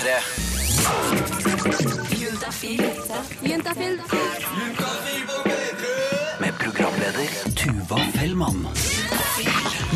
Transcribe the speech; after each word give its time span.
P3. 0.00 0.22
Juntafil. 3.42 4.00
programleder 4.00 5.09
Tuva 7.90 8.04
Fellmann. 8.14 8.60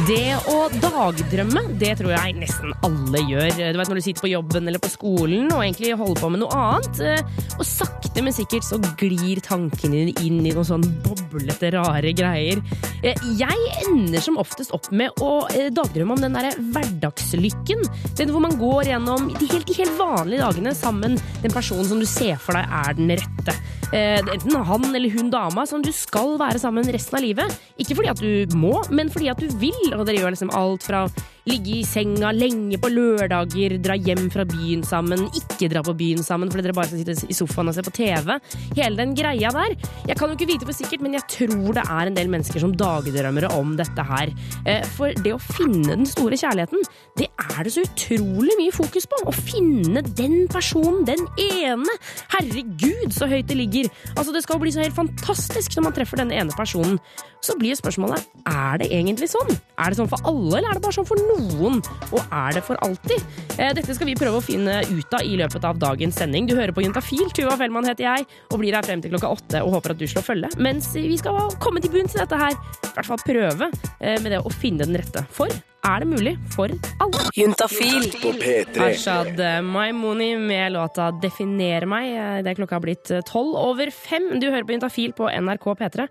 Det 0.08 0.34
å 0.50 0.54
dagdrømme, 0.82 1.60
det 1.78 1.92
tror 2.00 2.10
jeg 2.10 2.34
nesten 2.40 2.72
alle 2.82 3.20
gjør. 3.22 3.52
Du 3.54 3.78
vet 3.78 3.90
Når 3.92 4.00
du 4.00 4.02
sitter 4.02 4.24
på 4.24 4.30
jobben 4.32 4.66
eller 4.66 4.82
på 4.82 4.90
skolen 4.90 5.46
og 5.54 5.62
egentlig 5.62 5.92
holder 5.94 6.18
på 6.24 6.30
med 6.34 6.42
noe 6.42 6.58
annet. 6.58 6.98
eh, 6.98 7.22
Og 7.54 7.62
sakte, 7.62 8.18
men 8.24 8.34
sikkert 8.34 8.66
så 8.66 8.80
glir 8.98 9.38
tankene 9.46 10.00
dine 10.10 10.14
inn 10.26 10.40
i 10.42 10.50
noen 10.50 10.66
sånn 10.66 10.82
boblete, 11.06 11.70
rare 11.76 12.10
greier. 12.12 12.58
Eh, 13.04 13.14
Jeg 13.38 13.86
ender 13.86 14.20
som 14.20 14.38
oftest 14.42 14.74
opp 14.74 14.90
med 14.90 15.14
å 15.22 15.46
eh, 15.54 15.70
dagdrømme 15.70 16.16
om 16.18 16.20
den 16.26 16.34
derre 16.34 16.50
hverdagslykken. 16.58 17.86
Den 18.18 18.34
hvor 18.34 18.42
man 18.42 18.58
går 18.58 18.90
gjennom 18.90 19.30
de 19.38 19.46
helt, 19.46 19.66
de 19.70 19.78
helt 19.78 19.96
vanlige 19.96 20.42
dagene 20.42 20.74
sammen 20.74 21.14
den 21.42 21.52
personen 21.54 21.86
som 21.86 22.00
du 22.02 22.06
ser 22.06 22.34
for 22.42 22.58
deg 22.58 22.66
er 22.66 22.98
den 22.98 23.14
rette. 23.14 23.54
Eh, 23.94 24.18
Enten 24.18 24.56
han 24.66 24.88
eller 24.90 25.12
hun 25.14 25.30
dama 25.30 25.62
som 25.70 25.82
du 25.82 25.92
skal 25.94 26.34
være 26.40 26.58
sammen 26.58 26.88
resten 26.90 27.18
av 27.18 27.22
livet. 27.22 27.60
Ikke 27.78 27.94
fordi 27.94 28.10
at 28.10 28.18
du 28.18 28.56
må, 28.58 28.74
men 28.90 29.12
fordi 29.12 29.30
at 29.30 29.38
du 29.38 29.46
vil. 29.60 29.94
Og 29.94 30.02
dere 30.08 30.18
gjør 30.18 30.34
liksom 30.34 30.50
alt 30.58 30.82
fra 30.86 31.04
ligge 31.48 31.74
i 31.78 31.84
senga 31.84 32.30
lenge 32.32 32.78
på 32.80 32.88
lørdager, 32.92 33.76
dra 33.84 33.96
hjem 34.00 34.30
fra 34.32 34.46
byen 34.48 34.84
sammen, 34.86 35.26
ikke 35.36 35.68
dra 35.72 35.82
på 35.84 35.92
byen 35.98 36.22
sammen 36.24 36.48
fordi 36.52 36.64
dere 36.64 36.76
bare 36.76 36.88
skal 36.88 37.02
sitte 37.02 37.28
i 37.28 37.36
sofaen 37.36 37.68
og 37.68 37.76
se 37.76 37.84
på 37.84 37.92
TV. 37.98 38.30
Hele 38.78 38.96
den 39.00 39.12
greia 39.18 39.50
der. 39.52 39.74
Jeg 40.08 40.16
kan 40.16 40.30
jo 40.32 40.38
ikke 40.38 40.48
vite 40.54 40.68
for 40.68 40.76
sikkert, 40.76 41.04
men 41.04 41.16
jeg 41.18 41.26
tror 41.34 41.76
det 41.76 41.84
er 41.84 42.10
en 42.10 42.16
del 42.16 42.30
mennesker 42.32 42.62
som 42.64 42.72
dagdrømmer 42.80 43.48
om 43.52 43.74
dette 43.80 44.06
her. 44.08 44.32
Eh, 44.64 44.86
For 44.94 45.12
det 45.24 45.34
å 45.34 45.40
finne 45.42 45.96
den 45.98 46.06
store 46.08 46.38
kjærligheten, 46.40 46.80
det 47.20 47.28
er 47.28 47.60
det 47.66 47.74
så 47.74 47.84
utrolig 47.84 48.56
mye 48.60 48.72
fokus 48.74 49.04
på. 49.10 49.20
Å 49.28 49.34
finne 49.34 50.02
den 50.16 50.46
personen, 50.48 51.04
den 51.08 51.26
ene. 51.40 51.98
Herregud, 52.32 53.12
så 53.12 53.28
høyt 53.30 53.48
det 53.50 53.58
ligger. 53.58 53.90
Altså, 54.16 54.32
Det 54.32 54.42
skal 54.44 54.56
jo 54.56 54.64
bli 54.64 54.72
så 54.74 54.82
helt 54.82 54.96
fantastisk 54.96 55.76
når 55.76 55.88
man 55.88 55.96
treffer 55.96 56.20
denne 56.22 56.34
ene 56.40 56.56
personen. 56.56 56.98
Så 57.44 57.58
blir 57.60 57.76
spørsmålet 57.76 58.24
er 58.48 58.78
det 58.80 58.88
egentlig 58.96 59.28
sånn. 59.28 59.50
Er 59.76 59.90
det 59.92 59.98
sånn 59.98 60.08
for 60.08 60.24
alle, 60.24 60.56
eller 60.58 60.70
er 60.70 60.78
det 60.78 60.82
bare 60.86 60.96
sånn 60.96 61.08
for 61.08 61.20
noen? 61.20 61.33
Og 61.34 62.20
er 62.22 62.54
det 62.56 62.62
for 62.66 62.78
alltid? 62.84 63.22
Eh, 63.58 63.72
Dette 63.76 63.94
skal 63.96 64.08
vi 64.08 64.16
prøve 64.18 64.38
å 64.38 64.44
finne 64.44 64.80
ut 64.86 65.16
av 65.16 65.26
i 65.26 65.36
løpet 65.40 65.66
av 65.66 65.78
dagens 65.82 66.16
sending. 66.20 66.46
Du 66.46 66.54
hører 66.54 66.74
på 66.76 66.84
Juntafil. 66.84 67.26
Tuva 67.34 67.56
Fellmann 67.58 67.88
heter 67.88 68.06
jeg, 68.06 68.26
og 68.52 68.60
blir 68.62 68.76
her 68.76 68.86
frem 68.86 69.02
til 69.02 69.14
klokka 69.14 69.32
åtte 69.34 69.62
og 69.64 69.76
håper 69.76 69.94
at 69.94 70.00
du 70.00 70.06
slår 70.10 70.26
følge. 70.26 70.50
Mens 70.62 70.92
vi 70.94 71.16
skal 71.18 71.38
komme 71.62 71.82
til 71.82 71.92
bunns 71.94 72.14
i 72.16 72.22
dette 72.22 72.38
her. 72.38 72.54
I 72.54 72.94
hvert 72.94 73.10
fall 73.10 73.22
prøve 73.26 73.70
eh, 74.00 74.18
med 74.22 74.30
det 74.34 74.42
å 74.42 74.52
finne 74.54 74.86
den 74.86 74.98
rette. 75.00 75.24
For 75.34 75.50
er 75.84 76.00
det 76.00 76.08
mulig 76.08 76.34
for 76.54 76.72
alle? 77.02 77.26
Juntafil. 77.36 78.08
På 78.22 78.32
P3. 78.38 78.88
Ashad 78.88 79.40
Maimoni 79.66 80.32
med 80.40 80.72
låta 80.72 81.10
'Definere 81.12 81.84
meg'. 81.90 82.42
Det 82.46 82.54
er 82.54 82.60
klokka 82.62 82.80
blitt 82.80 83.10
tolv 83.28 83.58
over 83.58 83.90
fem. 83.90 84.38
Du 84.40 84.48
hører 84.50 84.64
på 84.64 84.78
Juntafil 84.78 85.12
på 85.12 85.28
NRK 85.28 85.74
P3. 85.82 86.08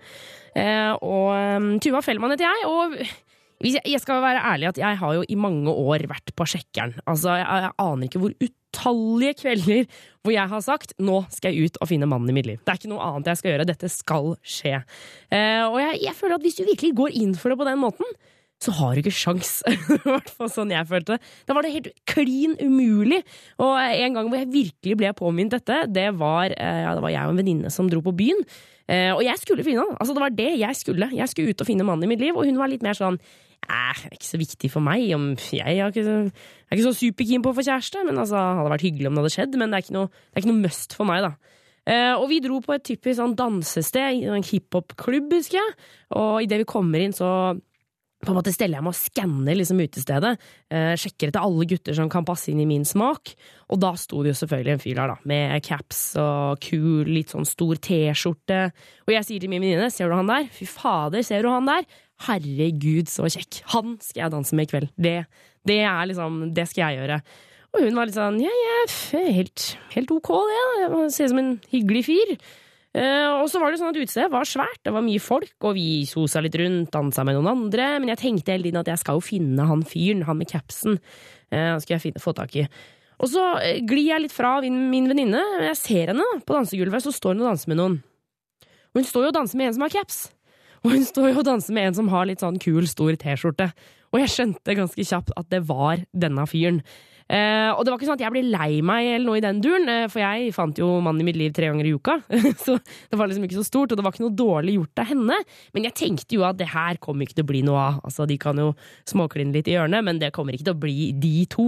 Eh, 0.55 0.91
og 1.01 1.79
Tuva 1.81 2.03
Fellmann 2.05 2.35
heter 2.35 2.51
jeg. 2.51 2.67
Og 2.69 2.99
jeg, 3.64 4.02
skal 4.03 4.22
være 4.23 4.44
ærlig 4.53 4.67
at 4.73 4.81
jeg 4.81 5.00
har 5.00 5.16
jo 5.16 5.23
i 5.23 5.38
mange 5.39 5.72
år 5.72 6.06
vært 6.11 6.33
på 6.36 6.47
sjekkeren. 6.50 6.97
Altså, 7.08 7.38
jeg, 7.39 7.47
jeg 7.66 7.73
aner 7.86 8.09
ikke 8.09 8.22
hvor 8.23 8.36
utallige 8.44 9.38
kvelder 9.39 9.88
hvor 10.23 10.36
jeg 10.36 10.52
har 10.52 10.64
sagt 10.66 10.94
'nå 11.00 11.23
skal 11.31 11.53
jeg 11.53 11.69
ut 11.72 11.80
og 11.81 11.89
finne 11.91 12.09
mannen 12.09 12.31
i 12.31 12.36
mitt 12.36 12.50
liv'. 12.50 12.61
Det 12.64 12.73
er 12.73 12.81
ikke 12.81 12.91
noe 12.91 13.08
annet 13.08 13.31
jeg 13.31 13.41
skal 13.41 13.52
gjøre. 13.53 13.69
Dette 13.72 13.89
skal 13.91 14.36
skje. 14.44 14.84
Eh, 15.31 15.64
og 15.64 15.80
jeg, 15.80 16.00
jeg 16.03 16.16
føler 16.19 16.36
at 16.36 16.45
hvis 16.45 16.59
du 16.59 16.64
virkelig 16.67 16.95
går 16.95 17.19
inn 17.23 17.36
for 17.36 17.53
det 17.53 17.59
på 17.59 17.67
den 17.67 17.80
måten, 17.80 18.16
så 18.64 18.72
har 18.78 18.94
du 18.94 19.03
ikke 19.03 19.16
sjans. 19.16 19.58
I 19.67 20.00
hvert 20.03 20.30
fall 20.31 20.52
sånn 20.52 20.72
jeg 20.73 20.88
følte. 20.89 21.19
Da 21.47 21.56
var 21.56 21.66
det 21.66 21.73
helt 21.73 21.89
klin 22.09 22.56
umulig. 22.61 23.23
Og 23.59 23.75
en 23.80 24.19
gang 24.19 24.30
hvor 24.30 24.39
jeg 24.39 24.53
virkelig 24.53 25.00
ble 25.00 25.11
påminnet 25.17 25.58
dette, 25.58 25.84
det 25.91 26.09
var, 26.19 26.53
eh, 26.56 26.84
ja, 26.86 26.94
det 26.95 27.03
var 27.03 27.14
jeg 27.14 27.28
og 27.28 27.36
en 27.36 27.41
venninne 27.44 27.73
som 27.73 27.91
dro 27.91 28.03
på 28.06 28.16
byen. 28.23 28.44
Eh, 28.89 29.14
Og 29.14 29.23
jeg 29.23 29.39
skulle 29.39 29.63
finne 29.63 29.85
han. 29.85 29.97
Altså, 30.00 30.13
det 30.13 30.24
var 30.25 30.35
det 30.35 30.52
jeg 30.59 30.75
skulle. 30.75 31.09
Jeg 31.16 31.30
skulle 31.31 31.53
ut 31.53 31.62
og 31.62 31.68
finne 31.68 31.88
mannen 31.88 32.03
i 32.03 32.12
mitt 32.12 32.19
liv, 32.24 32.35
og 32.35 32.46
hun 32.46 32.59
var 32.59 32.72
litt 32.72 32.84
mer 32.84 32.97
sånn 32.97 33.19
Æh, 33.63 33.96
det 33.96 34.09
er 34.09 34.16
ikke 34.18 34.28
så 34.28 34.38
viktig 34.41 34.69
for 34.74 34.84
meg 34.84 35.06
om 35.16 35.30
Jeg 35.56 35.78
er 35.80 35.88
ikke 35.88 36.03
jeg 36.03 36.31
er 36.68 36.75
ikke 36.75 36.90
så 36.90 36.97
superkeen 37.00 37.44
på 37.46 37.53
å 37.53 37.56
få 37.56 37.63
kjæreste, 37.63 38.02
men 38.03 38.18
altså, 38.19 38.35
det 38.35 38.57
hadde 38.59 38.72
vært 38.74 38.84
hyggelig 38.84 39.07
om 39.07 39.16
det 39.16 39.22
hadde 39.24 39.34
skjedd. 39.38 39.57
Men 39.62 39.72
det 39.72 39.78
er 39.78 39.85
ikke 39.85 39.96
noe, 39.96 40.09
det 40.12 40.35
er 40.35 40.41
ikke 40.41 40.52
noe 40.52 40.63
must 40.66 40.96
for 40.97 41.07
meg, 41.07 41.24
da. 41.24 41.31
Uh, 41.84 42.13
og 42.18 42.30
vi 42.31 42.40
dro 42.44 42.57
på 42.63 42.74
et 42.75 42.84
typisk 42.88 43.19
sånn 43.19 43.35
dansested, 43.40 44.24
en 44.31 44.44
hiphop-klubb, 44.47 45.31
husker 45.36 45.59
jeg. 45.59 45.75
Og 46.16 46.44
idet 46.44 46.59
vi 46.63 46.68
kommer 46.68 47.03
inn, 47.03 47.16
så 47.16 47.30
på 48.23 48.31
en 48.31 48.38
måte 48.38 48.53
steller 48.56 48.79
jeg 48.79 48.85
meg 48.85 48.94
og 48.94 49.00
skanner 49.00 49.57
liksom 49.57 49.81
utestedet. 49.84 50.34
Eh, 50.73 50.94
sjekker 51.00 51.29
etter 51.29 51.44
alle 51.44 51.67
gutter 51.69 51.97
som 51.97 52.09
kan 52.11 52.25
passe 52.28 52.50
inn 52.51 52.61
i 52.63 52.67
min 52.69 52.85
smak. 52.88 53.34
Og 53.73 53.81
da 53.84 53.94
sto 54.00 54.23
det 54.23 54.34
jo 54.34 54.39
selvfølgelig 54.44 54.75
en 54.75 54.84
fyr 54.84 55.00
der, 55.00 55.13
da, 55.13 55.29
med 55.29 55.66
caps 55.66 56.01
og 56.22 56.63
kul, 56.63 57.09
litt 57.09 57.33
sånn 57.33 57.47
stor 57.47 57.79
T-skjorte. 57.83 58.62
Og 59.07 59.16
jeg 59.16 59.28
sier 59.28 59.44
til 59.44 59.51
min 59.51 59.63
venninne, 59.63 59.91
ser 59.94 60.12
du 60.12 60.17
han 60.17 60.31
der? 60.31 60.50
Fy 60.53 60.67
fader, 60.69 61.25
ser 61.25 61.45
du 61.45 61.51
han 61.51 61.69
der? 61.69 61.88
Herregud, 62.28 63.09
så 63.12 63.28
kjekk. 63.31 63.63
Han 63.73 63.97
skal 64.03 64.25
jeg 64.25 64.35
danse 64.35 64.56
med 64.56 64.69
i 64.69 64.72
kveld. 64.72 64.94
Det, 64.95 65.17
det 65.67 65.81
er 65.83 66.06
liksom, 66.12 66.45
det 66.56 66.69
skal 66.72 66.85
jeg 66.85 67.01
gjøre. 67.01 67.19
Og 67.73 67.88
hun 67.88 67.95
var 67.97 68.06
litt 68.06 68.17
sånn, 68.17 68.38
ja, 68.44 68.53
ja, 68.53 68.81
helt, 69.33 69.72
helt 69.95 70.12
ok 70.13 70.29
det, 70.45 70.57
ser 71.16 71.25
ut 71.25 71.33
som 71.33 71.41
en 71.41 71.56
hyggelig 71.72 72.03
fyr. 72.06 72.35
Eh, 72.94 73.30
og 73.42 73.48
så 73.50 73.58
var 73.58 73.74
det 73.74 73.80
sånn 73.81 73.90
at 73.90 73.98
utestedet 73.98 74.30
var 74.30 74.46
svært, 74.46 74.84
det 74.86 74.94
var 74.94 75.02
mye 75.02 75.22
folk, 75.22 75.56
og 75.66 75.74
vi 75.74 76.04
sosa 76.06 76.44
litt 76.46 76.58
rundt, 76.62 76.92
dansa 76.94 77.24
med 77.26 77.40
noen 77.40 77.50
andre, 77.56 77.88
men 77.98 78.12
jeg 78.14 78.22
tenkte 78.22 78.54
hele 78.54 78.68
tiden 78.68 78.84
at 78.84 78.92
jeg 78.92 79.02
skal 79.02 79.18
jo 79.18 79.24
finne 79.26 79.66
han 79.66 79.81
fyren, 79.88 80.22
han 80.28 80.38
med 80.38 80.52
capsen. 80.52 81.00
Eh, 81.50 81.72
han 81.72 81.81
skal 81.81 81.98
jeg 81.98 82.06
finne, 82.06 82.22
få 82.22 82.36
tak 82.38 82.54
i. 82.62 82.68
Og 83.18 83.31
så 83.34 83.48
eh, 83.64 83.81
glir 83.88 84.12
jeg 84.12 84.26
litt 84.26 84.36
fra 84.36 84.59
min, 84.62 84.78
min 84.92 85.09
venninne, 85.09 85.42
jeg 85.72 85.80
ser 85.80 86.14
henne 86.14 86.28
på 86.46 86.58
dansegulvet, 86.58 87.06
så 87.06 87.16
står 87.16 87.34
hun 87.34 87.46
og 87.46 87.52
danser 87.54 87.74
med 87.74 87.81
noen. 87.81 87.98
Og 88.94 89.02
hun 89.02 89.10
står 89.10 89.25
jo 89.25 89.34
og 89.34 89.38
danser 89.40 89.58
med 89.58 89.72
en 89.72 89.78
som 89.80 89.88
har 89.88 89.96
caps. 89.96 90.20
Og 90.84 90.94
hun 90.94 91.08
står 91.12 91.31
jo 91.31 91.42
og 91.42 91.48
danser 91.50 91.78
med 91.78 91.90
en 91.90 91.98
som 91.98 92.14
har 92.14 92.30
litt 92.30 92.46
sånn 92.46 92.62
kul, 92.62 92.86
stor 92.90 93.18
T-skjorte. 93.18 93.72
Og 94.14 94.22
jeg 94.22 94.34
skjønte 94.36 94.78
ganske 94.78 95.08
kjapt 95.10 95.34
at 95.40 95.50
det 95.50 95.64
var 95.66 96.06
denne 96.14 96.46
fyren. 96.46 96.84
Eh, 97.33 97.69
og 97.73 97.81
det 97.81 97.89
var 97.89 97.97
ikke 97.97 98.07
sånn 98.11 98.19
at 98.19 98.23
jeg 98.27 98.33
ble 98.35 98.44
lei 98.53 98.81
meg 98.85 99.07
eller 99.16 99.25
noe 99.25 99.39
i 99.39 99.44
den 99.44 99.61
duren, 99.63 99.89
eh, 99.89 100.05
for 100.11 100.21
jeg 100.21 100.53
fant 100.53 100.77
jo 100.77 100.89
mannen 101.01 101.23
i 101.23 101.27
mitt 101.31 101.39
liv 101.39 101.53
tre 101.55 101.71
ganger 101.71 101.88
i 101.89 101.94
uka. 101.95 102.19
så 102.66 102.77
det 102.77 103.17
var 103.17 103.31
liksom 103.31 103.47
ikke 103.47 103.57
så 103.57 103.66
stort, 103.66 103.94
og 103.94 103.97
det 103.97 104.05
var 104.05 104.13
ikke 104.13 104.25
noe 104.27 104.38
dårlig 104.38 104.75
gjort 104.77 105.01
av 105.01 105.09
henne. 105.09 105.39
Men 105.73 105.88
jeg 105.89 105.97
tenkte 106.03 106.38
jo 106.38 106.45
at 106.45 106.59
det 106.59 106.69
her 106.75 106.99
kommer 107.01 107.25
ikke 107.25 107.39
til 107.39 107.47
å 107.47 107.51
bli 107.53 107.63
noe 107.66 107.85
av. 107.88 108.01
Altså, 108.05 108.27
De 108.29 108.38
kan 108.41 108.59
jo 108.61 108.73
småkline 109.09 109.55
litt 109.55 109.71
i 109.71 109.77
hjørnet, 109.77 110.05
men 110.05 110.21
det 110.21 110.33
kommer 110.35 110.53
ikke 110.53 110.69
til 110.69 110.75
å 110.77 110.83
bli 110.83 111.09
de 111.23 111.33
to. 111.49 111.67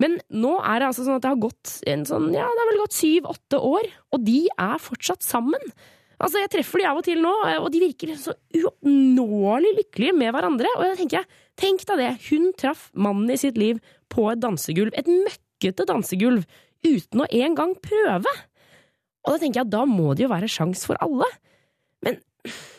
Men 0.00 0.16
nå 0.32 0.56
er 0.64 0.80
det 0.80 0.90
altså 0.90 1.04
sånn 1.06 1.20
at 1.20 1.24
det 1.26 1.32
har 1.34 1.40
gått 1.44 1.76
en 1.92 2.04
sånn, 2.08 2.30
ja, 2.32 2.48
det 2.48 2.62
har 2.64 2.70
vel 2.72 2.82
gått 2.82 2.96
syv-åtte 2.96 3.60
år, 3.70 3.88
og 4.16 4.24
de 4.26 4.40
er 4.48 4.82
fortsatt 4.82 5.22
sammen. 5.26 5.70
Altså, 6.20 6.40
Jeg 6.42 6.52
treffer 6.52 6.82
de 6.82 6.88
av 6.88 6.98
og 6.98 7.06
til 7.06 7.22
nå, 7.22 7.30
og 7.60 7.70
de 7.72 7.84
virker 7.84 8.16
så 8.20 8.34
uoppnåelig 8.56 9.70
lykkelige 9.78 10.16
med 10.16 10.34
hverandre. 10.34 10.72
Og 10.76 10.84
da 10.84 10.98
tenker 10.98 11.20
jeg, 11.20 11.38
tenk 11.60 11.86
deg 11.88 12.02
det, 12.02 12.10
hun 12.28 12.50
traff 12.58 12.88
mannen 12.92 13.30
i 13.32 13.38
sitt 13.40 13.60
liv 13.60 13.80
på 14.12 14.26
et 14.32 14.40
dansegulv, 14.42 14.94
et 14.96 15.08
møkkete 15.10 15.86
dansegulv, 15.88 16.46
uten 16.86 17.22
å 17.22 17.28
engang 17.36 17.74
prøve. 17.84 18.32
Og 19.26 19.34
da 19.34 19.38
tenker 19.40 19.60
jeg 19.60 19.68
at 19.68 19.72
da 19.74 19.84
må 19.88 20.14
det 20.16 20.24
jo 20.24 20.32
være 20.32 20.48
sjans 20.50 20.86
for 20.88 21.00
alle. 21.04 21.28
Men 22.04 22.16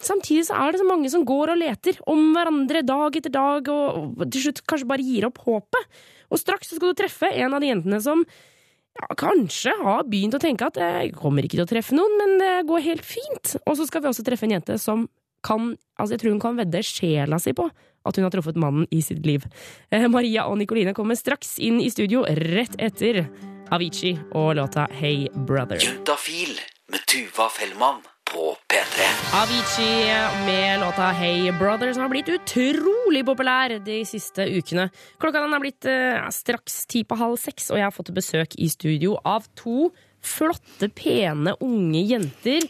samtidig 0.02 0.48
så 0.48 0.58
er 0.58 0.74
det 0.74 0.82
så 0.82 0.88
mange 0.90 1.12
som 1.14 1.26
går 1.28 1.54
og 1.54 1.62
leter 1.62 2.00
om 2.10 2.32
hverandre 2.36 2.82
dag 2.86 3.18
etter 3.20 3.34
dag, 3.34 3.70
og 3.70 4.24
til 4.28 4.48
slutt 4.48 4.64
kanskje 4.70 4.90
bare 4.90 5.06
gir 5.06 5.28
opp 5.30 5.44
håpet. 5.46 6.02
Og 6.32 6.42
straks 6.42 6.72
så 6.72 6.80
skal 6.80 6.94
du 6.94 7.02
treffe 7.02 7.30
en 7.30 7.54
av 7.58 7.62
de 7.62 7.70
jentene 7.70 8.02
som 8.04 8.24
ja, 8.26 9.08
kanskje 9.20 9.74
har 9.84 10.08
begynt 10.10 10.36
å 10.36 10.42
tenke 10.42 10.68
at 10.68 10.80
jeg 10.82 11.14
kommer 11.20 11.46
ikke 11.46 11.60
til 11.60 11.68
å 11.68 11.70
treffe 11.70 11.96
noen, 11.96 12.18
men 12.20 12.38
det 12.42 12.54
går 12.70 12.88
helt 12.90 13.08
fint. 13.08 13.56
Og 13.66 13.78
så 13.78 13.88
skal 13.88 14.04
vi 14.04 14.12
også 14.12 14.26
treffe 14.28 14.48
en 14.50 14.58
jente 14.58 14.80
som 14.82 15.08
kan 15.46 15.74
Altså, 16.02 16.16
jeg 16.16 16.22
tror 16.22 16.32
hun 16.34 16.42
kan 16.42 16.58
vedde 16.58 16.80
sjela 16.86 17.38
si 17.42 17.52
på 17.54 17.68
at 18.06 18.18
hun 18.18 18.26
har 18.26 18.34
truffet 18.34 18.60
mannen 18.60 18.88
i 18.92 19.02
sitt 19.06 19.26
liv. 19.26 19.46
Eh, 19.92 20.08
Maria 20.12 20.48
og 20.50 20.58
Nikoline 20.62 20.96
kommer 20.98 21.20
straks 21.20 21.58
inn 21.60 21.82
i 21.82 21.90
studio 21.94 22.26
rett 22.26 22.78
etter 22.82 23.26
Avicii 23.72 24.18
og 24.36 24.56
låta 24.60 24.88
Hey 24.92 25.28
Brother. 25.48 25.80
Juntafil 25.80 26.58
med 26.92 27.06
Tuva 27.08 27.48
Fellmann 27.54 28.02
på 28.32 28.52
P3. 28.72 29.08
Avicii 29.42 30.12
med 30.46 30.80
låta 30.80 31.12
Hey 31.16 31.52
Brother, 31.60 31.94
som 31.94 32.06
har 32.06 32.12
blitt 32.12 32.32
utrolig 32.32 33.26
populær 33.28 33.78
de 33.84 34.02
siste 34.08 34.48
ukene. 34.48 34.90
Klokka 35.20 35.44
den 35.44 35.56
er 35.56 35.64
blitt 35.64 35.88
eh, 35.90 36.30
straks 36.36 36.86
ti 36.92 37.04
på 37.08 37.20
halv 37.20 37.40
seks, 37.40 37.72
og 37.72 37.80
jeg 37.80 37.88
har 37.88 37.96
fått 37.96 38.14
besøk 38.16 38.56
i 38.60 38.70
studio 38.72 39.18
av 39.28 39.48
to 39.60 39.92
flotte, 40.22 40.92
pene, 40.96 41.56
unge 41.64 42.04
jenter. 42.12 42.68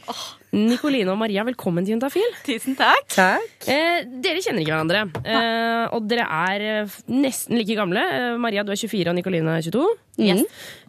Nikoline 0.52 1.08
og 1.14 1.16
Maria, 1.16 1.46
velkommen 1.48 1.86
til 1.88 1.94
Juntafil. 1.96 2.34
Tusen 2.44 2.76
takk. 2.76 3.06
Takk. 3.14 3.68
Eh, 3.72 4.02
dere 4.20 4.42
kjenner 4.44 4.60
ikke 4.66 4.74
hverandre, 4.74 5.04
eh, 5.24 5.84
og 5.96 6.10
dere 6.12 6.26
er 6.28 6.64
eh, 6.68 6.96
nesten 7.08 7.56
like 7.56 7.78
gamle. 7.78 8.02
Eh, 8.04 8.36
Maria, 8.42 8.66
du 8.68 8.74
er 8.74 8.80
24, 8.80 9.08
og 9.08 9.16
Nikoline 9.16 9.54
er 9.56 9.64
22. 9.64 9.86
Yes. 10.20 10.42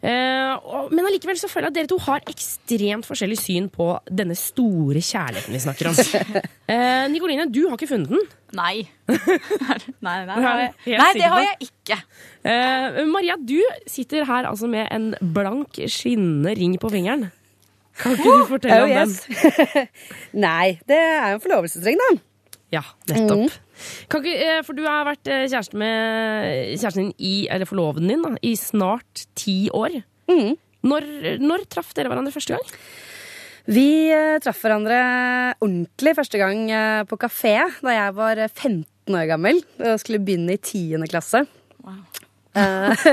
Eh, 0.03 0.51
og, 0.67 0.91
men 0.91 1.07
allikevel 1.07 1.39
så 1.39 1.47
føler 1.47 1.69
jeg 1.69 1.73
at 1.73 1.77
dere 1.79 1.91
to 1.93 1.99
har 2.03 2.27
ekstremt 2.33 3.07
forskjellig 3.07 3.39
syn 3.39 3.69
på 3.71 3.87
denne 4.11 4.35
store 4.39 4.99
kjærligheten 4.99 5.55
vi 5.55 5.61
snakker 5.63 5.91
om. 5.93 6.01
eh, 6.75 7.05
Nikoline, 7.13 7.47
du 7.47 7.61
har 7.69 7.79
ikke 7.79 7.93
funnet 7.93 8.11
den. 8.11 8.27
Nei. 8.59 8.89
nei, 9.15 10.17
nei, 10.27 10.41
nei. 10.43 10.73
Nei 10.91 11.13
det 11.21 11.29
har 11.37 11.45
jeg 11.47 11.69
ikke. 11.69 12.01
Eh, 12.51 12.99
Maria, 13.15 13.39
du 13.39 13.61
sitter 13.87 14.27
her 14.27 14.51
altså 14.51 14.67
med 14.67 14.91
en 14.91 15.13
blank, 15.39 15.79
skinnende 15.87 16.57
ring 16.59 16.75
på 16.83 16.91
fingeren. 16.91 17.31
Kan 18.03 18.17
ikke 18.19 18.35
du 18.43 18.45
fortelle 18.51 18.83
Oh, 18.83 18.91
om 18.91 18.95
den? 18.99 19.89
Nei, 20.47 20.77
det 20.89 20.99
er 20.99 21.33
jo 21.33 21.39
en 21.39 21.45
forlovelsesring, 21.45 21.99
da. 22.01 22.11
Ja, 22.73 22.83
nettopp. 23.11 23.53
Kan 24.11 24.23
ikke, 24.25 24.35
eh, 24.49 24.61
for 24.65 24.77
du 24.79 24.83
har 24.87 25.05
vært 25.09 25.29
eh, 25.29 25.45
kjæreste 25.53 25.77
med 25.79 26.73
kjæresten 26.81 27.09
din 27.11 27.15
i, 27.21 27.33
eller 27.53 27.69
forloveden 27.69 28.09
din 28.13 28.23
da, 28.25 28.31
i 28.43 28.55
snart 28.57 29.27
ti 29.39 29.57
år. 29.77 29.99
Når, 30.33 31.09
når 31.45 31.67
traff 31.71 31.93
dere 31.95 32.09
hverandre 32.11 32.33
første 32.35 32.57
gang? 32.57 32.77
Vi 33.71 33.87
eh, 34.11 34.39
traff 34.43 34.63
hverandre 34.65 34.97
ordentlig 35.63 36.17
første 36.19 36.41
gang 36.41 36.65
på 37.07 37.19
kafé 37.23 37.53
da 37.85 37.93
jeg 37.95 38.17
var 38.17 38.41
eh, 38.41 38.51
15 38.51 39.19
år 39.19 39.29
gammel 39.31 39.61
og 39.83 40.01
skulle 40.01 40.23
begynne 40.25 40.57
i 40.57 40.63
10. 40.63 41.05
klasse. 41.13 41.45
Eh, 42.55 42.93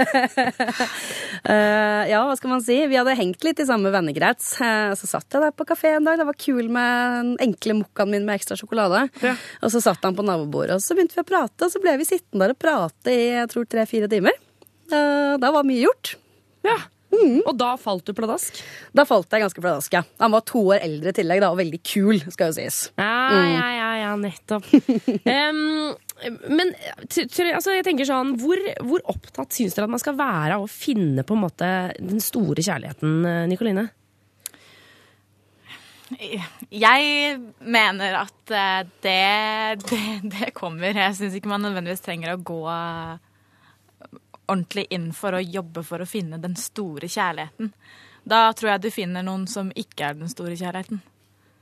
eh, 1.43 2.03
ja, 2.11 2.19
hva 2.27 2.35
skal 2.35 2.51
man 2.51 2.63
si? 2.63 2.75
Vi 2.91 2.97
hadde 2.99 3.15
hengt 3.19 3.43
litt 3.47 3.61
i 3.61 3.67
samme 3.67 3.91
vennekrets. 3.93 4.51
Eh, 4.65 4.91
så 4.99 5.09
satt 5.09 5.29
jeg 5.31 5.45
der 5.45 5.55
på 5.55 5.67
kafé 5.69 5.95
en 5.95 6.07
dag. 6.07 6.19
Det 6.19 6.27
var 6.27 6.39
kul 6.39 6.67
med 6.67 7.15
den 7.15 7.33
enkle 7.49 7.79
mokkaen 7.81 8.13
min 8.13 8.27
med 8.27 8.39
ekstra 8.39 8.59
sjokolade. 8.59 9.05
Ja. 9.23 9.35
Og 9.63 9.73
så 9.73 9.83
satt 9.83 10.03
han 10.05 10.17
på 10.17 10.25
nabobordet, 10.27 10.77
og 10.77 10.85
så 10.85 10.97
begynte 10.97 11.19
vi 11.19 11.25
å 11.25 11.31
prate. 11.31 11.67
Og 11.67 11.73
så 11.73 11.83
ble 11.83 11.97
vi 12.01 12.09
sittende 12.09 12.47
der 12.47 12.55
og 12.55 12.61
prate 12.61 13.15
i 13.15 13.25
jeg 13.39 13.51
tror 13.53 13.67
tre-fire 13.69 14.11
timer. 14.11 14.35
Da 14.89 15.51
var 15.53 15.67
mye 15.67 15.83
gjort. 15.83 16.15
Ja. 16.65 16.79
Og 17.09 17.55
da 17.57 17.73
falt 17.81 18.05
du 18.05 18.13
pladask? 18.17 18.59
Da 18.93 19.05
falt 19.07 19.31
jeg 19.33 19.41
ganske 19.43 19.61
pladask, 19.63 19.93
ja. 19.93 20.03
Han 20.21 20.33
var 20.33 20.43
to 20.47 20.61
år 20.69 20.83
eldre 20.85 21.13
i 21.13 21.17
tillegg, 21.17 21.41
da, 21.41 21.49
og 21.53 21.59
veldig 21.59 21.79
kul, 21.81 22.21
skal 22.29 22.51
jo 22.51 22.57
sies. 22.59 22.81
Ja, 22.99 23.33
ja, 23.49 23.69
ja, 23.73 23.89
ja 24.03 24.11
nettopp. 24.19 24.69
Em, 25.39 25.63
men 26.49 26.73
altså, 27.05 27.75
jeg 27.75 27.85
tenker 27.87 28.07
sånn, 28.07 28.35
hvor, 28.41 28.59
hvor 28.85 29.03
opptatt 29.13 29.55
syns 29.55 29.75
dere 29.75 29.87
at 29.87 29.93
man 29.93 30.01
skal 30.01 30.17
være 30.19 30.57
av 30.57 30.65
å 30.65 30.71
finne 30.71 31.23
på 31.23 31.37
en 31.37 31.43
måte 31.45 31.69
den 31.99 32.21
store 32.23 32.65
kjærligheten, 32.65 33.15
eh, 33.29 33.45
Nikoline? 33.51 33.87
Jeg 36.73 37.35
mener 37.61 38.17
at 38.23 38.53
eh, 38.55 38.81
det, 39.05 39.17
det, 39.87 40.03
det 40.35 40.51
kommer. 40.57 40.91
Jeg 40.91 41.17
syns 41.19 41.37
ikke 41.37 41.51
man 41.51 41.63
nødvendigvis 41.67 42.03
trenger 42.05 42.33
å 42.33 42.43
gå 42.43 42.61
ordentlig 44.49 44.87
inn 44.89 45.11
for 45.13 45.37
å 45.37 45.43
jobbe 45.43 45.83
for 45.85 46.01
å 46.01 46.09
finne 46.09 46.41
den 46.41 46.57
store 46.59 47.07
kjærligheten. 47.09 47.71
Da 48.29 48.49
tror 48.57 48.73
jeg 48.73 48.83
du 48.83 48.89
finner 48.93 49.25
noen 49.25 49.45
som 49.49 49.69
ikke 49.77 50.09
er 50.09 50.19
den 50.19 50.31
store 50.31 50.57
kjærligheten. 50.57 51.01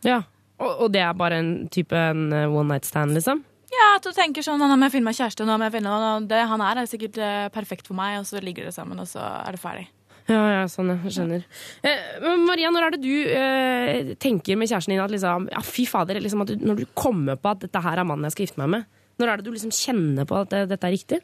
Ja. 0.07 0.23
Og, 0.57 0.71
og 0.85 0.93
det 0.95 1.03
er 1.05 1.17
bare 1.17 1.37
en 1.41 1.51
type 1.73 1.93
en 1.93 2.31
eh, 2.33 2.49
one 2.49 2.71
night 2.73 2.87
stand, 2.87 3.13
liksom? 3.17 3.43
Ja, 3.77 3.91
at 3.97 4.05
du 4.07 4.09
tenker 4.15 4.41
sånn 4.45 4.57
Nå 4.57 4.71
må 4.73 4.87
jeg 4.87 4.95
finne 4.97 5.11
meg 5.11 5.17
kjæreste, 5.19 5.45
nå 5.45 5.57
må 5.59 5.67
jeg 5.67 5.75
finne 5.77 5.93
det, 6.25 6.39
Han 6.49 6.63
er 6.65 6.81
er 6.81 6.89
sikkert 6.89 7.19
eh, 7.21 7.45
perfekt 7.53 7.89
for 7.89 7.97
meg, 7.99 8.17
og 8.21 8.25
så 8.29 8.41
ligger 8.41 8.65
det 8.65 8.73
sammen, 8.73 8.99
og 8.99 9.09
så 9.09 9.21
er 9.21 9.53
det 9.53 9.61
ferdig. 9.61 9.85
Ja, 10.27 10.41
ja, 10.51 10.63
sånn. 10.67 10.91
Jeg 11.05 11.13
skjønner. 11.15 11.43
Eh, 11.87 12.25
Maria, 12.43 12.71
når 12.73 12.87
er 12.87 12.95
det 12.95 12.99
du 13.05 13.13
eh, 13.31 14.09
tenker 14.19 14.59
med 14.59 14.67
kjæresten 14.67 14.91
din 14.91 15.03
at 15.03 15.13
liksom, 15.13 15.47
ja, 15.53 15.61
fy 15.63 15.85
fader, 15.87 16.19
liksom 16.19 16.43
at 16.43 16.51
du, 16.51 16.65
når 16.67 16.81
du 16.81 16.85
kommer 16.97 17.39
på 17.39 17.53
at 17.53 17.63
dette 17.63 17.83
her 17.85 18.01
er 18.01 18.07
mannen 18.07 18.27
jeg 18.27 18.35
skal 18.35 18.47
gifte 18.47 18.63
meg 18.65 18.73
med? 18.73 18.89
Når 19.17 19.31
er 19.31 19.39
det 19.39 19.47
du 19.47 19.53
liksom 19.55 19.73
kjenner 19.73 20.27
på 20.29 20.41
at 20.41 20.51
det, 20.51 20.65
dette 20.73 20.89
er 20.89 20.93
riktig? 20.97 21.21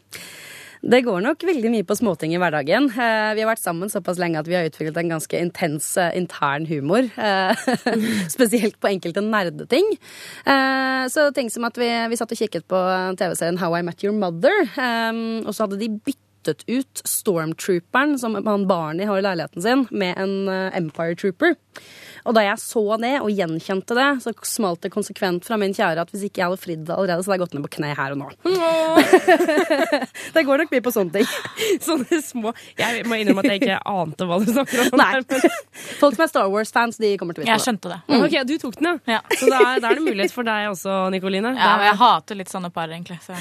Det 0.84 1.00
går 1.06 1.22
nok 1.24 1.44
veldig 1.48 1.70
mye 1.72 1.86
på 1.88 1.96
småting 1.96 2.34
i 2.36 2.40
hverdagen. 2.42 2.90
Eh, 2.92 3.30
Vi 3.38 3.42
har 3.42 3.48
vært 3.48 3.62
sammen 3.64 3.88
såpass 3.92 4.18
lenge 4.20 4.42
at 4.42 4.50
vi 4.50 4.58
har 4.58 4.66
utviklet 4.68 4.98
en 5.00 5.14
ganske 5.14 5.40
intens 5.40 5.86
eh, 5.96 6.12
intern 6.20 6.66
humor. 6.68 7.08
eh, 7.16 7.56
Spesielt 8.36 8.76
på 8.84 8.92
enkelte 8.92 9.24
nerdeting. 9.24 9.94
Så 11.14 11.30
ting 11.36 11.50
som 11.52 11.64
at 11.68 11.78
vi, 11.80 11.88
vi 12.12 12.18
satt 12.20 12.32
og 12.32 12.40
kikket 12.40 12.68
på 12.68 12.80
TV-serien 13.20 13.60
How 13.60 13.76
I 13.78 13.82
Met 13.84 14.04
Your 14.04 14.16
Mother, 14.16 14.64
og 15.44 15.52
så 15.52 15.66
hadde 15.66 15.80
de 15.82 15.90
byttet 16.04 16.64
ut 16.68 17.02
Stormtrooperen, 17.08 18.16
som 18.20 18.36
han 18.36 18.68
Barney 18.68 19.08
har 19.08 19.20
i 19.20 19.26
leiligheten 19.26 19.64
sin, 19.66 19.84
med 19.92 20.16
en 20.20 20.48
Empire 20.80 21.16
Trooper. 21.20 21.58
Og 22.24 22.32
da 22.38 22.42
jeg 22.46 22.58
så 22.62 22.82
det 23.02 23.14
og 23.22 23.30
gjenkjente 23.34 23.96
det, 23.98 24.08
så 24.24 24.30
smalt 24.48 24.82
det 24.86 24.92
konsekvent 24.94 25.46
fra 25.48 25.58
min 25.60 25.74
kjære 25.76 26.04
at 26.06 26.12
hvis 26.14 26.24
ikke 26.30 26.40
jeg 26.42 26.48
hadde 26.52 26.62
fridd 26.62 26.86
allerede, 26.94 27.24
så 27.26 27.30
hadde 27.32 27.38
jeg 27.40 27.44
gått 27.44 27.56
ned 27.58 27.64
på 27.66 27.72
kne 27.78 27.90
her 27.98 28.10
og 28.16 28.20
nå. 28.22 28.28
Det 30.34 30.42
går 30.48 30.58
nok 30.64 30.72
mye 30.74 30.84
på 30.86 30.92
sånne 30.94 31.12
ting. 31.20 31.28
Sånne 31.88 32.18
små 32.24 32.50
Jeg 32.80 33.04
må 33.10 33.14
innrømme 33.20 33.44
at 33.44 33.50
jeg 33.52 33.58
ikke 33.62 33.78
ante 33.90 34.24
hva 34.30 34.36
du 34.42 34.48
snakker 34.50 34.78
om. 34.86 34.90
Nei. 35.00 35.12
Folk 36.02 36.14
som 36.18 36.24
er 36.26 36.30
Star 36.32 36.48
Wars-fans, 36.54 36.96
de 37.02 37.10
kommer 37.20 37.34
til 37.38 37.44
å 37.44 37.46
vite 37.46 37.58
det. 37.58 37.66
skjønte 37.66 37.88
det. 37.92 38.00
Mm. 38.08 38.24
Ok, 38.24 38.34
du 38.50 38.54
tok 38.62 38.76
den, 38.80 38.90
ja. 38.90 38.94
Ja. 39.18 39.22
Så 39.40 39.46
da, 39.52 39.60
da 39.84 39.88
er 39.92 39.96
det 40.00 40.06
mulighet 40.08 40.34
for 40.36 40.44
deg 40.48 40.60
også, 40.72 40.92
Nikoline. 41.14 41.50
Ja, 41.58 41.72
men 41.80 41.86
jeg 41.92 41.98
hater 42.02 42.34
litt 42.40 42.52
sånne 42.54 42.70
par, 42.74 42.88
egentlig. 42.94 43.20
Så. 43.26 43.34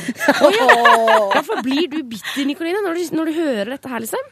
Hvorfor 1.32 1.56
blir 1.64 1.87
du 1.93 2.00
bitter, 2.02 2.44
Nikoline, 2.49 2.82
når 2.84 2.93
du, 2.99 3.02
når 3.19 3.25
du 3.31 3.34
hører 3.38 3.67
dette 3.76 3.88
her, 3.93 4.00
liksom? 4.05 4.25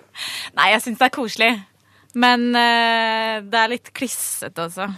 Nei, 0.58 0.66
jeg 0.74 0.80
syns 0.86 0.98
det 1.00 1.06
er 1.08 1.14
koselig. 1.14 1.50
Men 2.18 2.50
eh, 2.58 3.38
det 3.46 3.60
er 3.60 3.72
litt 3.74 3.92
klissete 3.94 4.66
også. 4.66 4.88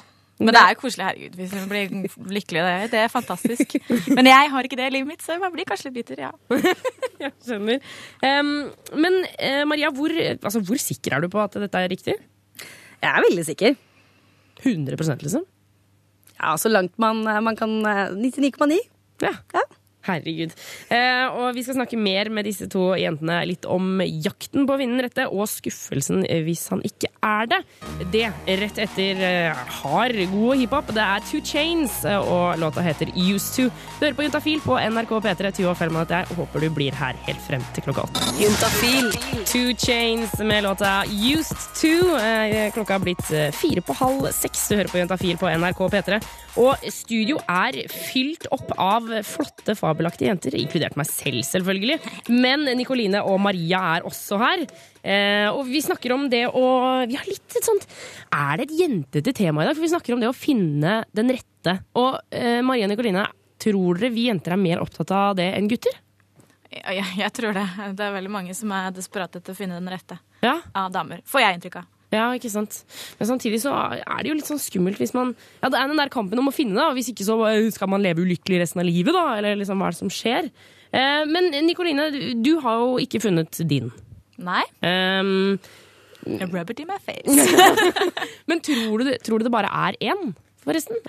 Men 0.42 0.56
det 0.56 0.62
er 0.62 0.72
jo 0.72 0.80
koselig, 0.80 1.04
herregud. 1.06 1.36
Hvis 1.38 1.52
hun 1.54 1.68
blir 1.70 1.92
lykkelig, 2.34 2.62
det, 2.66 2.90
det 2.94 3.00
er 3.04 3.12
fantastisk. 3.12 3.76
Men 4.16 4.26
jeg 4.26 4.50
har 4.50 4.66
ikke 4.66 4.78
det 4.80 4.88
i 4.88 4.94
livet 4.96 5.10
mitt, 5.12 5.22
så 5.22 5.36
man 5.38 5.52
blir 5.54 5.68
kanskje 5.68 5.90
litt 5.90 6.00
bitter, 6.00 6.24
ja. 6.24 6.32
Jeg 7.22 7.30
skjønner. 7.46 7.84
Um, 8.24 8.50
men 8.98 9.20
uh, 9.28 9.62
Maria, 9.70 9.92
hvor, 9.94 10.10
altså, 10.10 10.62
hvor 10.66 10.80
sikker 10.82 11.14
er 11.14 11.22
du 11.22 11.30
på 11.30 11.42
at 11.42 11.60
dette 11.62 11.84
er 11.84 11.92
riktig? 11.92 12.16
Jeg 13.02 13.10
er 13.12 13.26
veldig 13.28 13.44
sikker. 13.46 13.76
100% 14.62 15.22
liksom? 15.26 15.46
Ja, 16.40 16.56
så 16.58 16.70
langt 16.72 16.98
man, 17.02 17.22
man 17.22 17.58
kan 17.58 17.70
eh, 17.86 18.10
99,9. 18.18 18.78
Ja. 19.22 19.36
Ja. 19.54 19.62
Herregud. 20.06 20.54
Eh, 20.92 21.26
og 21.38 21.54
vi 21.56 21.62
skal 21.64 21.76
snakke 21.78 21.98
mer 22.00 22.30
med 22.34 22.46
disse 22.48 22.66
to 22.70 22.92
jentene 22.98 23.40
litt 23.48 23.66
om 23.70 24.00
jakten 24.02 24.66
på 24.66 24.74
å 24.74 24.80
vinne 24.80 24.98
den 24.98 25.06
rette, 25.06 25.28
og 25.30 25.46
skuffelsen 25.50 26.24
hvis 26.46 26.66
han 26.72 26.82
ikke 26.86 27.10
er 27.22 27.50
det. 27.52 27.60
Det 28.12 28.24
rett 28.62 28.80
etter 28.82 29.22
eh, 29.26 29.62
hard, 29.82 30.18
god 30.32 30.58
hiphop. 30.60 30.92
Det 30.96 31.04
er 31.04 31.24
Two 31.28 31.40
Chains, 31.46 32.00
eh, 32.08 32.18
og 32.18 32.58
låta 32.62 32.82
heter 32.84 33.12
Used 33.14 33.52
To. 33.56 33.68
Du 33.98 34.06
hører 34.06 34.18
på 34.18 34.26
Juntafil 34.26 34.62
på 34.64 34.78
NRK 34.78 35.14
P3. 35.26 35.52
Tuva 35.60 35.74
Fellmann 35.78 36.04
heter 36.04 36.22
jeg, 36.22 36.30
og 36.32 36.42
håper 36.42 36.66
du 36.66 36.70
blir 36.74 36.98
her 36.98 37.18
helt 37.28 37.42
frem 37.46 37.64
til 37.76 37.86
klokka 37.86 38.06
åtte. 38.08 38.26
Juntafil. 38.40 39.12
Two 39.46 39.74
Chains 39.78 40.34
med 40.42 40.64
låta 40.66 41.02
Used 41.08 41.62
To. 41.80 41.94
Eh, 42.18 42.70
Klokka 42.74 42.96
har 42.98 43.04
blitt 43.04 43.30
eh, 43.30 43.50
fire 43.54 43.82
på 43.84 43.94
halv 43.98 44.28
seks. 44.34 44.66
Du 44.70 44.76
hører 44.78 44.90
på 44.92 45.00
Juntafil 45.02 45.38
på 45.40 45.50
NRK 45.52 45.82
P3. 45.92 46.20
Og 46.62 46.82
studio 46.92 47.38
er 47.48 47.78
fylt 47.88 48.44
opp 48.52 48.74
av 48.80 49.06
flotte, 49.24 49.74
fabelaktige 49.92 50.30
jenter, 50.32 50.56
inkludert 50.58 50.96
meg 50.98 51.06
selv, 51.08 51.44
selvfølgelig. 51.46 52.00
Men 52.32 52.64
Nikoline 52.78 53.22
og 53.28 53.38
Maria 53.44 53.82
er 53.98 54.08
også 54.08 54.38
her. 54.40 54.64
Eh, 55.02 55.48
og 55.52 55.66
vi 55.68 55.80
snakker 55.82 56.14
om 56.14 56.28
det 56.30 56.44
å 56.46 56.64
Vi 57.10 57.16
har 57.18 57.26
litt 57.26 57.56
et 57.58 57.66
sånt 57.66 57.82
Er 58.30 58.60
det 58.60 58.68
et 58.68 58.74
jentete 58.84 59.32
tema 59.34 59.64
i 59.64 59.66
dag? 59.66 59.74
For 59.74 59.82
vi 59.82 59.90
snakker 59.90 60.14
om 60.14 60.22
det 60.22 60.28
å 60.30 60.36
finne 60.36 61.00
den 61.10 61.32
rette. 61.34 61.74
Og 61.98 62.20
eh, 62.30 62.60
Maria 62.62 62.86
og 62.86 62.92
Nikoline, 62.94 63.24
tror 63.62 63.98
dere 63.98 64.12
vi 64.14 64.28
jenter 64.28 64.54
er 64.54 64.62
mer 64.62 64.82
opptatt 64.82 65.10
av 65.14 65.36
det 65.38 65.48
enn 65.56 65.70
gutter? 65.70 65.98
Jeg, 66.72 66.82
jeg, 66.96 67.08
jeg 67.20 67.32
tror 67.36 67.56
det. 67.58 67.66
Det 67.98 68.06
er 68.06 68.14
veldig 68.14 68.32
mange 68.32 68.54
som 68.56 68.70
er 68.74 68.94
desperate 68.96 69.42
etter 69.42 69.52
å 69.52 69.58
finne 69.58 69.76
den 69.80 69.90
rette 69.92 70.16
Ja, 70.42 70.56
av 70.72 70.92
damer. 70.94 71.20
Får 71.28 71.44
jeg 71.44 71.58
inntrykk 71.58 71.82
av. 71.82 71.90
Ja, 72.12 72.26
ikke 72.36 72.50
sant. 72.52 72.82
Men 73.18 73.28
samtidig 73.30 73.62
så 73.62 73.72
er 73.72 74.18
det 74.20 74.28
jo 74.28 74.36
litt 74.36 74.48
sånn 74.48 74.60
skummelt 74.60 75.00
hvis 75.00 75.14
man 75.16 75.30
Ja, 75.62 75.70
det 75.72 75.78
er 75.80 75.88
den 75.88 75.96
der 76.00 76.12
kampen 76.12 76.38
om 76.42 76.50
å 76.50 76.54
finne, 76.54 76.76
da. 76.76 76.90
Hvis 76.96 77.08
ikke 77.12 77.24
så 77.24 77.38
eh, 77.48 77.70
skal 77.72 77.88
man 77.88 78.04
leve 78.04 78.24
ulykkelig 78.26 78.60
resten 78.66 78.82
av 78.84 78.88
livet, 78.88 79.16
da. 79.16 79.24
Eller 79.38 79.56
liksom 79.60 79.80
hva 79.80 79.88
er 79.88 79.96
det 79.96 80.02
som 80.02 80.12
skjer? 80.12 80.50
Eh, 80.92 81.22
men 81.30 81.48
Nikoline, 81.64 82.10
du, 82.44 82.52
har 82.60 82.82
jo 82.82 82.98
ikke 83.00 83.22
funnet 83.24 83.62
din. 83.70 83.88
Nei. 84.42 84.64
Um, 84.84 85.56
A 86.22 86.46
rubber 86.46 86.76
in 86.78 86.86
my 86.90 86.98
face. 87.02 87.34
men 88.50 88.60
tror 88.62 89.00
du, 89.00 89.08
det- 89.08 89.22
tror 89.24 89.40
du 89.40 89.48
det 89.48 89.54
bare 89.54 89.72
er 89.88 89.96
én, 90.12 90.34
forresten? 90.62 91.00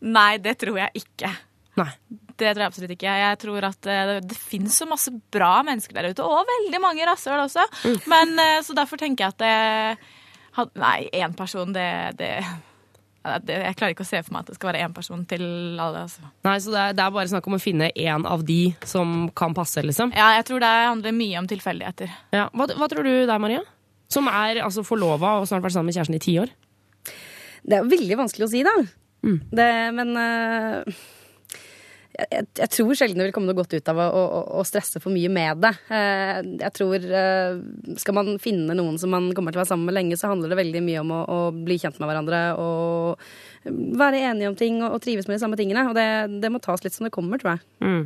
Nei, 0.00 0.38
det 0.42 0.56
tror 0.62 0.80
jeg 0.80 1.04
ikke. 1.04 1.30
Nei. 1.76 1.90
Det 2.36 2.50
tror 2.52 2.64
jeg 2.64 2.68
absolutt 2.68 2.92
ikke. 2.96 3.12
Jeg 3.20 3.38
tror 3.40 3.64
at 3.68 3.86
eh, 3.88 4.02
det, 4.10 4.16
det 4.32 4.36
finnes 4.36 4.74
så 4.76 4.88
masse 4.88 5.12
bra 5.32 5.54
mennesker 5.64 5.96
der 5.96 6.10
ute, 6.12 6.24
og 6.24 6.48
veldig 6.48 6.80
mange 6.82 7.06
rasshøl 7.08 7.44
også. 7.46 7.64
Men, 8.12 8.34
eh, 8.40 8.58
så 8.64 8.76
derfor 8.76 9.00
tenker 9.00 9.24
jeg 9.28 9.36
at 9.36 9.44
det 9.44 10.14
had- 10.56 10.72
Nei, 10.80 11.08
én 11.12 11.34
person, 11.36 11.72
det, 11.76 11.86
det, 12.18 12.30
det 13.46 13.56
Jeg 13.62 13.76
klarer 13.78 13.94
ikke 13.94 14.04
å 14.06 14.08
se 14.08 14.20
for 14.26 14.32
meg 14.36 14.44
at 14.44 14.50
det 14.52 14.56
skal 14.58 14.70
være 14.72 14.82
én 14.86 14.94
person 14.96 15.24
til 15.28 15.44
alle. 15.82 16.04
Altså. 16.06 16.26
Nei, 16.46 16.56
Så 16.62 16.74
det 16.74 16.82
er, 16.82 16.92
det 16.98 17.04
er 17.06 17.14
bare 17.16 17.30
snakk 17.32 17.46
om 17.50 17.56
å 17.58 17.62
finne 17.62 17.90
én 17.94 18.26
av 18.28 18.44
de 18.46 18.60
som 18.86 19.28
kan 19.36 19.54
passe, 19.56 19.82
liksom? 19.84 20.12
Ja, 20.16 20.32
jeg 20.38 20.46
tror 20.50 20.62
det 20.64 20.70
handler 20.74 21.16
mye 21.16 21.40
om 21.42 21.48
tilfeldigheter. 21.50 22.12
Ja. 22.36 22.48
Hva, 22.54 22.68
hva 22.76 22.88
tror 22.92 23.04
du 23.06 23.12
der, 23.26 23.38
Maria? 23.42 23.62
Som 24.12 24.28
er 24.30 24.60
altså 24.62 24.84
forlova 24.86 25.40
og 25.40 25.48
snart 25.50 25.64
vært 25.64 25.74
sammen 25.74 25.90
med 25.90 25.96
kjæresten 25.98 26.18
i 26.20 26.22
ti 26.22 26.36
år? 26.38 26.52
Det 27.66 27.80
er 27.80 27.88
veldig 27.90 28.16
vanskelig 28.20 28.46
å 28.46 28.52
si, 28.52 28.60
da. 28.62 28.74
Det, 29.26 29.70
men 29.96 30.12
eh, 30.22 30.98
jeg, 32.16 32.46
jeg, 32.56 32.68
tror 32.72 32.96
sjelden 32.96 33.20
det 33.20 33.28
vil 33.28 33.34
komme 33.36 33.50
noe 33.50 33.58
godt 33.58 33.76
ut 33.76 33.90
av 33.92 34.00
å, 34.00 34.06
å, 34.08 34.40
å 34.60 34.64
stresse 34.66 35.00
for 35.02 35.12
mye 35.14 35.30
med 35.32 35.60
det. 35.64 35.72
Eh, 35.92 36.40
jeg 36.62 36.72
tror 36.76 37.04
eh, 37.04 37.58
Skal 38.00 38.16
man 38.16 38.32
finne 38.42 38.76
noen 38.78 38.96
som 39.00 39.12
man 39.12 39.28
kommer 39.36 39.52
til 39.52 39.60
å 39.60 39.64
være 39.64 39.72
sammen 39.74 39.90
med 39.90 39.98
lenge, 39.98 40.18
så 40.18 40.32
handler 40.32 40.52
det 40.52 40.60
veldig 40.62 40.82
mye 40.86 41.04
om 41.04 41.14
å, 41.14 41.20
å 41.22 41.38
bli 41.54 41.78
kjent 41.82 42.00
med 42.00 42.10
hverandre 42.10 42.42
og 42.62 43.28
være 44.00 44.24
enige 44.30 44.50
om 44.50 44.58
ting 44.58 44.80
og, 44.82 44.96
og 44.96 45.02
trives 45.04 45.28
med 45.28 45.36
de 45.36 45.44
samme 45.44 45.58
tingene. 45.60 45.86
Og 45.90 45.96
det, 45.98 46.08
det 46.42 46.52
må 46.52 46.62
tas 46.62 46.84
litt 46.86 46.96
som 46.96 47.08
det 47.08 47.14
kommer, 47.14 47.42
tror 47.42 47.56
jeg. 47.56 47.66
Mm. 47.84 48.04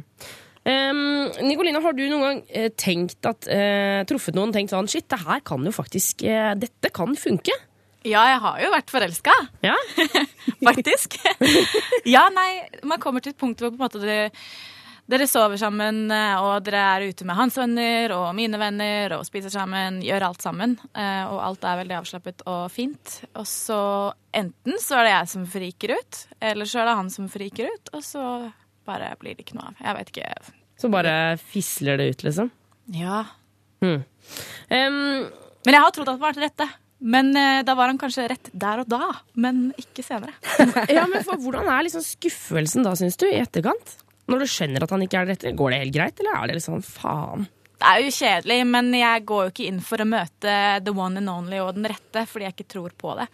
Um, 0.60 1.30
Nicolina, 1.46 1.80
har 1.80 1.94
du 1.96 2.02
noen 2.04 2.24
gang 2.26 2.40
eh, 2.52 2.68
tenkt 2.76 3.24
at 3.24 3.46
uh, 3.48 4.02
truffet 4.08 4.36
noen 4.36 4.50
og 4.52 4.58
tenkt 4.58 4.74
sånn 4.74 4.90
Shit, 4.92 5.06
det 5.08 5.22
her 5.22 5.40
kan 5.40 5.64
jo 5.64 5.72
faktisk 5.72 6.20
uh, 6.28 6.52
Dette 6.60 6.90
kan 6.92 7.16
funke? 7.16 7.54
Ja, 8.06 8.22
jeg 8.32 8.40
har 8.40 8.60
jo 8.62 8.70
vært 8.72 8.90
forelska, 8.94 9.32
Ja? 9.66 9.74
faktisk. 10.68 11.18
ja, 12.14 12.26
nei, 12.32 12.50
man 12.88 13.00
kommer 13.02 13.20
til 13.24 13.34
et 13.34 13.40
punkt 13.40 13.60
hvor 13.60 13.72
på 13.72 13.76
en 13.76 13.82
måte 13.82 14.00
dere, 14.02 14.30
dere 15.10 15.26
sover 15.28 15.58
sammen, 15.60 16.04
eh, 16.14 16.36
og 16.40 16.62
dere 16.64 16.80
er 16.94 17.04
ute 17.10 17.26
med 17.28 17.36
hans 17.36 17.58
venner 17.60 18.14
og 18.16 18.28
mine 18.38 18.56
venner 18.60 19.16
og 19.18 19.24
spiser 19.28 19.52
sammen, 19.52 19.98
gjør 20.06 20.28
alt 20.30 20.44
sammen. 20.46 20.76
eh, 20.94 21.24
Og 21.28 21.40
alt 21.44 21.64
er 21.68 21.80
veldig 21.82 21.98
avslappet 21.98 22.44
og 22.48 22.70
fint. 22.72 23.18
Og 23.34 23.44
så 23.50 23.80
enten 24.32 24.78
så 24.80 25.00
er 25.00 25.08
det 25.08 25.14
jeg 25.16 25.32
som 25.34 25.44
friker 25.58 25.96
ut, 25.98 26.22
eller 26.40 26.70
så 26.70 26.80
er 26.80 26.90
det 26.92 26.98
han 27.02 27.10
som 27.12 27.28
friker 27.32 27.68
ut, 27.74 27.92
og 27.98 28.04
så 28.06 28.24
bare 28.88 29.12
blir 29.20 29.36
det 29.36 29.44
ikke 29.44 29.58
noe 29.58 29.72
av. 29.74 29.80
Jeg 29.84 29.98
vet 30.00 30.14
ikke. 30.14 30.54
Så 30.80 30.88
bare 30.92 31.16
fisler 31.52 32.00
det 32.00 32.12
ut, 32.14 32.22
liksom? 32.30 32.48
Ja. 32.96 33.24
Hmm. 33.84 34.00
Um, 34.70 35.26
Men 35.66 35.74
jeg 35.76 35.82
har 35.84 35.92
trodd 35.92 36.08
at 36.08 36.16
det 36.16 36.22
var 36.22 36.32
det 36.38 36.46
rette. 36.48 36.66
Men 37.00 37.32
eh, 37.36 37.62
da 37.64 37.74
var 37.78 37.88
han 37.88 37.98
kanskje 38.00 38.28
rett 38.28 38.50
der 38.52 38.82
og 38.82 38.90
da, 38.90 39.06
men 39.40 39.70
ikke 39.80 40.04
senere. 40.04 40.34
ja, 40.96 41.06
men 41.08 41.24
for, 41.24 41.40
Hvordan 41.40 41.70
er 41.72 41.86
liksom 41.86 42.04
skuffelsen 42.04 42.84
da, 42.84 42.92
syns 42.98 43.16
du, 43.20 43.26
i 43.30 43.40
etterkant? 43.40 43.96
Når 44.30 44.44
du 44.44 44.50
skjønner 44.50 44.84
at 44.84 44.92
han 44.94 45.02
ikke 45.06 45.18
er 45.18 45.26
det 45.26 45.38
rette? 45.38 45.54
Går 45.56 45.72
det 45.72 45.80
helt 45.84 45.96
greit, 45.96 46.20
eller 46.20 46.36
er 46.36 46.50
det 46.50 46.60
liksom 46.60 46.84
faen? 46.86 47.48
Det 47.80 47.88
er 47.88 48.02
jo 48.04 48.10
kjedelig, 48.12 48.56
men 48.68 48.90
jeg 48.92 49.22
går 49.28 49.46
jo 49.46 49.52
ikke 49.54 49.68
inn 49.70 49.78
for 49.80 50.02
å 50.02 50.06
møte 50.08 50.56
the 50.84 50.92
one 50.92 51.16
and 51.22 51.32
only 51.32 51.62
og 51.64 51.78
den 51.78 51.88
rette, 51.88 52.26
fordi 52.28 52.44
jeg 52.44 52.58
ikke 52.58 52.72
tror 52.74 52.92
på 53.00 53.14
det. 53.16 53.24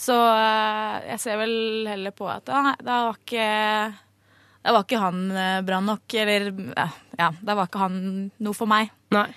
Så 0.00 0.16
eh, 0.16 0.94
jeg 1.12 1.20
ser 1.20 1.36
vel 1.42 1.58
heller 1.90 2.16
på 2.16 2.30
at 2.32 2.48
ah, 2.48 2.72
da 2.80 3.02
var 3.10 3.20
ikke 3.20 3.50
da 4.60 4.74
var 4.76 4.84
ikke 4.84 5.02
han 5.04 5.20
eh, 5.32 5.60
bra 5.68 5.82
nok, 5.84 6.16
eller 6.24 6.50
ja, 7.20 7.28
da 7.28 7.56
var 7.58 7.68
ikke 7.68 7.84
han 7.84 8.00
noe 8.40 8.56
for 8.56 8.72
meg. 8.72 8.88
Nei. 9.12 9.28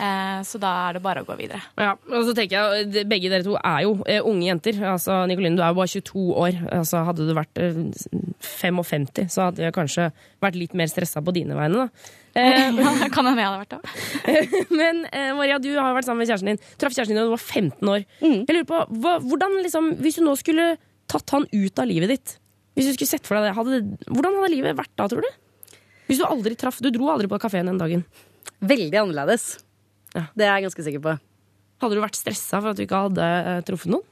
Eh, 0.00 0.38
så 0.48 0.58
da 0.62 0.70
er 0.86 0.96
det 0.96 1.02
bare 1.04 1.20
å 1.20 1.26
gå 1.28 1.34
videre. 1.36 1.60
Ja, 1.76 1.90
og 2.08 2.24
så 2.24 2.32
tenker 2.36 2.56
jeg, 2.56 3.04
Begge 3.10 3.28
dere 3.28 3.44
to 3.44 3.58
er 3.58 3.82
jo 3.84 3.96
eh, 4.08 4.22
unge 4.24 4.46
jenter. 4.48 4.78
Altså, 4.94 5.18
Nikoline, 5.28 5.58
du 5.58 5.62
er 5.64 5.72
jo 5.74 5.78
bare 5.82 5.92
22 5.92 6.24
år. 6.46 6.58
Altså, 6.78 7.02
hadde 7.08 7.26
du 7.28 7.34
vært 7.36 7.60
eh, 7.60 7.76
55, 8.40 9.26
så 9.32 9.48
hadde 9.48 9.64
jeg 9.66 9.74
kanskje 9.76 10.08
vært 10.42 10.56
litt 10.58 10.76
mer 10.78 10.90
stressa 10.90 11.22
på 11.24 11.34
dine 11.36 11.56
vegne. 11.58 11.84
da. 11.84 12.10
Eh, 12.40 12.70
Ja, 12.82 13.08
kan 13.12 13.28
hende 13.28 13.42
jeg 13.44 13.50
hadde 13.50 13.64
vært 13.64 13.74
det. 13.76 13.82
men 14.80 15.02
eh, 15.12 15.32
Maria, 15.36 15.58
du 15.62 15.68
har 15.76 15.92
vært 15.96 16.08
sammen 16.08 16.24
med 16.24 16.30
kjæresten 16.30 16.52
din. 16.54 16.62
Traff 16.80 16.96
kjæresten 16.96 17.12
din 17.14 17.20
da 17.20 17.28
du 17.28 17.34
var 17.34 17.44
15 17.44 17.92
år. 17.96 18.06
Jeg 18.24 18.56
lurer 18.56 18.68
på, 18.70 18.80
hva, 19.04 19.18
hvordan 19.26 19.58
liksom, 19.66 19.90
Hvis 20.02 20.16
du 20.18 20.24
nå 20.24 20.36
skulle 20.40 20.70
tatt 21.12 21.34
han 21.36 21.44
ut 21.52 21.82
av 21.82 21.88
livet 21.90 22.14
ditt, 22.14 22.38
Hvis 22.78 22.88
du 22.88 22.94
skulle 22.96 23.10
sett 23.12 23.26
for 23.28 23.36
deg 23.36 23.50
det, 23.50 23.56
hadde, 23.58 23.82
hvordan 24.08 24.38
hadde 24.40 24.54
livet 24.54 24.78
vært 24.78 24.94
da, 24.96 25.10
tror 25.12 25.26
du? 25.26 25.76
Hvis 26.08 26.22
du 26.22 26.24
aldri 26.24 26.56
traff 26.58 26.80
Du 26.80 26.88
dro 26.94 27.10
aldri 27.12 27.28
på 27.28 27.38
kafeen 27.42 27.68
den 27.68 27.80
dagen. 27.80 28.06
Veldig 28.62 28.98
annerledes. 29.02 29.58
Ja. 30.12 30.26
Det 30.36 30.46
er 30.46 30.56
jeg 30.56 30.68
ganske 30.68 30.86
sikker 30.86 31.04
på. 31.04 31.18
Hadde 31.82 31.98
du 31.98 32.02
vært 32.04 32.18
stressa 32.18 32.60
for 32.60 32.72
at 32.72 32.78
du 32.78 32.84
ikke 32.84 33.04
hadde 33.08 33.28
uh, 33.48 33.58
truffet 33.66 33.92
noen? 33.92 34.06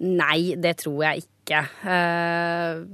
Nei, 0.00 0.54
det 0.56 0.78
tror 0.80 1.02
jeg 1.04 1.26
ikke. 1.26 1.58
Uh, 1.84 2.84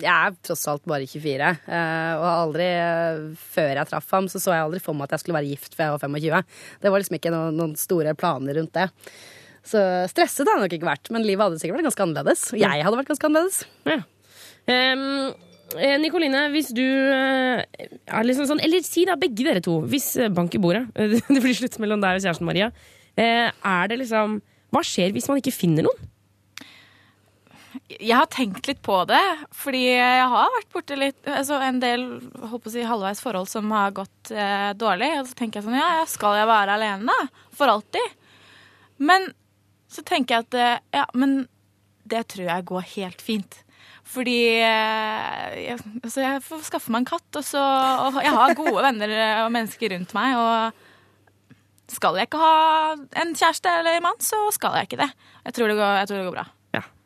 jeg 0.00 0.12
er 0.12 0.36
tross 0.46 0.62
alt 0.72 0.86
bare 0.88 1.08
24. 1.10 1.50
Uh, 1.66 2.12
og 2.16 2.28
aldri 2.30 2.68
eh, 2.70 3.26
før 3.52 3.74
jeg 3.74 3.90
traff 3.90 4.14
ham, 4.16 4.30
så 4.32 4.40
så 4.40 4.54
jeg 4.54 4.64
aldri 4.68 4.80
for 4.80 4.96
meg 4.96 5.10
at 5.10 5.18
jeg 5.18 5.24
skulle 5.24 5.36
være 5.36 5.50
gift 5.50 5.76
før 5.76 5.90
jeg 5.90 5.96
var 5.98 6.06
25. 6.06 6.56
Det 6.80 6.94
var 6.94 7.02
liksom 7.02 7.18
ikke 7.18 7.34
noen, 7.34 7.60
noen 7.60 7.76
store 7.80 8.16
planer 8.16 8.56
rundt 8.56 8.72
det. 8.78 8.88
Så 9.66 9.82
stresset 10.08 10.48
har 10.48 10.56
jeg 10.56 10.64
nok 10.64 10.78
ikke 10.78 10.88
vært, 10.88 11.12
men 11.12 11.26
livet 11.26 11.44
hadde 11.44 11.60
sikkert 11.60 11.80
vært 11.80 11.90
ganske 11.90 12.06
annerledes. 12.06 12.46
Og 12.54 12.62
jeg 12.62 12.86
hadde 12.86 13.02
vært 13.02 13.12
ganske 13.12 13.28
annerledes. 13.28 13.60
Ja. 13.90 14.00
Eh, 14.70 15.49
Nikoline, 16.02 16.48
hvis 16.50 16.72
du 16.74 16.82
eh, 16.82 17.60
er 17.62 18.24
liksom 18.26 18.48
sånn 18.48 18.62
Eller 18.64 18.82
si 18.82 19.04
da 19.06 19.14
begge 19.20 19.44
dere 19.46 19.62
to, 19.62 19.76
hvis 19.86 20.16
eh, 20.18 20.30
bank 20.34 20.54
i 20.56 20.60
bordet 20.62 20.88
Det 21.30 21.42
blir 21.42 21.54
slutt 21.54 21.78
mellom 21.82 22.02
deg 22.02 22.18
og 22.18 22.24
kjæresten 22.24 22.48
Maria. 22.48 22.70
Eh, 23.14 23.46
er 23.50 23.90
det 23.90 24.00
liksom 24.02 24.40
Hva 24.74 24.82
skjer 24.86 25.14
hvis 25.14 25.28
man 25.30 25.38
ikke 25.38 25.54
finner 25.54 25.86
noen? 25.86 26.08
Jeg 27.90 28.16
har 28.16 28.26
tenkt 28.30 28.66
litt 28.66 28.80
på 28.86 28.96
det, 29.06 29.22
fordi 29.54 29.82
jeg 29.92 30.26
har 30.30 30.50
vært 30.54 30.72
borti 30.74 30.96
altså 31.30 31.58
en 31.62 31.78
del 31.82 32.04
håper 32.50 32.72
si, 32.72 32.82
halvveis 32.86 33.22
forhold 33.22 33.50
som 33.50 33.70
har 33.74 33.94
gått 33.94 34.30
eh, 34.34 34.70
dårlig. 34.78 35.10
Og 35.20 35.28
så 35.30 35.38
tenker 35.38 35.60
jeg 35.60 35.66
sånn 35.68 35.78
Ja, 35.78 36.04
skal 36.10 36.38
jeg 36.38 36.48
være 36.50 36.76
alene? 36.78 37.10
da? 37.10 37.46
For 37.54 37.70
alltid? 37.70 38.14
Men 39.02 39.30
så 39.90 40.04
tenker 40.06 40.36
jeg 40.36 40.48
at 40.48 40.58
eh, 40.58 41.00
ja, 41.00 41.06
men 41.18 41.44
det 42.10 42.24
tror 42.34 42.46
jeg 42.46 42.68
går 42.70 42.88
helt 42.94 43.22
fint. 43.22 43.60
Fordi 44.10 44.38
eh, 44.58 45.80
altså 46.02 46.24
jeg 46.24 46.42
får 46.42 46.62
skaffe 46.66 46.90
meg 46.90 47.04
en 47.04 47.10
katt, 47.12 47.28
og 47.38 47.46
så 47.46 47.62
og 48.08 48.20
Jeg 48.24 48.34
har 48.34 48.56
gode 48.58 48.82
venner 48.82 49.12
og 49.44 49.52
mennesker 49.54 49.94
rundt 49.94 50.14
meg, 50.16 50.38
og 50.38 51.94
skal 51.94 52.18
jeg 52.18 52.28
ikke 52.28 52.40
ha 52.42 52.54
en 53.22 53.34
kjæreste 53.34 53.70
eller 53.80 53.98
en 53.98 54.06
mann, 54.08 54.18
så 54.22 54.38
skal 54.54 54.78
jeg 54.78 54.90
ikke 54.90 55.02
det. 55.04 55.10
Jeg 55.46 55.56
tror 55.56 55.70
det 55.70 55.78
går, 55.78 56.02
tror 56.10 56.20
det 56.20 56.26
går 56.28 56.36
bra. 56.38 56.46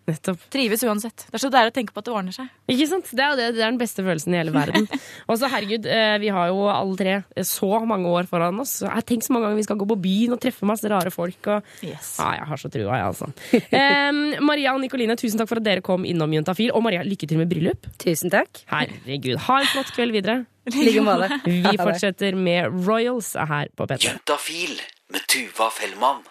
Nettopp. 0.04 0.42
Trives 0.52 0.82
uansett. 0.84 1.24
Det 1.30 1.38
er 1.38 1.40
så 1.40 1.48
deilig 1.52 1.72
å 1.72 1.74
tenke 1.78 1.94
på 1.96 2.02
at 2.02 2.08
det 2.08 2.12
ordner 2.12 2.34
seg. 2.36 2.48
Ikke 2.68 2.86
sant? 2.90 3.08
Det 3.08 3.24
er, 3.24 3.38
det, 3.38 3.46
det 3.56 3.62
er 3.62 3.70
den 3.70 3.80
beste 3.80 4.04
følelsen 4.04 4.34
i 4.34 4.40
hele 4.42 4.52
verden. 4.52 4.84
Og 5.30 5.38
så 5.40 5.48
herregud, 5.48 5.88
eh, 5.88 6.16
vi 6.20 6.32
har 6.34 6.50
jo 6.50 6.66
alle 6.68 6.98
tre 7.00 7.14
eh, 7.22 7.46
så 7.48 7.70
mange 7.88 8.10
år 8.12 8.28
foran 8.28 8.60
oss. 8.60 8.76
Jeg 8.84 9.06
Tenk 9.08 9.24
så 9.24 9.32
mange 9.32 9.48
ganger 9.48 9.62
vi 9.62 9.66
skal 9.66 9.78
gå 9.80 9.88
på 9.88 9.98
byen 10.04 10.34
og 10.36 10.42
treffe 10.44 10.68
masse 10.68 10.90
rare 10.92 11.12
folk. 11.14 11.48
Og... 11.54 11.70
Yes. 11.86 12.14
Ah, 12.20 12.34
jeg 12.36 12.50
har 12.50 12.60
så 12.60 12.72
trua, 12.74 12.98
jeg, 13.00 13.06
altså. 13.14 13.30
Em, 13.80 14.20
Maria 14.44 14.74
og 14.76 14.82
Nikoline, 14.84 15.16
tusen 15.20 15.40
takk 15.40 15.48
for 15.54 15.62
at 15.62 15.68
dere 15.70 15.84
kom 15.84 16.04
innom 16.08 16.36
Juntafil. 16.36 16.74
Og 16.76 16.84
Maria, 16.84 17.04
lykke 17.06 17.30
til 17.30 17.40
med 17.40 17.48
bryllup. 17.52 17.88
Tusen 18.04 18.32
takk. 18.34 18.64
Herregud, 18.72 19.40
ha 19.48 19.62
en 19.62 19.72
flott 19.72 19.94
kveld 19.96 20.16
videre. 20.16 20.42
Like 20.74 21.00
måte. 21.04 21.40
Vi 21.48 21.76
fortsetter 21.80 22.36
med 22.36 22.76
Royals 22.84 23.34
her 23.36 23.72
på 23.76 23.88
P3. 23.88 24.12
Juntafil 24.12 24.76
med 25.12 25.28
Tuva 25.32 25.72
Fellmann 25.72 26.24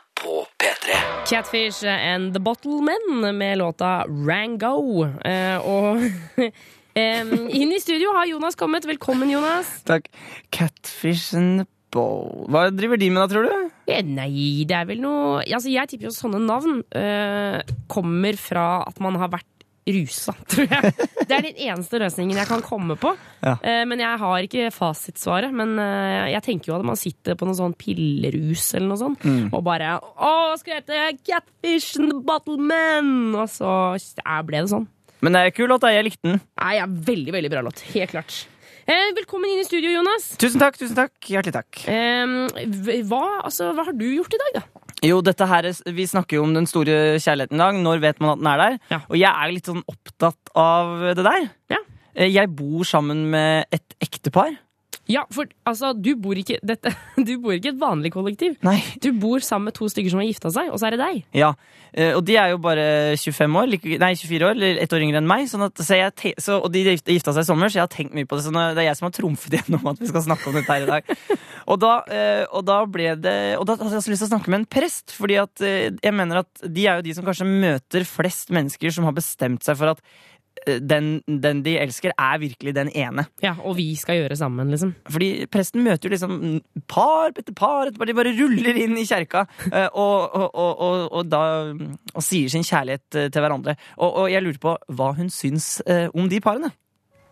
P3. 0.63 0.95
Catfish 1.27 1.83
and 1.83 2.33
The 2.33 2.39
Bottlemen 2.39 3.37
med 3.37 3.57
låta 3.57 4.05
Rango. 4.07 5.03
Eh, 5.25 5.59
og 5.59 5.99
inn 7.59 7.73
i 7.75 7.79
studio 7.83 8.13
har 8.15 8.29
Jonas 8.31 8.55
kommet. 8.55 8.87
Velkommen, 8.87 9.27
Jonas. 9.33 9.81
Takk. 9.83 10.07
Catfish 10.55 11.35
and 11.35 11.65
the 11.65 11.67
bowl 11.91 12.47
Hva 12.49 12.69
driver 12.71 12.97
de 12.97 13.09
med 13.11 13.21
da, 13.21 13.27
tror 13.33 13.49
du? 13.49 13.73
Ja, 13.91 13.99
Nei, 14.07 14.63
det 14.65 14.77
er 14.77 14.87
vel 14.89 15.03
noe 15.03 15.43
Altså, 15.43 15.69
Jeg 15.73 15.91
tipper 15.91 16.07
jo 16.07 16.15
sånne 16.15 16.39
navn 16.41 16.79
eh, 16.95 17.59
kommer 17.91 18.39
fra 18.39 18.67
at 18.87 19.03
man 19.03 19.19
har 19.19 19.29
vært 19.35 19.49
rusa, 19.87 20.33
tror 20.51 20.69
jeg. 20.69 20.93
Det 21.27 21.35
er 21.35 21.45
den 21.47 21.59
eneste 21.67 21.99
løsningen 22.01 22.39
jeg 22.39 22.49
kan 22.49 22.63
komme 22.65 22.95
på. 22.99 23.11
Ja. 23.43 23.55
Eh, 23.59 23.81
men 23.89 24.01
jeg 24.03 24.19
har 24.21 24.45
ikke 24.47 24.69
fasitsvaret. 24.73 25.53
Men 25.55 25.75
eh, 25.81 26.31
jeg 26.33 26.45
tenker 26.45 26.71
jo 26.71 26.77
at 26.77 26.87
man 26.87 26.99
sitter 26.99 27.37
på 27.39 27.47
noe 27.49 27.57
sånn 27.57 27.75
pillerus 27.79 28.69
eller 28.77 28.93
noe 28.93 29.01
sånt, 29.01 29.27
og 29.51 29.61
bare 29.65 29.95
Å, 29.99 30.31
skal 30.59 30.77
jeg 30.77 30.83
hete 30.83 31.25
Catfish 31.27 31.99
and 31.99 32.13
the 32.13 32.21
Bottleman? 32.23 33.11
Og 33.35 33.49
så 33.51 33.73
ble 34.47 34.63
det 34.63 34.71
sånn. 34.71 34.87
Men 35.23 35.35
det 35.35 35.43
er 35.43 35.53
kul 35.55 35.69
låt. 35.71 35.85
Jeg 35.87 36.07
likte 36.09 36.27
den. 36.27 36.41
Nei, 36.59 36.73
ja, 36.79 36.87
Veldig, 36.87 37.31
veldig 37.35 37.51
bra 37.53 37.63
låt. 37.63 37.83
Helt 37.93 38.11
klart. 38.11 38.41
Eh, 38.83 39.11
velkommen 39.15 39.47
inn 39.47 39.61
i 39.61 39.67
studio, 39.67 39.93
Jonas. 39.93 40.33
Tusen 40.41 40.59
takk, 40.59 40.75
tusen 40.79 40.97
takk. 40.97 41.13
Hjertelig 41.31 41.55
takk. 41.55 41.83
Hva, 43.07 43.21
altså, 43.45 43.69
hva 43.71 43.85
har 43.87 43.95
du 43.95 44.07
gjort 44.09 44.35
i 44.35 44.41
dag, 44.41 44.57
da? 44.59 44.82
Jo, 45.03 45.19
dette 45.21 45.45
her, 45.49 45.65
er- 45.67 45.91
Vi 45.93 46.05
snakker 46.07 46.37
jo 46.37 46.43
om 46.43 46.53
den 46.55 46.65
store 46.65 47.19
kjærligheten 47.19 47.55
i 47.55 47.63
dag. 47.63 47.73
Når 47.83 47.99
vet 47.99 48.19
man 48.21 48.29
at 48.31 48.37
den 48.39 48.47
er 48.47 48.57
der? 48.57 48.77
Ja. 48.89 48.99
Og 49.09 49.17
jeg 49.19 49.29
er 49.31 49.51
litt 49.51 49.65
sånn 49.67 49.83
opptatt 49.87 50.53
av 50.55 51.15
det 51.15 51.23
der. 51.25 51.49
Ja. 51.69 51.77
Eh, 52.15 52.29
Jeg 52.33 52.55
bor 52.55 52.83
sammen 52.83 53.29
med 53.29 53.65
et 53.71 53.95
ektepar. 54.01 54.55
Ja, 55.11 55.25
for 55.35 55.49
altså, 55.67 55.89
du 55.99 56.13
bor 56.15 56.37
ikke 56.39 56.61
dette, 56.63 56.93
Du 57.27 57.33
bor 57.43 57.51
ikke 57.55 57.73
et 57.73 57.79
vanlig 57.81 58.13
kollektiv. 58.13 58.53
Nei. 58.63 58.77
Du 59.03 59.09
bor 59.19 59.43
sammen 59.43 59.67
med 59.67 59.75
to 59.75 59.89
stykker 59.91 60.13
som 60.13 60.21
har 60.21 60.29
gifta 60.29 60.51
seg, 60.55 60.69
og 60.71 60.79
så 60.79 60.87
er 60.87 60.95
det 60.95 61.01
deg. 61.01 61.17
Ja, 61.35 61.49
eh, 61.91 62.13
og 62.15 62.21
de 62.27 62.37
er 62.39 62.53
jo 62.53 62.61
bare 62.63 62.85
25 63.19 63.57
år, 63.59 63.73
nei 63.99 64.11
24 64.15 64.47
år, 64.47 64.55
eller 64.55 64.79
ett 64.85 64.95
år 64.95 65.03
yngre 65.03 65.19
enn 65.19 65.27
meg. 65.27 65.49
Sånn 65.51 65.65
at, 65.67 65.75
så 65.83 65.99
jeg, 65.99 66.33
så, 66.39 66.61
og 66.63 66.71
de 66.71 66.85
gift- 66.87 67.11
gifta 67.11 67.35
seg 67.35 67.43
i 67.43 67.49
sommer, 67.51 67.67
så 67.73 67.81
jeg 67.81 67.85
har 67.87 67.91
tenkt 67.91 68.15
mye 68.15 68.29
på 68.31 68.39
det. 68.39 68.45
Så 68.47 68.55
det 68.55 68.63
er 68.79 68.87
jeg 68.87 68.99
som 69.01 69.09
har 69.09 69.15
trumfet 69.19 69.57
gjennom 69.59 69.91
at 69.91 69.99
vi 69.99 70.11
skal 70.13 70.23
snakke 70.29 70.47
om 70.53 70.55
dette 70.61 70.71
her 70.77 70.87
i 70.87 70.91
dag. 70.93 71.11
Og 71.63 71.77
da, 71.79 71.93
eh, 72.11 72.41
og 72.51 72.65
da 72.67 72.81
ble 72.91 73.13
det 73.23 73.33
Og 73.55 73.61
da 73.63 73.77
hadde 73.77 73.93
jeg 73.93 74.01
også 74.01 74.11
lyst 74.11 74.19
til 74.25 74.27
å 74.27 74.31
snakke 74.33 74.51
med 74.51 74.57
en 74.57 74.65
prest, 74.67 75.13
fordi 75.15 75.37
at 75.39 75.61
eh, 75.63 75.93
jeg 75.95 76.11
mener 76.11 76.41
at 76.41 76.63
de 76.67 76.83
er 76.91 76.99
jo 76.99 77.05
de 77.05 77.13
som 77.15 77.23
kanskje 77.23 77.47
møter 77.47 78.03
flest 78.03 78.51
mennesker 78.51 78.91
som 78.91 79.07
har 79.07 79.15
bestemt 79.15 79.63
seg 79.63 79.79
for 79.79 79.93
at 79.93 80.01
den, 80.65 81.21
den 81.27 81.61
de 81.65 81.75
elsker, 81.79 82.13
er 82.17 82.39
virkelig 82.41 82.75
den 82.75 82.89
ene. 82.95 83.25
Ja, 83.43 83.55
og 83.63 83.77
vi 83.77 83.89
skal 83.99 84.21
gjøre 84.21 84.37
sammen, 84.39 84.71
liksom. 84.73 84.93
Fordi 85.09 85.47
presten 85.51 85.83
møter 85.85 86.07
jo 86.07 86.13
liksom 86.13 86.37
par 86.89 87.33
etter 87.33 87.55
par 87.55 87.87
etter 87.87 87.99
par. 87.99 88.09
De 88.09 88.17
bare 88.17 88.35
ruller 88.37 88.79
inn 88.83 88.97
i 88.99 89.07
kjerka 89.07 89.45
eh, 89.71 89.89
og, 89.89 90.35
og, 90.35 90.47
og, 90.53 90.71
og, 90.87 91.01
og, 91.11 91.25
da, 91.31 91.43
og 92.13 92.25
sier 92.25 92.51
sin 92.51 92.65
kjærlighet 92.67 93.19
eh, 93.19 93.29
til 93.33 93.45
hverandre. 93.45 93.77
Og, 93.97 94.09
og 94.23 94.31
jeg 94.31 94.45
lurer 94.45 94.61
på 94.63 94.77
hva 94.97 95.11
hun 95.17 95.31
syns 95.33 95.75
eh, 95.87 96.07
om 96.13 96.29
de 96.31 96.41
parene. 96.43 96.73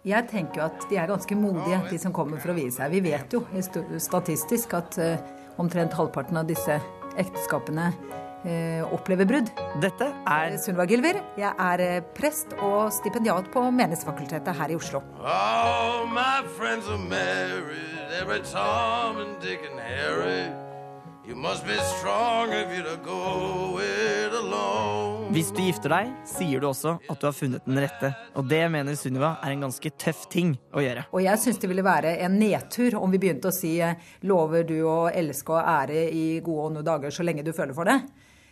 Jeg 0.07 0.25
tenker 0.31 0.63
jo 0.63 0.65
at 0.65 0.87
de 0.89 0.97
er 0.97 1.11
ganske 1.11 1.35
modige, 1.37 1.77
de 1.91 1.99
som 2.01 2.13
kommer 2.15 2.41
for 2.41 2.53
å 2.53 2.57
vie 2.57 2.71
seg. 2.73 2.89
Vi 2.89 3.03
vet 3.05 3.35
jo 3.35 3.43
statistisk 4.01 4.73
at 4.73 4.97
omtrent 5.61 5.93
halvparten 5.93 6.39
av 6.41 6.47
disse 6.49 6.79
ekteskapene 7.21 7.91
opplever 8.91 9.27
brudd. 9.29 9.51
Dette 9.81 10.07
er 10.27 10.57
Sunniva 10.61 10.87
Gilver, 10.89 11.21
jeg 11.37 11.51
er 11.51 11.83
eh, 11.85 12.01
prest 12.17 12.55
og 12.59 12.89
stipendiat 12.93 13.51
på 13.53 13.63
Menighetsfakultetet 13.71 14.57
her 14.57 14.73
i 14.73 14.75
Oslo. 14.75 15.03
All 15.21 16.07
my 16.07 16.41
friends 16.57 16.89
are 16.89 16.97
married, 16.97 18.09
every 18.19 18.41
Tom 18.41 19.17
and 19.17 19.39
Dick 19.41 19.61
and 19.69 19.79
Harry. 19.79 20.49
You 21.27 21.35
must 21.35 21.65
be 21.65 21.77
strong 21.97 22.51
if 22.51 22.67
you're 22.75 22.83
to 22.83 22.97
go 23.05 23.79
it 23.79 24.33
alone. 24.33 25.29
Hvis 25.31 25.51
du 25.55 25.61
gifter 25.63 25.93
deg, 25.93 26.09
sier 26.27 26.59
du 26.59 26.65
også 26.67 26.97
at 27.07 27.21
du 27.21 27.27
har 27.29 27.35
funnet 27.37 27.63
den 27.63 27.77
rette. 27.79 28.09
Og 28.35 28.49
det 28.51 28.65
mener 28.73 28.97
Sunniva 28.99 29.37
er 29.39 29.53
en 29.53 29.63
ganske 29.63 29.93
tøff 30.01 30.25
ting 30.33 30.57
å 30.75 30.83
gjøre. 30.83 31.05
Og 31.13 31.23
jeg 31.23 31.39
syns 31.39 31.61
det 31.61 31.69
ville 31.71 31.85
være 31.85 32.17
en 32.25 32.35
nedtur 32.41 32.97
om 32.99 33.13
vi 33.13 33.21
begynte 33.21 33.47
å 33.47 33.55
si 33.55 33.77
eh, 33.79 33.95
lover 34.27 34.65
du 34.67 34.81
å 34.89 34.97
elske 35.07 35.55
og 35.55 35.61
ære 35.61 36.09
i 36.09 36.25
gode 36.43 36.57
og 36.57 36.67
onde 36.73 36.83
dager 36.89 37.15
så 37.15 37.23
lenge 37.23 37.45
du 37.47 37.53
føler 37.55 37.77
for 37.77 37.87
det. 37.87 38.01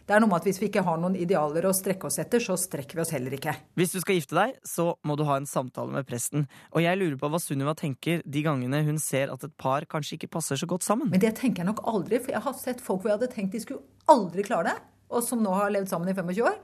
Det 0.09 0.15
er 0.17 0.23
noe 0.23 0.31
med 0.31 0.39
at 0.41 0.47
Hvis 0.47 0.57
vi 0.57 0.71
ikke 0.71 0.81
har 0.81 0.97
noen 0.97 1.13
idealer 1.21 1.67
å 1.69 1.71
strekke 1.77 2.07
oss 2.09 2.15
etter, 2.17 2.41
så 2.41 2.55
strekker 2.57 2.97
vi 2.97 3.03
oss 3.03 3.11
heller 3.13 3.35
ikke. 3.37 3.51
Hvis 3.77 3.91
du 3.93 3.99
skal 4.01 4.17
gifte 4.17 4.33
deg, 4.33 4.55
så 4.65 4.95
må 5.05 5.13
du 5.13 5.21
ha 5.27 5.35
en 5.37 5.45
samtale 5.45 5.93
med 5.93 6.07
presten. 6.09 6.47
Og 6.73 6.81
jeg 6.81 6.97
lurer 6.97 7.13
på 7.21 7.29
hva 7.29 7.37
Sunniva 7.37 7.75
tenker 7.77 8.23
de 8.25 8.41
gangene 8.41 8.79
hun 8.87 8.97
ser 8.97 9.29
at 9.29 9.45
et 9.45 9.53
par 9.61 9.85
kanskje 9.91 10.17
ikke 10.17 10.31
passer 10.33 10.57
så 10.57 10.65
godt 10.65 10.87
sammen. 10.87 11.11
Men 11.13 11.21
det 11.21 11.35
tenker 11.37 11.61
jeg 11.61 11.69
nok 11.69 11.83
aldri, 11.93 12.17
for 12.23 12.33
jeg 12.33 12.41
har 12.47 12.57
sett 12.57 12.81
folk 12.81 13.03
hvor 13.03 13.11
jeg 13.11 13.19
hadde 13.19 13.29
tenkt 13.35 13.53
de 13.53 13.61
skulle 13.61 13.85
aldri 14.09 14.47
klare 14.49 14.71
det, 14.71 14.75
og 15.13 15.21
som 15.29 15.45
nå 15.45 15.53
har 15.53 15.69
levd 15.77 15.93
sammen 15.93 16.09
i 16.09 16.17
25 16.17 16.41
år. 16.49 16.57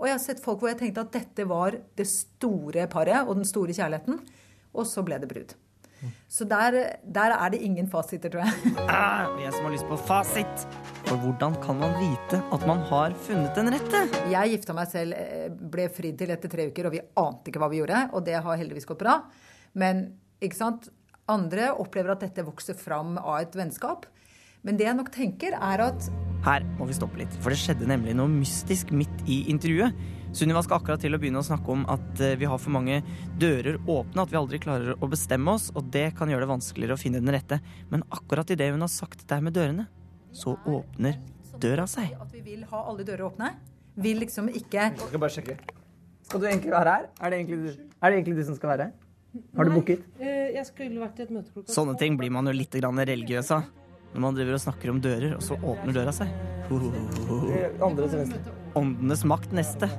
Og 0.00 0.10
jeg 0.10 0.16
har 0.16 0.24
sett 0.26 0.42
folk 0.42 0.58
hvor 0.58 0.72
jeg 0.72 0.80
tenkte 0.82 1.06
at 1.06 1.14
dette 1.20 1.46
var 1.54 1.78
det 1.78 2.10
store 2.10 2.90
paret 2.90 3.30
og 3.30 3.38
den 3.38 3.46
store 3.46 3.78
kjærligheten, 3.78 4.18
og 4.74 4.90
så 4.90 5.06
ble 5.06 5.22
det 5.22 5.30
brudd. 5.30 5.54
Så 6.30 6.46
der, 6.48 6.76
der 7.02 7.34
er 7.34 7.54
det 7.54 7.62
ingen 7.64 7.88
fasiter, 7.90 8.30
tror 8.32 8.44
jeg. 8.44 8.74
Ah, 8.88 9.32
jeg 9.40 9.52
som 9.54 9.66
har 9.66 9.74
lyst 9.74 9.88
på 9.88 9.98
fasit! 10.08 10.66
For 11.08 11.18
hvordan 11.22 11.56
kan 11.64 11.80
man 11.80 11.96
vite 11.98 12.42
at 12.54 12.66
man 12.68 12.84
har 12.90 13.16
funnet 13.26 13.56
den 13.58 13.72
rette? 13.74 14.04
Jeg 14.30 14.54
gifta 14.54 14.76
meg 14.76 14.92
selv, 14.92 15.16
eh, 15.18 15.48
ble 15.48 15.88
fridd 15.92 16.20
til 16.20 16.34
etter 16.34 16.52
tre 16.52 16.68
uker, 16.70 16.88
og 16.88 16.94
vi 16.94 17.02
ante 17.22 17.50
ikke 17.50 17.62
hva 17.62 17.70
vi 17.72 17.82
gjorde. 17.82 18.04
Og 18.12 18.24
det 18.28 18.38
har 18.38 18.60
heldigvis 18.60 18.88
gått 18.88 19.02
bra. 19.02 19.20
Men 19.78 20.06
ikke 20.44 20.60
sant? 20.60 20.90
andre 21.28 21.72
opplever 21.76 22.14
at 22.14 22.22
dette 22.24 22.44
vokser 22.46 22.76
fram 22.78 23.18
av 23.20 23.42
et 23.42 23.56
vennskap. 23.56 24.06
Men 24.66 24.78
det 24.78 24.88
jeg 24.88 24.98
nok 24.98 25.10
tenker, 25.14 25.54
er 25.54 25.84
at 25.90 26.08
Her 26.46 26.64
må 26.78 26.86
vi 26.86 26.94
stoppe 26.94 27.18
litt, 27.18 27.34
for 27.42 27.50
det 27.50 27.58
skjedde 27.60 27.88
nemlig 27.90 28.14
noe 28.16 28.30
mystisk 28.30 28.92
midt 28.94 29.24
i 29.26 29.40
intervjuet. 29.50 29.94
Sunniva 30.38 30.60
skal 30.62 30.78
akkurat 30.78 31.00
til 31.02 31.16
å 31.16 31.18
begynne 31.18 31.40
å 31.40 31.46
snakke 31.46 31.72
om 31.74 31.80
at 31.90 32.20
eh, 32.22 32.36
vi 32.38 32.46
har 32.46 32.60
for 32.62 32.70
mange 32.70 33.00
dører 33.42 33.80
åpne, 33.90 34.22
at 34.22 34.30
vi 34.30 34.36
aldri 34.38 34.60
klarer 34.62 34.94
å 34.94 35.06
bestemme 35.10 35.50
oss, 35.50 35.72
og 35.74 35.88
det 35.90 36.12
kan 36.18 36.30
gjøre 36.30 36.44
det 36.44 36.50
vanskeligere 36.52 36.94
å 36.94 37.00
finne 37.00 37.18
den 37.18 37.32
rette. 37.34 37.58
Men 37.90 38.04
akkurat 38.14 38.52
idet 38.54 38.68
hun 38.70 38.84
har 38.84 38.92
sagt 38.92 39.24
det 39.24 39.34
her 39.34 39.42
med 39.42 39.56
dørene, 39.56 39.88
så 40.30 40.54
åpner 40.62 41.16
døra 41.58 41.88
seg. 41.90 42.12
at 42.22 42.30
vi 42.30 42.44
vil 42.44 42.62
ha 42.70 42.82
alle 42.86 43.02
dører 43.02 43.24
åpne. 43.26 43.50
Vil 43.98 44.20
liksom 44.22 44.46
ikke 44.52 44.92
skal 44.94 45.22
bare 45.24 45.34
sjekke. 45.34 45.56
Skal 46.28 46.44
du 46.44 46.46
egentlig 46.46 46.70
være 46.70 46.92
her? 46.94 47.08
Er 47.18 47.34
det 47.34 47.40
egentlig 47.40 47.58
du, 47.58 47.88
er 47.98 48.06
det 48.06 48.20
egentlig 48.20 48.36
du 48.36 48.42
som 48.46 48.58
skal 48.60 48.70
være 48.76 48.86
her? 48.86 48.92
Har 49.58 49.66
du 49.66 49.74
booket? 49.74 50.04
Jeg 50.22 50.64
skulle 50.68 51.02
vært 51.02 51.18
i 51.18 51.24
et 51.26 51.32
møte 51.34 51.50
klokka 51.50 51.74
Sånne 51.74 51.96
ting 51.98 52.14
blir 52.20 52.30
man 52.30 52.46
jo 52.46 52.54
litt 52.54 52.78
religiøs 52.78 53.50
av. 53.56 53.66
Når 54.14 54.22
man 54.22 54.38
driver 54.38 54.54
og 54.54 54.62
snakker 54.62 54.94
om 54.94 55.02
dører, 55.02 55.34
og 55.34 55.42
så 55.44 55.58
åpner 55.58 55.98
døra 55.98 56.14
seg. 56.14 56.30
Åndenes 58.78 59.26
makt 59.26 59.58
neste. 59.58 59.90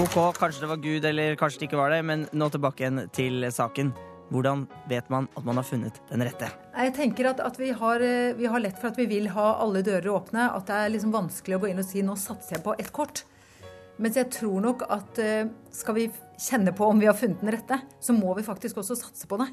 Ok, 0.00 0.14
kanskje 0.38 0.62
det 0.62 0.68
var 0.70 0.78
Gud, 0.80 1.04
eller 1.04 1.34
kanskje 1.36 1.60
det 1.60 1.66
ikke 1.68 1.76
var 1.76 1.92
det, 1.92 1.98
men 2.08 2.22
nå 2.32 2.46
tilbake 2.48 2.80
igjen 2.80 3.02
til 3.12 3.44
saken. 3.52 3.90
Hvordan 4.32 4.62
vet 4.88 5.10
man 5.12 5.26
at 5.36 5.44
man 5.44 5.58
har 5.60 5.66
funnet 5.68 5.98
den 6.08 6.24
rette? 6.24 6.48
Jeg 6.72 6.94
tenker 6.96 7.28
at, 7.28 7.42
at 7.44 7.58
vi, 7.60 7.68
har, 7.76 8.00
eh, 8.00 8.32
vi 8.38 8.48
har 8.48 8.62
lett 8.64 8.78
for 8.80 8.88
at 8.88 8.96
vi 8.96 9.04
vil 9.10 9.28
ha 9.34 9.50
alle 9.60 9.82
dører 9.84 10.08
åpne. 10.14 10.46
At 10.56 10.70
det 10.70 10.78
er 10.78 10.94
liksom 10.94 11.12
vanskelig 11.12 11.58
å 11.58 11.60
gå 11.60 11.68
inn 11.68 11.82
og 11.84 11.88
si 11.90 12.00
'nå 12.00 12.16
satser 12.16 12.56
jeg 12.56 12.64
på 12.64 12.72
ett 12.78 12.88
kort'. 12.96 13.26
Mens 14.00 14.16
jeg 14.16 14.32
tror 14.32 14.64
nok 14.64 14.86
at 14.88 15.20
eh, 15.20 15.52
skal 15.70 15.98
vi 16.00 16.08
kjenne 16.40 16.72
på 16.72 16.88
om 16.88 16.98
vi 16.98 17.10
har 17.12 17.18
funnet 17.18 17.44
den 17.44 17.52
rette, 17.52 17.82
så 18.00 18.16
må 18.16 18.32
vi 18.40 18.48
faktisk 18.48 18.80
også 18.80 18.96
satse 18.96 19.28
på 19.28 19.36
det. 19.44 19.52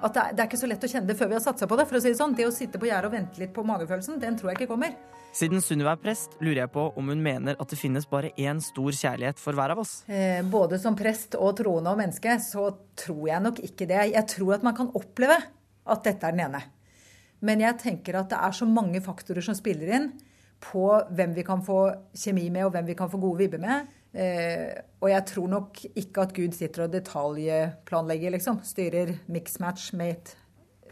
At 0.00 0.16
det 0.16 0.22
er, 0.22 0.32
det 0.32 0.40
er 0.40 0.48
ikke 0.48 0.64
så 0.64 0.72
lett 0.72 0.88
å 0.88 0.88
kjenne 0.88 1.12
det 1.12 1.20
før 1.20 1.28
vi 1.28 1.36
har 1.36 1.44
satsa 1.44 1.68
på 1.68 1.76
det. 1.76 1.84
for 1.84 2.00
å 2.00 2.00
si 2.00 2.08
Det 2.08 2.16
sånn. 2.16 2.32
Det 2.34 2.48
å 2.48 2.56
sitte 2.56 2.80
på 2.80 2.88
gjerdet 2.88 3.12
og 3.12 3.12
vente 3.12 3.36
litt 3.36 3.52
på 3.52 3.68
magefølelsen, 3.68 4.16
den 4.18 4.40
tror 4.40 4.54
jeg 4.54 4.62
ikke 4.62 4.72
kommer. 4.72 4.96
Siden 5.30 5.62
Sunniva 5.62 5.92
er 5.94 6.00
prest, 6.02 6.32
lurer 6.42 6.64
jeg 6.64 6.72
på 6.74 6.88
om 6.98 7.10
hun 7.12 7.20
mener 7.22 7.54
at 7.62 7.70
det 7.70 7.78
finnes 7.78 8.06
bare 8.10 8.32
én 8.34 8.58
stor 8.64 8.90
kjærlighet 8.90 9.38
for 9.38 9.54
hver 9.54 9.76
av 9.76 9.82
oss. 9.84 10.00
Eh, 10.10 10.40
både 10.42 10.80
som 10.82 10.96
prest 10.98 11.36
og 11.38 11.54
troende 11.60 11.92
og 11.92 12.00
menneske, 12.00 12.34
så 12.42 12.66
tror 12.98 13.28
jeg 13.28 13.44
nok 13.44 13.60
ikke 13.68 13.86
det. 13.86 14.00
Jeg 14.10 14.26
tror 14.34 14.56
at 14.56 14.66
man 14.66 14.74
kan 14.76 14.90
oppleve 14.98 15.38
at 15.90 16.02
dette 16.08 16.26
er 16.26 16.34
den 16.34 16.44
ene. 16.48 16.64
Men 17.46 17.62
jeg 17.62 17.78
tenker 17.80 18.18
at 18.18 18.32
det 18.32 18.42
er 18.42 18.58
så 18.58 18.66
mange 18.68 19.00
faktorer 19.04 19.46
som 19.46 19.56
spiller 19.56 19.94
inn 19.96 20.10
på 20.60 20.84
hvem 21.14 21.32
vi 21.38 21.46
kan 21.46 21.62
få 21.64 21.78
kjemi 22.10 22.50
med, 22.50 22.66
og 22.66 22.74
hvem 22.74 22.90
vi 22.90 22.98
kan 22.98 23.08
få 23.12 23.22
gode 23.22 23.44
vibber 23.44 23.62
med. 23.62 23.88
Eh, 24.10 24.74
og 24.98 25.12
jeg 25.14 25.28
tror 25.30 25.50
nok 25.54 25.84
ikke 25.94 26.26
at 26.26 26.34
Gud 26.36 26.58
sitter 26.58 26.88
og 26.88 26.94
detaljplanlegger, 26.98 28.34
liksom. 28.34 28.64
Styrer 28.66 29.14
mix, 29.30 29.60
match, 29.62 29.92
mate. 29.94 30.34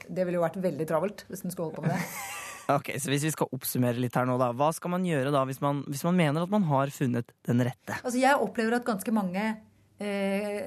Det 0.06 0.22
ville 0.22 0.38
jo 0.38 0.46
vært 0.46 0.62
veldig 0.62 0.86
travelt 0.88 1.26
hvis 1.26 1.42
den 1.42 1.52
skulle 1.52 1.72
holde 1.72 1.82
på 1.82 1.88
med 1.90 1.98
det. 1.98 2.36
Ok, 2.76 2.90
så 3.00 3.08
Hvis 3.08 3.24
vi 3.24 3.32
skal 3.32 3.48
oppsummere 3.56 4.00
litt 4.02 4.16
her 4.18 4.26
nå, 4.28 4.36
da. 4.40 4.50
Hva 4.56 4.68
skal 4.76 4.92
man 4.92 5.06
gjøre 5.08 5.32
da 5.32 5.44
hvis 5.48 5.62
man, 5.64 5.80
hvis 5.88 6.04
man 6.04 6.18
mener 6.18 6.44
at 6.44 6.52
man 6.52 6.66
har 6.68 6.92
funnet 6.92 7.32
den 7.48 7.64
rette? 7.64 7.96
Altså, 8.02 8.18
jeg 8.20 8.44
opplever 8.44 8.76
at 8.76 8.84
ganske 8.84 9.14
mange 9.14 9.46
eh, 10.04 10.66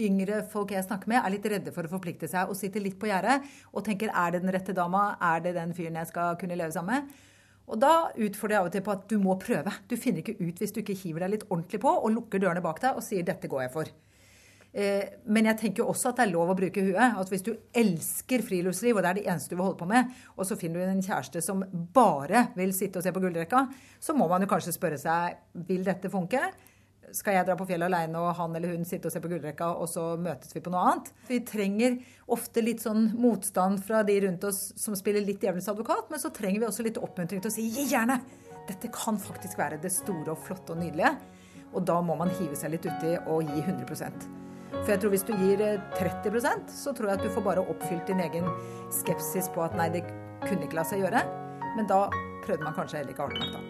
yngre 0.00 0.42
folk 0.52 0.74
jeg 0.74 0.84
snakker 0.84 1.10
med, 1.10 1.22
er 1.22 1.34
litt 1.34 1.48
redde 1.52 1.72
for 1.72 1.86
å 1.86 1.92
forplikte 1.92 2.28
seg 2.30 2.50
og 2.50 2.58
sitter 2.58 2.84
litt 2.84 2.98
på 3.00 3.08
gjerdet 3.08 3.40
og 3.72 3.84
tenker 3.86 4.12
er 4.12 4.36
det 4.36 4.42
den 4.44 4.52
rette 4.54 4.76
dama, 4.76 5.14
er 5.32 5.42
det 5.44 5.56
den 5.56 5.74
fyren 5.76 5.98
jeg 6.00 6.10
skal 6.12 6.36
kunne 6.40 6.58
leve 6.60 6.76
sammen 6.76 7.00
med? 7.00 7.26
Og 7.70 7.78
da 7.78 8.10
utfordrer 8.18 8.56
jeg 8.56 8.60
av 8.60 8.68
og 8.68 8.74
til 8.74 8.84
på 8.84 8.94
at 8.96 9.02
du 9.08 9.16
må 9.22 9.36
prøve. 9.38 9.72
Du 9.86 9.94
finner 10.00 10.24
ikke 10.24 10.40
ut 10.40 10.58
hvis 10.58 10.72
du 10.74 10.80
ikke 10.82 10.96
hiver 10.98 11.24
deg 11.24 11.36
litt 11.36 11.48
ordentlig 11.48 11.78
på 11.84 11.92
og 11.92 12.12
lukker 12.16 12.42
dørene 12.42 12.64
bak 12.64 12.80
deg 12.82 12.98
og 12.98 13.04
sier 13.06 13.22
'dette 13.24 13.48
går 13.48 13.62
jeg 13.62 13.74
for'. 13.76 13.92
Eh, 14.72 15.18
Men 15.26 15.48
jeg 15.50 15.58
tenker 15.58 15.88
også 15.88 16.12
at 16.12 16.20
det 16.20 16.28
er 16.28 16.32
lov 16.32 16.52
å 16.52 16.58
bruke 16.58 16.82
huet. 16.84 17.18
At 17.18 17.30
hvis 17.32 17.44
du 17.46 17.52
elsker 17.74 18.44
friluftsliv, 18.46 18.96
og 18.96 19.02
det 19.02 19.10
er 19.10 19.20
det 19.20 19.26
eneste 19.26 19.54
du 19.54 19.58
vil 19.58 19.66
holde 19.68 19.80
på 19.82 19.90
med, 19.90 20.10
og 20.36 20.46
så 20.46 20.58
finner 20.58 20.80
du 20.80 20.90
en 20.90 21.04
kjæreste 21.04 21.42
som 21.42 21.64
bare 21.94 22.48
vil 22.58 22.74
sitte 22.76 23.00
og 23.00 23.06
se 23.06 23.12
på 23.14 23.22
gullrekka, 23.22 23.66
så 24.00 24.16
må 24.16 24.28
man 24.30 24.42
jo 24.42 24.50
kanskje 24.50 24.76
spørre 24.76 24.98
seg 25.00 25.40
vil 25.66 25.86
dette 25.86 26.10
funke. 26.12 26.42
Skal 27.10 27.34
jeg 27.34 27.46
dra 27.48 27.56
på 27.58 27.66
fjellet 27.66 27.90
alene 27.90 28.20
og 28.22 28.36
han 28.38 28.54
eller 28.54 28.76
hun 28.76 28.84
sitte 28.86 29.08
og 29.08 29.14
se 29.14 29.22
på 29.22 29.30
gullrekka, 29.32 29.72
og 29.82 29.88
så 29.90 30.12
møtes 30.20 30.54
vi 30.54 30.62
på 30.62 30.70
noe 30.70 30.84
annet? 30.86 31.08
Vi 31.26 31.40
trenger 31.42 31.96
ofte 32.30 32.62
litt 32.62 32.84
sånn 32.84 33.08
motstand 33.18 33.82
fra 33.82 34.04
de 34.06 34.14
rundt 34.22 34.46
oss 34.46 34.68
som 34.78 34.94
spiller 34.94 35.24
litt 35.26 35.42
djevelens 35.42 35.66
advokat, 35.72 36.06
men 36.12 36.22
så 36.22 36.30
trenger 36.30 36.62
vi 36.62 36.68
også 36.68 36.86
litt 36.86 37.00
oppmuntring 37.02 37.42
til 37.42 37.50
å 37.50 37.56
si 37.56 37.66
gi 37.66 37.88
gjerne! 37.90 38.20
Dette 38.70 38.92
kan 38.94 39.18
faktisk 39.18 39.58
være 39.58 39.80
det 39.82 39.90
store 39.90 40.36
og 40.36 40.44
flotte 40.46 40.76
og 40.76 40.78
nydelige. 40.78 41.16
Og 41.74 41.82
da 41.86 41.98
må 42.02 42.14
man 42.18 42.30
hive 42.38 42.54
seg 42.58 42.76
litt 42.76 42.86
uti 42.86 43.16
og 43.26 43.50
gi 43.50 43.64
100 43.64 44.49
For 44.72 44.92
jeg 44.92 45.02
tror 45.02 45.12
hvis 45.14 45.26
du 45.26 45.32
gir 45.36 45.62
eh, 45.64 45.82
30% 45.98 46.70
så 46.74 46.94
tror 46.96 47.10
jeg 47.10 47.20
at 47.20 47.24
du 47.26 47.30
får 47.34 47.46
bare 47.46 47.64
oppfylt 47.72 48.06
din 48.10 48.22
egen 48.24 48.46
skepsis 48.94 49.50
på 49.54 49.64
at 49.66 49.76
nei, 49.78 49.90
det 49.94 50.04
kunne 50.46 50.64
ikke 50.66 50.78
la 50.80 50.86
seg 50.88 51.04
gjøre. 51.04 51.24
Men 51.76 51.88
da 51.90 52.06
prøvde 52.44 52.64
man 52.64 52.76
kanskje 52.76 53.00
heller 53.00 53.14
ikke 53.14 53.26
hardt 53.26 53.38
nok, 53.38 53.52
da. 53.54 53.60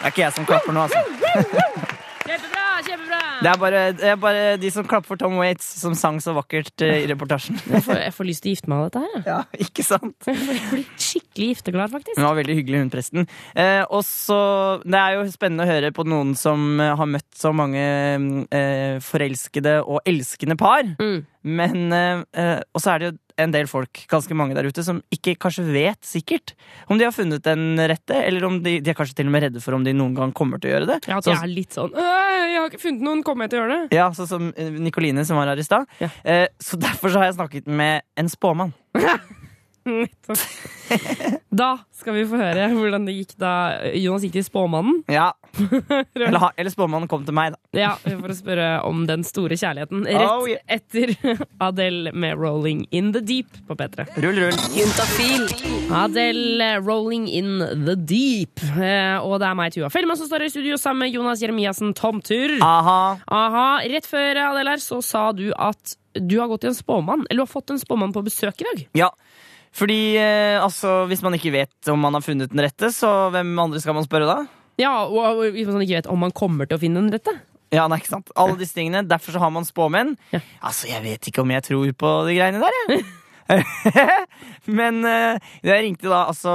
Det 0.00 0.06
er 0.06 0.14
ikke 0.14 0.22
jeg 0.24 0.32
som 0.38 0.46
klapper 0.48 0.72
nå, 0.72 0.86
altså. 0.88 2.00
Kjempebra! 2.30 2.70
kjempebra! 2.86 3.20
Det 3.40 3.50
er 3.50 3.58
bare, 3.60 3.80
det 3.96 4.08
er 4.12 4.18
bare 4.20 4.42
de 4.60 4.70
som 4.72 4.86
klapper 4.88 5.12
for 5.12 5.20
Tom 5.20 5.38
Waits, 5.40 5.66
som 5.80 5.94
sang 5.98 6.20
så 6.22 6.34
vakkert 6.36 6.84
eh, 6.84 7.02
i 7.04 7.08
reportasjen. 7.10 7.58
Jeg 7.74 7.84
får, 7.86 8.00
jeg 8.04 8.14
får 8.16 8.28
lyst 8.28 8.44
til 8.44 8.50
å 8.50 8.54
gifte 8.54 8.70
meg 8.70 8.80
av 8.80 8.88
dette 8.88 9.02
her. 9.04 9.24
Ja, 9.26 9.38
ikke 9.66 9.84
sant? 9.86 10.16
Jeg 10.28 10.68
blir 10.70 10.84
skikkelig 11.00 11.48
gifteklar, 11.54 11.92
faktisk. 11.92 12.18
Hun 12.18 12.28
var 12.28 12.38
veldig 12.40 12.56
hyggelig, 12.60 12.82
hun 12.84 12.92
presten. 12.92 13.26
Eh, 13.54 13.82
og 13.88 14.04
så, 14.06 14.40
Det 14.84 15.00
er 15.00 15.18
jo 15.18 15.26
spennende 15.32 15.66
å 15.66 15.70
høre 15.70 15.92
på 15.96 16.06
noen 16.08 16.34
som 16.38 16.80
eh, 16.80 16.94
har 17.00 17.10
møtt 17.10 17.28
så 17.38 17.52
mange 17.56 17.82
eh, 17.82 19.00
forelskede 19.04 19.80
og 19.84 20.02
elskende 20.08 20.58
par. 20.60 20.86
Mm. 21.00 21.20
Men 21.60 21.92
eh, 21.96 22.22
eh, 22.36 22.58
Og 22.74 22.82
så 22.82 22.94
er 22.94 23.00
det 23.00 23.10
jo 23.10 23.18
en 23.42 23.52
del 23.54 23.66
folk, 23.70 24.02
ganske 24.10 24.36
mange 24.36 24.54
der 24.56 24.68
ute, 24.68 24.84
som 24.86 25.02
ikke 25.12 25.34
kanskje 25.40 25.64
vet 25.72 26.00
sikkert 26.06 26.54
om 26.88 26.98
de 27.00 27.06
har 27.08 27.14
funnet 27.16 27.42
den 27.46 27.78
rette, 27.90 28.16
eller 28.20 28.44
om 28.48 28.60
de, 28.62 28.78
de 28.84 28.90
er 28.92 28.98
kanskje 28.98 29.16
til 29.20 29.30
og 29.30 29.34
med 29.34 29.46
redde 29.48 29.62
for 29.64 29.76
om 29.78 29.84
de 29.86 29.94
noen 29.96 30.14
gang 30.18 30.32
kommer 30.36 30.60
til 30.60 30.70
å 30.70 30.74
gjøre 30.76 30.90
det. 30.94 31.00
Ja, 31.10 31.18
Sånn- 31.24 31.40
er 31.42 31.50
litt 31.52 31.76
sånn 31.76 31.92
«Øh, 31.94 32.38
Jeg 32.50 32.58
har 32.60 32.70
ikke 32.70 32.82
funnet 32.82 33.02
noen, 33.06 33.22
kommer 33.26 33.46
jeg 33.46 33.50
til 33.54 33.60
å 33.60 33.64
gjøre 33.64 33.76
det? 33.88 33.96
Ja, 33.96 34.08
sånn 34.16 34.28
som 34.30 34.48
eh, 34.56 34.70
Nikoline 34.82 35.24
som 35.28 35.36
var 35.40 35.46
her 35.52 35.60
i 35.60 35.66
stad. 35.66 35.86
Ja. 36.02 36.08
Eh, 36.24 36.46
så 36.60 36.76
derfor 36.80 37.10
så 37.12 37.22
har 37.22 37.30
jeg 37.30 37.38
snakket 37.38 37.66
med 37.70 38.02
en 38.18 38.28
spåmann. 38.32 38.72
Da 41.50 41.68
skal 41.94 42.14
vi 42.16 42.22
få 42.26 42.38
høre 42.40 42.64
hvordan 42.74 43.04
det 43.06 43.12
gikk 43.14 43.32
da 43.38 43.50
Jonas 43.98 44.24
gikk 44.26 44.36
til 44.38 44.46
spåmannen. 44.46 45.02
Ja. 45.20 45.32
Eller, 46.14 46.52
eller 46.56 46.70
spåmannen 46.72 47.08
kom 47.10 47.24
til 47.26 47.34
meg, 47.34 47.52
da. 47.54 47.58
Ja, 47.76 47.90
For 48.04 48.30
å 48.32 48.36
spørre 48.38 48.68
om 48.86 49.02
den 49.08 49.24
store 49.26 49.56
kjærligheten. 49.58 50.04
Rett 50.06 50.30
Oh, 50.30 50.46
yeah. 50.48 50.62
etter 50.70 51.12
Adele 51.66 52.12
med 52.14 52.38
'Rolling 52.38 52.84
in 52.94 53.10
the 53.12 53.20
Deep' 53.20 53.58
på 53.68 53.74
P3. 53.78 54.06
Rull, 54.22 54.38
rull. 54.38 54.54
Adele, 55.90 56.70
'Rolling 56.80 57.26
in 57.28 57.58
the 57.86 57.96
Deep'. 57.98 58.62
Eh, 58.78 59.18
Og 59.26 59.38
det 59.42 59.48
er 59.50 59.54
meg, 59.58 59.72
Tuva 59.74 59.90
Fellmann, 59.90 60.16
som 60.20 60.30
står 60.30 60.46
i 60.46 60.50
studio 60.54 60.78
sammen 60.80 61.04
med 61.06 61.14
Jonas 61.14 61.42
Jeremiassen 61.42 61.92
Tomtur. 61.98 62.56
Aha. 62.62 63.18
Aha, 63.26 63.68
Rett 63.90 64.06
før 64.06 64.38
Adele 64.50 64.70
her, 64.76 64.82
så 64.82 65.02
sa 65.02 65.30
du 65.32 65.50
at 65.58 65.96
du 66.14 66.38
har 66.40 66.48
gått 66.50 66.62
til 66.64 66.70
en 66.72 66.78
spåmann. 66.78 67.26
Eller 67.28 67.42
du 67.42 67.46
har 67.46 67.52
fått 67.52 67.70
en 67.74 67.78
spåmann 67.82 68.14
på 68.14 68.22
besøk 68.26 68.62
i 68.62 68.68
dag. 68.70 68.86
Ja. 68.98 69.10
Fordi 69.76 69.98
eh, 70.18 70.56
altså, 70.62 71.04
hvis 71.10 71.22
man 71.22 71.36
ikke 71.38 71.52
vet 71.54 71.90
om 71.92 72.00
man 72.02 72.16
har 72.18 72.24
funnet 72.26 72.50
den 72.50 72.62
rette, 72.64 72.90
så 72.94 73.28
hvem 73.34 73.52
andre 73.62 73.80
skal 73.82 73.94
man 73.96 74.06
spørre 74.08 74.26
da? 74.30 74.38
Ja, 74.80 74.94
og 75.06 75.44
hvis 75.54 75.68
man 75.70 75.82
ikke 75.84 76.00
vet 76.00 76.10
om 76.10 76.18
man 76.24 76.32
kommer 76.34 76.66
til 76.66 76.78
å 76.78 76.82
finne 76.82 77.02
den 77.04 77.12
rette. 77.14 77.36
Ja, 77.70 77.84
nei, 77.86 78.00
ikke 78.00 78.10
sant? 78.16 78.32
Alle 78.34 78.56
disse 78.58 78.74
tingene. 78.74 79.04
Derfor 79.06 79.36
så 79.36 79.42
har 79.42 79.52
man 79.54 79.66
spåmenn. 79.68 80.16
Ja. 80.34 80.40
Altså, 80.66 80.88
jeg 80.90 81.04
vet 81.04 81.28
ikke 81.30 81.44
om 81.44 81.52
jeg 81.54 81.62
tror 81.68 81.92
på 81.94 82.14
de 82.26 82.34
greiene 82.38 82.62
der, 82.64 82.78
jeg. 82.96 83.04
Men 84.80 85.00
eh, 85.06 85.38
jeg 85.66 85.82
ringte 85.82 86.10
da 86.10 86.20
altså 86.30 86.52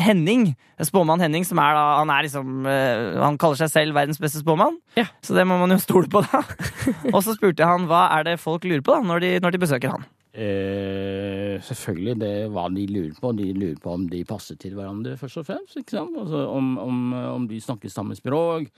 Henning, 0.00 0.50
spåmann 0.84 1.22
Henning, 1.24 1.46
som 1.48 1.60
er 1.62 1.72
da 1.72 1.84
Han 2.02 2.10
er 2.12 2.26
liksom 2.26 2.66
eh, 2.68 3.14
Han 3.22 3.38
kaller 3.40 3.62
seg 3.62 3.70
selv 3.72 3.96
verdens 3.96 4.20
beste 4.20 4.42
spåmann, 4.42 4.76
Ja. 4.98 5.06
så 5.24 5.36
det 5.38 5.46
må 5.48 5.56
man 5.62 5.72
jo 5.72 5.78
stole 5.80 6.10
på, 6.12 6.20
da. 6.26 6.42
Og 7.14 7.22
så 7.24 7.32
spurte 7.36 7.64
jeg 7.64 7.70
han 7.70 7.88
hva 7.88 8.06
er 8.18 8.28
det 8.28 8.36
folk 8.42 8.66
lurer 8.68 8.84
på 8.84 8.92
da 8.98 9.00
når 9.08 9.24
de, 9.24 9.32
når 9.44 9.56
de 9.56 9.62
besøker 9.64 9.94
han. 9.96 10.04
Eh, 10.34 11.60
selvfølgelig 11.62 12.16
det 12.18 12.34
hva 12.50 12.66
de 12.74 12.88
lurer 12.90 13.14
på. 13.22 13.30
De 13.38 13.46
lurer 13.54 13.78
på 13.82 13.94
om 13.94 14.08
de 14.10 14.24
passer 14.26 14.58
til 14.58 14.74
hverandre, 14.74 15.14
først 15.20 15.42
og 15.44 15.46
fremst. 15.46 15.78
ikke 15.78 15.94
sant? 15.94 16.18
Altså, 16.18 16.42
om, 16.50 16.74
om, 16.82 17.00
om 17.36 17.48
de 17.50 17.60
snakker 17.62 17.92
samme 17.92 18.18
språk. 18.18 18.70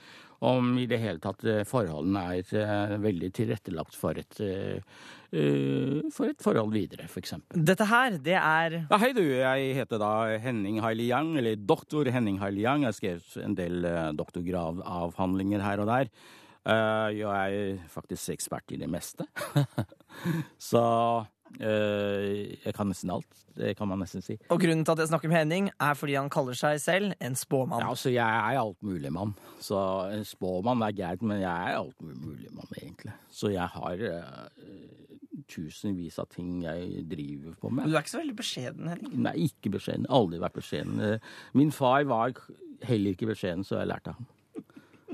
Om 0.45 0.75
i 0.77 0.85
det 0.85 0.99
hele 1.01 1.17
tatt 1.17 1.41
eh, 1.49 1.63
forholdene 1.65 2.21
er 2.37 2.57
eh, 2.61 2.91
veldig 3.01 3.31
tilrettelagt 3.33 3.95
for 3.97 4.19
et, 4.21 4.37
eh, 4.45 4.77
for 6.13 6.29
et 6.29 6.45
forhold 6.45 6.75
videre, 6.75 7.07
for 7.09 7.23
eksempel. 7.23 7.57
Dette 7.65 7.87
her, 7.89 8.19
det 8.21 8.37
er 8.37 8.77
Ja, 8.83 8.99
hei 9.01 9.15
du, 9.17 9.23
jeg 9.25 9.73
heter 9.79 9.97
da 9.97 10.13
Henning 10.43 10.77
Hailiang, 10.85 11.33
eller 11.41 11.57
doktor 11.57 12.05
Henning 12.13 12.37
Hailiang. 12.37 12.85
Jeg 12.85 12.93
har 12.93 12.99
skrevet 12.99 13.39
en 13.41 13.57
del 13.57 13.87
doktorgravavhandlinger 14.19 15.65
her 15.65 15.81
og 15.81 15.89
der. 15.89 16.13
Eh, 16.67 17.09
jeg 17.21 17.57
er 17.57 17.83
faktisk 17.91 18.33
ekspert 18.33 18.73
i 18.75 18.79
det 18.81 18.89
meste. 18.91 19.23
Så 20.69 20.83
jeg 21.59 22.73
kan 22.75 22.89
nesten 22.91 23.11
alt. 23.13 23.43
Det 23.57 23.73
kan 23.77 23.89
man 23.89 24.01
nesten 24.03 24.21
si. 24.21 24.35
Og 24.53 24.59
grunnen 24.61 24.85
til 24.85 24.93
at 24.93 25.01
jeg 25.01 25.09
snakker 25.09 25.31
med 25.31 25.39
Henning, 25.39 25.69
er 25.81 25.97
fordi 25.97 26.17
han 26.19 26.29
kaller 26.33 26.57
seg 26.57 26.77
selv 26.83 27.15
en 27.23 27.37
spåmann. 27.37 27.81
Ja, 27.81 27.89
altså, 27.89 28.11
jeg 28.13 28.21
er 28.21 28.59
altmuligmann. 28.61 29.33
Så 29.63 29.79
en 30.13 30.25
spåmann 30.27 30.83
er 30.85 30.93
greit, 30.97 31.23
men 31.25 31.41
jeg 31.41 31.49
er 31.49 31.79
altmuligmann, 31.79 32.69
egentlig. 32.77 33.15
Så 33.33 33.49
jeg 33.53 33.65
har 33.73 34.03
uh, 34.05 34.45
tusenvis 35.49 36.19
av 36.21 36.29
ting 36.33 36.61
jeg 36.65 37.03
driver 37.09 37.57
på 37.57 37.71
med. 37.73 37.89
du 37.89 37.95
er 37.97 38.05
ikke 38.05 38.13
så 38.13 38.21
veldig 38.21 38.37
beskjeden, 38.37 38.89
Henning. 38.93 39.17
Nei, 39.25 39.35
ikke 39.49 39.73
beskjeden. 39.77 40.07
Aldri 40.13 40.41
vært 40.43 40.57
beskjeden. 40.59 41.01
Eh, 41.01 41.35
Min 41.57 41.73
far 41.73 42.05
var 42.09 42.37
heller 42.85 43.15
ikke 43.15 43.31
beskjeden, 43.31 43.65
så 43.65 43.79
jeg 43.81 43.89
lærte 43.89 44.13
av 44.13 44.19
ham. 44.19 44.33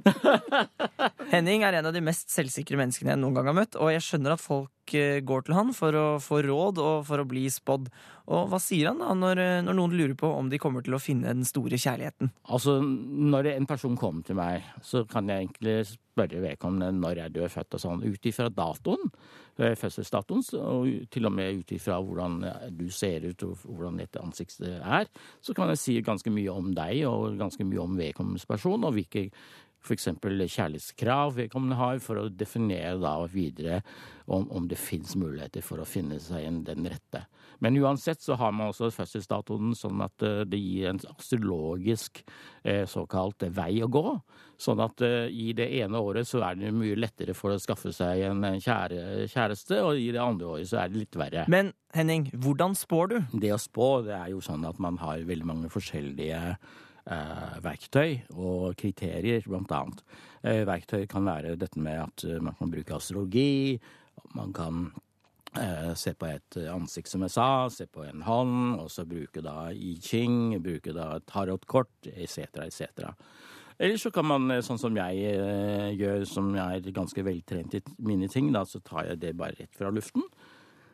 Henning 1.33 1.63
er 1.63 1.79
en 1.79 1.89
av 1.89 1.95
de 1.95 2.01
mest 2.03 2.31
selvsikre 2.33 2.77
menneskene 2.79 3.13
jeg 3.13 3.21
noen 3.21 3.37
gang 3.37 3.49
har 3.51 3.57
møtt, 3.57 3.77
og 3.79 3.91
jeg 3.93 4.03
skjønner 4.05 4.35
at 4.35 4.43
folk 4.43 4.95
eh, 4.97 5.21
går 5.25 5.47
til 5.47 5.57
han 5.57 5.71
for 5.75 5.97
å 5.97 6.05
få 6.23 6.41
råd 6.45 6.81
og 6.83 7.05
for 7.07 7.23
å 7.23 7.27
bli 7.27 7.45
spådd. 7.51 7.89
Og 8.33 8.47
hva 8.51 8.59
sier 8.63 8.91
han 8.91 9.01
da 9.03 9.11
når, 9.17 9.41
eh, 9.41 9.61
når 9.65 9.77
noen 9.79 9.97
lurer 9.99 10.15
på 10.19 10.29
om 10.31 10.51
de 10.51 10.59
kommer 10.61 10.85
til 10.85 10.95
å 10.95 11.01
finne 11.01 11.31
den 11.33 11.47
store 11.47 11.79
kjærligheten? 11.79 12.31
Altså, 12.47 12.79
når 12.83 13.53
en 13.55 13.67
person 13.69 13.97
kommer 13.99 14.25
til 14.27 14.39
meg, 14.39 14.67
så 14.83 15.03
kan 15.09 15.31
jeg 15.31 15.47
egentlig 15.47 15.77
spørre 16.13 16.43
vedkommende 16.43 16.91
når 16.95 17.23
jeg 17.23 17.33
du 17.33 17.41
er 17.43 17.51
født 17.51 17.79
og 17.79 17.81
sånn, 17.83 18.03
ut 18.05 18.29
ifra 18.29 18.49
datoen, 18.53 19.11
eh, 19.57 19.75
fødselsdatoen, 19.79 20.45
og 20.61 21.09
til 21.13 21.29
og 21.29 21.35
med 21.35 21.63
ut 21.63 21.75
ifra 21.75 21.99
hvordan 22.03 22.39
du 22.77 22.85
ser 22.93 23.25
ut 23.27 23.47
og 23.47 23.65
hvordan 23.65 23.99
dette 24.03 24.21
ansiktet 24.21 24.77
er, 24.79 25.09
så 25.43 25.55
kan 25.57 25.71
jeg 25.73 25.81
si 25.81 25.97
ganske 26.05 26.31
mye 26.33 26.53
om 26.53 26.71
deg 26.75 27.03
og 27.09 27.39
ganske 27.39 27.65
mye 27.67 27.83
om 27.83 27.97
vedkommendes 27.99 28.47
person, 28.49 28.83
og 28.83 28.95
hvilke 28.95 29.29
eksempel 29.91 30.45
kjærlighetskrav 30.47 31.35
vedkommende 31.35 31.75
har, 31.75 31.99
for 31.99 32.21
å 32.21 32.29
definere 32.31 32.95
da 33.01 33.17
videre 33.27 33.81
om, 34.25 34.47
om 34.47 34.67
det 34.71 34.79
finnes 34.79 35.17
muligheter 35.19 35.65
for 35.65 35.83
å 35.83 35.87
finne 35.87 36.21
seg 36.23 36.47
en, 36.47 36.61
den 36.63 36.87
rette. 36.87 37.25
Men 37.59 37.75
uansett 37.83 38.23
så 38.23 38.37
har 38.39 38.53
man 38.55 38.71
også 38.71 38.89
fødselsdatoen 38.95 39.75
sånn 39.75 40.01
at 40.03 40.23
eh, 40.23 40.41
det 40.47 40.59
gir 40.59 40.89
en 40.93 41.01
astrologisk 41.11 42.23
eh, 42.63 42.85
såkalt 42.89 43.43
vei 43.51 43.81
å 43.83 43.91
gå. 43.91 44.05
Sånn 44.63 44.79
at 44.83 45.03
eh, 45.03 45.27
i 45.27 45.51
det 45.57 45.67
ene 45.81 45.99
året 45.99 46.27
så 46.27 46.41
er 46.47 46.59
det 46.59 46.71
mye 46.75 46.95
lettere 46.99 47.35
for 47.35 47.51
å 47.51 47.59
skaffe 47.61 47.91
seg 47.95 48.23
en 48.29 48.47
kjære, 48.63 49.27
kjæreste, 49.31 49.81
og 49.83 49.99
i 49.99 50.11
det 50.15 50.23
andre 50.23 50.55
året 50.55 50.71
så 50.71 50.81
er 50.83 50.91
det 50.91 51.03
litt 51.03 51.19
verre. 51.19 51.45
Men 51.51 51.73
Henning, 51.93 52.29
hvordan 52.41 52.73
spår 52.73 53.11
du? 53.11 53.17
Det 53.43 53.51
å 53.53 53.61
spå, 53.61 53.89
det 54.07 54.15
er 54.17 54.31
jo 54.31 54.39
sånn 54.41 54.63
at 54.65 54.79
man 54.81 54.97
har 55.03 55.27
veldig 55.27 55.45
mange 55.45 55.69
forskjellige 55.73 56.39
verktøy 57.05 58.21
og 58.31 58.75
kriterier, 58.79 59.43
blant 59.47 59.71
annet. 59.75 60.03
Eh, 60.43 60.63
verktøy 60.67 61.05
kan 61.11 61.25
være 61.27 61.55
dette 61.59 61.79
med 61.79 62.01
at 62.03 62.25
eh, 62.27 62.41
man 62.43 62.55
kan 62.59 62.71
bruke 62.71 62.95
astrologi, 62.95 63.79
man 64.35 64.53
kan 64.55 64.85
eh, 65.59 65.93
se 65.99 66.13
på 66.15 66.27
et 66.27 66.57
ansikt, 66.71 67.11
som 67.11 67.23
jeg 67.25 67.35
sa, 67.35 67.47
se 67.71 67.87
på 67.87 68.03
en 68.07 68.23
hånd, 68.27 68.79
og 68.81 68.91
så 68.91 69.07
bruke 69.07 69.43
da 69.43 69.71
I 69.71 69.95
Ching, 70.03 70.57
bruke 70.63 70.95
da 70.95 71.17
tarotkort, 71.27 72.11
etc., 72.11 72.65
etc. 72.67 73.11
Eller 73.79 73.97
så 73.97 74.11
kan 74.13 74.27
man, 74.27 74.51
eh, 74.51 74.61
sånn 74.63 74.79
som 74.79 74.95
jeg 74.95 75.23
eh, 75.33 75.93
gjør, 75.97 76.27
som 76.29 76.51
jeg 76.55 76.81
er 76.81 76.95
ganske 76.95 77.23
veltrent 77.25 77.73
i 77.79 77.81
mine 78.05 78.29
ting, 78.31 78.51
da, 78.53 78.65
så 78.65 78.79
tar 78.83 79.09
jeg 79.09 79.21
det 79.23 79.33
bare 79.37 79.57
rett 79.59 79.79
fra 79.79 79.91
luften. 79.91 80.23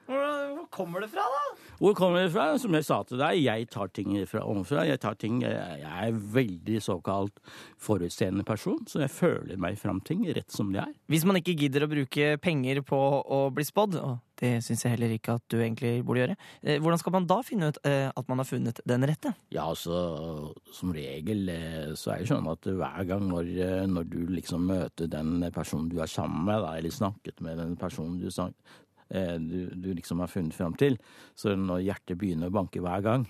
Hvor 0.09 0.65
kommer 0.73 1.03
det 1.03 1.11
fra, 1.11 1.25
da? 1.25 1.58
Hvor 1.79 1.95
kommer 1.95 2.25
det 2.25 2.31
fra? 2.33 2.49
Som 2.59 2.73
jeg 2.75 2.85
sa 2.87 3.01
til 3.07 3.19
deg, 3.21 3.39
jeg 3.43 3.67
tar 3.71 3.87
ting 3.95 4.11
fra 4.27 4.41
ovenfra. 4.43 4.85
Jeg 4.89 4.99
tar 4.99 5.15
ting 5.19 5.41
Jeg 5.45 5.83
er 5.87 6.11
veldig 6.11 6.81
såkalt 6.83 7.39
forutseende 7.79 8.43
person, 8.47 8.81
så 8.89 9.03
jeg 9.05 9.13
føler 9.13 9.59
meg 9.61 9.77
fram 9.79 10.01
ting 10.05 10.25
rett 10.35 10.51
som 10.51 10.73
det 10.73 10.81
er. 10.83 10.91
Hvis 11.09 11.23
man 11.27 11.39
ikke 11.39 11.55
gidder 11.59 11.85
å 11.87 11.91
bruke 11.91 12.33
penger 12.43 12.81
på 12.87 12.99
å 13.23 13.45
bli 13.55 13.63
spådd, 13.67 13.95
og 14.01 14.17
det 14.39 14.57
syns 14.63 14.83
jeg 14.85 14.93
heller 14.93 15.11
ikke 15.11 15.33
at 15.35 15.43
du 15.51 15.57
egentlig 15.59 15.93
burde 16.07 16.21
gjøre, 16.21 16.35
eh, 16.63 16.77
hvordan 16.79 16.99
skal 17.01 17.15
man 17.17 17.25
da 17.27 17.39
finne 17.43 17.71
ut 17.73 17.79
eh, 17.87 18.07
at 18.07 18.27
man 18.31 18.39
har 18.39 18.47
funnet 18.47 18.79
den 18.87 19.03
rette? 19.09 19.33
Ja, 19.51 19.65
altså 19.67 20.53
som 20.75 20.93
regel 20.95 21.49
eh, 21.51 21.89
så 21.99 22.13
er 22.13 22.23
det 22.23 22.29
sånn 22.31 22.47
at 22.51 22.63
hver 22.69 23.07
gang 23.09 23.25
når, 23.27 23.49
når 23.91 24.07
du 24.13 24.19
liksom 24.31 24.63
møter 24.69 25.11
den 25.11 25.41
personen 25.55 25.89
du 25.91 25.97
er 26.03 26.11
sammen 26.11 26.45
med, 26.47 26.61
da, 26.63 26.75
eller 26.79 26.93
snakket 26.95 27.43
med 27.43 27.59
den 27.59 27.75
personen 27.79 28.15
du, 28.21 28.29
snak- 28.31 28.55
eh, 28.55 28.85
du, 29.09 29.59
du 29.73 29.89
liksom 29.97 30.21
har 30.21 30.29
funnet 30.29 30.53
fram 30.53 30.75
til, 30.77 30.99
så 31.35 31.55
når 31.57 31.85
hjertet 31.87 32.19
begynner 32.21 32.51
å 32.51 32.57
banke 32.59 32.81
hver 32.83 33.01
gang, 33.05 33.27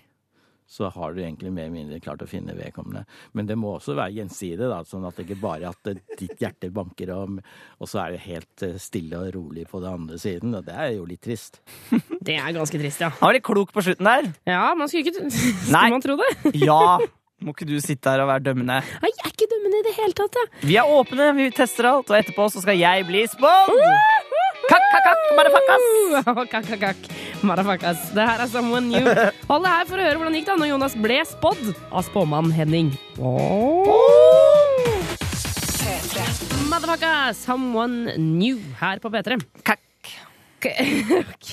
så 0.69 0.85
har 0.93 1.13
du 1.13 1.21
egentlig 1.23 1.49
mer 1.51 1.65
eller 1.65 1.73
mindre 1.73 1.97
klart 1.99 2.21
å 2.21 2.27
finne 2.29 2.53
vedkommende. 2.53 3.01
Men 3.33 3.47
det 3.49 3.55
må 3.57 3.71
også 3.73 3.95
være 3.97 4.19
gjensidig, 4.19 4.67
da, 4.69 4.83
sånn 4.85 5.07
at 5.09 5.17
det 5.17 5.25
ikke 5.25 5.39
bare 5.41 5.65
er 5.65 5.71
at 5.71 5.89
eh, 5.89 6.01
ditt 6.19 6.43
hjerte 6.43 6.69
banker, 6.73 7.09
og, 7.15 7.39
og 7.81 7.89
så 7.89 8.03
er 8.03 8.13
det 8.13 8.19
helt 8.27 8.65
eh, 8.67 8.75
stille 8.81 9.17
og 9.17 9.31
rolig 9.33 9.65
på 9.71 9.81
den 9.81 9.95
andre 10.03 10.19
siden. 10.21 10.53
Og 10.59 10.67
det 10.67 10.75
er 10.77 10.91
jo 10.93 11.07
litt 11.09 11.23
trist. 11.25 11.57
Det 12.29 12.35
er 12.35 12.51
ganske 12.53 12.77
trist, 12.77 13.01
ja. 13.01 13.09
Han 13.15 13.31
var 13.31 13.37
litt 13.39 13.47
klok 13.47 13.71
på 13.73 13.81
slutten 13.81 14.05
der. 14.05 14.27
Ja, 14.45 14.75
man 14.77 14.91
skulle 14.91 15.07
ikke 15.09 15.31
Skulle 15.33 15.87
man 15.95 16.05
tro 16.05 16.19
det? 16.19 16.29
Ja! 16.67 16.99
Må 17.39 17.53
ikke 17.55 17.65
du 17.69 17.77
sitte 17.79 18.11
her 18.11 18.21
og 18.25 18.27
være 18.29 18.43
dømmende. 18.49 18.81
Nei, 18.83 19.11
Jeg 19.15 19.23
er 19.25 19.31
ikke 19.31 19.47
dømmende 19.53 19.79
i 19.79 19.85
det 19.87 19.93
hele 19.95 20.17
tatt, 20.19 20.37
jeg. 20.37 20.51
Vi 20.67 20.75
er 20.77 20.91
åpne, 20.91 21.31
vi 21.39 21.47
tester 21.55 21.87
alt, 21.87 22.11
og 22.11 22.19
etterpå 22.19 22.49
så 22.51 22.61
skal 22.61 22.77
jeg 22.77 23.07
bli 23.07 23.23
spådd! 23.31 24.37
Kakk, 24.69 24.85
kakk, 24.93 25.21
motherfuckers! 25.33 25.85
Kakk, 26.53 26.67
kakk, 26.69 26.81
kakk. 26.83 27.07
Motherfuckers. 27.41 28.01
Det 28.13 28.25
her 28.27 28.43
er 28.43 28.49
Someone 28.51 28.85
New. 28.91 29.07
Hold 29.49 29.65
det 29.65 29.71
her 29.73 29.89
for 29.89 29.97
å 29.97 30.05
høre 30.05 30.19
hvordan 30.19 30.35
det 30.35 30.41
gikk 30.43 30.49
da 30.51 30.57
når 30.61 30.69
Jonas 30.73 30.97
ble 31.01 31.17
spådd 31.25 31.71
av 31.89 32.05
spåmann 32.05 32.51
Henning. 32.53 32.91
Motherfuckers, 36.69 37.41
Someone 37.41 38.13
New 38.21 38.61
her 38.81 39.01
på 39.01 39.09
P3. 39.13 39.39
Kakk. 39.65 40.13
Ok, 40.59 40.69
ok. 41.23 41.51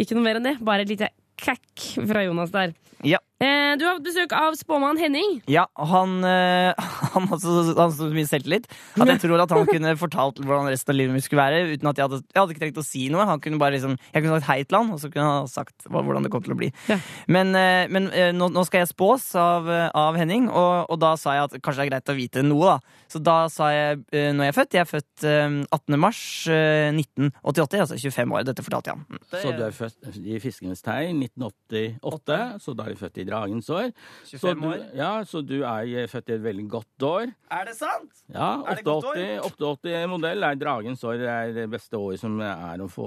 Ikke 0.00 0.16
noe 0.16 0.24
mer 0.24 0.40
enn 0.40 0.48
det. 0.48 0.56
Bare 0.64 0.86
et 0.86 0.92
lite 0.94 1.12
kakk 1.38 1.90
fra 2.08 2.24
Jonas 2.24 2.54
der. 2.54 2.72
Ja. 3.04 3.20
Eh, 3.38 3.76
du 3.78 3.84
har 3.86 3.94
hatt 3.94 4.06
besøk 4.06 4.32
av 4.34 4.56
spåmann 4.58 4.98
Henning. 4.98 5.36
Ja, 5.46 5.68
han, 5.78 6.16
eh, 6.26 6.74
han 7.14 7.28
har 7.30 7.38
så, 7.38 7.54
han 7.78 7.92
så 7.94 8.08
mye 8.10 8.26
selvtillit 8.26 8.66
at 8.98 9.12
jeg 9.12 9.20
tror 9.22 9.44
at 9.44 9.52
han 9.54 9.68
kunne 9.68 9.92
fortalt 10.00 10.40
hvordan 10.42 10.66
resten 10.72 10.94
av 10.94 10.98
livet 10.98 11.14
mitt 11.14 11.26
skulle 11.26 11.44
være. 11.44 11.76
Uten 11.76 11.90
at 11.90 12.00
Jeg 12.00 12.08
hadde, 12.08 12.20
jeg 12.26 12.40
hadde 12.40 12.56
ikke 12.56 12.64
trengt 12.64 12.82
å 12.82 12.86
si 12.86 13.04
noe. 13.14 13.26
Han 13.28 13.42
kunne 13.44 13.60
bare 13.62 13.76
liksom, 13.76 13.94
jeg 14.10 14.24
kunne 14.24 14.40
sagt 14.40 14.50
hei 14.50 14.58
til 14.64 14.80
han, 14.80 14.90
og 14.94 15.02
så 15.02 15.12
kunne 15.12 15.28
han 15.30 15.50
sagt 15.52 15.86
hvordan 15.86 16.26
det 16.26 16.32
kom 16.34 16.42
til 16.42 16.56
å 16.56 16.58
bli. 16.58 16.72
Ja. 16.90 16.98
Men, 17.30 17.54
eh, 17.58 17.86
men 17.92 18.10
nå, 18.34 18.50
nå 18.54 18.66
skal 18.66 18.82
jeg 18.82 18.90
spås 18.90 19.30
av, 19.38 19.70
av 19.70 20.18
Henning, 20.18 20.50
og, 20.50 20.88
og 20.90 20.98
da 21.02 21.14
sa 21.20 21.36
jeg 21.36 21.46
at 21.48 21.56
kanskje 21.62 21.84
det 21.84 21.86
er 21.86 21.92
greit 21.92 22.12
å 22.12 22.18
vite 22.18 22.46
noe. 22.46 22.74
da. 22.74 23.04
Så 23.08 23.22
da 23.22 23.36
sa 23.52 23.70
jeg 23.72 24.02
når 24.10 24.48
jeg 24.48 24.52
er 24.52 24.56
født. 24.58 24.76
Jeg 24.76 24.82
er 24.82 24.90
født 24.90 25.26
eh, 25.28 25.58
18. 25.78 25.98
mars 26.00 26.20
eh, 26.52 26.90
1988, 26.90 27.80
altså 27.84 27.98
25 28.02 28.34
år. 28.34 28.46
Dette 28.48 28.66
fortalte 28.66 28.92
jeg 28.92 28.98
han. 28.98 29.22
Så 29.30 29.54
du 29.54 29.64
er 29.68 29.74
født 29.76 30.18
i 30.24 30.42
Fiskenes 30.42 30.82
tegn 30.84 31.22
1988, 31.28 32.40
så 32.64 32.74
da 32.76 32.88
er 32.88 32.94
du 32.96 33.00
født 33.00 33.22
i 33.22 33.27
dragens 33.28 33.68
år. 33.74 33.90
Så 34.28 34.54
du, 34.56 34.64
år. 34.70 34.86
ja, 34.98 35.12
så 35.28 35.42
du 35.44 35.58
er 35.60 35.92
eh, 36.04 36.08
født 36.10 36.32
i 36.32 36.36
et 36.38 36.44
veldig 36.44 36.66
godt 36.72 37.06
år. 37.08 37.34
Er 37.54 37.68
det 37.68 37.76
sant? 37.78 38.24
Ja, 38.32 38.50
Er 38.68 38.82
88-modell 38.82 40.48
er 40.48 40.58
dragens 40.60 41.04
år. 41.04 41.20
Det 41.20 41.30
er 41.34 41.54
det 41.60 41.68
beste 41.72 42.00
året 42.00 42.22
som 42.22 42.40
er 42.44 42.82
å, 42.84 42.88
få, 42.92 43.06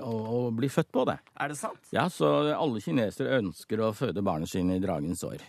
å, 0.00 0.18
å 0.40 0.42
bli 0.56 0.70
født 0.72 0.90
på 0.94 1.06
det. 1.10 1.20
Er 1.40 1.54
det 1.54 1.60
sant? 1.60 1.80
Ja, 1.94 2.08
så 2.12 2.34
alle 2.52 2.82
kinesere 2.84 3.40
ønsker 3.40 3.86
å 3.86 3.94
føde 3.96 4.24
barna 4.26 4.48
sine 4.50 4.78
i 4.78 4.82
dragens 4.82 5.24
år. 5.26 5.42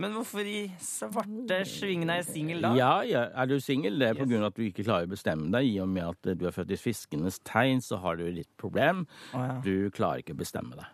Men 0.00 0.14
hvorfor 0.16 0.46
i 0.48 0.62
svarte 0.80 1.58
svingen 1.68 2.10
er 2.12 2.22
jeg 2.22 2.28
singel 2.30 2.62
da? 2.64 2.70
Ja, 2.78 2.92
ja. 3.04 3.26
Er 3.36 3.50
du 3.50 3.58
singel? 3.60 3.98
Det 4.00 4.08
er 4.08 4.16
på 4.16 4.24
grunn 4.28 4.40
av 4.46 4.52
at 4.52 4.56
du 4.56 4.64
ikke 4.64 4.86
klarer 4.86 5.08
å 5.08 5.12
bestemme 5.12 5.50
deg. 5.52 5.68
I 5.68 5.76
og 5.84 5.90
med 5.92 6.08
at 6.08 6.32
du 6.40 6.46
er 6.48 6.54
født 6.56 6.72
i 6.72 6.80
fiskenes 6.80 7.42
tegn, 7.44 7.84
så 7.84 8.00
har 8.00 8.16
du 8.20 8.24
litt 8.32 8.48
problem. 8.60 9.04
Oh, 9.34 9.44
ja. 9.44 9.58
Du 9.64 9.92
klarer 9.92 10.24
ikke 10.24 10.36
å 10.36 10.40
bestemme 10.40 10.78
deg. 10.78 10.88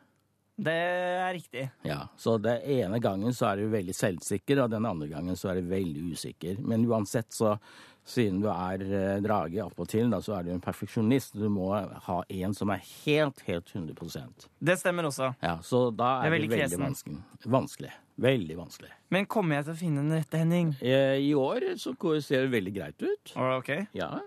Det 0.59 0.73
er 0.75 1.33
riktig. 1.37 1.69
Ja, 1.87 2.09
Så 2.19 2.35
den 2.43 2.63
ene 2.67 2.99
gangen 2.99 3.31
så 3.37 3.53
er 3.53 3.61
du 3.63 3.69
veldig 3.71 3.95
selvsikker, 3.95 4.65
og 4.65 4.73
den 4.73 4.87
andre 4.89 5.07
gangen 5.09 5.37
så 5.39 5.53
er 5.53 5.61
du 5.61 5.69
veldig 5.71 6.09
usikker. 6.17 6.59
Men 6.59 6.83
uansett, 6.91 7.31
så 7.31 7.53
siden 8.09 8.41
du 8.43 8.49
er 8.51 8.83
eh, 8.83 9.21
drage 9.23 9.61
attpåtil, 9.63 10.11
så 10.25 10.39
er 10.39 10.47
du 10.49 10.51
en 10.55 10.63
perfeksjonist. 10.65 11.37
Du 11.39 11.47
må 11.53 11.69
ha 11.77 12.17
en 12.29 12.55
som 12.57 12.73
er 12.75 12.83
helt, 13.05 13.43
helt 13.47 13.71
100% 13.75 14.49
Det 14.59 14.79
stemmer 14.81 15.07
også. 15.11 15.35
Ja, 15.45 15.59
Så 15.63 15.91
da 15.95 16.23
Det 16.25 16.27
er 16.27 16.27
er 16.27 16.31
det 16.31 16.41
veldig 16.41 16.51
veldig, 16.57 16.81
vanskelig. 16.87 17.21
Vanskelig. 17.47 17.93
Veldig 18.19 18.57
vanskelig. 18.59 18.91
Men 19.15 19.27
kommer 19.31 19.61
jeg 19.61 19.69
til 19.69 19.75
å 19.77 19.79
finne 19.79 20.03
den 20.03 20.19
rette, 20.19 20.41
Henning? 20.43 20.73
Eh, 20.83 21.21
I 21.23 21.35
år 21.39 21.69
så 21.79 21.95
ser 22.21 22.49
det 22.49 22.51
veldig 22.57 22.75
greit 22.75 23.03
ut. 23.07 23.33
Ok. 23.37 23.71
Ja. 23.95 24.19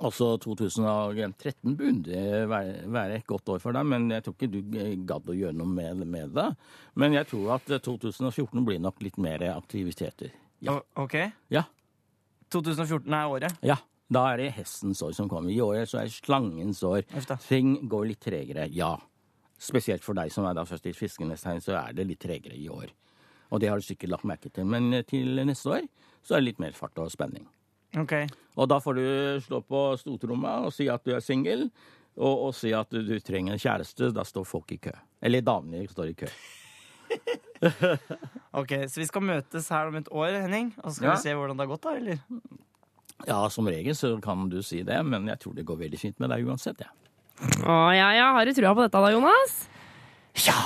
Altså 0.00 0.38
2013 0.40 1.76
burde 1.76 2.22
være, 2.48 3.18
et 3.18 3.26
godt 3.28 3.50
år 3.52 3.60
for 3.60 3.76
deg, 3.76 3.84
men 3.86 4.08
jeg 4.10 4.24
tror 4.24 4.36
ikke 4.38 4.48
du 4.50 4.76
eh, 4.80 4.94
gadd 5.08 5.28
å 5.28 5.36
gjøre 5.36 5.56
noe 5.58 5.68
med, 5.68 6.32
det. 6.32 6.46
Men 6.96 7.12
jeg 7.18 7.28
tror 7.28 7.58
at 7.58 7.68
eh, 7.70 7.82
2014 7.84 8.64
blir 8.64 8.80
nok 8.80 9.02
litt 9.04 9.20
mer 9.20 9.44
aktiviteter. 9.52 10.32
Ja. 10.64 10.78
Ok. 10.96 11.18
Ja. 11.52 11.66
2014 12.52 13.12
er 13.12 13.32
året. 13.32 13.64
ja. 13.64 13.78
Da 14.12 14.26
er 14.28 14.42
det 14.42 14.50
hestens 14.58 15.00
år 15.00 15.14
som 15.16 15.28
kommer. 15.30 15.48
I 15.48 15.60
året 15.64 15.88
så 15.88 16.02
er 16.02 16.08
det 16.08 16.12
slangens 16.18 16.82
år. 16.84 17.06
Ting 17.46 17.78
går 17.88 18.10
litt 18.10 18.20
tregere, 18.20 18.66
ja. 18.68 18.90
Spesielt 19.62 20.04
for 20.04 20.18
deg 20.18 20.32
som 20.34 20.44
er 20.44 20.58
da 20.58 20.66
først 20.68 20.90
i 20.90 20.92
fiskenes 20.92 21.44
tegn, 21.46 21.62
så 21.64 21.78
er 21.78 21.94
det 21.96 22.04
litt 22.10 22.20
tregere 22.20 22.58
i 22.58 22.66
år. 22.68 22.90
Og 23.52 23.62
det 23.62 23.70
har 23.70 23.80
du 23.80 23.86
sikkert 23.86 24.12
lagt 24.12 24.28
merke 24.28 24.52
til. 24.52 24.68
Men 24.68 24.92
eh, 24.92 25.04
til 25.08 25.40
neste 25.48 25.78
år 25.78 25.88
så 26.20 26.36
er 26.36 26.42
det 26.42 26.50
litt 26.50 26.60
mer 26.60 26.76
fart 26.76 27.00
og 27.00 27.08
spenning. 27.14 27.46
Ok. 28.00 28.12
Og 28.56 28.68
da 28.68 28.78
får 28.80 28.94
du 28.96 29.04
slå 29.44 29.60
på 29.64 29.80
stortrommet 30.00 30.66
og 30.68 30.72
si 30.72 30.86
at 30.92 31.04
du 31.04 31.12
er 31.16 31.20
singel, 31.24 31.66
og, 32.16 32.48
og 32.48 32.54
si 32.56 32.72
at 32.76 32.88
du, 32.92 33.00
du 33.04 33.14
trenger 33.24 33.52
en 33.56 33.60
kjæreste. 33.62 34.10
Da 34.16 34.24
står 34.28 34.44
folk 34.48 34.72
i 34.72 34.78
kø. 34.88 34.92
Eller 35.24 35.40
damene 35.44 35.84
står 35.88 36.10
i 36.12 36.16
kø. 36.24 36.28
Ok, 38.52 38.72
Så 38.90 39.00
vi 39.00 39.06
skal 39.06 39.22
møtes 39.24 39.68
her 39.72 39.88
om 39.88 39.96
et 40.00 40.08
år, 40.12 40.34
Henning? 40.42 40.72
Og 40.82 40.90
så 40.90 40.96
skal 40.98 41.08
Ja. 41.08 41.14
vi 41.14 41.22
se 41.22 41.34
hvordan 41.36 41.56
det 41.56 41.66
har 41.66 41.70
gått, 41.70 41.82
da? 41.86 41.92
eller? 41.96 42.18
Ja, 43.28 43.48
som 43.48 43.68
regel 43.70 43.94
så 43.94 44.20
kan 44.20 44.48
du 44.50 44.58
si 44.66 44.82
det, 44.82 44.98
men 45.06 45.28
jeg 45.30 45.38
tror 45.38 45.54
det 45.54 45.64
går 45.68 45.78
veldig 45.84 45.98
fint 46.00 46.18
med 46.20 46.30
deg 46.34 46.44
uansett, 46.48 46.80
jeg. 46.82 46.90
Å, 47.62 47.76
ja, 47.94 48.08
ja. 48.16 48.32
Har 48.34 48.44
du 48.46 48.52
trua 48.54 48.74
på 48.74 48.82
dette 48.84 48.98
da, 49.02 49.12
Jonas? 49.14 49.54
Ja. 50.44 50.56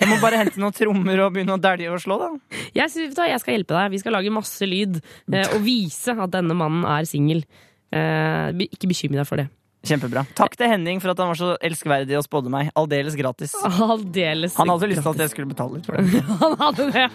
Jeg 0.00 0.08
må 0.10 0.16
bare 0.22 0.38
hente 0.40 0.58
noen 0.62 0.72
trommer 0.74 1.20
og 1.26 1.32
begynne 1.34 1.54
å 1.58 1.60
dælje 1.62 1.90
og 1.92 2.00
slå, 2.02 2.16
da. 2.22 2.30
Jeg, 2.76 2.92
jeg 2.92 3.40
skal 3.42 3.56
hjelpe 3.58 3.76
deg. 3.76 3.92
Vi 3.92 4.02
skal 4.02 4.16
lage 4.16 4.32
masse 4.34 4.68
lyd 4.68 5.00
eh, 5.00 5.48
og 5.52 5.60
vise 5.64 6.14
at 6.16 6.32
denne 6.32 6.56
mannen 6.56 6.86
er 6.88 7.08
singel. 7.08 7.44
Eh, 7.92 8.64
ikke 8.70 8.88
bekymre 8.90 9.20
deg 9.20 9.28
for 9.28 9.42
det. 9.42 9.48
Kjempebra. 9.82 10.22
Takk 10.38 10.54
til 10.54 10.70
Henning 10.70 11.00
for 11.02 11.10
at 11.10 11.18
han 11.18 11.32
var 11.32 11.38
så 11.38 11.56
elskverdig 11.58 12.14
og 12.14 12.22
spådde 12.22 12.52
meg. 12.54 12.70
Aldeles 12.78 13.16
gratis. 13.18 13.54
Aldeles 13.66 14.54
Han 14.60 14.70
hadde 14.70 14.90
lyst 14.92 15.02
til 15.02 15.10
at 15.10 15.22
jeg 15.24 15.32
skulle 15.34 15.50
betale 15.50 15.80
litt 15.80 15.86
for 15.90 15.98
det. 15.98 16.22
Han 16.42 16.54
hadde 16.62 16.84
det. 16.94 17.06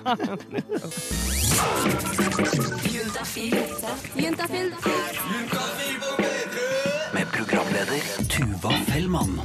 Med 7.15 7.31
programleder 7.31 8.01
Tuva 8.35 8.71
Fellmann. 8.91 9.39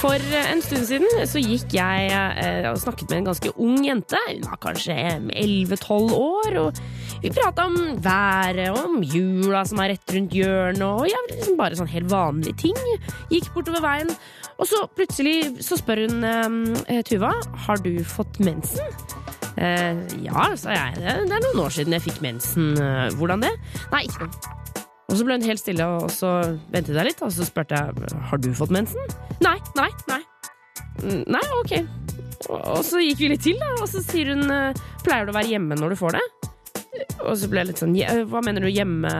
For 0.00 0.16
en 0.16 0.62
stund 0.64 0.86
siden 0.88 1.26
så 1.28 1.40
gikk 1.42 1.74
jeg 1.76 2.06
eh, 2.08 2.64
og 2.70 2.78
snakket 2.80 3.10
med 3.10 3.18
en 3.18 3.26
ganske 3.28 3.50
ung 3.60 3.82
jente. 3.84 4.20
Hun 4.30 4.46
var 4.46 4.60
kanskje 4.62 4.94
11-12 5.28 6.14
år. 6.16 6.56
og 6.62 6.80
Vi 7.20 7.32
prata 7.36 7.66
om 7.68 7.76
været 8.00 8.70
og 8.70 8.78
om 8.86 9.02
jula 9.04 9.60
som 9.68 9.82
er 9.84 9.92
rett 9.92 10.14
rundt 10.16 10.32
hjørnet, 10.32 10.86
og 10.88 11.04
ja, 11.10 11.20
liksom 11.28 11.58
bare 11.60 11.76
sånn 11.76 11.90
helt 11.92 12.08
vanlige 12.08 12.56
ting. 12.64 12.80
Gikk 13.28 13.50
bortover 13.52 13.84
veien, 13.84 14.14
og 14.56 14.70
så 14.70 14.86
plutselig 14.96 15.64
så 15.66 15.76
spør 15.80 16.06
hun 16.06 16.24
eh, 16.24 17.02
Tuva 17.04 17.34
har 17.66 17.84
du 17.84 17.92
fått 18.00 18.40
mensen. 18.40 18.80
Eh, 19.60 20.00
ja, 20.24 20.48
sa 20.56 20.72
jeg. 20.78 20.96
Det, 20.96 21.12
er 21.28 21.44
noen 21.44 21.66
år 21.66 21.76
siden 21.76 21.98
jeg 21.98 22.06
fikk 22.08 22.24
mensen. 22.24 22.72
Eh, 22.80 23.10
hvordan 23.20 23.44
det? 23.44 23.52
Nei, 23.92 24.06
ikke 24.08 24.24
noe. 24.30 24.59
Og 25.10 25.16
så 25.18 25.26
ble 25.26 25.36
hun 25.40 25.46
helt 25.48 25.60
stille, 25.62 25.86
og 26.00 26.10
så 26.14 26.28
ventet 26.70 26.94
jeg 26.94 27.08
litt, 27.10 27.22
og 27.26 27.32
så 27.34 27.46
spurte 27.46 27.78
jeg 27.78 28.10
har 28.30 28.38
du 28.42 28.50
fått 28.54 28.70
mensen. 28.74 29.16
Nei, 29.42 29.56
nei, 29.78 29.90
nei. 30.10 30.20
«Mm, 31.00 31.22
Nei, 31.32 31.40
ok. 31.60 31.72
Og 32.50 32.80
så 32.84 33.00
gikk 33.02 33.20
vi 33.22 33.28
litt 33.32 33.42
til, 33.44 33.56
da, 33.60 33.68
og 33.80 33.88
så 33.88 34.00
sier 34.04 34.32
hun 34.34 34.50
eh, 34.52 34.76
pleier 35.04 35.26
du 35.28 35.32
å 35.32 35.36
være 35.36 35.48
hjemme 35.52 35.76
når 35.78 35.94
du 35.94 35.98
får 36.00 36.16
det? 36.18 36.22
Og 37.24 37.34
så 37.38 37.48
ble 37.48 37.62
jeg 37.62 37.68
litt 37.70 37.80
sånn 37.80 37.94
Hva 38.28 38.40
mener 38.44 38.64
du 38.64 38.68
hjemme? 38.72 39.10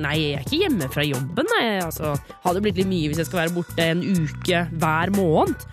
Nei, 0.00 0.14
jeg 0.18 0.38
er 0.38 0.46
ikke 0.46 0.60
hjemme 0.62 0.88
fra 0.90 1.04
jobben, 1.06 1.46
nei. 1.52 1.64
Altså, 1.84 2.14
hadde 2.44 2.62
blitt 2.64 2.78
litt 2.80 2.90
mye 2.90 3.10
hvis 3.10 3.20
jeg 3.22 3.28
skal 3.28 3.42
være 3.44 3.54
borte 3.58 3.86
en 3.92 4.02
uke 4.02 4.62
hver 4.80 5.12
måned. 5.14 5.66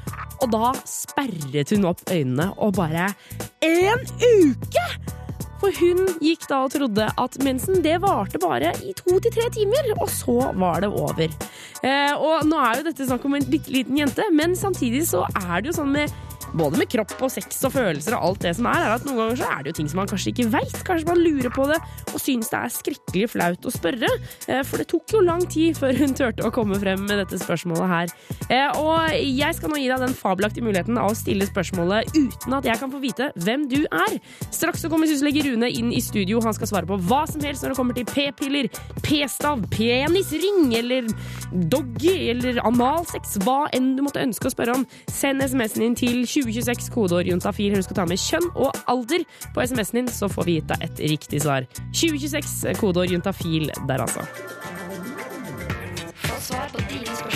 Og 0.44 0.52
da 0.52 0.74
sperret 0.90 1.72
hun 1.74 1.88
opp 1.90 2.04
øynene 2.12 2.50
og 2.62 2.76
bare 2.78 3.08
En 3.66 4.04
uke! 4.20 4.88
For 5.66 5.74
hun 5.82 6.04
gikk 6.22 6.44
da 6.46 6.60
og 6.62 6.74
trodde 6.76 7.06
at 7.10 7.36
mensen 7.42 7.80
det 7.82 7.96
varte 8.04 8.38
bare 8.38 8.70
i 8.86 8.92
to 8.94 9.16
til 9.18 9.34
tre 9.34 9.48
timer, 9.56 9.88
og 9.96 10.12
så 10.14 10.52
var 10.62 10.84
det 10.84 10.92
over. 10.94 11.32
Eh, 11.82 12.14
og 12.14 12.46
nå 12.46 12.60
er 12.62 12.78
jo 12.78 12.86
dette 12.86 13.08
snakk 13.10 13.26
om 13.26 13.34
en 13.40 13.48
bitte 13.50 13.74
liten 13.74 13.98
jente, 13.98 14.28
men 14.30 14.54
samtidig 14.54 15.08
så 15.10 15.24
er 15.42 15.64
det 15.64 15.72
jo 15.72 15.80
sånn 15.80 15.90
med 15.96 16.14
både 16.56 16.80
med 16.82 16.90
kropp 16.92 17.14
og 17.26 17.32
sex 17.34 17.60
og 17.68 17.74
følelser 17.76 18.16
og 18.18 18.30
alt 18.30 18.44
det 18.46 18.54
som 18.58 18.68
er, 18.72 18.86
er 18.86 18.96
at 18.96 19.06
noen 19.08 19.20
ganger 19.22 19.40
så 19.42 19.50
er 19.52 19.64
det 19.66 19.74
jo 19.74 19.78
ting 19.82 19.90
som 19.92 20.02
man 20.02 20.10
kanskje 20.12 20.32
ikke 20.34 20.48
veit. 20.54 20.76
Kanskje 20.88 21.10
man 21.10 21.22
lurer 21.24 21.52
på 21.54 21.68
det 21.70 21.80
og 22.14 22.20
syns 22.22 22.52
det 22.52 22.60
er 22.60 22.74
skrekkelig 22.76 23.30
flaut 23.36 23.68
å 23.68 23.74
spørre. 23.74 24.10
Eh, 24.48 24.62
For 24.66 24.82
det 24.82 24.88
tok 24.92 25.16
jo 25.16 25.24
lang 25.26 25.44
tid 25.52 25.78
før 25.80 25.96
hun 26.00 26.16
turte 26.18 26.46
å 26.48 26.52
komme 26.56 26.80
frem 26.82 27.04
med 27.06 27.20
dette 27.24 27.40
spørsmålet 27.42 27.92
her. 27.92 28.14
Eh, 28.50 28.80
Og 28.80 29.16
jeg 29.16 29.58
skal 29.58 29.72
nå 29.72 29.80
gi 29.82 29.90
deg 29.92 30.04
den 30.06 30.16
fabelaktige 30.18 30.66
muligheten 30.66 30.98
av 31.02 31.12
å 31.12 31.18
stille 31.18 31.48
spørsmålet 31.50 32.12
uten 32.16 32.58
at 32.58 32.66
jeg 32.68 32.80
kan 32.82 32.92
få 32.94 33.02
vite 33.04 33.30
hvem 33.44 33.68
du 33.72 33.82
er. 33.92 34.18
Straks 34.54 34.84
så 34.86 34.92
kommer 34.92 35.10
syslege 35.12 35.44
Rune 35.46 35.70
inn 35.70 35.92
i 35.94 36.02
studio. 36.04 36.42
Han 36.46 36.56
skal 36.56 36.70
svare 36.72 36.90
på 36.90 36.98
hva 37.10 37.24
som 37.30 37.44
helst 37.44 37.64
når 37.66 37.74
det 37.74 37.80
kommer 37.80 37.98
til 37.98 38.08
p-piller, 38.10 38.70
p-stav, 39.06 39.66
penisring 39.74 40.72
eller 40.78 41.10
doggy 41.72 42.16
eller 42.32 42.60
analsex. 42.66 43.38
Hva 43.46 43.66
enn 43.76 43.94
du 43.98 44.04
måtte 44.06 44.24
ønske 44.24 44.50
å 44.50 44.54
spørre 44.54 44.76
om. 44.80 44.86
Send 45.12 45.44
SMS-en 45.46 45.84
din 45.86 45.98
til 46.00 46.24
2026, 46.46 46.90
kodeord 46.94 47.30
juntafil. 47.30 47.76
Husk 47.78 47.94
å 47.94 48.00
ta 48.00 48.08
med 48.10 48.22
kjønn 48.22 48.50
og 48.54 48.76
alder 48.92 49.26
på 49.56 49.66
SMS-en 49.66 50.04
din, 50.04 50.12
så 50.14 50.30
får 50.32 50.48
vi 50.48 50.60
gitt 50.60 50.70
deg 50.72 50.86
et 50.88 51.04
riktig 51.16 51.42
svar. 51.46 51.68
2026, 51.92 52.78
kodeord 52.82 53.16
juntafil 53.16 53.72
der, 53.90 54.06
altså. 54.06 54.26
Få 56.26 56.40
svar 56.42 56.70
på 56.74 56.86
dine 56.90 57.06
spørsmål 57.06 57.35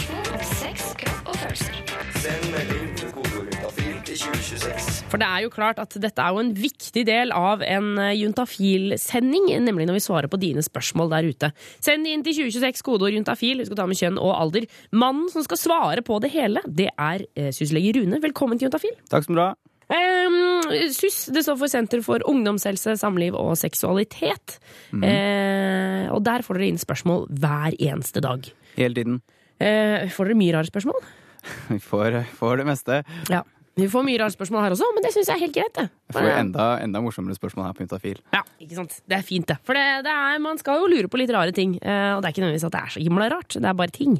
For 5.09 5.21
det 5.21 5.27
er 5.27 5.43
jo 5.43 5.51
klart 5.53 5.79
at 5.81 5.93
dette 6.01 6.23
er 6.23 6.33
jo 6.33 6.41
en 6.41 6.51
viktig 6.57 7.03
del 7.07 7.33
av 7.35 7.61
en 7.65 7.91
eh, 8.01 8.15
juntafil-sending, 8.17 9.49
nemlig 9.65 9.87
når 9.89 9.99
vi 9.99 10.03
svarer 10.05 10.31
på 10.31 10.39
dine 10.41 10.63
spørsmål 10.65 11.11
der 11.13 11.29
ute. 11.29 11.51
Send 11.83 12.09
inn 12.09 12.23
til 12.25 12.37
2026 12.41 12.85
kodeord 12.85 13.17
juntafil, 13.17 13.61
husk 13.61 13.75
å 13.75 13.79
ta 13.79 13.87
med 13.89 13.99
kjønn 13.99 14.19
og 14.21 14.33
alder. 14.35 14.65
Mannen 14.95 15.29
som 15.33 15.45
skal 15.45 15.61
svare 15.61 16.05
på 16.05 16.17
det 16.23 16.31
hele, 16.33 16.63
det 16.65 16.89
er 16.95 17.25
eh, 17.35 17.51
syslege 17.55 17.93
Rune. 17.99 18.21
Velkommen 18.23 18.59
til 18.59 18.69
Juntafil. 18.69 18.95
Takk 19.11 19.27
som 19.27 19.37
bra. 19.37 19.51
Um, 19.89 20.69
SUS 20.93 21.31
det 21.33 21.41
står 21.47 21.57
for 21.57 21.71
Senter 21.71 22.03
for 22.05 22.21
ungdomshelse, 22.29 22.93
samliv 23.01 23.37
og 23.37 23.55
seksualitet. 23.57 24.59
Eh, 24.93 26.05
og 26.13 26.21
der 26.25 26.45
får 26.45 26.59
dere 26.59 26.69
inn 26.69 26.81
spørsmål 26.81 27.25
hver 27.41 27.77
eneste 27.77 28.21
dag. 28.25 28.49
Hele 28.77 29.01
tiden. 29.01 29.21
Uh, 29.59 30.05
får 30.13 30.29
dere 30.29 30.41
mye 30.41 30.57
rare 30.57 30.69
spørsmål? 30.69 31.01
Vi 31.73 31.79
får, 31.81 32.21
får 32.37 32.61
det 32.61 32.69
meste. 32.69 33.01
Ja. 33.33 33.41
Vi 33.79 33.87
får 33.91 34.03
mye 34.05 34.19
rare 34.19 34.33
spørsmål 34.33 34.65
her 34.65 34.73
også, 34.75 34.87
men 34.95 35.05
det 35.05 35.11
syns 35.15 35.29
jeg 35.31 35.37
er 35.37 35.43
helt 35.45 35.55
greit. 35.55 35.73
det. 35.79 35.85
Jeg 36.09 36.15
får 36.17 36.27
enda, 36.35 36.65
enda 36.83 37.01
morsommere 37.05 37.37
spørsmål 37.37 37.65
her 37.69 37.77
på 37.77 37.85
Juntafil. 37.85 38.19
Ja, 38.35 38.41
ikke 38.59 38.75
sant? 38.81 38.97
Det 39.07 39.17
er 39.19 39.23
fint, 39.25 39.47
det. 39.47 39.57
For 39.63 39.77
det, 39.77 39.85
det 40.07 40.11
er, 40.13 40.39
man 40.43 40.59
skal 40.61 40.81
jo 40.83 40.89
lure 40.91 41.07
på 41.11 41.21
litt 41.21 41.31
rare 41.35 41.53
ting. 41.55 41.77
eh, 41.81 42.11
Og 42.15 42.21
det 42.21 42.29
er 42.29 42.35
ikke 42.35 42.43
nødvendigvis 42.45 42.67
at 42.67 42.75
det 42.75 42.81
er 42.83 42.93
så 42.97 43.03
himla 43.05 43.29
rart. 43.31 43.55
Det 43.55 43.65
er 43.71 43.73
bare 43.79 43.95
ting. 43.95 44.19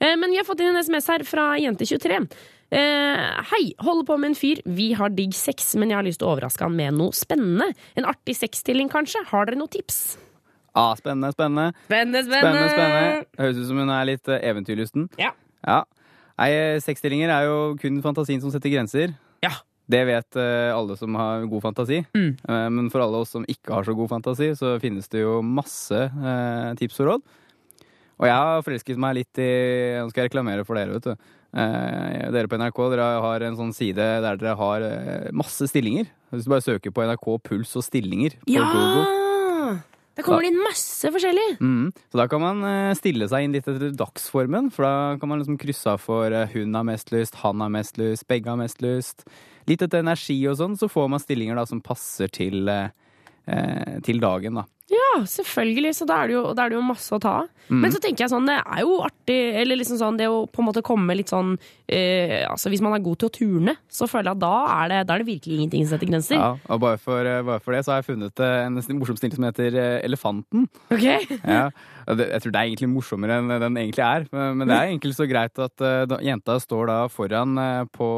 Eh, 0.00 0.14
Men 0.16 0.30
vi 0.30 0.36
har 0.40 0.44
fått 0.48 0.60
inn 0.62 0.70
en 0.74 0.80
SMS 0.84 1.06
her 1.10 1.24
fra 1.28 1.50
Jente23. 1.58 2.20
Eh, 2.70 3.42
hei, 3.50 3.62
holder 3.82 4.06
på 4.06 4.16
med 4.20 4.30
en 4.30 4.38
fyr. 4.38 4.60
Vi 4.64 4.92
har 4.94 5.10
digg 5.10 5.34
sex, 5.34 5.74
men 5.74 5.90
jeg 5.90 5.96
har 5.98 6.04
lyst 6.06 6.20
til 6.22 6.28
å 6.28 6.36
overraske 6.36 6.62
han 6.62 6.76
med 6.78 6.94
noe 6.94 7.10
spennende. 7.10 7.72
En 7.98 8.04
artig 8.06 8.36
sexstilling, 8.38 8.88
kanskje? 8.92 9.24
Har 9.32 9.46
dere 9.50 9.58
noen 9.58 9.72
tips? 9.74 10.16
Ah, 10.78 10.94
spennende, 10.94 11.32
spennende. 11.34 11.72
Spennende, 11.88 12.22
Spennende, 12.28 12.68
spennende. 12.70 13.24
Høres 13.40 13.58
ut 13.58 13.66
som 13.72 13.80
hun 13.82 13.90
er 13.90 14.04
litt 14.06 14.28
eventyrlysten. 14.38 15.08
Ja. 15.18 15.32
Ja. 15.66 15.80
Nei, 16.40 16.52
Sexstillinger 16.80 17.28
er 17.34 17.48
jo 17.50 17.56
kun 17.80 17.98
fantasien 18.04 18.40
som 18.40 18.52
setter 18.52 18.72
grenser. 18.72 19.12
Ja. 19.44 19.58
Det 19.90 20.00
vet 20.06 20.38
eh, 20.38 20.70
alle 20.70 20.94
som 20.96 21.16
har 21.18 21.44
god 21.50 21.64
fantasi. 21.64 22.04
Mm. 22.14 22.30
Eh, 22.38 22.68
men 22.76 22.88
for 22.92 23.02
alle 23.02 23.20
oss 23.20 23.34
som 23.34 23.44
ikke 23.50 23.74
har 23.74 23.86
så 23.86 23.94
god 23.98 24.12
fantasi, 24.12 24.52
så 24.56 24.76
finnes 24.82 25.10
det 25.10 25.24
jo 25.24 25.40
masse 25.44 25.98
eh, 25.98 26.70
tips 26.78 27.00
og 27.02 27.10
råd. 27.10 27.36
Og 28.20 28.28
jeg 28.28 28.36
har 28.36 28.64
forelsket 28.64 29.00
meg 29.00 29.16
litt 29.16 29.40
i 29.40 29.50
Nå 29.96 30.10
skal 30.10 30.26
jeg 30.26 30.30
reklamere 30.30 30.64
for 30.68 30.76
dere, 30.76 30.96
vet 30.96 31.08
du. 31.08 31.30
Eh, 31.60 32.28
dere 32.30 32.50
på 32.52 32.60
NRK 32.60 32.82
dere 32.92 33.08
har 33.24 33.46
en 33.48 33.58
sånn 33.58 33.72
side 33.74 34.10
der 34.24 34.38
dere 34.40 34.58
har 34.60 34.86
masse 35.36 35.68
stillinger. 35.72 36.08
Hvis 36.30 36.46
du 36.46 36.54
bare 36.54 36.64
søker 36.64 36.94
på 36.94 37.08
NRK 37.08 37.32
puls 37.50 37.74
og 37.80 37.88
stillinger 37.88 38.38
på 38.44 38.60
Google. 38.60 39.29
Der 40.20 40.26
kommer 40.26 40.44
det 40.44 40.50
inn 40.52 40.60
masse 40.60 41.08
forskjellig. 41.14 41.46
Mm. 41.64 41.92
Så 42.12 42.20
da 42.20 42.26
kan 42.28 42.42
man 42.42 42.64
eh, 42.68 42.92
stille 42.98 43.28
seg 43.30 43.46
inn 43.46 43.54
litt 43.56 43.68
etter 43.70 43.94
dagsformen, 43.96 44.68
for 44.74 44.84
da 44.84 45.20
kan 45.20 45.32
man 45.32 45.40
liksom 45.40 45.56
krysse 45.60 45.94
av 45.94 46.02
for 46.04 46.28
eh, 46.28 46.50
hun 46.52 46.76
har 46.76 46.84
mest 46.84 47.08
lyst, 47.14 47.40
han 47.40 47.64
har 47.64 47.72
mest 47.72 47.96
lyst, 48.00 48.26
begge 48.28 48.52
har 48.52 48.60
mest 48.60 48.84
lyst. 48.84 49.24
Litt 49.70 49.80
etter 49.80 50.04
energi 50.04 50.36
og 50.50 50.58
sånn, 50.60 50.76
så 50.76 50.90
får 50.92 51.08
man 51.14 51.22
stillinger 51.24 51.56
da 51.56 51.64
som 51.68 51.80
passer 51.80 52.28
til, 52.32 52.68
eh, 52.68 53.96
til 54.04 54.20
dagen, 54.20 54.60
da. 54.60 54.68
Ja, 54.90 55.22
selvfølgelig. 55.28 55.94
Så 56.00 56.06
da 56.08 56.22
er 56.22 56.30
det 56.30 56.34
jo, 56.36 56.44
er 56.50 56.72
det 56.72 56.78
jo 56.78 56.82
masse 56.84 57.14
å 57.14 57.22
ta 57.22 57.36
av. 57.44 57.50
Mm. 57.70 57.84
Men 57.84 57.92
så 57.94 58.00
tenker 58.02 58.24
jeg 58.24 58.32
sånn, 58.32 58.48
det 58.48 58.56
er 58.58 58.80
jo 58.82 58.96
artig 59.06 59.36
Eller 59.60 59.78
liksom 59.78 59.98
sånn, 60.00 60.16
det 60.18 60.26
å 60.26 60.40
på 60.50 60.58
en 60.58 60.66
måte 60.66 60.82
komme 60.82 61.14
litt 61.14 61.30
sånn 61.30 61.52
eh, 61.86 62.42
Altså 62.48 62.72
Hvis 62.72 62.82
man 62.82 62.96
er 62.96 63.04
god 63.04 63.20
til 63.20 63.28
å 63.28 63.34
turne, 63.36 63.74
så 63.86 64.08
føler 64.10 64.32
jeg 64.32 64.40
at 64.40 64.42
da 64.42 64.56
er 64.72 64.90
det, 64.90 64.98
da 65.06 65.14
er 65.14 65.22
det 65.22 65.28
virkelig 65.28 65.54
ingenting 65.60 65.84
som 65.84 65.94
setter 65.94 66.10
grenser. 66.10 66.40
Ja, 66.40 66.48
og 66.66 66.82
bare 66.82 66.98
for, 66.98 67.22
eh, 67.22 67.44
bare 67.46 67.62
for 67.62 67.76
det 67.76 67.84
så 67.86 67.94
har 67.94 68.02
jeg 68.02 68.08
funnet 68.08 68.42
eh, 68.42 68.64
en 68.66 68.98
morsom 68.98 69.20
stil 69.20 69.36
som 69.36 69.46
heter 69.46 69.78
eh, 69.78 70.00
Elefanten. 70.08 70.66
Ok? 70.90 71.06
Ja, 71.50 71.70
jeg 72.10 72.42
tror 72.42 72.52
det 72.52 72.58
er 72.58 72.66
egentlig 72.66 72.90
morsommere 72.90 73.38
enn 73.38 73.50
den 73.62 73.78
egentlig 73.78 74.02
er. 74.02 74.26
Men 74.34 74.66
det 74.66 74.74
er 74.74 74.90
egentlig 74.90 75.14
så 75.14 75.28
greit 75.30 75.58
at 75.62 75.82
jenta 76.24 76.56
står 76.62 76.90
da 76.90 76.98
foran 77.12 77.54
på 77.94 78.08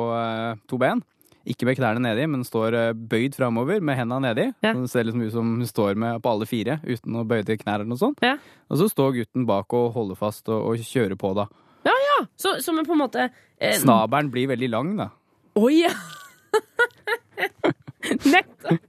to 0.71 0.81
ben. 0.81 1.03
Ikke 1.49 1.67
med 1.67 1.75
knærne 1.79 2.03
nedi, 2.05 2.27
men 2.31 2.45
står 2.47 2.75
eh, 2.79 2.93
bøyd 2.95 3.35
framover 3.35 3.81
med 3.83 3.97
hendene 3.99 4.29
nedi. 4.29 4.45
Ja. 4.63 4.75
Så 4.77 4.85
det 4.85 4.91
ser 4.93 5.07
liksom 5.09 5.25
ut 5.25 5.33
som 5.35 5.49
hun 5.59 5.67
står 5.67 5.99
med 5.99 6.21
på 6.23 6.31
alle 6.31 6.47
fire 6.47 6.77
uten 6.87 7.19
å 7.19 7.25
bøye 7.27 7.57
knær 7.59 7.81
eller 7.81 7.91
noe 7.91 7.99
sånt. 8.01 8.23
Ja. 8.23 8.37
Og 8.71 8.79
så 8.79 8.87
står 8.93 9.17
gutten 9.19 9.47
bak 9.49 9.75
og 9.75 9.91
holder 9.97 10.19
fast 10.21 10.47
og, 10.53 10.69
og 10.71 10.79
kjører 10.87 11.19
på, 11.19 11.33
da. 11.39 11.49
Ja, 11.89 11.97
ja. 12.07 12.19
Så, 12.39 12.55
så 12.63 12.75
men 12.77 12.87
på 12.87 12.95
en 12.95 13.03
måte 13.03 13.27
eh, 13.27 13.75
Snabelen 13.81 14.31
blir 14.31 14.47
veldig 14.53 14.71
lang, 14.71 14.95
da. 15.01 15.09
Oi, 15.59 15.81
ja! 15.83 15.93
Nettopp! 18.33 18.81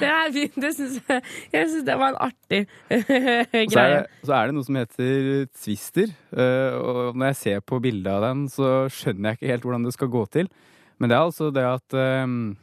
Det, 0.00 0.08
er 0.08 0.30
fint. 0.32 0.54
Det 0.56 0.70
synes 0.72 0.94
jeg 1.04 1.20
Jeg 1.52 1.66
syns 1.68 1.82
det 1.84 1.94
var 2.00 2.14
en 2.14 2.20
artig 2.24 2.62
greie. 2.88 3.66
så 3.68 3.82
er, 3.82 3.90
det, 3.92 4.06
så 4.24 4.32
er 4.38 4.48
det 4.48 4.54
noe 4.56 4.64
som 4.66 4.78
heter 4.80 5.42
twister. 5.52 6.14
eh, 6.32 6.78
og 6.80 7.12
når 7.18 7.26
jeg 7.34 7.38
ser 7.42 7.60
på 7.60 7.76
bildet 7.84 8.08
av 8.12 8.24
den, 8.24 8.46
så 8.48 8.86
skjønner 8.88 9.34
jeg 9.34 9.40
ikke 9.40 9.50
helt 9.52 9.66
hvordan 9.68 9.84
det 9.84 9.92
skal 9.96 10.08
gå 10.16 10.22
til. 10.38 10.48
Men 11.00 11.10
det 11.10 11.16
er 11.16 11.24
altså 11.24 11.50
det 11.54 11.64
at 11.64 11.96
um, 12.24 12.56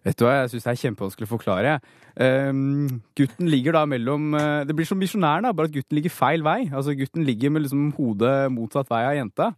Vet 0.00 0.16
du 0.16 0.24
hva, 0.24 0.38
jeg 0.40 0.54
syns 0.54 0.64
det 0.64 0.70
er 0.72 0.78
kjempevanskelig 0.80 1.26
å 1.28 1.30
forklare. 1.34 1.74
Um, 2.16 3.02
gutten 3.16 3.50
ligger 3.52 3.76
da 3.76 3.82
mellom 3.88 4.32
uh, 4.32 4.62
Det 4.66 4.74
blir 4.76 4.88
som 4.88 4.98
misjonæren, 5.00 5.44
da, 5.46 5.52
bare 5.56 5.68
at 5.68 5.74
gutten 5.76 5.98
ligger 5.98 6.14
feil 6.14 6.44
vei. 6.44 6.62
Altså 6.72 6.96
Gutten 6.96 7.26
ligger 7.28 7.52
med 7.52 7.66
liksom 7.66 7.90
hodet 7.98 8.34
motsatt 8.54 8.90
vei 8.90 9.04
av 9.06 9.18
jenta. 9.18 9.50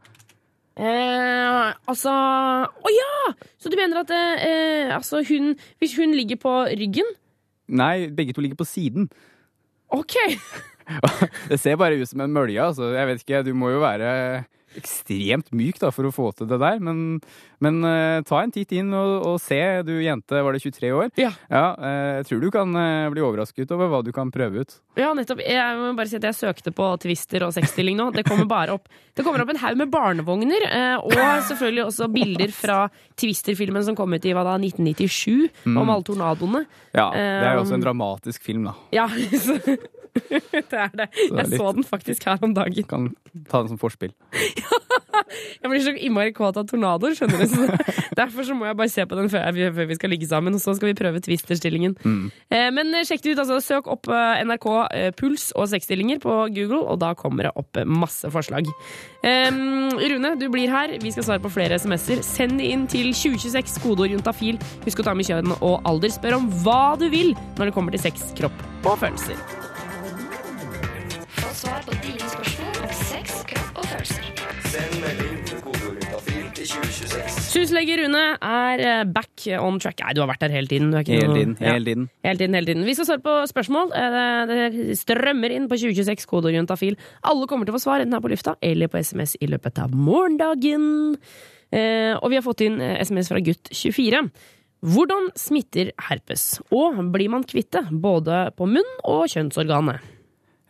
Eh, 0.72 1.72
altså 1.84 2.12
Å 2.12 2.92
ja! 2.92 3.32
Så 3.60 3.68
du 3.68 3.76
mener 3.76 4.00
at 4.00 4.12
eh, 4.16 4.88
altså 4.88 5.20
hun 5.28 5.50
Hvis 5.82 5.92
hun 5.98 6.14
ligger 6.16 6.38
på 6.40 6.52
ryggen 6.64 7.10
Nei, 7.68 8.08
begge 8.08 8.32
to 8.32 8.40
ligger 8.40 8.56
på 8.56 8.68
siden. 8.68 9.06
OK! 9.92 10.16
Det 11.50 11.58
ser 11.60 11.78
bare 11.80 11.96
ut 11.96 12.08
som 12.08 12.20
en 12.24 12.32
mølje. 12.34 12.60
Altså. 12.60 12.90
Jeg 12.92 13.08
vet 13.08 13.22
ikke, 13.22 13.42
du 13.46 13.54
må 13.56 13.70
jo 13.72 13.78
være 13.80 14.42
ekstremt 14.78 15.50
myk 15.56 15.78
da, 15.82 15.90
for 15.94 16.08
å 16.08 16.12
få 16.14 16.30
til 16.38 16.48
det 16.50 16.58
der. 16.62 16.78
Men, 16.84 17.20
men 17.62 17.78
uh, 17.84 18.20
ta 18.26 18.40
en 18.42 18.52
titt 18.54 18.72
inn 18.76 18.92
og, 18.96 19.12
og 19.28 19.36
se. 19.42 19.58
Du 19.86 19.92
jente, 20.02 20.40
var 20.44 20.52
det 20.56 20.62
23 20.64 20.90
år? 20.96 21.10
Ja. 21.20 21.30
eh, 21.50 22.20
jeg 22.20 22.26
tror 22.28 22.40
du 22.44 22.48
kan 22.54 22.72
uh, 22.76 23.10
bli 23.12 23.22
overrasket 23.24 23.70
over 23.76 23.90
hva 23.92 24.02
du 24.06 24.10
kan 24.16 24.32
prøve 24.34 24.64
ut. 24.64 24.76
Ja, 24.98 25.12
nettopp. 25.16 25.40
Jeg 25.44 25.78
må 25.80 25.92
bare 25.98 26.10
si 26.10 26.18
at 26.18 26.26
jeg 26.28 26.38
søkte 26.38 26.72
på 26.76 26.88
Twister 27.02 27.46
og 27.46 27.54
sexstilling 27.56 27.96
nå. 28.00 28.10
Det 28.16 28.26
kommer 28.28 28.48
bare 28.50 28.74
opp 28.76 28.88
Det 29.16 29.24
kommer 29.24 29.42
opp 29.44 29.52
en 29.52 29.60
haug 29.62 29.76
med 29.80 29.90
barnevogner, 29.92 30.66
og 31.04 31.12
selvfølgelig 31.48 31.82
også 31.86 32.06
bilder 32.12 32.52
fra 32.56 32.78
Twister-filmen 33.20 33.84
som 33.84 33.96
kom 33.98 34.12
ut 34.16 34.24
i 34.24 34.32
hva 34.36 34.44
da, 34.46 34.54
1997, 34.60 35.50
Mm. 35.62 35.76
om 35.78 35.90
alle 35.92 36.04
tornadoene. 36.06 36.60
Ja, 36.94 37.10
Det 37.12 37.46
er 37.48 37.54
jo 37.56 37.62
også 37.64 37.76
en 37.76 37.84
dramatisk 37.84 38.42
film, 38.44 38.64
da. 38.70 38.72
Ja, 38.94 39.04
så, 39.44 39.56
det 40.52 40.78
er 40.78 40.94
det. 40.96 41.08
Så 41.14 41.28
jeg 41.28 41.38
Jeg 41.38 41.58
så 41.58 41.72
den 41.76 41.84
faktisk 41.88 42.24
her 42.28 42.38
om 42.42 42.54
dagen. 42.54 42.88
Kan 42.88 43.14
ta 43.48 43.62
den 43.62 43.74
som 43.74 43.80
forspill. 43.80 44.12
Jeg 45.62 45.70
blir 45.70 45.82
så 45.84 45.92
innmari 45.96 46.32
kåt 46.36 46.58
av 46.60 46.66
tornadoer, 46.68 47.14
skjønner 47.16 47.42
du. 47.42 47.48
Så 47.48 47.66
derfor 48.20 48.46
så 48.46 48.56
må 48.56 48.66
jeg 48.68 48.76
bare 48.78 48.92
se 48.92 49.04
på 49.08 49.16
den 49.18 49.30
før, 49.32 49.46
jeg, 49.56 49.72
før 49.76 49.88
vi 49.88 49.96
skal 49.98 50.12
ligge 50.12 50.28
sammen, 50.28 50.56
og 50.56 50.62
så 50.62 50.74
skal 50.76 50.90
vi 50.90 50.96
prøve 50.98 51.22
Twister-stillingen. 51.24 51.94
Mm. 52.02 52.26
Eh, 52.52 52.68
men 52.74 52.92
eh, 52.98 53.06
sjekk 53.08 53.24
det 53.24 53.34
ut, 53.34 53.42
altså. 53.44 53.60
Søk 53.62 53.88
opp 53.92 54.10
eh, 54.12 54.42
NRK 54.48 54.68
eh, 54.82 55.08
Puls 55.16 55.48
og 55.56 55.70
sexstillinger 55.72 56.20
på 56.22 56.36
Google, 56.52 56.82
og 56.82 57.00
da 57.02 57.12
kommer 57.18 57.48
det 57.48 57.54
opp 57.60 57.80
masse 57.88 58.28
forslag. 58.34 58.68
Eh, 59.24 59.48
Rune, 60.12 60.34
du 60.40 60.48
blir 60.52 60.72
her. 60.72 60.96
Vi 61.02 61.14
skal 61.14 61.28
svare 61.28 61.44
på 61.44 61.52
flere 61.52 61.78
SMS-er. 61.80 62.24
Send 62.26 62.62
inn 62.64 62.88
til 62.90 63.12
2026, 63.16 63.80
kodeord 63.86 64.16
juntafil. 64.16 64.60
Husk 64.86 65.02
å 65.02 65.08
ta 65.08 65.16
med 65.16 65.28
kjønn 65.30 65.56
og 65.60 65.80
alder. 65.88 66.12
Spør 66.12 66.40
om 66.42 66.50
hva 66.66 66.96
du 67.00 67.08
vil 67.12 67.36
når 67.56 67.70
det 67.70 67.76
kommer 67.76 67.94
til 67.94 68.04
sex, 68.10 68.32
kropp 68.38 68.64
og 68.82 68.98
følelser. 68.98 69.61
Svar 71.62 71.82
på 71.86 71.94
dine 72.02 72.26
spørsmål 72.32 72.78
om 72.82 72.92
sex, 72.96 73.42
kropp 73.46 73.76
og 73.78 73.84
følelser. 73.86 74.24
Send 74.72 74.94
melding 75.02 75.34
til 75.46 75.60
kodeorientafil 75.62 76.46
til 76.56 76.66
2026. 76.72 77.36
Syslege 77.52 77.96
Rune 78.00 78.22
er 78.48 78.82
eh, 78.82 79.02
back 79.14 79.44
on 79.60 79.76
track. 79.82 80.00
Nei, 80.02 80.14
du 80.16 80.22
har 80.24 80.30
vært 80.32 80.42
der 80.42 80.54
hele 80.56 80.70
tiden. 80.70 80.90
Du 80.90 80.96
er 80.98 81.04
ikke 81.04 81.18
Hele 81.20 81.28
noe- 81.30 81.38
tiden. 81.38 81.54
Ja. 81.60 81.74
Hele 81.76 81.86
tiden. 81.90 82.06
Hele 82.26 82.40
tiden, 82.40 82.56
hele 82.58 82.70
tiden. 82.70 82.86
Vi 82.88 82.94
skal 82.98 83.08
svare 83.10 83.22
på 83.26 83.34
spørsmål. 83.52 83.92
Eh, 83.98 84.52
Det 84.52 84.96
strømmer 84.98 85.54
inn 85.54 85.68
på 85.70 85.78
2026 85.78 86.26
kodeorientafil. 86.32 86.96
Alle 87.30 87.46
kommer 87.50 87.68
til 87.68 87.74
å 87.74 87.78
få 87.78 87.84
svar, 87.84 88.00
enten 88.02 88.16
her 88.18 88.24
på 88.24 88.32
lufta 88.32 88.56
eller 88.62 88.90
på 88.90 88.98
SMS 89.04 89.36
i 89.40 89.50
løpet 89.52 89.78
av 89.84 89.92
morgendagen. 89.94 90.88
Eh, 91.72 92.16
og 92.18 92.26
vi 92.32 92.40
har 92.40 92.46
fått 92.48 92.64
inn 92.66 92.80
SMS 92.80 93.30
fra 93.30 93.38
gutt 93.44 93.70
24. 93.70 94.24
Hvordan 94.82 95.28
smitter 95.38 95.92
herpes? 96.08 96.48
Og 96.74 96.98
blir 97.14 97.30
man 97.30 97.44
kvitt 97.46 97.70
det, 97.76 97.84
både 97.92 98.48
på 98.58 98.66
munn 98.66 98.90
og 99.04 99.28
kjønnsorganet? 99.30 100.00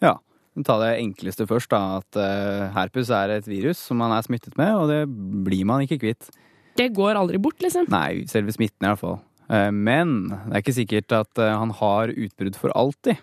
Ja. 0.02 0.18
Ta 0.66 0.74
det 0.82 0.90
enkleste 1.00 1.46
først, 1.48 1.70
da. 1.72 2.00
At 2.02 2.16
eh, 2.20 2.66
herpes 2.74 3.08
er 3.16 3.30
et 3.38 3.46
virus 3.48 3.78
som 3.88 3.96
man 4.02 4.12
er 4.12 4.22
smittet 4.26 4.56
med, 4.60 4.74
og 4.76 4.90
det 4.92 5.06
blir 5.46 5.64
man 5.64 5.80
ikke 5.86 5.96
kvitt. 6.02 6.28
Det 6.76 6.90
går 6.96 7.16
aldri 7.16 7.40
bort, 7.40 7.56
liksom. 7.64 7.88
Nei, 7.92 8.24
selve 8.28 8.52
smitten 8.52 8.84
i 8.84 8.90
hvert 8.92 9.00
fall. 9.00 9.18
Eh, 9.48 9.70
Men 9.72 10.28
det 10.28 10.52
er 10.52 10.62
ikke 10.62 10.76
sikkert 10.76 11.12
at 11.16 11.40
eh, 11.40 11.54
han 11.56 11.72
har 11.80 12.12
utbrudd 12.12 12.56
for 12.60 12.72
alltid. 12.76 13.16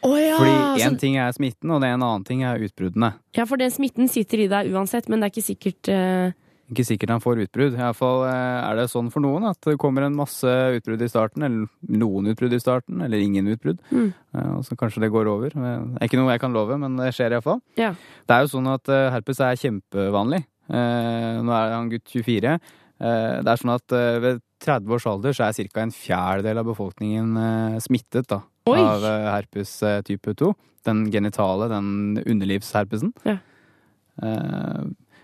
Å 0.00 0.14
ja! 0.16 0.36
Fordi 0.40 0.80
én 0.80 0.94
så- 0.96 0.98
ting 1.02 1.16
er 1.20 1.32
smitten, 1.36 1.70
og 1.76 1.82
det 1.82 1.90
er 1.90 1.98
en 1.98 2.02
annen 2.08 2.24
ting 2.24 2.42
er 2.42 2.56
utbruddene. 2.64 3.12
ja, 3.36 3.44
for 3.44 3.56
den 3.60 3.70
smitten 3.70 4.08
sitter 4.08 4.38
i 4.46 4.48
deg 4.48 4.72
uansett, 4.72 5.08
men 5.12 5.20
det 5.20 5.28
er 5.28 5.34
ikke 5.36 5.50
sikkert 5.54 5.88
eh, 5.92 6.32
Ikke 6.70 6.84
sikkert 6.86 7.10
han 7.10 7.22
får 7.22 7.40
utbrudd. 7.42 7.74
I 7.74 7.80
hvert 7.82 7.96
fall 7.98 8.20
eh, 8.28 8.58
er 8.70 8.76
det 8.78 8.84
sånn 8.92 9.08
for 9.10 9.24
noen 9.24 9.48
at 9.48 9.58
det 9.66 9.74
kommer 9.82 10.04
en 10.06 10.14
masse 10.14 10.46
utbrudd 10.76 11.00
i 11.02 11.08
starten, 11.10 11.42
eller 11.42 11.66
noen 11.98 12.28
utbrudd 12.30 12.52
i 12.54 12.60
starten, 12.62 13.00
eller 13.02 13.18
ingen 13.18 13.48
utbrudd. 13.50 13.80
Mm. 13.90 14.12
Eh, 14.36 14.50
Og 14.54 14.62
så 14.68 14.76
kanskje 14.78 15.02
det 15.02 15.10
går 15.10 15.26
over. 15.32 15.50
Det 15.50 15.72
er 15.98 16.06
ikke 16.06 16.20
noe 16.20 16.30
jeg 16.30 16.42
kan 16.44 16.54
love, 16.54 16.78
men 16.78 16.94
det 17.00 17.10
skjer 17.16 17.34
iallfall. 17.34 17.58
Ja. 17.80 17.90
Det 18.26 18.36
er 18.36 18.46
jo 18.46 18.52
sånn 18.54 18.70
at 18.70 18.88
eh, 18.88 19.08
herpes 19.16 19.42
er 19.42 19.58
kjempevanlig. 19.58 20.44
Nå 20.70 21.50
er 21.50 21.72
han 21.74 21.90
gutt 21.90 22.06
24. 22.14 22.54
Eh, 22.54 23.42
Det 23.42 23.50
er 23.50 23.58
sånn 23.58 23.74
at 23.74 23.90
ved 24.22 24.38
30 24.62 24.94
års 24.94 25.06
alder 25.10 25.32
så 25.34 25.48
er 25.48 25.68
ca. 25.74 25.80
en 25.82 25.90
fjerdedel 25.90 26.58
av 26.62 26.66
befolkningen 26.68 27.80
smittet 27.82 28.28
da, 28.30 28.42
Oi! 28.70 28.78
av 28.78 29.02
herpes 29.40 29.72
type 30.06 30.36
2. 30.38 30.52
Den 30.86 31.06
genitale, 31.10 31.66
den 31.72 32.20
underlivsherpesen. 32.22 33.10
Ja. 33.26 33.38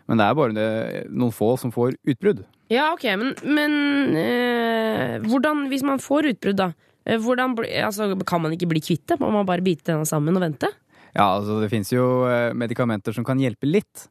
Men 0.06 0.20
det 0.20 0.26
er 0.28 0.36
bare 0.38 0.54
det, 0.54 0.66
noen 1.10 1.34
få 1.34 1.52
som 1.58 1.72
får 1.74 1.96
utbrudd. 2.06 2.44
Ja, 2.70 2.88
ok, 2.94 3.04
men, 3.18 3.32
men 3.56 3.72
eh, 4.18 5.16
hvordan, 5.26 5.64
hvis 5.70 5.84
man 5.86 6.02
får 6.02 6.28
utbrudd, 6.32 6.58
da? 6.58 6.68
eh, 7.06 7.18
Hvordan, 7.22 7.54
altså, 7.84 8.12
kan 8.26 8.42
man 8.42 8.54
ikke 8.56 8.68
bli 8.70 8.82
kvitt 8.82 9.04
det? 9.10 9.18
Må 9.22 9.30
man 9.34 9.46
bare 9.48 9.62
bite 9.66 9.86
tenna 9.90 10.06
sammen 10.08 10.36
og 10.38 10.42
vente? 10.46 10.70
Ja, 11.16 11.30
altså 11.38 11.60
det 11.62 11.70
finnes 11.72 11.90
jo 11.94 12.26
eh, 12.28 12.52
medikamenter 12.58 13.14
som 13.16 13.24
kan 13.26 13.38
hjelpe 13.42 13.66
litt. 13.70 14.08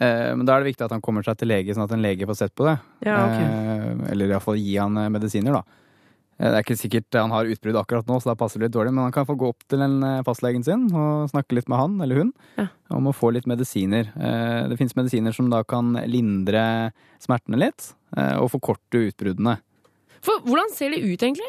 Eh, 0.00 0.32
Men 0.36 0.46
da 0.48 0.56
er 0.56 0.64
det 0.64 0.72
viktig 0.72 0.86
at 0.88 0.94
han 0.96 1.04
kommer 1.04 1.24
seg 1.26 1.38
til 1.40 1.50
lege, 1.52 1.76
sånn 1.76 1.84
at 1.88 1.92
en 1.96 2.04
lege 2.04 2.28
får 2.28 2.40
sett 2.40 2.54
på 2.56 2.66
det. 2.68 2.76
Ja, 3.06 3.18
ok. 3.26 3.40
Eh, 3.44 4.10
Eller 4.14 4.32
iallfall 4.34 4.58
gi 4.60 4.76
han 4.80 4.96
medisiner, 5.12 5.60
da. 5.60 5.64
Eh, 6.40 6.48
Det 6.48 6.56
er 6.56 6.64
ikke 6.64 6.78
sikkert 6.80 7.18
han 7.20 7.30
har 7.34 7.44
utbrudd 7.52 7.76
akkurat 7.76 8.06
nå, 8.08 8.16
så 8.20 8.30
da 8.32 8.36
passer 8.40 8.58
det 8.58 8.68
litt 8.70 8.76
dårlig, 8.78 8.94
men 8.96 9.04
han 9.04 9.12
kan 9.12 9.26
få 9.28 9.36
gå 9.36 9.50
opp 9.52 9.62
til 9.68 9.82
en 9.84 9.98
eh, 10.02 10.22
fastlegen 10.24 10.64
sin 10.64 10.86
og 10.90 11.28
snakke 11.30 11.52
litt 11.58 11.68
med 11.68 11.78
han 11.78 11.98
eller 12.00 12.22
hun 12.24 12.32
Ja. 12.56 12.68
om 12.96 13.06
å 13.10 13.14
få 13.14 13.32
litt 13.36 13.46
medisiner. 13.46 14.08
Eh, 14.16 14.68
Det 14.68 14.78
finnes 14.80 14.96
medisiner 14.96 15.34
som 15.36 15.50
da 15.50 15.62
kan 15.62 15.92
lindre 16.08 16.92
smertene 17.20 17.58
litt, 17.60 17.92
og 18.16 18.48
forkorte 18.50 18.98
utbruddene. 19.12 19.58
For 20.20 20.40
hvordan 20.44 20.72
ser 20.74 20.90
det 20.90 20.98
ut, 21.04 21.20
egentlig? 21.22 21.46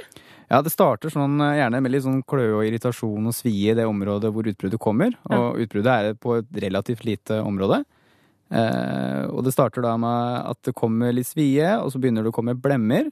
Ja, 0.51 0.61
det 0.61 0.71
starter 0.71 1.09
sånn, 1.09 1.39
gjerne 1.39 1.81
med 1.81 1.91
litt 1.91 2.03
sånn 2.03 2.21
kløe 2.23 2.59
og 2.59 2.65
irritasjon 2.67 3.25
og 3.25 3.33
svie 3.33 3.71
i 3.71 3.73
det 3.75 3.85
området 3.87 4.31
hvor 4.31 4.43
utbruddet 4.45 4.79
kommer. 4.79 5.15
Og 5.31 5.57
utbruddet 5.63 5.87
er 5.87 6.13
på 6.13 6.37
et 6.37 6.51
relativt 6.61 7.03
lite 7.07 7.39
område. 7.41 7.83
Eh, 8.51 9.25
og 9.31 9.43
det 9.47 9.53
starter 9.55 9.81
da 9.81 9.95
med 9.97 10.45
at 10.51 10.59
det 10.67 10.75
kommer 10.75 11.13
litt 11.15 11.27
svie, 11.29 11.67
og 11.79 11.91
så 11.91 11.99
begynner 12.03 12.23
det 12.23 12.31
å 12.33 12.35
komme 12.35 12.55
blemmer. 12.59 13.09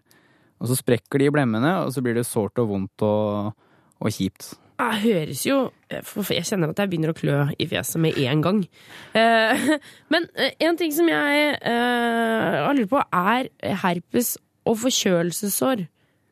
Og 0.59 0.67
så 0.69 0.75
sprekker 0.79 1.21
de 1.21 1.29
blemmene, 1.31 1.71
og 1.85 1.93
så 1.95 2.03
blir 2.03 2.17
det 2.19 2.25
sårt 2.27 2.59
og 2.59 2.67
vondt 2.73 3.05
og, 3.07 3.53
og 4.03 4.11
kjipt. 4.11 4.53
Jeg 4.79 4.99
høres 5.03 5.41
jo 5.43 5.55
for 6.07 6.23
Jeg 6.31 6.45
kjenner 6.47 6.71
at 6.71 6.77
jeg 6.79 6.87
begynner 6.91 7.11
å 7.11 7.17
klø 7.17 7.39
i 7.59 7.65
fjeset 7.67 7.99
med 7.99 8.15
en 8.23 8.43
gang. 8.45 8.61
Eh, 9.17 9.65
men 10.13 10.27
eh, 10.39 10.53
en 10.67 10.77
ting 10.79 10.93
som 10.95 11.09
jeg 11.11 11.49
eh, 11.59 12.59
har 12.63 12.77
lurt 12.77 12.91
på, 12.91 13.01
er 13.03 13.49
herpes 13.83 14.37
og 14.69 14.77
forkjølelsessår. 14.85 15.83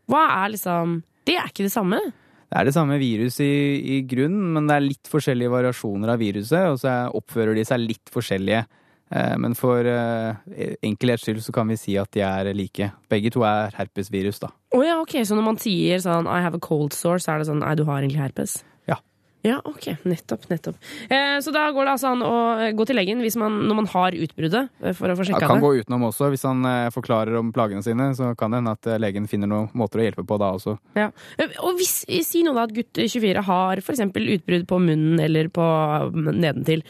Hva 0.07 0.23
er 0.45 0.53
liksom 0.55 1.01
Det 1.28 1.36
er 1.36 1.49
ikke 1.51 1.67
det 1.67 1.73
samme? 1.73 1.99
Det 2.47 2.55
er 2.55 2.69
det 2.69 2.75
samme 2.78 2.95
virus 3.01 3.41
i, 3.43 3.51
i 3.84 3.95
grunnen, 4.07 4.53
men 4.55 4.69
det 4.69 4.75
er 4.78 4.86
litt 4.86 5.09
forskjellige 5.11 5.51
variasjoner 5.51 6.13
av 6.13 6.21
viruset, 6.23 6.69
og 6.71 6.78
så 6.80 6.88
er- 6.93 7.15
oppfører 7.19 7.57
de 7.57 7.65
seg 7.67 7.84
litt 7.84 8.11
forskjellige. 8.13 8.61
Eh, 9.12 9.38
Men 9.39 9.55
for 9.55 9.86
eh, 9.88 10.76
enkelhets 10.84 11.24
skyld 11.28 11.43
så 11.45 11.53
kan 11.55 11.68
vi 11.72 11.78
si 11.80 11.97
at 11.97 12.12
de 12.12 12.24
er 12.26 12.51
like. 12.53 12.91
Begge 13.10 13.32
to 13.32 13.45
er 13.47 13.72
herpesvirus, 13.78 14.41
da. 14.43 14.51
Å 14.76 14.84
ja, 14.84 14.97
ok, 14.99 15.22
Så 15.24 15.36
når 15.38 15.45
man 15.45 15.58
sier 15.62 16.01
sånn 16.03 16.28
I 16.28 16.41
have 16.43 16.58
a 16.58 16.64
cold 16.64 16.93
sore, 16.93 17.22
så 17.24 17.36
er 17.36 17.39
det 17.43 17.47
sånn 17.51 17.64
Nei, 17.64 17.76
du 17.80 17.86
har 17.88 18.01
egentlig 18.01 18.20
herpes? 18.26 18.60
Ja. 18.88 18.97
Ja, 19.45 19.62
ok. 19.64 19.93
Nettopp. 20.03 20.47
nettopp. 20.49 20.76
Eh, 21.08 21.38
så 21.45 21.53
da 21.55 21.70
går 21.72 21.86
det 21.88 21.91
altså 21.93 22.10
an 22.12 22.24
å 22.26 22.36
gå 22.76 22.88
til 22.89 22.97
legen 22.99 23.22
man, 23.39 23.62
når 23.70 23.76
man 23.80 23.88
har 23.93 24.12
utbruddet, 24.18 24.70
eh, 24.84 24.93
for 24.97 25.08
å 25.08 25.16
få 25.16 25.24
Han 25.30 25.39
det 25.39 25.47
kan 25.47 25.62
gå 25.64 25.72
utenom 25.80 26.08
også. 26.10 26.28
Hvis 26.34 26.43
han 26.43 26.66
eh, 26.66 26.89
forklarer 26.91 27.38
om 27.39 27.53
plagene 27.53 27.84
sine, 27.86 28.10
så 28.18 28.34
kan 28.36 28.51
det 28.51 28.60
hende 28.60 28.74
at 28.76 28.88
eh, 28.88 28.99
legen 28.99 29.28
finner 29.30 29.47
noen 29.47 29.70
måter 29.78 30.01
å 30.01 30.08
hjelpe 30.10 30.26
på 30.28 30.39
da 30.41 30.51
også. 30.58 30.78
Ja. 30.99 31.12
Eh, 31.38 31.53
Og 31.64 31.78
hvis, 31.80 32.01
si 32.28 32.43
nå 32.43 32.53
da 32.58 32.66
at 32.68 32.76
gutt 32.76 32.97
24 32.99 33.45
har 33.47 33.80
eksempel 33.95 34.28
utbrudd 34.36 34.68
på 34.68 34.82
munnen 34.84 35.22
eller 35.24 35.47
på 35.53 35.64
mm, 35.64 36.34
nedentil. 36.36 36.84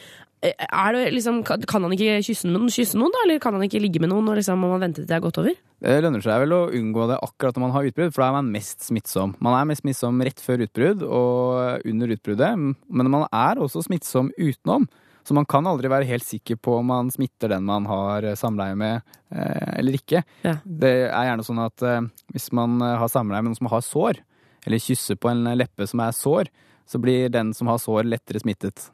Eh, 0.55 1.09
liksom, 1.13 1.41
kan 1.43 1.85
han 1.85 1.95
ikke 1.95 2.19
kysse 2.25 2.49
noen, 2.49 2.69
kysse 2.73 2.99
noen, 2.99 3.13
da? 3.13 3.23
Eller 3.25 3.41
kan 3.43 3.57
han 3.57 3.65
ikke 3.65 3.81
ligge 3.83 4.01
med 4.03 4.11
noen 4.11 4.29
og 4.31 4.37
liksom, 4.39 4.59
må 4.61 4.71
man 4.73 4.85
vente 4.85 5.01
til 5.01 5.09
det 5.09 5.17
er 5.17 5.23
gått 5.23 5.39
over? 5.41 5.57
Det 5.83 5.97
lønner 6.03 6.23
seg 6.25 6.43
vel 6.43 6.55
å 6.55 6.61
unngå 6.73 7.07
det 7.11 7.19
akkurat 7.25 7.57
når 7.57 7.65
man 7.65 7.75
har 7.75 7.89
utbrudd, 7.89 8.13
for 8.13 8.23
da 8.23 8.29
er 8.29 8.37
man 8.39 8.53
mest 8.53 8.87
smittsom. 8.87 9.35
Man 9.43 9.57
er 9.57 9.67
mest 9.69 9.83
smittsom 9.83 10.23
rett 10.25 10.41
før 10.43 10.63
utbrudd 10.65 11.03
og 11.05 11.89
under 11.89 12.15
utbruddet, 12.15 12.63
men 12.87 13.11
man 13.13 13.27
er 13.27 13.61
også 13.61 13.85
smittsom 13.85 14.31
utenom. 14.37 14.87
Så 15.27 15.35
man 15.35 15.45
kan 15.49 15.67
aldri 15.67 15.89
være 15.91 16.07
helt 16.07 16.23
sikker 16.23 16.55
på 16.63 16.77
om 16.79 16.87
man 16.87 17.09
smitter 17.11 17.51
den 17.51 17.65
man 17.67 17.85
har 17.89 18.23
samleie 18.39 18.77
med, 18.79 19.03
eh, 19.35 19.73
eller 19.81 19.97
ikke. 19.99 20.21
Ja. 20.45 20.53
Det 20.63 20.93
er 21.09 21.27
gjerne 21.27 21.43
sånn 21.43 21.59
at 21.65 21.83
eh, 21.83 22.05
hvis 22.31 22.47
man 22.55 22.79
eh, 22.79 22.95
har 23.01 23.11
samleie 23.11 23.43
med 23.43 23.51
noen 23.51 23.59
som 23.59 23.69
har 23.73 23.83
sår, 23.83 24.21
eller 24.63 24.83
kysser 24.83 25.19
på 25.19 25.31
en 25.31 25.43
leppe 25.59 25.87
som 25.87 25.99
er 26.05 26.15
sår, 26.15 26.51
så 26.87 27.01
blir 27.03 27.27
den 27.33 27.51
som 27.53 27.67
har 27.67 27.81
sår, 27.83 28.07
lettere 28.07 28.39
smittet. 28.39 28.87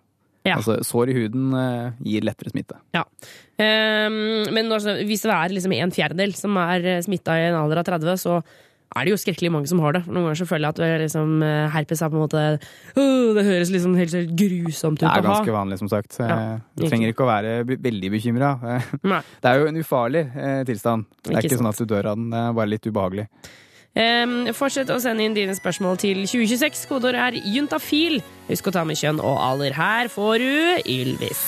Ja. 0.44 0.58
Altså 0.58 0.80
sår 0.84 1.14
i 1.14 1.18
huden 1.22 1.54
eh, 1.56 1.94
gir 2.04 2.26
lettere 2.28 2.52
smitte. 2.52 2.76
Ja. 2.96 3.06
Um, 3.56 4.50
men 4.52 4.68
altså, 4.74 4.98
hvis 5.08 5.24
det 5.24 5.32
er 5.32 5.56
liksom 5.56 5.74
en 5.78 5.94
fjerdedel 5.96 6.36
som 6.36 6.58
er 6.60 7.00
smitta 7.06 7.38
i 7.40 7.48
en 7.48 7.60
alder 7.62 7.80
av 7.80 7.88
30, 7.88 8.18
så 8.20 8.42
er 8.94 9.08
det 9.08 9.14
jo 9.14 9.20
skrekkelig 9.22 9.50
mange 9.54 9.70
som 9.70 9.80
har 9.82 9.96
det. 9.96 10.04
Noen 10.06 10.28
ganger 10.28 10.40
så 10.44 10.48
føler 10.50 10.68
jeg 10.68 10.76
at 10.76 10.82
er 10.86 11.02
liksom, 11.02 11.32
eh, 11.46 11.70
herpes 11.74 12.04
er 12.04 12.12
på 12.14 12.18
en 12.20 12.24
måte 12.26 12.44
uh, 12.44 13.30
Det 13.38 13.46
høres 13.48 13.72
liksom 13.74 13.96
helt, 13.98 14.14
helt 14.14 14.36
grusomt 14.38 15.00
ut 15.00 15.06
Det 15.08 15.10
er 15.10 15.26
ganske 15.26 15.56
vanlig, 15.56 15.80
som 15.82 15.90
sagt. 15.92 16.20
Ja, 16.22 16.30
Eh, 16.44 16.60
Du 16.76 16.86
trenger 16.88 17.10
ikke 17.14 17.26
å 17.26 17.30
være 17.30 17.56
veldig 17.66 18.10
bekymra. 18.14 18.52
Det 19.42 19.50
er 19.50 19.60
jo 19.62 19.68
en 19.72 19.80
ufarlig 19.82 20.24
eh, 20.36 20.62
tilstand. 20.68 21.08
Det 21.24 21.32
er 21.32 21.40
Ikke 21.40 21.54
ikke, 21.54 21.60
sånn 21.62 21.72
at 21.72 21.82
du 21.82 21.86
dør 21.90 22.12
av 22.12 22.20
den, 22.20 22.30
det 22.34 22.42
er 22.44 22.56
bare 22.60 22.72
litt 22.74 22.88
ubehagelig. 22.90 23.26
Ehm, 23.94 24.48
fortsett 24.58 24.90
å 24.90 24.98
sende 25.02 25.22
inn 25.26 25.36
dine 25.38 25.54
spørsmål 25.54 26.00
til 26.02 26.24
2026. 26.26 26.88
Kodeord 26.90 27.18
er 27.20 27.38
juntafil. 27.46 28.22
Husk 28.48 28.70
å 28.70 28.74
ta 28.74 28.84
med 28.90 28.98
kjønn 28.98 29.22
og 29.22 29.38
alder. 29.38 29.76
Her 29.78 30.10
får 30.10 30.42
du 30.42 30.90
Ylvis. 30.90 31.44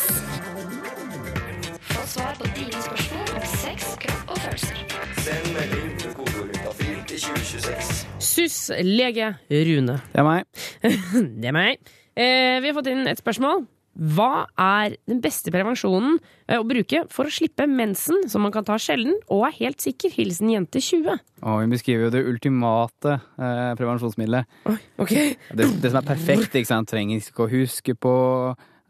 Få 1.89 2.06
svar 2.14 2.38
på 2.38 2.52
dine 2.54 2.84
spørsmål 2.86 3.34
om 3.34 3.48
sex, 3.58 3.96
kropp 4.06 4.36
og 4.36 4.41
følelser. 4.46 4.82
Send 5.26 5.52
melding 5.58 5.93
til 6.04 6.18
kodeord 6.20 6.54
juntafil 6.54 7.00
til 7.10 7.24
2026. 7.26 7.93
SUS 8.30 8.60
lege 8.86 9.34
Rune. 9.50 10.00
Det 10.14 10.22
er 10.22 10.30
meg. 10.30 10.46
Det 11.41 11.50
er 11.50 11.56
meg. 11.56 11.96
Eh, 12.16 12.62
vi 12.62 12.70
har 12.70 12.78
fått 12.78 12.93
inn 12.93 13.08
et 13.10 13.20
spørsmål. 13.20 13.66
Hva 13.96 14.46
er 14.60 14.98
den 15.08 15.22
beste 15.24 15.52
prevensjonen 15.56 16.18
eh, 16.50 16.60
å 16.60 16.66
bruke 16.68 17.06
for 17.14 17.30
å 17.30 17.32
slippe 17.32 17.64
mensen, 17.70 18.26
som 18.32 18.43
man 18.43 18.52
kan 18.52 18.66
ta 18.68 18.76
sjelden 18.82 19.16
og 19.32 19.46
er 19.48 19.56
helt 19.62 19.84
sikker? 19.84 20.12
Hilsen 20.18 20.52
jente 20.52 20.82
20. 20.84 21.22
Og 21.46 21.62
vi 21.62 21.70
beskriver 21.72 22.08
jo 22.08 22.14
det 22.16 22.24
ultimate 22.28 23.14
eh, 23.16 23.72
prevensjonsmiddelet. 23.80 24.58
Ok. 25.00 25.14
Det, 25.16 25.70
det 25.80 25.91
som 25.93 26.02
er 26.02 26.10
perfekt, 26.10 26.52
ikke 26.52 26.72
sant. 26.72 26.91
Trenger 26.91 27.24
ikke 27.24 27.46
å 27.46 27.52
huske 27.52 27.96
på, 27.96 28.16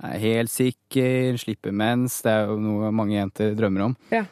er 0.10 0.24
helt 0.24 0.54
sikker, 0.54 1.38
slipper 1.42 1.76
mens. 1.76 2.18
Det 2.26 2.34
er 2.34 2.50
jo 2.50 2.58
noe 2.62 2.90
mange 2.96 3.20
jenter 3.20 3.54
drømmer 3.58 3.92
om. 3.92 3.96
Ja. 4.10 4.26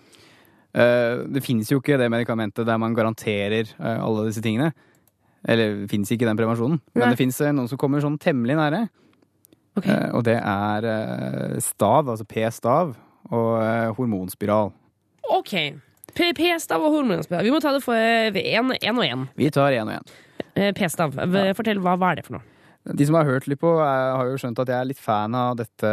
Eh, 0.74 1.21
det 1.30 1.45
finnes 1.45 1.69
jo 1.69 1.84
ikke 1.84 1.99
det 2.01 2.09
medikamentet 2.09 2.65
der 2.65 2.82
man 2.82 2.97
garanterer 2.97 3.69
eh, 3.69 4.01
alle 4.01 4.26
disse 4.32 4.41
tingene. 4.41 4.74
Eller 5.43 5.84
det 5.84 5.91
finnes 5.91 6.09
ikke 6.09 6.26
den 6.26 6.39
prevensjonen. 6.39 6.82
Men 6.95 7.05
Nei. 7.05 7.13
det 7.13 7.19
fins 7.19 7.41
noen 7.45 7.69
som 7.69 7.78
kommer 7.78 8.01
sånn 8.01 8.17
temmelig 8.21 8.57
nære. 8.57 8.86
Ok. 9.78 9.88
Eh, 9.89 10.09
og 10.13 10.21
det 10.28 10.38
er 10.38 10.86
eh, 10.89 11.57
stav, 11.65 12.09
altså 12.11 12.26
P-stav, 12.30 12.93
og 13.34 13.51
eh, 13.63 13.89
hormonspiral. 13.97 14.71
Ok. 15.34 15.53
P-stav 16.13 16.84
og 16.84 16.93
hormonspiral. 16.99 17.45
Vi 17.47 17.53
må 17.53 17.61
ta 17.63 17.71
det 17.74 17.82
for 17.86 17.97
én 17.97 18.74
og 18.74 19.05
én. 19.07 19.28
Vi 19.39 19.49
tar 19.53 19.74
én 19.74 19.89
og 19.89 19.95
én. 20.01 20.74
P-stav. 20.78 21.15
Fortell, 21.57 21.80
hva, 21.82 21.95
hva 21.97 22.11
er 22.13 22.19
det 22.19 22.28
for 22.28 22.38
noe? 22.38 22.49
De 22.84 23.05
som 23.07 23.15
har 23.15 23.26
hørt 23.26 23.45
litt 23.47 23.61
på, 23.61 23.71
er, 23.80 24.09
har 24.19 24.28
jo 24.28 24.38
skjønt 24.41 24.59
at 24.59 24.69
jeg 24.69 24.76
er 24.76 24.88
litt 24.89 24.99
fan 24.99 25.34
av 25.39 25.55
dette, 25.55 25.91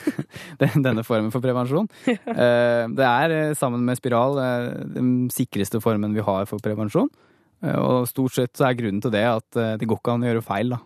denne 0.86 1.02
formen 1.04 1.32
for 1.34 1.44
prevensjon. 1.44 1.90
Eh, 2.34 2.86
Det 2.94 3.04
er, 3.04 3.34
sammen 3.58 3.84
med 3.84 3.98
spiral, 3.98 4.38
den 4.94 5.28
sikreste 5.34 5.82
formen 5.82 6.14
vi 6.16 6.24
har 6.24 6.46
for 6.48 6.62
prevensjon. 6.62 7.10
Og 7.64 8.06
stort 8.08 8.36
sett 8.36 8.56
så 8.56 8.68
er 8.70 8.78
grunnen 8.78 9.02
til 9.02 9.12
det 9.12 9.24
at 9.26 9.60
det 9.80 9.88
går 9.88 10.00
ikke 10.00 10.14
an 10.14 10.24
å 10.24 10.30
gjøre 10.30 10.44
feil, 10.46 10.72
da. 10.76 10.80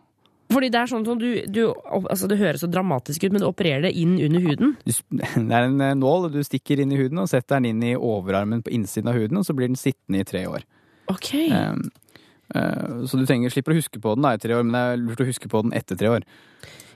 Fordi 0.49 0.71
det 0.73 0.81
er 0.81 0.89
sånn 0.89 1.05
som 1.05 1.19
du, 1.21 1.29
du 1.53 1.61
altså 1.93 2.29
Det 2.31 2.39
høres 2.41 2.63
så 2.65 2.71
dramatisk 2.73 3.27
ut, 3.27 3.35
men 3.35 3.43
du 3.43 3.49
opererer 3.51 3.85
det 3.89 3.93
inn 4.01 4.17
under 4.17 4.45
huden. 4.47 4.75
Det 4.89 5.45
er 5.45 5.69
en 5.69 5.81
eh, 5.85 5.97
nål 5.99 6.31
du 6.33 6.41
stikker 6.47 6.81
inn 6.81 6.95
i 6.95 7.01
huden 7.01 7.21
og 7.21 7.29
setter 7.31 7.59
den 7.59 7.75
inn 7.75 7.85
i 7.91 7.95
overarmen 7.95 8.65
på 8.65 8.73
innsiden 8.73 9.11
av 9.13 9.19
huden, 9.19 9.41
og 9.41 9.45
så 9.45 9.57
blir 9.57 9.69
den 9.69 9.81
sittende 9.81 10.23
i 10.23 10.29
tre 10.29 10.47
år. 10.49 10.65
Ok. 11.13 11.33
Um, 11.53 11.89
Så 13.05 13.19
du 13.21 13.27
trenger, 13.29 13.53
slipper 13.53 13.75
å 13.75 13.77
huske 13.77 14.01
på 14.01 14.15
den 14.17 14.25
da, 14.25 14.33
i 14.33 14.41
tre 14.41 14.57
år, 14.57 14.65
men 14.65 14.73
det 14.73 14.81
er 14.81 15.03
lurt 15.03 15.21
å 15.21 15.29
huske 15.29 15.51
på 15.53 15.61
den 15.67 15.75
etter 15.77 15.99
tre 16.01 16.15
år. 16.17 16.25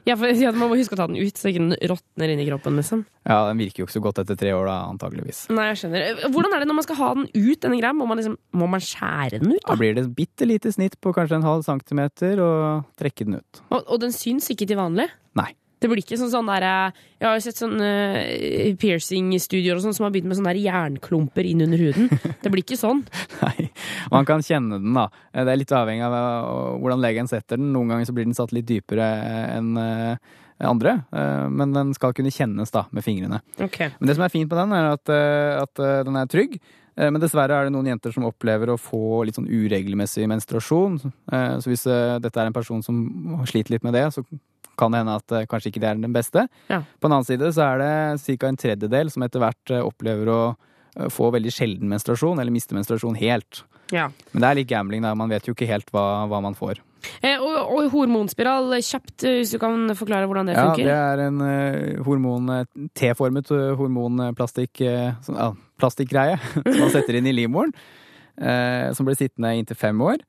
Ja, 0.09 0.17
for 0.19 0.27
ja, 0.35 0.51
Man 0.51 0.71
må 0.71 0.79
huske 0.79 0.97
å 0.97 0.99
ta 0.99 1.07
den 1.07 1.19
ut, 1.21 1.39
så 1.39 1.51
ikke 1.51 1.63
den 1.63 1.77
råtner 1.93 2.33
i 2.35 2.47
kroppen. 2.49 2.77
liksom. 2.81 3.05
Ja, 3.23 3.47
Den 3.49 3.61
virker 3.63 3.83
jo 3.83 3.87
ikke 3.87 3.97
så 3.97 4.03
godt 4.03 4.19
etter 4.25 4.39
tre 4.39 4.51
år, 4.57 4.67
da, 4.67 4.77
antageligvis. 4.91 5.45
Nei, 5.55 5.69
jeg 5.71 5.83
skjønner. 5.83 6.25
Hvordan 6.35 6.57
er 6.57 6.65
det 6.65 6.69
når 6.71 6.79
man 6.81 6.87
skal 6.89 6.99
ha 6.99 7.11
den 7.15 7.29
ut, 7.31 7.61
denne 7.63 7.79
greia? 7.79 7.95
Må 7.95 8.09
man, 8.11 8.19
liksom, 8.19 8.37
må 8.59 8.69
man 8.71 8.83
skjære 8.83 9.43
den 9.43 9.55
ut? 9.55 9.63
Da 9.63 9.77
da? 9.77 9.79
blir 9.79 9.95
det 9.95 10.07
et 10.09 10.15
bitte 10.19 10.49
lite 10.49 10.75
snitt 10.75 10.99
på 11.01 11.15
kanskje 11.15 11.39
en 11.39 11.47
halv 11.47 11.67
centimeter, 11.67 12.43
og 12.43 12.87
trekke 12.99 13.29
den 13.29 13.39
ut. 13.39 13.63
Og, 13.71 13.81
og 13.87 14.03
den 14.03 14.15
syns 14.17 14.51
ikke 14.51 14.67
til 14.67 14.81
vanlig? 14.81 15.07
Nei. 15.39 15.53
Det 15.83 15.91
blir 15.91 16.01
ikke 16.05 16.19
sånn 16.21 16.31
sånn 16.31 16.47
der 16.49 16.65
eh, 16.69 17.01
Jeg 17.19 17.27
har 17.29 17.39
jo 17.39 17.45
sett 17.45 17.59
sånne 17.61 17.89
eh, 18.23 18.75
piercing-studioer 18.79 19.81
og 19.81 19.85
sånn 19.85 19.97
som 19.97 20.07
har 20.07 20.13
begynt 20.15 20.31
med 20.31 20.39
sånne 20.39 20.53
der 20.55 20.63
jernklumper 20.63 21.49
inn 21.49 21.65
under 21.67 21.83
huden. 21.83 22.09
Det 22.43 22.53
blir 22.55 22.63
ikke 22.63 22.79
sånn. 22.81 23.03
Nei, 23.43 23.69
Man 24.15 24.29
kan 24.29 24.45
kjenne 24.47 24.79
den, 24.79 24.95
da. 24.97 25.09
Det 25.35 25.51
er 25.51 25.59
litt 25.61 25.75
avhengig 25.75 26.07
av 26.07 26.15
eh, 26.19 26.79
hvordan 26.83 27.03
legen 27.03 27.31
setter 27.31 27.59
den. 27.61 27.73
Noen 27.75 27.91
ganger 27.93 28.09
så 28.09 28.15
blir 28.17 28.29
den 28.31 28.39
satt 28.39 28.55
litt 28.55 28.69
dypere 28.71 29.09
enn 29.59 29.75
eh, 29.83 30.39
andre, 30.63 30.93
eh, 31.11 31.49
men 31.51 31.73
den 31.75 31.91
skal 31.97 32.13
kunne 32.15 32.31
kjennes 32.31 32.71
da, 32.71 32.85
med 32.95 33.03
fingrene. 33.03 33.41
Okay. 33.59 33.91
Men 33.99 34.07
det 34.13 34.15
som 34.15 34.23
er 34.29 34.31
fint 34.31 34.47
med 34.53 34.61
den, 34.63 34.77
er 34.79 34.93
at, 34.95 35.11
eh, 35.11 35.57
at 35.65 35.83
eh, 35.83 36.05
den 36.07 36.21
er 36.21 36.31
trygg. 36.31 36.55
Eh, 36.95 37.09
Men 37.11 37.19
dessverre 37.23 37.57
er 37.57 37.67
det 37.67 37.73
noen 37.75 37.89
jenter 37.89 38.13
som 38.15 38.27
opplever 38.29 38.71
å 38.71 38.79
få 38.79 39.25
litt 39.27 39.39
sånn 39.39 39.49
uregelmessig 39.51 40.29
menstruasjon. 40.31 41.01
Eh, 41.33 41.57
Så 41.65 41.73
hvis 41.73 41.87
eh, 41.91 42.19
dette 42.23 42.39
er 42.39 42.51
en 42.51 42.55
person 42.55 42.83
som 42.85 43.03
sliter 43.49 43.75
litt 43.75 43.83
med 43.87 43.97
det, 43.97 44.05
så 44.15 44.23
kan 44.79 44.95
hende 44.97 45.17
at 45.21 45.35
eh, 45.35 45.47
kanskje 45.51 45.73
ikke 45.73 45.83
det 45.83 45.91
er 45.91 46.01
den 46.01 46.15
beste. 46.15 46.47
Ja. 46.71 46.83
På 46.99 47.09
den 47.09 47.17
annen 47.19 47.29
side 47.29 47.51
så 47.55 47.67
er 47.73 47.83
det 47.83 48.39
ca. 48.39 48.49
en 48.49 48.61
tredjedel 48.61 49.13
som 49.13 49.27
etter 49.27 49.43
hvert 49.43 49.75
eh, 49.75 49.85
opplever 49.85 50.31
å 50.33 50.41
eh, 50.53 51.11
få 51.13 51.33
veldig 51.35 51.53
sjelden 51.55 51.93
menstruasjon, 51.93 52.41
eller 52.41 52.55
miste 52.55 52.77
menstruasjon 52.77 53.19
helt. 53.21 53.65
Ja. 53.93 54.09
Men 54.33 54.45
det 54.45 54.49
er 54.49 54.59
litt 54.63 54.73
gambling, 54.73 55.05
da. 55.05 55.13
Man 55.19 55.33
vet 55.33 55.49
jo 55.49 55.57
ikke 55.57 55.69
helt 55.69 55.93
hva, 55.93 56.25
hva 56.31 56.41
man 56.45 56.57
får. 56.59 56.81
Eh, 57.21 57.35
og, 57.43 57.57
og 57.75 57.89
hormonspiral, 57.93 58.71
kjapt, 58.79 59.25
hvis 59.27 59.53
du 59.53 59.59
kan 59.61 59.91
forklare 59.99 60.29
hvordan 60.31 60.49
det 60.49 60.55
Ja, 60.55 60.69
funker? 60.71 60.87
det 60.87 60.95
er 60.95 61.23
en 61.27 61.41
uh, 61.43 62.05
hormon, 62.07 62.53
T-formet 62.95 63.51
hormonplastikk 63.51 64.85
uh, 64.87 65.19
sånn, 65.27 65.41
ja, 65.41 65.49
plastikkgreie 65.83 66.39
som 66.55 66.79
man 66.85 66.95
setter 66.95 67.19
inn 67.19 67.27
i 67.29 67.35
livmoren. 67.35 67.75
som 68.97 69.05
blir 69.05 69.19
sittende 69.19 69.51
inntil 69.59 69.77
fem 69.77 69.99
år. 70.01 70.23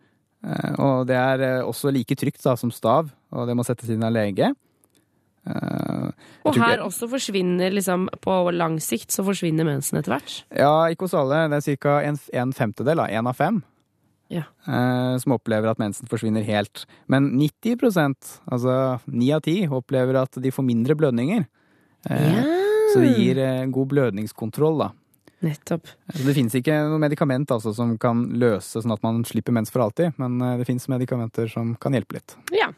Eh, 0.43 0.75
og 0.83 1.07
det 1.07 1.15
er 1.15 1.41
eh, 1.47 1.61
også 1.63 1.91
like 1.93 2.15
trygt 2.19 2.43
da, 2.43 2.55
som 2.59 2.71
stav, 2.71 3.09
og 3.31 3.47
det 3.47 3.55
må 3.55 3.63
settes 3.67 3.89
inn 3.93 4.03
av 4.03 4.11
lege. 4.15 4.49
Eh, 5.47 6.09
Og 6.45 6.55
her 6.55 6.77
ikke- 6.77 6.85
også 6.87 7.09
forsvinner 7.11 7.69
liksom 7.73 8.07
På 8.21 8.49
lang 8.53 8.77
sikt 8.79 9.11
så 9.11 9.25
forsvinner 9.25 9.65
mensen 9.65 9.97
etter 9.99 10.13
hvert? 10.15 10.43
Ja, 10.55 10.87
ikke 10.87 11.01
hos 11.03 11.13
alle. 11.13 11.49
Det 11.49 11.67
er 11.67 11.75
ca. 11.77 11.99
En, 12.03 12.17
en 12.33 12.53
femtedel, 12.53 12.99
en 13.09 13.27
av 13.27 13.35
fem, 13.35 13.63
Ja. 14.29 14.43
som 14.65 15.33
opplever 15.33 15.69
at 15.69 15.77
mensen 15.77 16.07
forsvinner 16.07 16.43
helt. 16.43 16.85
Men 17.07 17.37
90% 17.37 18.39
altså 18.49 18.99
ni 19.07 19.31
av 19.31 19.41
ti, 19.41 19.67
opplever 19.67 20.15
at 20.21 20.31
de 20.41 20.49
får 20.49 20.63
mindre 20.65 20.95
blødninger. 20.95 21.45
Ja. 22.09 22.43
Så 22.93 22.99
det 23.01 23.17
gir 23.17 23.35
god 23.71 23.87
blødningskontroll, 23.89 24.79
da. 24.79 24.89
Nettopp. 25.43 25.89
Så 26.13 26.23
det 26.23 26.35
finnes 26.37 26.53
ikke 26.55 26.75
noe 26.87 27.01
medikament 27.03 27.51
altså, 27.51 27.73
som 27.75 27.95
kan 28.01 28.25
løse 28.39 28.83
sånn 28.83 28.95
at 28.95 29.03
man 29.03 29.23
slipper 29.27 29.55
mens 29.55 29.73
for 29.73 29.85
alltid, 29.85 30.15
men 30.21 30.39
eh, 30.39 30.59
det 30.61 30.67
finnes 30.69 30.87
medikamenter 30.91 31.51
som 31.51 31.75
kan 31.81 31.95
hjelpe 31.95 32.19
litt. 32.19 32.37
Ja. 32.55 32.71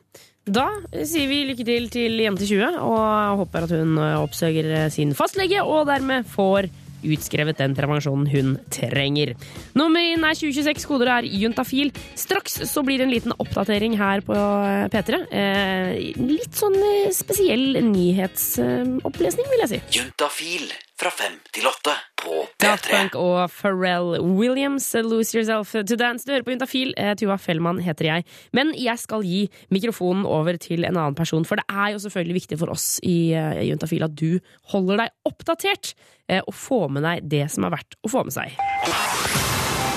Da 0.45 0.67
sier 1.01 1.25
vi 1.25 1.39
lykke 1.49 1.65
til 1.65 1.87
til 1.89 2.19
jente 2.21 2.45
20, 2.45 2.77
og 2.85 3.39
håper 3.41 3.65
at 3.65 3.71
hun 3.73 3.97
eh, 3.97 4.17
oppsøker 4.21 4.73
eh, 4.83 4.89
sin 4.93 5.15
fastlege 5.17 5.63
og 5.65 5.87
dermed 5.89 6.27
får 6.29 6.69
utskrevet 7.05 7.59
den 7.59 7.75
prevensjonen 7.77 8.29
hun 8.29 8.55
trenger. 8.73 9.33
Nummer 9.77 10.01
inn 10.01 10.25
er 10.25 10.37
2026, 10.37 10.87
koder 10.89 11.11
er 11.17 11.27
juntafil. 11.29 11.91
Straks 12.17 12.59
så 12.69 12.85
blir 12.85 13.01
det 13.01 13.07
en 13.07 13.13
liten 13.13 13.35
oppdatering 13.37 13.97
her 13.99 14.21
på 14.25 14.37
eh, 14.37 14.85
P3. 14.93 15.21
Eh, 15.29 15.93
litt 16.21 16.57
sånn 16.57 16.77
spesiell 17.13 17.81
nyhetsopplesning, 17.89 19.49
vil 19.49 19.65
jeg 19.65 19.73
si. 19.73 19.81
Juntafil 19.99 20.69
fra 20.95 21.13
fem 21.13 21.41
til 21.53 21.69
åtte 21.69 21.97
på 22.25 22.41
Daft 22.63 22.87
P3. 22.87 22.95
Punk 22.95 23.17
og 23.19 23.53
Pharrell 23.53 24.17
Williams, 24.23 24.87
Lose 25.05 25.37
Yourself 25.37 25.75
to 25.75 25.97
Dance. 25.99 26.25
Du 26.25 26.33
hører 26.33 26.45
på 26.47 26.55
Juntafil. 26.55 26.93
Eh, 26.97 27.13
Tuva 27.19 27.37
Fellmann 27.41 27.81
heter 27.85 28.09
jeg. 28.09 28.27
Men 28.55 28.73
jeg 28.79 29.01
skal 29.01 29.25
gi 29.25 29.45
mikrofonen 29.73 30.25
over 30.25 30.57
til 30.61 30.85
en 30.87 30.97
annen 30.97 31.17
person, 31.17 31.45
for 31.47 31.61
det 31.61 31.67
er 31.69 31.93
jo 31.93 32.03
selvfølgelig 32.05 32.39
viktig 32.41 32.61
for 32.61 32.73
oss 32.73 32.95
i 33.05 33.33
eh, 33.37 33.63
Juntafil 33.69 34.07
at 34.07 34.17
du 34.17 34.39
holder 34.73 35.05
deg 35.05 35.15
oppdatert 35.29 35.93
eh, 36.29 36.41
og 36.41 36.53
får 36.57 36.87
med 36.97 37.05
deg 37.07 37.33
det 37.37 37.45
som 37.53 37.67
er 37.67 37.77
verdt 37.77 37.99
å 38.03 38.15
få 38.15 38.25
med 38.27 38.35
seg. 38.35 39.44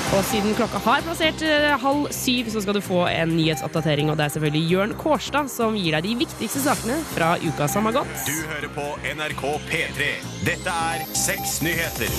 Og 0.08 0.22
siden 0.24 0.54
klokka 0.56 0.80
har 0.80 1.02
passert 1.04 1.42
eh, 1.44 1.74
halv 1.82 2.06
syv, 2.16 2.46
så 2.48 2.62
skal 2.64 2.78
du 2.78 2.80
få 2.80 3.02
en 3.10 3.34
nyhetsoppdatering. 3.36 4.08
Og 4.08 4.16
det 4.16 4.24
er 4.24 4.32
selvfølgelig 4.32 4.70
Jørn 4.72 4.94
Kårstad 4.96 5.50
som 5.52 5.76
gir 5.76 5.92
deg 5.92 6.06
de 6.06 6.14
viktigste 6.22 6.62
sakene 6.64 6.96
fra 7.12 7.34
uka 7.44 7.68
som 7.68 7.84
har 7.90 7.98
gått. 7.98 8.14
Du 8.24 8.32
hører 8.48 8.72
på 8.72 8.86
NRK 9.04 9.44
P3. 9.68 10.08
Dette 10.48 10.76
er 10.92 11.04
Seks 11.12 11.58
nyheter. 11.60 12.14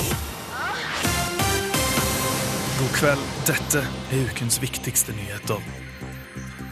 God 2.80 2.94
kveld. 3.00 3.26
Dette 3.50 3.82
er 3.82 4.30
ukens 4.30 4.62
viktigste 4.62 5.18
nyheter. 5.18 5.66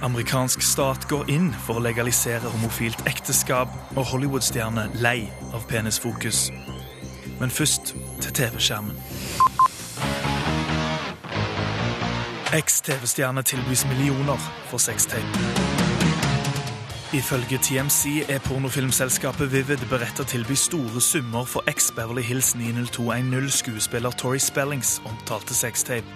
Amerikansk 0.06 0.62
stat 0.62 1.10
går 1.10 1.34
inn 1.34 1.50
for 1.66 1.82
å 1.82 1.86
legalisere 1.88 2.46
homofilt 2.54 3.02
ekteskap, 3.10 3.74
og 3.98 4.06
Hollywood-stjerne 4.14 4.86
lei 5.02 5.24
av 5.50 5.66
penisfokus. 5.66 6.52
Men 7.42 7.50
først 7.50 7.96
til 8.22 8.38
TV-skjermen. 8.38 8.94
Eks-TV-stjerne 12.54 13.42
tilbys 13.44 13.86
millioner 13.86 14.38
for 14.66 14.78
sextape. 14.78 15.28
Ifølge 17.14 17.58
TMC 17.58 18.06
er 18.30 18.40
pornofilmselskapet 18.40 19.52
Vivid 19.52 19.84
beredt 19.90 20.16
til 20.16 20.24
å 20.24 20.30
tilby 20.32 20.56
store 20.56 21.02
summer 21.04 21.44
for 21.44 21.68
eks-Beverly 21.68 22.24
Hills 22.24 22.54
90210-skuespiller 22.56 24.16
Tori 24.16 24.40
Spellings 24.40 25.02
omtalte 25.06 25.56
sextape. 25.56 26.08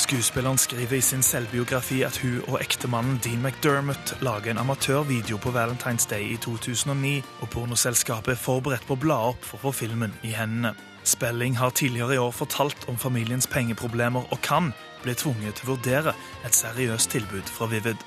Skuespilleren 0.00 0.58
skriver 0.58 0.96
i 0.96 1.00
sin 1.00 1.22
selvbiografi 1.22 2.00
at 2.08 2.16
hun 2.24 2.40
og 2.48 2.56
ektemannen 2.64 3.20
Dean 3.24 3.44
McDermott 3.44 4.16
lager 4.24 4.50
en 4.50 4.64
amatørvideo 4.64 5.36
på 5.44 5.52
Valentine's 5.52 6.08
Day 6.08 6.32
i 6.32 6.40
2009, 6.40 7.22
og 7.40 7.52
pornoselskapet 7.52 8.32
er 8.32 8.42
forberedt 8.48 8.88
på 8.88 8.96
å 8.96 9.04
bla 9.04 9.20
opp 9.28 9.44
for 9.44 9.60
å 9.60 9.66
få 9.68 9.76
filmen 9.84 10.16
i 10.24 10.32
hendene. 10.32 10.72
Spelling 11.04 11.58
har 11.58 11.70
tidligere 11.70 12.14
i 12.14 12.18
år 12.18 12.32
fortalt 12.32 12.88
om 12.88 12.96
familiens 12.98 13.46
pengeproblemer 13.46 14.32
og 14.32 14.40
kan 14.42 14.72
bli 15.04 15.14
tvunget 15.14 15.60
til 15.60 15.68
å 15.68 15.74
vurdere 15.74 16.14
et 16.46 16.56
seriøst 16.56 17.12
tilbud 17.12 17.50
fra 17.52 17.68
Vivid. 17.68 18.00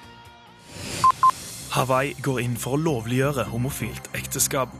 Hawaii 1.78 2.16
går 2.26 2.42
inn 2.42 2.58
for 2.58 2.74
å 2.74 2.82
lovliggjøre 2.82 3.52
homofilt 3.52 4.10
ekteskap. 4.18 4.74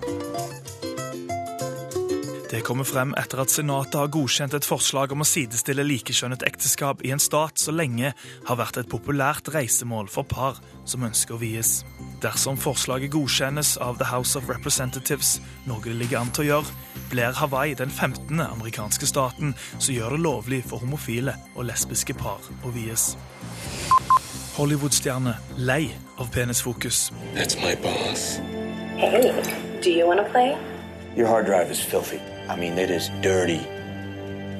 Det 2.48 2.64
kommer 2.64 2.88
frem 2.88 3.12
etter 3.20 3.42
at 3.44 3.52
Senatet 3.52 4.00
har 4.00 4.10
godkjent 4.10 4.56
et 4.56 4.66
forslag 4.66 5.12
om 5.12 5.22
å 5.22 5.28
sidestille 5.28 5.84
likekjønnet 5.84 6.46
ekteskap 6.48 7.04
i 7.06 7.12
en 7.14 7.22
stat 7.22 7.60
så 7.60 7.74
lenge 7.76 8.14
har 8.48 8.58
vært 8.58 8.80
et 8.82 8.90
populært 8.90 9.52
reisemål 9.54 10.08
for 10.10 10.26
par 10.26 10.62
som 10.88 11.04
ønsker 11.06 11.36
å 11.36 11.42
vies. 11.42 11.82
Dersom 12.24 12.58
forslaget 12.58 13.12
godkjennes 13.14 13.76
av 13.84 14.00
The 14.00 14.08
House 14.10 14.40
of 14.40 14.48
Representatives, 14.50 15.42
noe 15.68 15.84
det 15.84 16.00
ligger 16.00 16.24
an 16.24 16.32
til 16.32 16.48
å 16.48 16.50
gjøre, 16.54 16.97
blir 17.10 17.32
Hawaii 17.32 17.74
den 17.74 17.90
15. 17.90 18.40
amerikanske 18.40 19.08
staten 19.08 19.56
som 19.78 19.96
gjør 19.96 20.16
det 20.16 20.20
lovlig 20.20 20.64
for 20.68 20.78
homofile 20.84 21.34
og 21.56 21.70
lesbiske 21.70 22.14
par 22.18 22.44
å 22.64 22.74
vies. 22.76 23.16
Hollywood-stjerne 24.58 25.36
lei 25.58 25.92
av 26.18 26.32
penisfokus. 26.34 27.12
That's 27.36 27.60
my 27.62 27.76
boss. 27.76 28.40
Hey, 28.98 29.32
do 29.84 29.92
you 29.92 30.08
want 30.08 30.20
to 30.20 30.32
play? 30.32 30.58
Your 31.16 31.28
hard 31.28 31.46
drive 31.46 31.72
is 31.72 31.80
filthy. 31.80 32.20
I 32.50 32.56
mean, 32.56 32.78
it 32.78 32.90
is 32.90 33.12
dirty. 33.22 33.62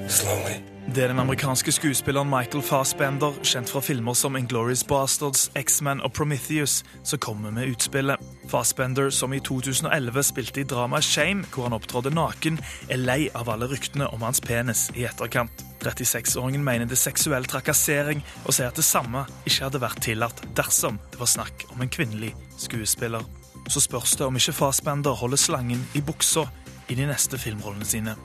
Slowly. 0.08 0.62
Det 0.88 1.04
er 1.04 1.12
den 1.12 1.20
amerikanske 1.20 1.72
skuespilleren 1.76 2.30
Michael 2.32 2.64
Fassbender, 2.64 3.36
kjent 3.44 3.68
fra 3.70 3.82
filmer 3.84 4.16
som 4.16 4.38
Inglourious 4.40 4.86
Bastards, 4.88 5.50
X-Men 5.60 6.00
og 6.02 6.14
Prometheus, 6.16 6.80
som 7.04 7.20
kommer 7.20 7.52
med 7.52 7.74
utspillet. 7.74 8.24
Fassbender, 8.48 9.10
som 9.10 9.34
i 9.36 9.42
2011 9.44 10.24
spilte 10.24 10.62
i 10.62 10.64
dramaet 10.64 11.04
Shame, 11.04 11.44
hvor 11.52 11.68
han 11.68 11.76
opptrådte 11.76 12.14
naken, 12.16 12.62
er 12.90 13.04
lei 13.04 13.28
av 13.36 13.52
alle 13.52 13.68
ryktene 13.68 14.08
om 14.16 14.24
hans 14.24 14.40
penis 14.42 14.88
i 14.96 15.04
etterkant. 15.10 15.66
36-åringen 15.84 16.64
mener 16.64 16.88
det 16.88 16.96
er 16.96 17.04
seksuell 17.04 17.46
trakassering, 17.52 18.24
og 18.46 18.56
sier 18.56 18.72
at 18.72 18.80
det 18.80 18.88
samme 18.88 19.26
ikke 19.44 19.68
hadde 19.68 19.84
vært 19.84 20.02
tillatt 20.08 20.42
dersom 20.56 21.04
det 21.12 21.20
var 21.20 21.34
snakk 21.36 21.68
om 21.76 21.84
en 21.84 21.92
kvinnelig 21.92 22.32
skuespiller. 22.56 23.28
Så 23.68 23.84
spørs 23.84 24.16
det 24.16 24.26
om 24.26 24.40
ikke 24.40 24.56
Fassbender 24.56 25.20
holder 25.20 25.46
slangen 25.50 25.84
i 26.00 26.02
buksa 26.02 26.48
i 26.88 26.96
de 26.96 27.12
neste 27.12 27.36
filmrollene 27.36 27.86
sine. 27.86 28.16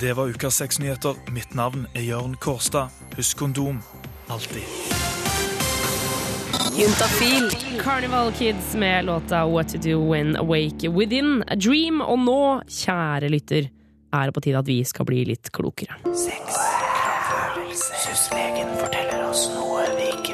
Det 0.00 0.12
var 0.12 0.26
ukas 0.26 0.56
sexnyheter. 0.56 1.14
Mitt 1.30 1.54
navn 1.54 1.86
er 1.94 2.00
Jørn 2.00 2.36
Kårstad. 2.36 2.88
Husk 3.16 3.38
kondom. 3.38 3.82
Alltid. 4.28 4.62
Juntafil. 6.76 7.50
Carnival 7.82 8.32
Kids 8.32 8.74
med 8.74 9.04
låta 9.04 9.46
What 9.46 9.68
To 9.68 9.78
Do 9.78 10.10
When 10.10 10.36
Awake 10.36 10.88
Within 10.88 11.44
A 11.46 11.56
Dream. 11.56 12.00
Og 12.00 12.18
nå, 12.18 12.62
kjære 12.68 13.28
lytter, 13.28 13.68
er 14.12 14.26
det 14.26 14.34
på 14.34 14.40
tide 14.40 14.58
at 14.58 14.68
vi 14.68 14.80
skal 14.84 15.06
bli 15.08 15.24
litt 15.28 15.52
klokere. 15.52 15.98
Syslegen 18.02 18.72
forteller 18.80 19.28
oss 19.28 19.46
noe 19.52 19.84
vi 19.96 20.08
ikke 20.16 20.31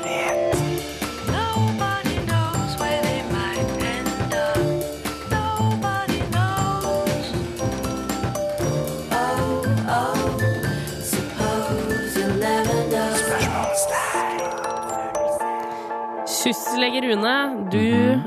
Syslege 16.49 17.03
Rune, 17.05 17.33
du, 17.69 17.81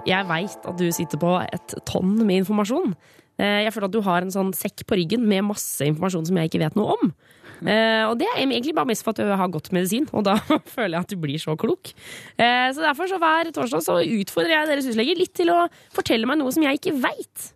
jeg 0.05 0.25
veit 0.29 0.65
at 0.69 0.77
du 0.77 0.85
sitter 0.93 1.17
på 1.21 1.31
et 1.41 1.73
tonn 1.89 2.11
med 2.21 2.43
informasjon. 2.43 2.91
Eh, 3.41 3.63
Jeg 3.65 3.73
føler 3.73 3.87
at 3.89 3.95
du 3.95 4.01
har 4.05 4.21
en 4.21 4.33
sånn 4.33 4.51
sekk 4.53 4.83
på 4.85 4.97
ryggen 4.99 5.23
med 5.25 5.47
masse 5.47 5.81
informasjon 5.87 6.27
som 6.29 6.37
jeg 6.37 6.51
ikke 6.51 6.61
vet 6.61 6.77
noe 6.77 6.93
om. 6.99 7.09
Eh, 7.65 8.03
Og 8.05 8.19
det 8.19 8.27
er 8.29 8.43
egentlig 8.43 8.75
bare 8.77 8.89
mest 8.91 9.01
for 9.05 9.15
at 9.15 9.23
du 9.25 9.31
har 9.33 9.49
godt 9.49 9.71
medisin, 9.73 10.05
og 10.13 10.27
da 10.29 10.35
føler 10.75 10.99
jeg 10.99 11.01
at 11.07 11.15
du 11.15 11.17
blir 11.23 11.41
så 11.41 11.57
klok. 11.57 11.93
Eh, 12.37 12.69
Så 12.75 12.85
derfor 12.85 13.09
så 13.09 13.17
hver 13.21 13.49
torsdag 13.55 13.81
så 13.87 13.97
utfordrer 14.05 14.53
jeg 14.53 14.69
dere 14.69 14.85
sysleger 14.85 15.17
litt 15.17 15.33
til 15.41 15.49
å 15.55 15.65
fortelle 15.95 16.29
meg 16.29 16.37
noe 16.43 16.53
som 16.53 16.61
jeg 16.67 16.77
ikke 16.77 16.97
veit. 17.01 17.49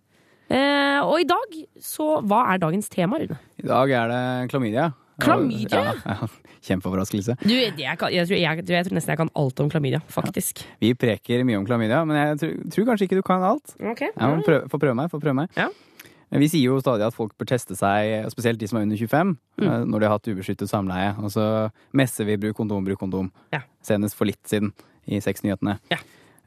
Og 1.06 1.16
i 1.22 1.26
dag, 1.26 1.56
så 1.82 2.20
hva 2.22 2.44
er 2.54 2.60
dagens 2.62 2.86
tema, 2.94 3.18
Rune? 3.18 3.38
I 3.62 3.66
dag 3.66 3.90
er 3.98 4.12
det 4.12 4.50
klamydia. 4.52 4.92
Klamydia? 5.22 5.82
Ja, 5.82 5.94
ja. 6.06 6.28
Kjempeoverraskelse. 6.66 7.36
Du, 7.44 7.54
jeg, 7.54 7.74
jeg, 7.78 7.98
tror, 8.00 8.10
jeg, 8.10 8.28
jeg 8.42 8.66
tror 8.66 8.96
nesten 8.98 9.12
jeg 9.14 9.18
kan 9.22 9.30
alt 9.38 9.60
om 9.62 9.70
klamydia, 9.70 10.00
faktisk. 10.10 10.64
Vi 10.82 10.94
preker 10.98 11.44
mye 11.46 11.60
om 11.62 11.66
klamydia, 11.68 12.00
men 12.10 12.18
jeg 12.18 12.40
tror, 12.42 12.56
tror 12.74 12.88
kanskje 12.90 13.06
ikke 13.10 13.20
du 13.20 13.26
kan 13.28 13.44
alt. 13.46 13.76
Ok. 13.80 14.02
Ja, 14.16 14.32
prøv, 14.46 14.66
få 14.72 14.80
prøve 14.82 14.96
meg. 14.98 15.12
Få 15.14 15.20
prøve 15.22 15.36
meg. 15.44 15.50
Vi 16.36 16.48
sier 16.52 16.66
jo 16.74 16.80
stadig 16.82 17.06
at 17.06 17.14
folk 17.16 17.36
bør 17.40 17.48
teste 17.54 17.78
seg, 17.78 18.26
spesielt 18.34 18.60
de 18.60 18.68
som 18.68 18.80
er 18.80 18.88
under 18.88 18.98
25, 18.98 19.36
Mm. 19.62 19.68
eh, 19.70 19.84
når 19.88 20.00
de 20.02 20.08
har 20.10 20.16
hatt 20.18 20.28
ubeskyttet 20.28 20.68
samleie. 20.68 21.14
Og 21.24 21.30
så 21.32 21.70
messer 21.96 22.26
vi 22.28 22.36
'bruk 22.36 22.58
kondom, 22.58 22.84
bruk 22.84 23.00
kondom'. 23.00 23.30
Ja. 23.54 23.62
Senest 23.82 24.16
for 24.18 24.26
litt 24.26 24.42
siden 24.44 24.74
i 25.08 25.22
Sexnyhetene. 25.22 25.78
Ja. 25.92 25.98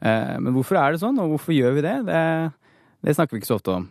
Eh, 0.01 0.37
Men 0.39 0.53
hvorfor 0.53 0.75
er 0.77 0.91
det 0.91 0.99
sånn, 1.01 1.17
og 1.17 1.31
hvorfor 1.39 1.55
gjør 1.55 1.73
vi 1.73 1.81
det? 1.81 2.05
Det, 2.05 2.53
det 3.03 3.15
snakker 3.15 3.31
vi 3.33 3.39
ikke 3.41 3.47
så 3.49 3.55
ofte 3.57 3.71
om. 3.73 3.89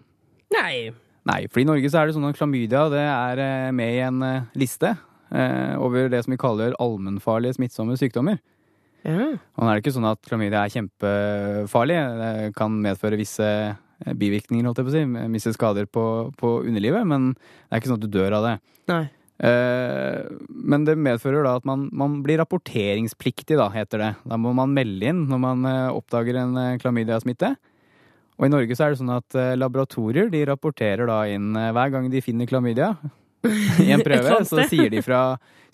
Nei. 0.55 0.93
Nei, 1.29 1.43
for 1.53 1.61
i 1.61 1.67
Norge 1.69 1.91
så 1.93 2.01
er 2.01 2.09
det 2.09 2.17
sånn 2.17 2.29
at 2.29 2.39
klamydia 2.39 2.87
det 2.93 3.03
er 3.05 3.41
eh, 3.43 3.73
med 3.77 3.97
i 3.99 4.05
en 4.07 4.23
eh, 4.25 4.47
liste 4.57 4.95
eh, 4.95 5.75
over 5.77 6.09
det 6.09 6.23
som 6.25 6.33
vi 6.33 6.41
kaller 6.41 6.77
allmennfarlige 6.81 7.59
smittsomme 7.59 7.99
sykdommer. 8.01 8.39
Ja. 9.05 9.35
Og 9.37 9.61
nå 9.61 9.69
er 9.69 9.77
det 9.77 9.85
ikke 9.85 9.95
sånn 9.99 10.09
at 10.09 10.25
klamydia 10.25 10.65
er 10.65 10.73
kjempefarlig. 10.73 11.99
Det 12.23 12.33
kan 12.57 12.81
medføre 12.85 13.21
visse 13.21 13.45
eh, 13.45 14.17
bivirkninger, 14.17 14.65
holdt 14.65 14.81
jeg 14.81 14.89
på 14.89 14.95
å 14.95 14.97
si. 14.97 15.29
Visse 15.37 15.55
skader 15.57 15.89
på, 15.93 16.07
på 16.41 16.57
underlivet, 16.65 17.05
men 17.09 17.35
det 17.37 17.71
er 17.71 17.83
ikke 17.83 17.93
sånn 17.93 18.01
at 18.01 18.09
du 18.09 18.19
dør 18.19 18.41
av 18.41 18.49
det. 18.49 18.57
Nei. 18.95 19.05
Eh, 19.39 20.35
men 20.49 20.89
det 20.89 20.97
medfører 20.99 21.45
da 21.45 21.59
at 21.61 21.69
man, 21.69 21.91
man 21.93 22.23
blir 22.25 22.41
rapporteringspliktig, 22.41 23.61
da, 23.61 23.69
heter 23.77 24.07
det. 24.07 24.13
Da 24.25 24.41
må 24.41 24.57
man 24.57 24.73
melde 24.77 25.13
inn 25.13 25.27
når 25.29 25.45
man 25.45 25.73
oppdager 25.93 26.41
en 26.41 26.57
klamydiasmitte. 26.81 27.59
Og 28.39 28.47
i 28.47 28.53
Norge 28.53 28.77
så 28.79 28.87
er 28.87 28.95
det 28.95 29.01
sånn 29.01 29.17
at 29.17 29.37
eh, 29.39 29.57
laboratorier 29.59 30.31
de 30.31 30.45
rapporterer 30.47 31.11
da 31.11 31.23
inn 31.31 31.57
eh, 31.59 31.73
hver 31.75 31.91
gang 31.95 32.07
de 32.13 32.23
finner 32.23 32.49
klamydia 32.51 32.93
i 33.85 33.91
en 33.95 34.05
prøve, 34.07 34.41
så 34.47 34.63
sier 34.71 34.93
de 34.95 35.03
fra, 35.03 35.23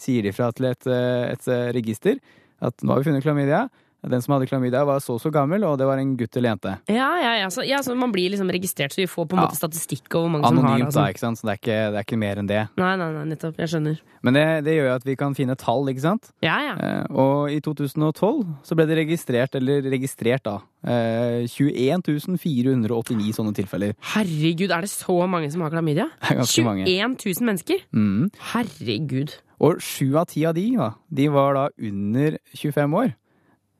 sier 0.01 0.25
de 0.25 0.33
fra 0.37 0.51
til 0.57 0.71
et, 0.71 0.89
eh, 0.89 1.35
et 1.35 1.51
register 1.77 2.21
at 2.65 2.81
nå 2.81 2.95
har 2.95 3.03
vi 3.03 3.11
funnet 3.11 3.25
klamydia. 3.25 3.67
Den 4.11 4.23
som 4.23 4.35
hadde 4.35 4.47
klamydia 4.51 4.85
var 4.85 4.99
så 5.01 5.15
og 5.15 5.21
så 5.23 5.31
gammel, 5.33 5.65
og 5.65 5.79
det 5.81 5.87
var 5.87 5.99
en 5.99 6.17
gutt 6.17 6.37
eller 6.37 6.51
jente. 6.55 6.73
Ja, 6.93 7.11
ja, 7.23 7.33
ja. 7.43 7.49
Så, 7.55 7.63
ja, 7.67 7.79
så 7.83 7.95
man 7.97 8.13
blir 8.13 8.31
liksom 8.35 8.51
registrert, 8.53 8.93
så 8.93 9.01
vi 9.03 9.07
får 9.09 9.29
på 9.31 9.37
en 9.37 9.43
Ja. 9.43 9.47
måte 9.49 9.57
statistikk 9.57 10.09
over 10.15 10.29
hvor 10.29 10.33
mange 10.35 10.47
som 10.49 10.57
har 10.59 10.63
det. 10.65 10.71
Anonymt, 10.75 10.95
da, 10.95 11.01
Altså. 11.01 11.11
ikke 11.15 11.23
sant? 11.25 11.39
Så 11.39 11.43
det 11.49 11.53
er 11.55 11.61
ikke, 11.63 11.79
det 11.93 11.99
er 12.01 12.05
ikke 12.09 12.19
mer 12.19 12.37
enn 12.43 12.47
det. 12.51 12.63
Nei, 12.77 12.97
nei, 12.97 13.11
nei, 13.13 13.25
nettopp. 13.33 13.57
Jeg 13.59 13.69
skjønner. 13.73 14.01
Men 14.25 14.35
det, 14.35 14.45
det 14.65 14.75
gjør 14.77 14.87
jo 14.89 14.95
at 14.95 15.05
vi 15.05 15.15
kan 15.17 15.35
finne 15.35 15.57
tall, 15.57 15.85
ikke 15.93 16.01
sant? 16.01 16.31
Ja, 16.43 16.57
ja. 16.65 16.75
Eh, 16.81 17.05
og 17.13 17.51
i 17.53 17.61
2012 17.61 18.45
så 18.65 18.75
ble 18.77 18.87
det 18.89 18.97
registrert, 19.03 19.55
eller 19.55 19.83
registrert 19.83 20.43
da, 20.45 20.59
eh, 20.87 21.45
21 21.47 22.39
489 22.41 23.33
sånne 23.37 23.55
tilfeller. 23.57 23.95
Herregud, 24.15 24.71
er 24.71 24.81
det 24.87 24.91
så 24.93 25.17
mange 25.29 25.51
som 25.53 25.61
har 25.65 25.71
klamydia? 25.71 26.09
Det 26.21 26.31
er 26.33 26.41
ganske 26.41 26.65
mange. 26.65 26.87
21 26.89 27.17
000 27.41 27.49
mennesker? 27.51 27.85
Mm. 27.95 28.31
Herregud. 28.53 29.37
Og 29.65 29.79
sju 29.81 30.17
av 30.19 30.27
ti 30.33 30.45
av 30.49 30.55
de, 30.57 30.65
da, 30.77 30.91
de 31.15 31.29
var 31.33 31.55
da 31.55 31.69
under 31.79 32.39
25 32.57 32.97
år. 33.01 33.15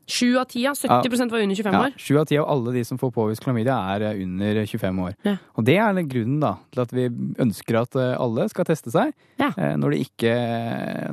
Sju 0.07 0.35
av 0.37 0.45
ti, 0.51 0.61
ja. 0.67 0.73
70% 0.77 1.31
var 1.33 1.41
under 1.41 1.57
25 1.57 1.73
Ja, 1.73 1.81
år. 1.87 1.95
Sju 1.97 2.19
av 2.21 2.27
ti 2.29 2.37
av 2.37 2.49
alle 2.53 2.73
de 2.77 2.83
som 2.85 2.99
får 3.01 3.11
påvist 3.17 3.41
klamydia, 3.45 3.77
er 3.95 4.03
eh, 4.11 4.23
under 4.23 4.61
25 4.67 4.99
år. 5.07 5.15
Ja. 5.25 5.37
Og 5.57 5.65
det 5.65 5.77
er 5.81 5.95
den 5.97 6.09
grunnen 6.11 6.41
da, 6.43 6.55
til 6.75 6.83
at 6.85 6.93
vi 6.93 7.07
ønsker 7.41 7.79
at 7.81 7.97
eh, 7.97 8.15
alle 8.21 8.49
skal 8.53 8.67
teste 8.69 8.93
seg 8.93 9.13
ja. 9.41 9.51
når, 9.81 9.95
de 9.97 10.03
ikke, 10.05 10.35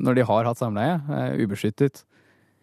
når 0.04 0.20
de 0.20 0.26
har 0.28 0.50
hatt 0.52 0.60
samleie, 0.60 0.98
eh, 1.08 1.38
ubeskyttet. 1.46 2.04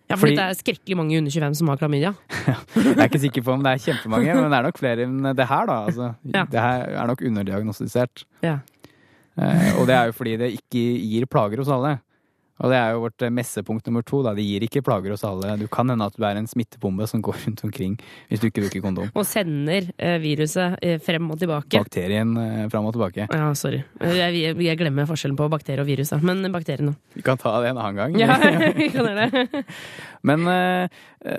Ja, 0.09 0.17
for 0.17 0.25
Fordi- 0.25 0.37
det 0.39 0.45
er 0.45 0.57
skrekkelig 0.57 0.97
mange 0.97 1.19
under 1.21 1.31
25 1.31 1.55
som 1.59 1.69
har 1.69 1.77
klamydia. 1.81 2.15
Jeg 2.75 2.97
er 2.97 3.09
ikke 3.11 3.21
sikker 3.27 3.45
på 3.45 3.53
om 3.57 3.65
det 3.65 3.75
er 3.75 3.83
kjempemange, 3.85 4.35
men 4.39 4.51
det 4.53 4.59
er 4.59 4.69
nok 4.69 4.79
flere 4.81 5.05
enn 5.05 5.19
det 5.37 5.47
her, 5.51 5.67
da. 5.69 5.79
Altså, 5.89 6.15
Ja. 6.33 6.45
Det 6.49 6.61
her 6.61 6.85
er 7.03 7.07
nok 7.11 7.21
underdiagnostisert. 7.29 8.25
Ja. 8.45 8.59
Eh, 9.39 9.73
og 9.79 9.87
det 9.87 9.95
er 9.97 10.09
jo 10.09 10.15
fordi 10.17 10.37
det 10.41 10.53
ikke 10.57 10.85
gir 11.09 11.27
plager 11.31 11.61
hos 11.61 11.69
alle. 11.73 11.99
Og 12.59 12.73
det 12.73 12.79
er 12.79 12.95
jo 12.95 13.03
vårt 13.05 13.25
eh, 13.25 13.33
messepunkt 13.35 13.87
nummer 13.89 14.05
to. 14.07 14.21
Da. 14.27 14.35
Det 14.37 14.45
gir 14.45 14.65
ikke 14.67 14.83
plager 14.87 15.15
hos 15.15 15.25
alle. 15.27 15.55
Du 15.61 15.67
kan 15.71 15.91
hende 15.93 16.09
at 16.09 16.17
du 16.19 16.25
er 16.27 16.41
en 16.41 16.49
smittebombe 16.51 17.07
som 17.11 17.23
går 17.25 17.39
rundt 17.45 17.65
omkring 17.69 17.97
hvis 18.29 18.43
du 18.43 18.49
ikke 18.49 18.65
bruker 18.65 18.85
kondom. 18.85 19.13
Og 19.15 19.27
sender 19.29 19.91
eh, 19.97 20.19
viruset 20.23 20.79
eh, 20.83 20.99
frem 21.03 21.31
og 21.31 21.39
tilbake. 21.41 21.79
Bakterien 21.79 22.35
frem 22.73 22.89
og 22.89 22.97
tilbake. 22.97 23.29
Ja, 23.31 23.51
sorry. 23.59 23.83
Jeg, 24.03 24.57
jeg 24.59 24.81
glemmer 24.81 25.09
forskjellen 25.09 25.39
på 25.39 25.51
bakterie 25.53 25.85
og 25.85 25.91
virus, 25.91 26.13
da. 26.15 26.21
Men 26.25 26.43
bakterien, 26.55 26.93
da. 26.93 27.17
Vi 27.19 27.25
kan 27.27 27.41
ta 27.41 27.55
det 27.63 27.73
en 27.73 27.83
annen 27.83 28.01
gang. 28.03 28.19
Ja, 28.19 28.39
vi 28.79 28.91
kan 28.93 29.07
gjøre 29.07 29.29
det. 29.29 29.65
Men 30.27 30.49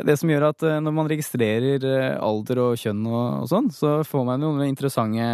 det 0.08 0.16
som 0.20 0.30
gjør 0.32 0.50
at 0.54 0.64
når 0.84 0.94
man 0.96 1.10
registrerer 1.12 1.84
alder 2.16 2.62
og 2.64 2.80
kjønn 2.80 3.02
og, 3.10 3.26
og 3.44 3.50
sånn, 3.52 3.68
så 3.76 4.00
får 4.08 4.24
man 4.28 4.46
jo 4.46 4.54
noen 4.56 4.72
interessante 4.72 5.28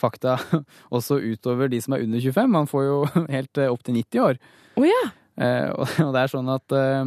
fakta 0.00 0.36
også 0.96 1.20
utover 1.20 1.70
de 1.72 1.80
som 1.82 1.96
er 1.96 2.04
under 2.06 2.20
25. 2.20 2.52
Man 2.56 2.68
får 2.70 2.88
jo 2.88 2.98
helt 3.28 3.62
opp 3.68 3.84
til 3.84 4.00
90 4.00 4.24
år. 4.24 4.40
Oh, 4.76 4.84
ja. 4.84 5.04
Eh, 5.38 5.68
og, 5.76 5.86
det 6.14 6.22
er 6.22 6.32
sånn 6.32 6.48
at 6.54 6.72
eh, 6.72 7.04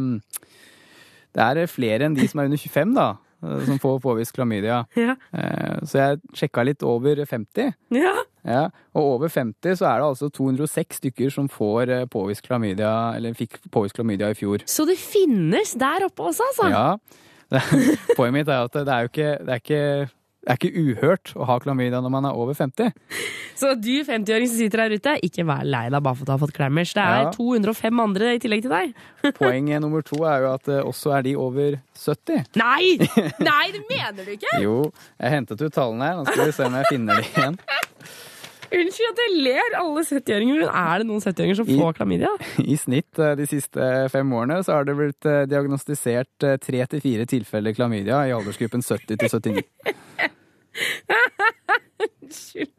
det 1.36 1.46
er 1.46 1.66
flere 1.70 2.06
enn 2.08 2.16
de 2.18 2.26
som 2.30 2.40
er 2.42 2.50
under 2.50 2.58
25, 2.60 2.94
da. 2.96 3.08
eh, 3.44 3.60
Som 3.68 3.78
får 3.82 4.00
påvist 4.04 4.34
klamydia. 4.36 4.82
Ja. 4.98 5.16
Eh, 5.32 5.78
Så 5.86 5.98
jeg 6.00 6.20
sjekka 6.34 6.64
litt 6.66 6.82
over 6.86 7.24
50. 7.26 7.72
Ja. 7.94 8.16
Ja, 8.40 8.62
og 8.96 9.04
over 9.18 9.28
50 9.28 9.74
så 9.76 9.84
er 9.84 9.98
det 10.00 10.06
altså 10.06 10.30
206 10.32 10.96
stykker 11.02 11.28
som 11.34 11.48
får 11.52 11.90
påvist 12.08 12.40
klamydia, 12.46 13.12
eller 13.18 13.34
fikk 13.36 13.58
påvist 13.70 13.98
klamydia 13.98 14.30
i 14.32 14.38
fjor. 14.38 14.64
Så 14.64 14.86
det 14.88 14.96
finnes 14.96 15.74
der 15.76 16.06
oppe 16.06 16.30
også, 16.30 16.46
altså? 16.48 16.70
Ja. 16.72 16.86
Poenget 18.16 18.32
mitt 18.38 18.48
er 18.48 18.64
at 18.64 18.72
det 18.78 18.88
er 18.94 19.04
jo 19.04 19.10
ikke 19.10 19.30
det 19.44 19.52
er 19.52 19.60
ikke, 19.60 19.82
det 20.40 20.54
er 20.54 20.56
ikke 20.56 20.80
uhørt 20.80 21.32
å 21.36 21.44
ha 21.44 21.58
klamydia 21.60 21.98
når 22.00 22.12
man 22.14 22.24
er 22.30 22.36
over 22.40 22.56
50. 22.56 22.94
Så 23.60 23.74
du 23.76 23.90
50-åring 24.08 24.48
som 24.48 24.56
sitter 24.56 24.80
her 24.86 24.94
ute, 24.96 25.12
ikke 25.26 25.44
vær 25.44 25.66
lei 25.68 25.82
deg 25.92 26.00
bare 26.00 26.16
for 26.16 26.24
at 26.24 26.30
du 26.30 26.32
har 26.32 26.40
fått 26.40 26.54
klammers. 26.56 26.94
Det 26.96 27.02
er 27.04 27.26
Ja. 27.26 27.32
205 27.36 28.00
andre 28.00 28.30
i 28.34 28.40
tillegg 28.40 28.62
til 28.64 28.72
deg. 28.72 28.94
Poenget 29.40 29.84
nummer 29.84 30.00
to 30.06 30.22
er 30.24 30.46
jo 30.46 30.54
at 30.54 30.70
eh, 30.72 30.80
også 30.80 31.12
er 31.18 31.26
de 31.28 31.34
over 31.36 31.76
70. 31.92 32.46
Nei! 32.56 32.96
Nei, 33.50 33.66
det 33.76 33.84
mener 33.92 34.24
du 34.24 34.32
ikke! 34.38 34.54
Jo, 34.64 34.78
jeg 35.20 35.34
hentet 35.36 35.60
ut 35.60 35.76
tallene 35.76 36.08
her. 36.08 36.16
Nå 36.22 36.24
skal 36.32 36.48
vi 36.48 36.56
se 36.56 36.70
om 36.70 36.78
jeg 36.80 36.88
finner 36.88 37.20
de 37.20 37.28
igjen. 37.34 37.60
Unnskyld 38.70 39.10
at 39.10 39.20
jeg 39.24 39.32
ler, 39.42 39.74
alle 39.80 40.02
70-åringer. 40.06 40.60
Men 40.62 40.68
er 40.70 41.02
det 41.02 41.06
noen 41.08 41.22
70-åringer 41.24 41.56
som 41.58 41.68
I- 41.70 41.78
får 41.80 41.96
klamydia? 41.98 42.30
I 42.62 42.76
snitt 42.78 43.18
eh, 43.18 43.32
de 43.40 43.46
siste 43.50 43.88
fem 44.12 44.32
årene 44.38 44.60
så 44.66 44.76
har 44.78 44.84
det 44.86 44.94
blitt 44.98 45.26
eh, 45.26 45.42
diagnostisert 45.50 46.46
eh, 46.46 46.56
tre 46.62 46.84
til 46.92 47.02
fire 47.02 47.26
tilfeller 47.30 47.74
klamydia 47.74 48.22
i 48.30 48.34
aldersgruppen 48.36 48.82
70 48.86 49.16
til 49.18 49.26
79. 49.26 49.64
Unnskyld. 52.22 52.74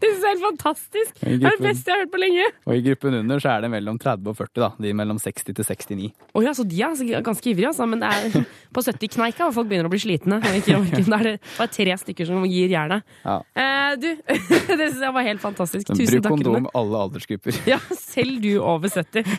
Det 0.00 0.06
syns 0.10 0.22
jeg 0.22 0.28
er 0.28 0.34
helt 0.36 0.44
fantastisk. 0.46 1.12
Gruppen, 1.20 1.40
Det 1.40 1.46
er 1.50 1.56
det 1.56 1.64
beste 1.66 1.90
jeg 1.90 1.96
har 1.96 2.02
hørt 2.04 2.12
på 2.14 2.20
lenge. 2.22 2.44
Og 2.66 2.74
i 2.76 2.82
gruppen 2.86 3.14
under 3.20 3.36
så 3.42 3.48
er 3.56 3.60
det 3.64 3.70
mellom 3.72 3.96
30 4.00 4.30
og 4.30 4.36
40, 4.38 4.60
da. 4.62 4.68
De 4.78 4.86
er 4.90 4.96
mellom 5.00 5.18
60 5.20 5.44
til 5.50 5.54
69. 5.64 6.10
Oh, 6.34 6.42
ja, 6.44 6.52
så 6.56 6.62
de 6.68 6.78
er 6.82 7.22
ganske 7.26 7.50
ivrige, 7.50 7.68
altså. 7.72 7.86
Men 7.90 7.98
det 8.04 8.08
er 8.10 8.44
på 8.76 8.80
70-kneika 8.86 9.48
og 9.48 9.54
folk 9.56 9.68
begynner 9.70 9.88
å 9.90 9.92
bli 9.92 10.02
slitne. 10.02 10.40
Ikke. 10.60 10.78
Da 11.10 11.16
er 11.18 11.24
det 11.32 11.34
bare 11.58 11.72
tre 11.74 11.96
stykker 12.04 12.24
som 12.28 12.44
gir 12.46 12.68
jernet. 12.72 13.02
Ja. 13.24 13.38
Eh, 13.54 13.92
du, 14.00 14.08
det 14.78 14.90
syns 14.92 15.02
jeg 15.06 15.14
var 15.16 15.24
helt 15.26 15.42
fantastisk. 15.42 15.88
Men 15.90 15.96
Tusen 16.02 16.20
bruk 16.20 16.30
kondom 16.36 16.62
med. 16.62 16.70
alle 16.78 16.96
aldersgrupper. 17.06 17.52
Ja, 17.68 17.78
selv 17.98 18.40
du 18.44 18.52
over 18.62 18.88
70. 18.88 19.24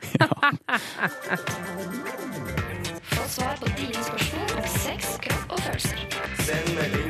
Få 3.11 3.23
svar 3.27 3.55
på 3.59 3.67
dine 3.77 4.03
spørsmål 4.03 4.49
om 4.61 4.67
sex, 4.79 5.15
kropp 5.23 5.51
og 5.55 5.59
følelser. 5.65 5.97
Send 6.47 6.67
melding 6.77 7.00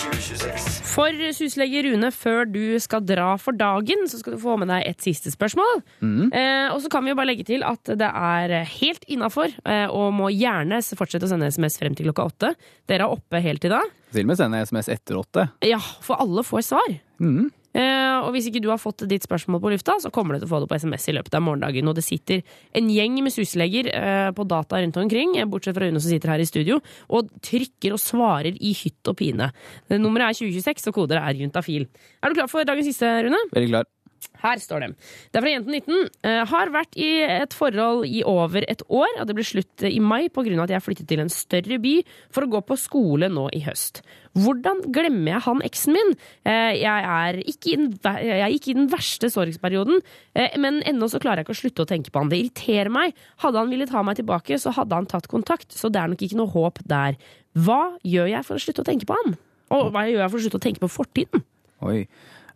2026. 0.00 0.78
For 0.92 1.24
syslege 1.36 1.82
Rune, 1.86 2.10
før 2.14 2.46
du 2.48 2.78
skal 2.82 3.04
dra 3.06 3.32
for 3.40 3.56
dagen, 3.56 4.06
så 4.10 4.20
skal 4.20 4.36
du 4.36 4.40
få 4.42 4.56
med 4.60 4.70
deg 4.72 4.86
et 4.88 5.04
siste 5.04 5.32
spørsmål. 5.34 5.82
Mm. 6.00 6.30
Eh, 6.30 6.68
og 6.74 6.80
så 6.84 6.90
kan 6.92 7.04
vi 7.04 7.12
jo 7.12 7.18
bare 7.18 7.30
legge 7.32 7.46
til 7.48 7.64
at 7.66 7.92
det 7.98 8.08
er 8.08 8.56
helt 8.76 9.06
innafor, 9.10 9.52
eh, 9.64 9.86
og 9.90 10.14
må 10.16 10.30
gjerne 10.34 10.80
fortsette 10.96 11.28
å 11.28 11.32
sende 11.32 11.50
SMS 11.52 11.78
frem 11.80 11.96
til 11.96 12.08
klokka 12.10 12.28
åtte. 12.30 12.54
Dere 12.88 13.08
er 13.08 13.16
oppe 13.18 13.42
helt 13.44 13.64
til 13.64 13.74
da. 13.74 13.82
Til 14.14 14.24
og 14.24 14.32
med 14.32 14.40
sende 14.40 14.62
SMS 14.64 14.90
etter 14.92 15.18
åtte. 15.20 15.48
Ja, 15.66 15.80
for 16.04 16.20
alle 16.22 16.44
får 16.46 16.68
svar. 16.72 16.98
Mhm. 17.22 17.52
Eh, 17.76 18.18
og 18.24 18.32
hvis 18.34 18.48
ikke 18.48 18.62
du 18.64 18.70
har 18.72 18.80
fått 18.80 19.04
ditt 19.10 19.26
spørsmål 19.26 19.60
på 19.62 19.72
lufta, 19.74 19.98
så 20.00 20.12
kommer 20.14 20.36
du 20.36 20.42
til 20.42 20.48
å 20.48 20.52
få 20.54 20.62
det 20.62 20.70
på 20.70 20.78
SMS 20.80 21.10
i 21.10 21.16
løpet 21.18 21.36
av 21.36 21.44
morgendagen. 21.44 21.90
Og 21.90 21.98
det 21.98 22.06
sitter 22.06 22.44
en 22.76 22.88
gjeng 22.92 23.18
med 23.24 23.34
susleger 23.34 23.90
eh, 23.92 24.30
på 24.36 24.46
data 24.48 24.80
rundt 24.80 25.00
omkring, 25.02 25.36
eh, 25.40 25.48
bortsett 25.50 25.76
fra 25.76 25.88
Rune 25.88 26.00
som 26.00 26.12
sitter 26.12 26.32
her 26.32 26.44
i 26.44 26.48
studio, 26.48 26.80
og 27.12 27.34
trykker 27.44 27.96
og 27.96 28.02
svarer 28.02 28.56
i 28.56 28.72
hytt 28.76 29.12
og 29.12 29.18
pine. 29.20 29.50
Nummeret 29.92 30.32
er 30.32 30.40
2026, 30.46 30.88
og 30.90 31.02
koder 31.02 31.20
er 31.20 31.42
juntafil. 31.42 31.88
Er 32.22 32.32
du 32.32 32.40
klar 32.40 32.50
for 32.52 32.66
dagens 32.66 32.88
siste, 32.92 33.12
Rune? 33.26 33.44
Veldig 33.52 33.74
klar. 33.74 33.95
Her 34.42 34.60
står 34.62 34.84
det. 34.84 34.88
Det 35.30 35.40
er 35.40 35.44
fra 35.44 35.52
Jenten 35.52 35.76
19. 35.76 36.10
Uh, 36.26 36.42
har 36.50 36.72
vært 36.74 36.98
i 37.00 37.10
et 37.24 37.56
forhold 37.56 38.06
i 38.08 38.22
over 38.26 38.66
et 38.68 38.84
år, 38.88 39.18
og 39.20 39.28
det 39.28 39.36
ble 39.38 39.46
slutt 39.46 39.86
i 39.88 39.98
mai 40.00 40.28
pga. 40.28 40.44
at 40.62 40.74
jeg 40.74 40.84
flyttet 40.84 41.08
til 41.08 41.22
en 41.22 41.32
større 41.32 41.78
by 41.82 41.94
for 42.30 42.46
å 42.46 42.50
gå 42.56 42.60
på 42.66 42.78
skole 42.80 43.28
nå 43.32 43.48
i 43.56 43.62
høst. 43.66 44.02
Hvordan 44.36 44.82
glemmer 44.92 45.32
jeg 45.32 45.44
han 45.46 45.62
eksen 45.64 45.96
min? 45.96 46.12
Uh, 46.46 46.74
jeg, 46.76 46.84
er 46.86 47.40
den, 47.40 47.88
jeg 48.04 48.44
er 48.44 48.52
ikke 48.52 48.72
i 48.72 48.78
den 48.78 48.90
verste 48.92 49.30
sorgsperioden, 49.32 50.02
uh, 50.36 50.60
men 50.60 50.82
ennå 50.86 51.08
så 51.08 51.22
klarer 51.22 51.42
jeg 51.42 51.48
ikke 51.48 51.56
å 51.56 51.62
slutte 51.62 51.86
å 51.86 51.90
tenke 51.90 52.12
på 52.12 52.22
han. 52.22 52.32
Det 52.32 52.42
irriterer 52.42 52.92
meg. 52.92 53.16
Hadde 53.42 53.62
han 53.62 53.72
villet 53.72 53.94
ha 53.96 54.04
meg 54.06 54.20
tilbake, 54.20 54.60
så 54.60 54.74
hadde 54.76 54.98
han 54.98 55.08
tatt 55.10 55.30
kontakt, 55.32 55.72
så 55.72 55.88
det 55.92 56.02
er 56.02 56.12
nok 56.12 56.22
ikke 56.26 56.40
noe 56.40 56.52
håp 56.52 56.84
der. 56.84 57.18
Hva 57.56 57.96
gjør 58.04 58.28
jeg 58.34 58.44
for 58.44 58.58
å 58.58 58.62
slutte 58.62 58.84
å 58.84 58.88
tenke 58.88 59.08
på 59.08 59.16
han? 59.16 59.36
Og 59.74 59.90
hva 59.94 60.04
gjør 60.06 60.22
jeg 60.22 60.32
for 60.32 60.38
å 60.38 60.44
slutte 60.44 60.60
å 60.60 60.66
tenke 60.66 60.82
på 60.82 60.92
fortiden? 60.92 61.42
Oi. 61.86 62.04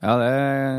Ja, 0.00 0.14
det, 0.16 0.28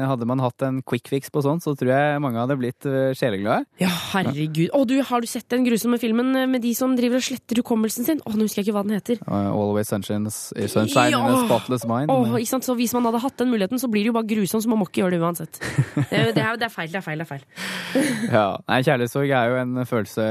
hadde 0.09 0.25
man 0.25 0.41
hatt 0.41 0.63
en 0.65 0.79
quick 0.81 1.11
fix 1.11 1.29
på 1.33 1.43
sånn, 1.45 1.59
så 1.61 1.75
tror 1.77 1.91
jeg 1.93 2.21
mange 2.23 2.41
hadde 2.41 2.57
blitt 2.57 2.87
uh, 2.89 3.11
sjeleglade. 3.17 3.67
Ja, 3.81 3.91
herregud. 4.15 4.71
Å, 4.73 4.81
du, 4.89 4.95
har 5.05 5.21
du 5.21 5.29
sett 5.29 5.45
den 5.53 5.65
grusomme 5.67 5.99
filmen 6.01 6.33
eh, 6.39 6.47
med 6.49 6.63
de 6.65 6.71
som 6.77 6.95
driver 6.97 7.19
og 7.19 7.25
sletter 7.27 7.61
hukommelsen 7.61 8.07
sin? 8.07 8.23
Å, 8.25 8.33
nå 8.33 8.47
husker 8.47 8.63
jeg 8.63 8.69
ikke 8.69 8.77
hva 8.79 8.83
den 8.87 8.97
heter. 8.97 9.21
Uh, 9.27 9.51
Always 9.53 9.91
sunshine, 9.93 10.31
sunshine 10.31 11.13
in 11.13 11.35
a 11.35 11.43
spotless 11.45 11.85
mind. 11.89 12.09
Åh, 12.09 12.39
ikke 12.39 12.49
sant? 12.55 12.65
Så 12.65 12.73
hvis 12.79 12.95
man 12.97 13.05
hadde 13.09 13.21
hatt 13.21 13.37
den 13.43 13.53
muligheten, 13.53 13.81
så 13.81 13.91
blir 13.91 14.07
det 14.07 14.09
jo 14.09 14.17
bare 14.17 14.29
grusomt, 14.31 14.65
så 14.65 14.71
man 14.73 14.81
må 14.81 14.89
ikke 14.89 15.03
gjøre 15.03 15.15
det 15.17 15.21
uansett. 15.21 15.61
Det, 15.61 16.23
det, 16.33 16.41
er, 16.41 16.57
det 16.57 16.65
er 16.65 16.73
feil, 16.73 16.89
det 16.89 17.01
er 17.01 17.05
feil, 17.05 17.21
det 17.21 17.27
er 17.27 17.31
feil. 17.35 17.45
Ja, 18.31 18.45
nei, 18.69 18.81
Kjærlighetssorg 18.85 19.31
er 19.35 19.51
jo 19.51 19.57
en 19.61 19.85
følelse 19.87 20.25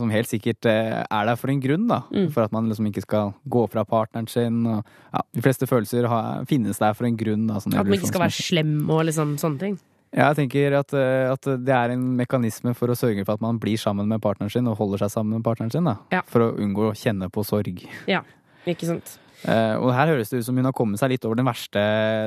som 0.00 0.10
helt 0.12 0.30
sikkert 0.30 0.66
eh, 0.70 1.02
er 1.02 1.28
der 1.28 1.38
for 1.38 1.52
en 1.52 1.62
grunn. 1.62 1.86
da. 1.90 2.02
Mm. 2.10 2.28
For 2.34 2.46
at 2.46 2.54
man 2.54 2.66
liksom 2.70 2.90
ikke 2.90 3.04
skal 3.04 3.32
gå 3.50 3.64
fra 3.70 3.86
partneren 3.88 4.28
sin. 4.30 4.62
Og, 4.66 4.82
ja, 5.12 5.22
de 5.36 5.44
fleste 5.44 5.68
følelser 5.70 6.08
har, 6.10 6.46
finnes 6.50 6.80
der 6.82 6.96
for 6.98 7.08
en 7.08 7.18
grunn. 7.18 7.46
Da, 7.50 7.60
sånn 7.62 7.76
At 7.76 7.86
man 7.86 7.98
ikke 7.98 8.10
skal 8.10 8.24
være 8.24 8.31
slem 8.34 8.76
og 8.90 9.06
liksom 9.08 9.36
sånne 9.40 9.62
ting. 9.62 9.80
Ja, 10.12 10.28
jeg 10.28 10.42
tenker 10.42 10.74
at, 10.76 10.92
eh, 10.92 11.30
at 11.32 11.46
det 11.64 11.72
er 11.72 11.94
en 11.94 12.04
mekanisme 12.18 12.74
for 12.76 12.92
å 12.92 12.96
sørge 12.98 13.24
for 13.24 13.38
at 13.38 13.44
man 13.44 13.60
blir 13.60 13.80
sammen 13.80 14.10
med 14.10 14.20
partneren 14.20 14.52
sin 14.52 14.68
og 14.68 14.76
holder 14.76 15.04
seg 15.04 15.14
sammen 15.14 15.38
med 15.38 15.46
partneren 15.46 15.72
sin. 15.72 15.88
Ja. 16.12 16.20
For 16.28 16.44
å 16.44 16.54
unngå 16.60 16.90
å 16.90 16.96
kjenne 16.96 17.30
på 17.32 17.44
sorg. 17.48 17.80
Ja, 18.10 18.20
ikke 18.68 18.90
sant? 18.90 19.16
Eh, 19.42 19.74
og 19.80 19.90
her 19.96 20.12
høres 20.12 20.30
det 20.30 20.42
ut 20.42 20.46
som 20.46 20.58
hun 20.58 20.68
har 20.68 20.74
kommet 20.76 21.00
seg 21.00 21.10
litt 21.14 21.24
over 21.26 21.38
den 21.40 21.48
verste, 21.48 21.80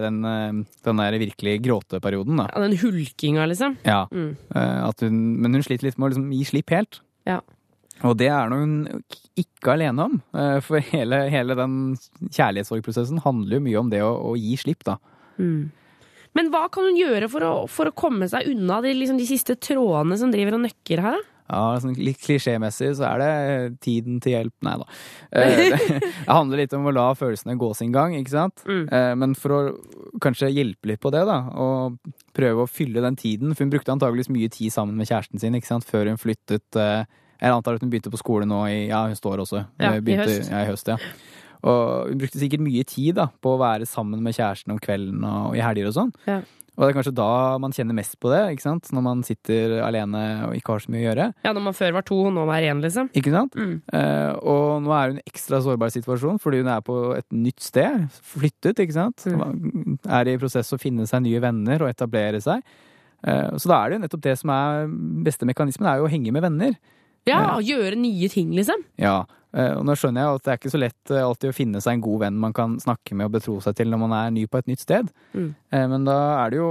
den, 0.04 0.18
eh, 0.28 0.64
den 0.84 1.00
der 1.00 1.20
virkelig 1.22 1.62
gråteperioden. 1.64 2.42
da. 2.42 2.50
Ja, 2.52 2.66
den 2.66 2.78
hulkinga, 2.82 3.46
liksom. 3.48 3.78
Ja. 3.86 4.08
Mm. 4.12 4.36
Eh, 4.56 4.92
hun, 5.06 5.42
men 5.42 5.54
hun 5.54 5.64
sliter 5.64 5.88
litt 5.88 5.98
med 5.98 6.10
å 6.10 6.14
liksom 6.16 6.34
gi 6.34 6.44
slipp 6.44 6.74
helt. 6.76 7.00
Ja. 7.26 7.40
Og 8.04 8.18
det 8.20 8.28
er 8.28 8.50
hun 8.52 9.04
ikke 9.40 9.78
alene 9.78 10.10
om, 10.10 10.22
eh, 10.36 10.60
for 10.60 10.80
hele, 10.92 11.30
hele 11.32 11.56
den 11.56 11.96
kjærlighetssorgprosessen 12.28 13.24
handler 13.24 13.60
jo 13.60 13.66
mye 13.70 13.80
om 13.80 13.90
det 13.94 14.02
å, 14.04 14.12
å 14.34 14.36
gi 14.36 14.58
slipp, 14.60 14.84
da. 14.84 14.98
Mm. 15.40 15.72
Men 16.36 16.52
hva 16.54 16.66
kan 16.72 16.88
hun 16.90 17.00
gjøre 17.00 17.30
for 17.32 17.48
å, 17.48 17.54
for 17.72 17.90
å 17.90 17.96
komme 17.96 18.28
seg 18.32 18.50
unna 18.52 18.82
de, 18.84 18.92
liksom, 18.98 19.20
de 19.22 19.28
siste 19.30 19.56
trådene 19.56 20.18
som 20.20 20.34
driver 20.34 20.58
og 20.58 20.66
nøkker 20.68 21.04
her? 21.06 21.18
da? 21.20 21.32
Ja, 21.46 21.76
sånn 21.78 21.94
Litt 22.02 22.24
klisjémessig 22.24 22.96
så 22.98 23.06
er 23.06 23.22
det 23.22 23.80
tiden 23.86 24.18
til 24.24 24.34
hjelp. 24.34 24.54
Nei 24.66 24.74
da. 24.82 24.88
Eh, 25.30 25.76
Det 26.26 26.26
handler 26.26 26.64
litt 26.64 26.74
om 26.74 26.88
å 26.90 26.94
la 26.96 27.06
følelsene 27.18 27.58
gå 27.62 27.70
sin 27.78 27.94
gang, 27.94 28.16
ikke 28.18 28.34
sant? 28.34 28.64
Mm. 28.66 28.88
Men 29.22 29.36
for 29.38 29.54
å 29.54 29.60
kanskje 30.24 30.50
hjelpe 30.50 30.90
litt 30.90 31.04
på 31.04 31.12
det, 31.14 31.22
da, 31.30 31.38
og 31.54 32.00
prøve 32.36 32.66
å 32.66 32.72
fylle 32.72 33.04
den 33.04 33.18
tiden 33.20 33.54
For 33.54 33.66
hun 33.66 33.72
brukte 33.74 33.94
antageligvis 33.94 34.32
mye 34.34 34.50
tid 34.52 34.74
sammen 34.74 34.98
med 34.98 35.08
kjæresten 35.10 35.42
sin 35.42 35.56
ikke 35.58 35.70
sant? 35.70 35.86
før 35.88 36.10
hun 36.10 36.20
flyttet 36.20 36.80
eh, 36.82 37.06
Jeg 37.40 37.54
antar 37.54 37.78
at 37.78 37.86
hun 37.86 37.94
begynte 37.94 38.12
på 38.14 38.20
skole 38.22 38.50
nå 38.50 38.64
i 38.72 38.80
Ja, 38.90 39.06
hun 39.06 39.18
står 39.18 39.46
også. 39.46 39.68
Ja, 39.78 39.94
begynte, 40.00 40.26
i 40.26 40.40
høst. 40.40 40.52
Ja, 40.52 40.66
i 40.66 40.72
høst, 40.72 40.90
ja. 40.96 40.98
Og 41.66 42.12
hun 42.12 42.20
brukte 42.22 42.42
sikkert 42.42 42.62
mye 42.66 42.86
tid 42.88 43.18
da, 43.18 43.30
på 43.42 43.56
å 43.56 43.62
være 43.62 43.88
sammen 43.90 44.22
med 44.26 44.38
kjæresten 44.38 44.76
om 44.76 44.82
kvelden 44.82 45.26
og, 45.26 45.56
i 45.58 45.64
helger 45.66 45.90
og 45.90 45.98
sånn. 45.98 46.14
Ja. 46.30 46.44
Og 46.76 46.84
det 46.84 46.88
er 46.90 46.96
kanskje 46.98 47.14
da 47.16 47.30
man 47.64 47.72
kjenner 47.72 47.96
mest 47.96 48.18
på 48.20 48.30
det, 48.34 48.42
ikke 48.52 48.66
sant? 48.66 48.90
når 48.92 49.04
man 49.06 49.22
sitter 49.24 49.78
alene 49.86 50.24
og 50.50 50.58
ikke 50.58 50.74
har 50.74 50.84
så 50.84 50.92
mye 50.92 51.02
å 51.02 51.06
gjøre. 51.06 51.28
Ja, 51.48 51.54
Når 51.56 51.64
man 51.70 51.78
før 51.78 51.94
var 51.96 52.06
to, 52.08 52.18
og 52.28 52.34
nå 52.36 52.44
er 52.52 52.68
én, 52.68 52.82
liksom. 52.84 53.08
Ikke 53.16 53.32
sant? 53.32 53.56
Mm. 53.56 53.78
Eh, 53.96 54.32
og 54.44 54.84
nå 54.84 54.92
er 54.92 55.14
hun 55.14 55.22
i 55.22 55.24
en 55.24 55.32
ekstra 55.32 55.62
sårbar 55.64 55.94
situasjon 55.96 56.42
fordi 56.44 56.60
hun 56.64 56.72
er 56.74 56.84
på 56.84 56.98
et 57.16 57.28
nytt 57.32 57.64
sted. 57.64 58.10
Flyttet, 58.34 58.84
ikke 58.84 58.98
sant. 58.98 59.24
Mm. 59.24 59.96
Er 60.04 60.34
i 60.34 60.36
prosess 60.42 60.76
å 60.76 60.82
finne 60.82 61.08
seg 61.08 61.24
nye 61.24 61.40
venner 61.44 61.86
og 61.86 61.94
etablere 61.94 62.44
seg. 62.44 62.66
Eh, 63.24 63.56
så 63.56 63.72
da 63.72 63.80
er 63.80 63.88
det 63.88 63.98
jo 63.98 64.04
nettopp 64.04 64.28
det 64.28 64.36
som 64.44 64.52
er 64.52 64.92
beste 65.26 65.48
mekanismen, 65.48 65.88
er 65.88 66.04
jo 66.04 66.10
å 66.10 66.12
henge 66.12 66.36
med 66.36 66.44
venner. 66.44 66.76
Ja, 67.30 67.58
Gjøre 67.60 67.96
nye 67.98 68.28
ting, 68.30 68.52
liksom. 68.54 68.84
Ja, 69.02 69.24
eh, 69.56 69.72
og 69.80 69.86
nå 69.88 69.96
skjønner 69.98 70.22
jeg 70.22 70.36
at 70.38 70.44
det 70.46 70.52
er 70.54 70.60
ikke 70.60 70.72
så 70.74 70.80
lett 70.82 71.12
eh, 71.14 71.24
alltid 71.26 71.50
å 71.50 71.56
finne 71.58 71.82
seg 71.82 71.96
en 71.98 72.04
god 72.06 72.20
venn 72.26 72.38
man 72.44 72.54
kan 72.54 72.76
snakke 72.84 73.16
med 73.18 73.26
og 73.30 73.34
betro 73.38 73.56
seg 73.64 73.76
til 73.80 73.90
når 73.90 74.02
man 74.04 74.14
er 74.14 74.34
ny 74.36 74.44
på 74.52 74.60
et 74.62 74.68
nytt 74.70 74.84
sted. 74.84 75.10
Mm. 75.34 75.48
Eh, 75.74 75.86
Men 75.90 76.06
da 76.06 76.18
er 76.44 76.54
det 76.54 76.60
jo 76.60 76.70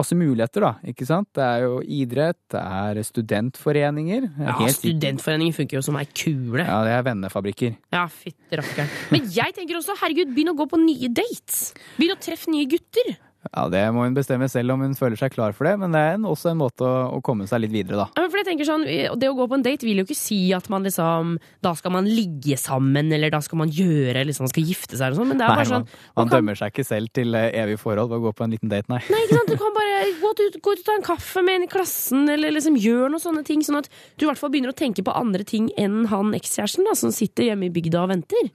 masse 0.00 0.16
muligheter, 0.16 0.64
da. 0.64 0.72
ikke 0.94 1.04
sant? 1.08 1.28
Det 1.36 1.44
er 1.44 1.66
jo 1.66 1.80
idrett, 1.84 2.38
det 2.54 2.62
er 2.64 3.02
studentforeninger. 3.10 4.28
Ja, 4.40 4.56
Helt 4.60 4.78
studentforeninger 4.78 5.56
funker 5.60 5.80
jo 5.80 5.82
som 5.84 5.98
ei 6.00 6.06
kule. 6.06 6.64
Ja, 6.64 6.80
det 6.86 6.94
er 6.96 7.04
vennefabrikker. 7.10 7.76
Ja, 7.92 8.06
fytti 8.08 8.60
rakkeren. 8.60 8.88
Men 9.12 9.28
jeg 9.34 9.56
tenker 9.56 9.76
også, 9.80 9.96
herregud, 10.00 10.32
begynn 10.36 10.54
å 10.54 10.56
gå 10.58 10.68
på 10.70 10.80
nye 10.80 11.10
dates. 11.12 11.72
Begynn 11.98 12.16
å 12.16 12.22
treffe 12.24 12.50
nye 12.52 12.68
gutter. 12.70 13.16
Ja, 13.40 13.68
Det 13.72 13.80
må 13.96 14.04
hun 14.04 14.12
bestemme 14.12 14.50
selv 14.52 14.74
om 14.74 14.82
hun 14.84 14.92
føler 14.98 15.16
seg 15.16 15.32
klar 15.32 15.54
for 15.56 15.64
det, 15.64 15.72
men 15.80 15.94
det 15.96 16.00
er 16.00 16.18
en, 16.18 16.26
også 16.28 16.50
en 16.50 16.58
måte 16.60 16.84
å, 16.84 16.96
å 17.16 17.20
komme 17.24 17.46
seg 17.48 17.62
litt 17.62 17.72
videre, 17.72 18.02
da. 18.02 18.06
Ja, 18.18 18.26
for 18.28 18.36
jeg 18.36 18.46
tenker 18.50 18.68
sånn, 18.68 18.84
Det 18.84 19.30
å 19.30 19.36
gå 19.38 19.46
på 19.48 19.56
en 19.56 19.64
date 19.64 19.86
vil 19.88 20.02
jo 20.02 20.04
ikke 20.04 20.16
si 20.18 20.38
at 20.56 20.68
man 20.72 20.84
liksom 20.84 21.38
Da 21.64 21.72
skal 21.78 21.94
man 21.94 22.08
ligge 22.08 22.58
sammen, 22.60 23.08
eller 23.16 23.32
da 23.32 23.40
skal 23.44 23.62
man 23.62 23.72
gjøre 23.72 24.12
Eller 24.12 24.28
liksom 24.28 24.44
man 24.44 24.52
skal 24.52 24.66
gifte 24.68 24.92
seg, 24.98 25.06
eller 25.06 25.20
sånn, 25.22 25.30
men 25.32 25.40
det 25.40 25.46
er 25.46 25.54
Nei, 25.54 25.56
bare 25.62 25.70
sånn 25.70 25.86
man, 25.86 26.20
man 26.20 26.32
dømmer 26.34 26.60
seg 26.60 26.74
ikke 26.74 26.84
selv 26.84 27.12
til 27.16 27.38
eh, 27.38 27.48
evig 27.62 27.78
forhold 27.80 28.12
ved 28.12 28.20
å 28.20 28.24
gå 28.26 28.34
på 28.36 28.44
en 28.44 28.54
liten 28.54 28.72
date, 28.72 28.92
nei. 28.92 29.00
Nei, 29.08 29.22
ikke 29.24 29.38
sant? 29.40 29.54
Du 29.54 29.62
kan 29.62 29.72
bare 29.80 30.04
gå 30.20 30.34
ut, 30.36 30.60
gå 30.60 30.74
ut 30.76 30.84
og 30.84 30.86
ta 30.90 30.98
en 30.98 31.06
kaffe 31.08 31.44
med 31.46 31.60
en 31.60 31.66
i 31.66 31.70
klassen, 31.70 32.28
eller 32.36 32.54
liksom 32.54 32.76
gjøre 32.80 33.08
noen 33.14 33.24
sånne 33.24 33.44
ting, 33.48 33.64
sånn 33.64 33.80
at 33.80 33.88
du 33.90 34.26
i 34.26 34.28
hvert 34.28 34.40
fall 34.40 34.52
begynner 34.52 34.74
å 34.74 34.76
tenke 34.76 35.04
på 35.06 35.16
andre 35.16 35.46
ting 35.48 35.70
enn 35.80 36.04
han 36.12 36.36
ekskjæresten 36.36 36.86
da, 36.88 36.94
som 36.98 37.14
sitter 37.14 37.48
hjemme 37.48 37.70
i 37.70 37.72
bygda 37.74 38.04
og 38.04 38.12
venter. 38.12 38.52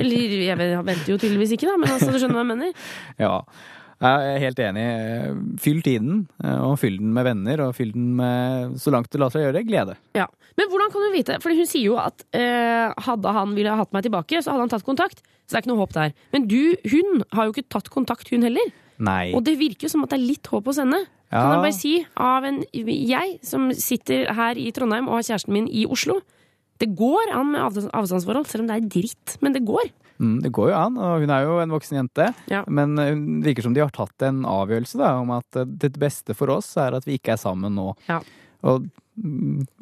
Eller 0.00 0.38
jeg 0.48 0.56
venter 0.56 1.12
jo 1.12 1.20
tydeligvis 1.20 1.54
ikke, 1.58 1.68
da, 1.68 1.76
men 1.80 1.92
altså, 1.92 2.10
du 2.12 2.18
skjønner 2.20 2.40
hva 2.40 2.46
jeg 2.46 2.52
mener? 2.54 2.90
Ja, 3.22 3.36
jeg 4.02 4.34
er 4.34 4.40
helt 4.42 4.60
enig. 4.64 4.84
Fyll 5.62 5.82
tiden, 5.86 6.22
eh, 6.42 6.58
og 6.66 6.76
fyll 6.82 6.98
den 7.00 7.12
med 7.14 7.26
venner, 7.28 7.62
og 7.68 7.76
fyll 7.78 7.92
den 7.94 8.12
med, 8.18 8.76
så 8.82 8.92
langt 8.94 9.10
det 9.12 9.20
lar 9.22 9.32
seg 9.34 9.46
gjøre, 9.46 9.64
glede. 9.68 9.96
Ja, 10.18 10.26
Men 10.58 10.68
hvordan 10.68 10.90
kan 10.92 11.06
hun 11.06 11.14
vite? 11.14 11.38
Fordi 11.40 11.56
hun 11.56 11.68
sier 11.70 11.86
jo 11.86 11.94
at 12.02 12.26
eh, 12.36 12.92
hadde 13.06 13.32
han 13.32 13.54
ville 13.56 13.72
hatt 13.78 13.94
meg 13.94 14.04
tilbake, 14.04 14.42
så 14.42 14.52
hadde 14.52 14.66
han 14.66 14.72
tatt 14.74 14.84
kontakt. 14.84 15.22
Så 15.46 15.54
det 15.54 15.60
er 15.60 15.64
ikke 15.64 15.72
noe 15.72 15.80
håp 15.84 15.94
der. 15.96 16.12
Men 16.34 16.44
du, 16.50 16.74
hun 16.92 17.22
har 17.32 17.48
jo 17.48 17.54
ikke 17.54 17.70
tatt 17.72 17.88
kontakt, 17.94 18.28
hun 18.34 18.44
heller. 18.44 18.74
Nei. 19.02 19.32
Og 19.32 19.42
det 19.46 19.56
virker 19.60 19.88
som 19.88 20.04
at 20.04 20.12
det 20.12 20.18
er 20.20 20.26
litt 20.26 20.50
håp 20.52 20.68
hos 20.68 20.82
henne. 20.82 21.00
Ja. 21.32 21.40
Kan 21.40 21.54
jeg 21.54 21.64
bare 21.64 21.78
si, 21.78 21.94
av 22.20 22.44
en 22.44 22.60
jeg 22.74 23.38
som 23.46 23.70
sitter 23.72 24.28
her 24.36 24.60
i 24.60 24.68
Trondheim 24.76 25.08
og 25.08 25.16
har 25.16 25.30
kjæresten 25.30 25.54
min 25.56 25.70
i 25.72 25.86
Oslo 25.88 26.18
Det 26.82 26.90
går 26.98 27.32
an 27.32 27.54
med 27.54 27.62
avstandsforhold, 27.94 28.44
selv 28.50 28.64
om 28.64 28.68
det 28.68 28.76
er 28.76 28.88
dritt. 28.90 29.38
Men 29.40 29.54
det 29.56 29.64
går. 29.64 29.88
Mm, 30.22 30.36
det 30.44 30.52
går 30.54 30.70
jo 30.70 30.78
an, 30.78 30.98
og 31.02 31.24
hun 31.24 31.32
er 31.34 31.46
jo 31.48 31.58
en 31.58 31.72
voksen 31.74 31.98
jente. 31.98 32.28
Men 32.70 32.94
eh, 33.02 33.14
det 33.16 33.50
virker 33.50 33.66
som 33.66 33.74
de 33.74 33.82
har 33.82 33.90
tatt 33.94 34.22
en 34.28 34.44
avgjørelse 34.46 35.00
da, 35.00 35.16
om 35.18 35.32
at 35.34 35.58
eh, 35.58 35.66
det 35.66 35.96
beste 35.98 36.36
for 36.38 36.52
oss 36.54 36.70
er 36.78 36.94
at 36.98 37.08
vi 37.08 37.18
ikke 37.18 37.34
er 37.34 37.42
sammen 37.42 37.74
nå. 37.78 37.90
Ja. 38.06 38.20
Og 38.70 38.86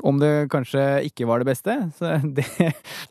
om 0.02 0.18
det 0.18 0.50
kanskje 0.50 0.82
ikke 1.06 1.26
var 1.28 1.40
det 1.40 1.50
beste, 1.52 1.74
så 1.96 2.16
det, 2.36 2.46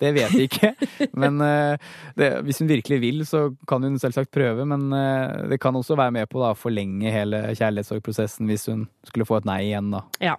det 0.01 0.11
vet 0.17 0.33
vi 0.35 0.47
ikke. 0.49 0.73
Men 1.15 1.39
eh, 1.43 1.91
det, 2.19 2.29
hvis 2.43 2.59
hun 2.59 2.69
virkelig 2.69 2.99
vil, 3.01 3.23
så 3.27 3.45
kan 3.69 3.85
hun 3.85 3.95
selvsagt 4.01 4.31
prøve. 4.35 4.65
Men 4.67 4.89
eh, 4.95 5.47
det 5.53 5.61
kan 5.63 5.75
også 5.79 5.97
være 5.99 6.13
med 6.19 6.29
på 6.31 6.43
å 6.43 6.51
forlenge 6.59 7.13
hele 7.13 7.41
kjærlighetssorgprosessen 7.55 8.49
hvis 8.51 8.67
hun 8.71 8.83
skulle 9.07 9.27
få 9.29 9.39
et 9.39 9.47
nei 9.47 9.61
igjen, 9.69 9.93
da. 9.93 10.03
Ja. 10.23 10.35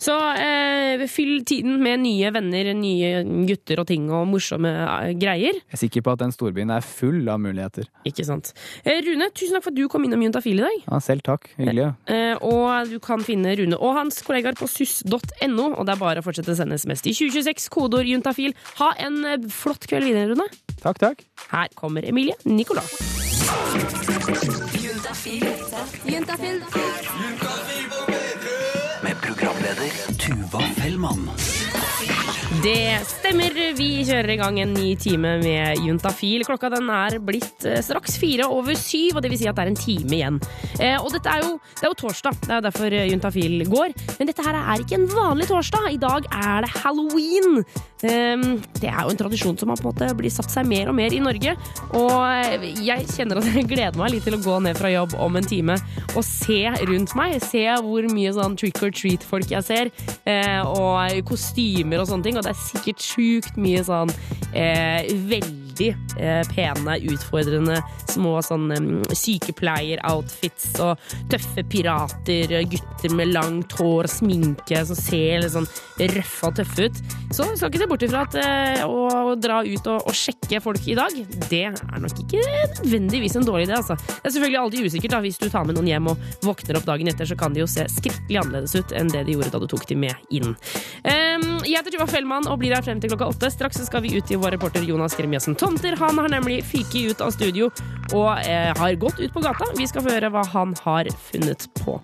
Så 0.00 0.16
eh, 0.40 1.04
fyll 1.12 1.44
tiden 1.48 1.76
med 1.84 2.02
nye 2.06 2.32
venner, 2.34 2.72
nye 2.78 3.22
gutter 3.48 3.84
og 3.84 3.88
ting 3.92 4.08
og 4.08 4.24
morsomme 4.32 4.72
eh, 4.72 5.12
greier. 5.20 5.60
Jeg 5.60 5.76
er 5.76 5.82
sikker 5.84 6.06
på 6.06 6.16
at 6.16 6.24
den 6.24 6.34
storbyen 6.34 6.72
er 6.72 6.84
full 6.84 7.20
av 7.28 7.42
muligheter. 7.44 7.90
Ikke 8.08 8.24
sant. 8.26 8.54
Rune, 8.88 9.28
tusen 9.36 9.58
takk 9.58 9.68
for 9.68 9.74
at 9.74 9.78
du 9.78 9.84
kom 9.92 10.08
innom 10.08 10.24
Juntafil 10.24 10.62
i 10.62 10.64
dag. 10.64 10.80
Ja, 10.88 11.02
selv 11.04 11.26
takk. 11.28 11.52
Hyggelig. 11.60 11.92
Eh, 12.08 12.34
og 12.40 12.88
du 12.88 12.96
kan 13.04 13.20
finne 13.26 13.52
Rune 13.60 13.76
og 13.76 13.96
hans 13.98 14.22
kollegaer 14.24 14.56
på 14.58 14.70
suss.no, 14.70 15.17
og 15.22 15.86
det 15.86 15.94
er 15.94 16.00
bare 16.00 16.22
å 16.22 16.26
fortsette 16.26 16.52
å 16.54 16.58
sende 16.58 16.78
SMS 16.78 17.04
til 17.04 17.14
2026, 17.14 17.68
kodeord 17.74 18.08
juntafil. 18.08 18.54
Ha 18.80 18.92
en 19.04 19.24
eh, 19.24 19.48
flott 19.52 19.86
kveld 19.88 20.08
videre, 20.08 20.32
Rune. 20.32 20.48
Takk, 20.82 20.98
takk. 20.98 21.24
Her 21.52 21.68
kommer 21.78 22.04
Emilie 22.06 22.36
Nicolas. 22.44 22.92
Juntafil. 26.08 26.62
Med 29.02 29.16
programleder 29.22 29.90
Tuva 30.18 30.60
Fellmann. 30.76 31.28
Det 32.48 33.04
stemmer. 33.04 33.52
Vi 33.76 33.86
kjører 34.08 34.30
i 34.32 34.36
gang 34.40 34.56
en 34.62 34.70
ny 34.72 34.94
time 34.96 35.34
med 35.42 35.82
Juntafil. 35.84 36.46
Klokka 36.48 36.70
den 36.72 36.88
er 36.88 37.18
blitt 37.20 37.66
eh, 37.68 37.82
straks 37.84 38.16
fire 38.16 38.46
over 38.48 38.72
syv, 38.72 39.18
og 39.18 39.22
det 39.22 39.30
vil 39.34 39.40
si 39.42 39.50
at 39.50 39.58
det 39.58 39.66
er 39.66 39.70
en 39.74 39.76
time 39.76 40.16
igjen. 40.16 40.38
Eh, 40.80 40.96
og 40.96 41.12
dette 41.12 41.28
er 41.28 41.44
jo, 41.44 41.58
det 41.76 41.84
er 41.84 41.92
jo 41.92 41.98
torsdag, 42.00 42.38
det 42.46 42.54
er 42.56 42.64
derfor 42.64 42.96
Juntafil 42.96 43.66
går. 43.68 43.92
Men 44.16 44.30
dette 44.32 44.46
her 44.48 44.56
er 44.62 44.80
ikke 44.80 44.96
en 44.96 45.06
vanlig 45.12 45.50
torsdag. 45.52 45.90
I 45.92 46.00
dag 46.00 46.30
er 46.32 46.64
det 46.64 46.72
halloween. 46.78 47.60
Eh, 48.06 48.44
det 48.78 48.90
er 48.90 49.00
jo 49.02 49.12
en 49.12 49.20
tradisjon 49.20 49.58
som 49.58 49.72
har 49.72 49.80
på 49.80 49.88
en 49.88 49.90
måte 49.92 50.10
blitt 50.18 50.36
satt 50.36 50.50
seg 50.52 50.68
mer 50.70 50.90
og 50.90 50.96
mer 50.98 51.14
i 51.14 51.22
Norge. 51.22 51.54
Og 51.98 52.66
jeg 52.84 53.08
kjenner 53.14 53.40
at 53.40 53.50
jeg 53.50 53.68
gleder 53.70 53.98
meg 54.00 54.14
litt 54.14 54.26
til 54.28 54.38
å 54.38 54.42
gå 54.44 54.58
ned 54.64 54.78
fra 54.78 54.92
jobb 54.92 55.16
om 55.18 55.38
en 55.40 55.48
time 55.48 55.78
og 56.14 56.22
se 56.26 56.60
rundt 56.90 57.14
meg. 57.18 57.38
Se 57.44 57.64
hvor 57.84 58.08
mye 58.12 58.34
sånn 58.36 58.58
trick 58.58 58.82
or 58.84 58.94
treat-folk 58.94 59.54
jeg 59.54 59.66
ser, 59.66 59.92
eh, 60.28 60.60
og 60.62 61.18
kostymer 61.28 62.02
og 62.02 62.10
sånne 62.10 62.28
ting. 62.28 62.38
Og 62.38 62.46
det 62.46 62.54
er 62.54 62.62
sikkert 62.66 63.04
sjukt 63.04 63.58
mye 63.60 63.84
sånn 63.86 64.12
eh, 64.52 65.08
veldig 65.78 65.94
eh, 66.18 66.42
pene, 66.52 66.96
utfordrende 67.12 67.78
små 68.08 68.38
sånn 68.42 68.70
sykepleieroutfits 69.14 70.78
og 70.84 70.98
tøffe 71.30 71.64
pirater, 71.68 72.54
gutter 72.68 73.14
med 73.14 73.32
langt 73.34 73.72
hår 73.78 74.08
og 74.08 74.12
sminke 74.12 74.82
som 74.86 74.98
ser 74.98 75.42
litt 75.42 75.54
sånn 75.54 75.68
røffe 75.98 76.48
og 76.48 76.58
tøffe 76.58 76.88
ut. 76.88 77.00
Så 77.34 77.46
skal 77.56 77.70
ikke 77.70 77.82
se 77.82 77.88
bort 77.90 78.04
ifra 78.06 78.24
at 78.26 78.36
eh, 78.40 78.84
å 78.86 79.34
dra 79.38 79.60
ut 79.66 79.90
og, 79.90 80.08
og 80.08 80.16
sjekke 80.16 80.62
folk 80.64 80.86
i 80.88 80.96
dag, 80.98 81.14
det 81.48 81.64
er 81.68 82.02
nok 82.02 82.22
ikke 82.24 82.42
nødvendigvis 82.42 83.38
en 83.38 83.46
dårlig 83.46 83.68
idé, 83.68 83.78
altså. 83.78 83.98
Det 83.98 84.30
er 84.30 84.34
selvfølgelig 84.34 84.60
alltid 84.62 84.88
usikkert 84.88 85.16
da, 85.16 85.22
hvis 85.24 85.40
du 85.40 85.48
tar 85.52 85.66
med 85.68 85.78
noen 85.78 85.90
hjem 85.90 86.10
og 86.12 86.28
våkner 86.46 86.80
opp 86.80 86.88
dagen 86.88 87.10
etter, 87.10 87.28
så 87.28 87.36
kan 87.38 87.54
de 87.54 87.62
jo 87.62 87.68
se 87.70 87.86
skrekkelig 87.92 88.40
annerledes 88.42 88.76
ut 88.78 88.94
enn 88.96 89.12
det 89.12 89.24
de 89.28 89.36
gjorde 89.36 89.52
da 89.54 89.62
du 89.62 89.68
tok 89.70 89.86
de 89.90 89.98
med 89.98 90.34
inn. 90.34 90.54
Um, 91.04 91.46
jeg 91.66 91.76
heter 91.76 91.94
Tuva 91.94 92.08
Fellmann 92.10 92.48
og 92.50 92.60
blir 92.62 92.74
her 92.74 92.84
frem 92.84 93.00
til 93.02 93.12
klokka 93.12 93.28
åtte. 93.32 93.50
Straks 93.52 93.80
så 93.80 93.86
skal 93.88 94.04
vi 94.04 94.14
ut 94.16 94.26
til 94.28 94.40
vår 94.40 94.56
reporter 94.56 94.84
Jonas 94.86 95.16
Gremiassen 95.18 95.56
Tomter. 95.68 95.96
Han 96.00 96.18
har 96.18 96.28
nemlig 96.28 96.62
fyket 96.64 97.10
ut 97.10 97.20
av 97.20 97.30
studio 97.36 97.68
og 98.16 98.30
eh, 98.40 98.72
har 98.72 98.94
gått 99.00 99.20
ut 99.20 99.32
på 99.32 99.42
gata. 99.44 99.68
Vi 99.76 99.86
skal 99.88 100.04
få 100.04 100.14
høre 100.14 100.30
hva 100.32 100.44
han 100.54 100.72
har 100.84 101.10
funnet 101.28 101.68
på. 101.82 101.98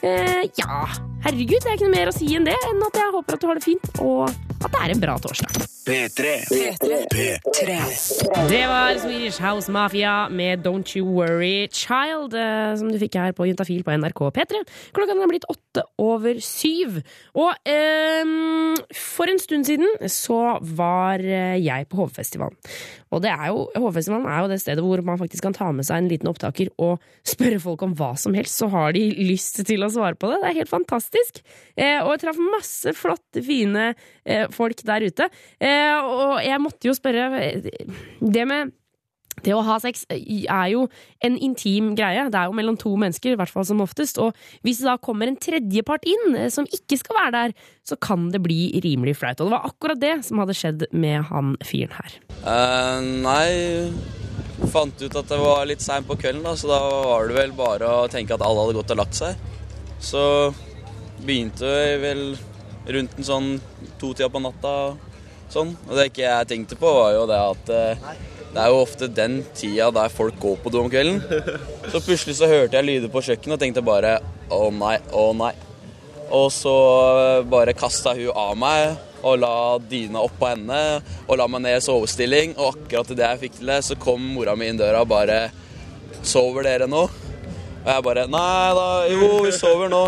Eh, 0.00 0.46
ja, 0.56 0.86
herregud, 1.26 1.58
det 1.60 1.68
er 1.68 1.76
ikke 1.76 1.90
noe 1.90 1.98
mer 1.98 2.08
å 2.08 2.16
si 2.16 2.30
enn 2.32 2.48
det, 2.48 2.56
enn 2.70 2.80
at 2.86 2.96
jeg 2.96 3.12
håper 3.12 3.36
at 3.36 3.42
du 3.42 3.50
har 3.50 3.60
det 3.60 3.66
fint, 3.66 3.90
og 4.00 4.30
at 4.30 4.70
det 4.72 4.80
er 4.80 4.94
en 4.94 5.02
bra 5.02 5.18
torsdag. 5.20 5.66
P3. 5.90 6.32
Det 8.48 8.62
var 8.68 8.98
Swedish 9.00 9.40
House 9.42 9.72
Mafia 9.72 10.28
med 10.28 10.64
Don't 10.64 10.96
You 10.96 11.04
Worry 11.18 11.68
Child, 11.72 12.36
eh, 12.36 12.72
som 12.80 12.88
du 12.92 12.98
fikk 13.00 13.18
her 13.20 13.34
på 13.36 13.48
Juntafil 13.48 13.82
på 13.84 13.96
NRK 13.96 14.20
P3. 14.36 14.62
Klokka 14.96 15.16
den 15.16 15.24
er 15.24 15.32
blitt 15.32 15.48
åtte 15.50 15.84
over 16.00 16.40
syv. 16.44 17.00
Og 17.34 17.52
ehm, 17.68 18.76
for 18.94 19.32
en 19.32 19.40
stund 19.42 19.68
siden 19.68 19.88
så 20.08 20.58
var 20.60 21.24
eh, 21.24 21.58
jeg 21.60 21.88
på 21.90 22.00
HV-festivalen. 22.00 22.56
Og 23.10 23.22
det 23.24 23.32
er 23.32 23.50
jo, 23.50 23.64
HV-festivalen 23.74 24.28
er 24.30 24.42
jo 24.44 24.50
det 24.52 24.60
stedet 24.62 24.84
hvor 24.84 25.02
man 25.06 25.18
faktisk 25.20 25.46
kan 25.46 25.56
ta 25.56 25.70
med 25.74 25.86
seg 25.86 26.00
en 26.00 26.10
liten 26.10 26.30
opptaker 26.30 26.70
og 26.82 27.02
spørre 27.26 27.60
folk 27.62 27.84
om 27.86 27.94
hva 27.98 28.12
som 28.20 28.36
helst, 28.38 28.60
så 28.60 28.70
har 28.72 28.94
de 28.96 29.04
lyst 29.18 29.62
til 29.66 29.84
å 29.84 29.90
svare 29.92 30.18
på 30.18 30.30
det. 30.30 30.40
Det 30.42 30.50
er 30.50 30.58
helt 30.62 30.72
fantastisk. 30.72 31.42
Eh, 31.74 31.98
og 31.98 32.14
jeg 32.14 32.24
traff 32.24 32.42
masse 32.42 32.94
flotte, 32.98 33.44
fine 33.46 33.92
eh, 34.24 34.46
folk 34.54 34.84
der 34.86 35.08
ute. 35.08 35.30
Eh, 35.58 35.96
og 35.98 36.38
jeg 36.44 36.62
måtte 36.62 36.90
jo 36.90 36.96
spørre 36.96 37.28
Det 38.20 38.44
med 38.48 38.74
det 39.46 39.54
å 39.56 39.62
ha 39.66 39.78
sex 39.82 40.04
er 40.10 40.68
jo 40.72 40.86
en 41.24 41.36
intim 41.40 41.94
greie. 41.98 42.26
Det 42.30 42.38
er 42.38 42.50
jo 42.50 42.56
mellom 42.56 42.78
to 42.80 42.92
mennesker, 43.00 43.34
i 43.34 43.40
hvert 43.40 43.52
fall 43.52 43.66
som 43.68 43.82
oftest. 43.84 44.20
Og 44.22 44.36
hvis 44.66 44.82
det 44.82 44.88
da 44.90 44.96
kommer 45.02 45.30
en 45.30 45.38
tredjepart 45.40 46.06
inn 46.08 46.36
eh, 46.38 46.50
som 46.52 46.68
ikke 46.68 47.00
skal 47.00 47.18
være 47.18 47.34
der, 47.36 47.54
så 47.86 47.98
kan 48.00 48.28
det 48.34 48.42
bli 48.44 48.72
rimelig 48.84 49.18
flaut. 49.20 49.40
Og 49.40 49.50
det 49.50 49.56
var 49.56 49.68
akkurat 49.70 50.02
det 50.02 50.14
som 50.26 50.42
hadde 50.42 50.56
skjedd 50.56 50.86
med 50.92 51.28
han 51.30 51.54
fyren 51.66 51.94
her. 51.96 52.18
Uh, 52.44 53.00
nei, 53.24 53.90
fant 54.72 55.00
ut 55.00 55.16
at 55.16 55.30
det 55.30 55.40
var 55.40 55.68
litt 55.68 55.84
seint 55.84 56.08
på 56.08 56.18
kvelden, 56.20 56.44
da, 56.46 56.56
så 56.58 56.70
da 56.70 56.80
var 57.10 57.28
det 57.28 57.38
vel 57.38 57.54
bare 57.56 57.94
å 58.02 58.08
tenke 58.12 58.36
at 58.36 58.44
alle 58.44 58.66
hadde 58.66 58.78
gått 58.80 58.94
og 58.94 59.02
lagt 59.02 59.18
seg. 59.18 59.48
Så 60.00 60.22
begynte 61.20 61.68
jeg 61.68 62.00
vel 62.02 62.24
rundt 62.90 63.16
en 63.18 63.26
sånn 63.26 63.48
to-tida 64.00 64.30
på 64.32 64.42
natta. 64.42 64.74
Sånn. 65.50 65.72
Og 65.88 65.96
det 65.98 66.10
ikke 66.12 66.26
jeg 66.28 66.48
tenkte 66.50 66.78
på, 66.78 66.90
var 66.94 67.14
jo 67.16 67.24
det 67.26 67.38
at 67.42 67.72
eh, 67.74 68.10
det 68.50 68.58
er 68.58 68.72
jo 68.72 68.80
ofte 68.82 69.06
den 69.14 69.40
tida 69.54 69.90
der 69.94 70.10
folk 70.10 70.38
går 70.42 70.56
på 70.62 70.72
do 70.74 70.80
om 70.82 70.88
kvelden. 70.90 71.20
Så 71.92 72.00
plutselig 72.02 72.34
så 72.40 72.48
hørte 72.50 72.78
jeg 72.78 72.88
lyder 72.88 73.12
på 73.12 73.22
kjøkkenet 73.22 73.56
og 73.56 73.62
tenkte 73.62 73.84
bare 73.86 74.16
å 74.50 74.64
nei, 74.74 74.96
å 75.14 75.30
nei. 75.38 75.52
Og 76.34 76.48
så 76.54 76.74
bare 77.50 77.76
kasta 77.78 78.14
hun 78.18 78.34
av 78.34 78.58
meg 78.58 78.98
og 79.20 79.38
la 79.42 79.54
dyna 79.90 80.22
oppå 80.24 80.48
henne 80.48 80.80
og 81.26 81.38
la 81.38 81.46
meg 81.50 81.62
ned 81.66 81.78
i 81.78 81.84
sovestilling. 81.84 82.56
Og 82.58 82.74
akkurat 82.74 83.14
idet 83.14 83.28
jeg 83.28 83.42
fikk 83.44 83.58
til 83.60 83.72
det, 83.72 83.80
så 83.86 83.98
kom 84.00 84.22
mora 84.34 84.56
mi 84.58 84.70
inn 84.70 84.80
døra 84.80 85.04
og 85.04 85.10
bare 85.10 85.42
Sover 86.26 86.66
dere 86.66 86.84
nå? 86.90 87.06
Og 87.80 87.86
jeg 87.88 88.04
bare 88.04 88.26
Nei 88.28 88.72
da, 88.76 88.88
jo, 89.08 89.28
vi 89.46 89.54
sover 89.56 89.88
nå. 89.92 90.02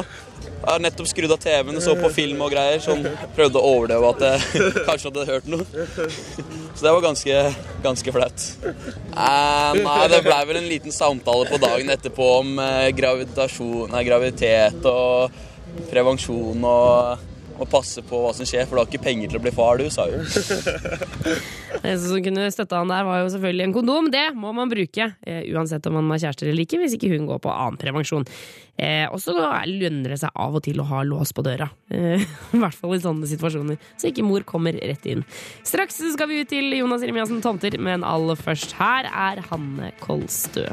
Jeg 0.63 0.71
har 0.71 0.83
nettopp 0.85 1.09
skrudd 1.11 1.33
av 1.35 1.41
TV-en 1.43 1.79
og 1.79 1.83
så 1.83 1.95
på 1.99 2.09
film 2.15 2.43
og 2.45 2.53
greier. 2.55 2.79
Sånn, 2.83 3.03
prøvde 3.35 3.59
å 3.59 3.71
overdøve 3.73 4.13
at 4.13 4.23
jeg 4.27 4.69
kanskje 4.89 5.11
hadde 5.11 5.25
hørt 5.27 5.49
noe. 5.51 5.67
Så 5.67 6.85
det 6.85 6.93
var 6.95 7.03
ganske, 7.03 7.41
ganske 7.83 8.15
flaut. 8.15 8.47
Eh, 8.63 9.81
nei, 9.83 9.99
det 10.13 10.23
blei 10.23 10.39
vel 10.49 10.61
en 10.63 10.71
liten 10.71 10.95
samtale 10.95 11.51
på 11.51 11.59
dagen 11.63 11.91
etterpå 11.97 12.31
om 12.39 12.55
eh, 12.63 12.93
gravitasjon, 12.95 13.91
nei, 13.91 14.07
graviditet 14.07 14.87
og 14.87 15.35
prevensjon 15.91 16.63
og 16.63 17.29
må 17.63 17.69
passe 17.71 18.03
på 18.07 18.21
hva 18.23 18.33
som 18.37 18.47
skjer, 18.49 18.67
for 18.67 18.77
du 18.77 18.83
har 18.83 18.91
ikke 18.91 19.05
penger 19.05 19.31
til 19.31 19.39
å 19.39 19.43
bli 19.45 19.53
far, 19.55 19.81
du, 19.81 19.89
sa 19.93 20.07
hun. 20.11 20.25
Det 21.83 21.95
som 22.01 22.23
kunne 22.25 22.49
støtta 22.55 22.81
han 22.81 22.93
der, 22.93 23.07
var 23.07 23.23
jo 23.23 23.31
selvfølgelig 23.35 23.67
en 23.67 23.75
kondom. 23.77 24.11
Det 24.13 24.25
må 24.39 24.53
man 24.57 24.71
bruke, 24.71 25.13
eh, 25.27 25.43
uansett 25.53 25.87
om 25.89 25.99
man 25.99 26.11
har 26.15 26.23
kjærester 26.27 26.51
eller 26.51 26.67
ikke, 26.67 26.81
hvis 26.83 26.97
ikke 26.99 27.13
hun 27.15 27.29
går 27.31 27.43
på 27.43 27.53
annen 27.53 27.81
prevensjon. 27.81 28.27
Eh, 28.81 29.05
og 29.12 29.20
så 29.20 29.35
lønner 29.68 30.14
det 30.14 30.18
seg 30.23 30.33
av 30.33 30.57
og 30.57 30.62
til 30.64 30.81
å 30.81 30.87
ha 30.89 31.03
lås 31.05 31.35
på 31.37 31.45
døra. 31.45 31.68
Eh, 31.93 32.23
I 32.57 32.62
hvert 32.62 32.79
fall 32.79 32.97
i 32.97 33.03
sånne 33.03 33.29
situasjoner, 33.29 33.81
så 34.01 34.09
ikke 34.09 34.25
mor 34.27 34.47
kommer 34.49 34.77
rett 34.81 35.05
inn. 35.11 35.27
Straks 35.66 36.01
skal 36.14 36.31
vi 36.31 36.41
ut 36.43 36.51
til 36.51 36.73
Jonas 36.79 37.05
Remiassen 37.05 37.43
Tomter, 37.45 37.77
men 37.79 38.07
aller 38.07 38.39
først 38.41 38.75
her 38.81 39.11
er 39.11 39.43
Hanne 39.51 39.93
Kolstø. 40.03 40.70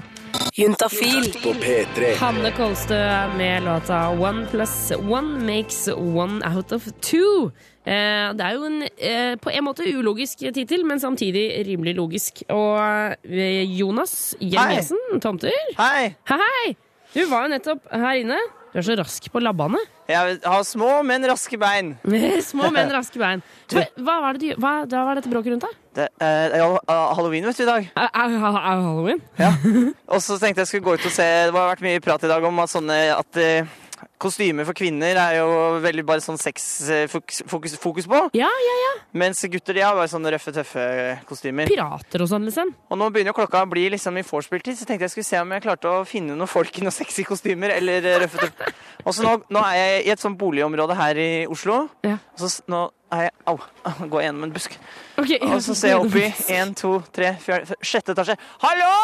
Juntafil 0.56 1.30
på 1.44 1.54
P3. 1.60 2.14
Hanne 2.22 2.54
Kolstø 2.56 3.00
med 3.38 3.68
låta 3.68 4.08
One 4.16 4.48
plus 4.52 4.92
one 5.00 5.44
makes 5.46 5.88
one 5.92 6.42
out 6.48 6.72
of 6.72 6.88
two. 7.02 7.52
Eh, 7.86 8.32
det 8.38 8.46
er 8.46 8.58
jo 8.58 8.68
en 8.68 8.84
eh, 8.86 9.36
på 9.42 9.52
en 9.54 9.66
måte 9.66 9.88
ulogisk 9.88 10.44
tittel, 10.54 10.86
men 10.86 11.00
samtidig 11.02 11.48
rimelig 11.68 11.96
logisk. 11.98 12.44
Og 12.50 12.80
eh, 13.24 13.64
Jonas 13.80 14.36
Jeremiassen, 14.40 15.20
tomter 15.24 15.56
Hei! 15.80 16.14
Hei! 16.30 16.78
Du 17.14 17.24
var 17.30 17.48
jo 17.48 17.54
nettopp 17.56 17.88
her 17.90 18.22
inne. 18.22 18.38
Du 18.70 18.78
er 18.78 18.86
så 18.86 18.94
rask 19.00 19.26
på 19.34 19.42
labbene. 19.42 19.80
Jeg 20.10 20.38
har 20.44 20.64
små, 20.66 20.90
men 21.06 21.26
raske 21.30 21.58
bein. 21.58 21.96
Små, 22.52 22.70
men 22.74 22.92
raske 22.98 23.18
bein. 23.22 23.42
Hva, 23.72 23.86
hva, 23.98 24.18
var 24.26 24.38
det 24.38 24.44
du, 24.44 24.62
hva, 24.62 24.74
hva 24.86 25.06
var 25.08 25.18
dette 25.18 25.32
bråket 25.32 25.56
rundt, 25.56 25.66
da? 25.66 25.86
Det 26.00 26.06
er 26.22 26.54
uh, 26.62 26.78
halloween, 27.18 27.48
vet 27.50 27.58
du, 27.58 27.64
i 27.66 27.70
dag. 27.70 27.90
Er, 27.98 28.30
det 28.30 28.42
halloween? 28.44 29.24
Ja. 29.42 29.50
Og 30.14 30.22
så 30.22 30.38
tenkte 30.38 30.62
jeg 30.62 30.70
skulle 30.70 30.86
gå 30.86 31.00
ut 31.00 31.10
og 31.10 31.14
se 31.14 31.26
Det 31.26 31.54
har 31.56 31.72
vært 31.74 31.86
mye 31.86 32.04
prat 32.04 32.26
i 32.26 32.30
dag 32.30 32.46
om 32.46 32.62
at 32.62 32.72
sånne 32.72 33.00
at 33.16 33.42
eh, 33.42 33.78
Kostymer 34.20 34.66
for 34.68 34.76
kvinner 34.76 35.16
er 35.16 35.38
jo 35.38 35.48
veldig 35.80 36.04
bare 36.04 36.20
sånn 36.20 36.36
sexfokus 36.40 37.40
fokus, 37.48 37.76
fokus 37.80 38.08
på. 38.12 38.20
Ja, 38.36 38.50
ja, 38.52 38.74
ja. 38.84 38.90
Mens 39.16 39.40
gutter 39.48 39.78
de 39.78 39.84
har 39.86 39.96
bare 39.96 40.10
sånne 40.12 40.34
røffe, 40.36 40.52
tøffe 40.56 40.84
kostymer. 41.30 41.72
Pirater 41.72 42.26
og 42.26 42.28
sånn, 42.28 42.44
liksom. 42.50 42.74
Og 42.92 43.00
nå 43.00 43.08
begynner 43.16 43.32
jo 43.32 43.38
klokka 43.40 43.64
å 43.64 43.70
bli 43.72 43.86
liksom 43.96 44.20
i 44.20 44.26
vorspiel-tid, 44.28 44.76
så 44.76 44.90
tenkte 44.90 45.08
jeg 45.08 45.16
skulle 45.16 45.30
se 45.30 45.40
om 45.40 45.56
jeg 45.56 45.64
klarte 45.64 45.94
å 46.02 46.04
finne 46.08 46.36
noen 46.36 46.52
folk 46.52 46.76
i 46.82 46.84
noen 46.84 46.98
sexy 46.98 47.24
kostymer 47.28 47.78
eller 47.78 48.12
eh, 48.12 48.20
røffe, 48.26 48.44
tøffe. 48.44 48.76
Og 49.06 49.16
så 49.16 49.24
nå, 49.24 49.36
nå 49.56 49.64
er 49.72 49.80
jeg 49.80 50.06
i 50.10 50.14
et 50.18 50.28
sånt 50.28 50.40
boligområde 50.44 51.00
her 51.00 51.24
i 51.24 51.32
Oslo. 51.48 51.82
Ja. 52.04 52.20
Og 52.36 52.44
så 52.44 52.52
nå 52.68 52.86
er 53.16 53.30
jeg 53.30 53.38
Au! 53.50 53.58
Går 54.12 54.28
gjennom 54.28 54.50
en 54.50 54.56
busk. 54.60 54.76
Ok, 55.16 55.38
Og 55.48 55.62
så 55.64 55.80
ser 55.80 55.96
jeg 55.96 56.04
opp 56.04 56.20
i 56.20 56.28
én, 56.60 56.76
to, 56.76 56.98
tre, 57.16 57.38
fjerde, 57.40 57.80
sjette 57.80 58.18
etasje. 58.18 58.36
Hallo! 58.68 58.96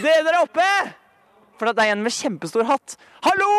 Dere 0.00 0.22
der 0.24 0.46
oppe! 0.46 0.70
For 1.56 1.72
det 1.72 1.86
er 1.86 1.94
en 1.94 2.04
med 2.04 2.12
kjempestor 2.12 2.66
hatt. 2.68 2.96
Hallo! 3.24 3.50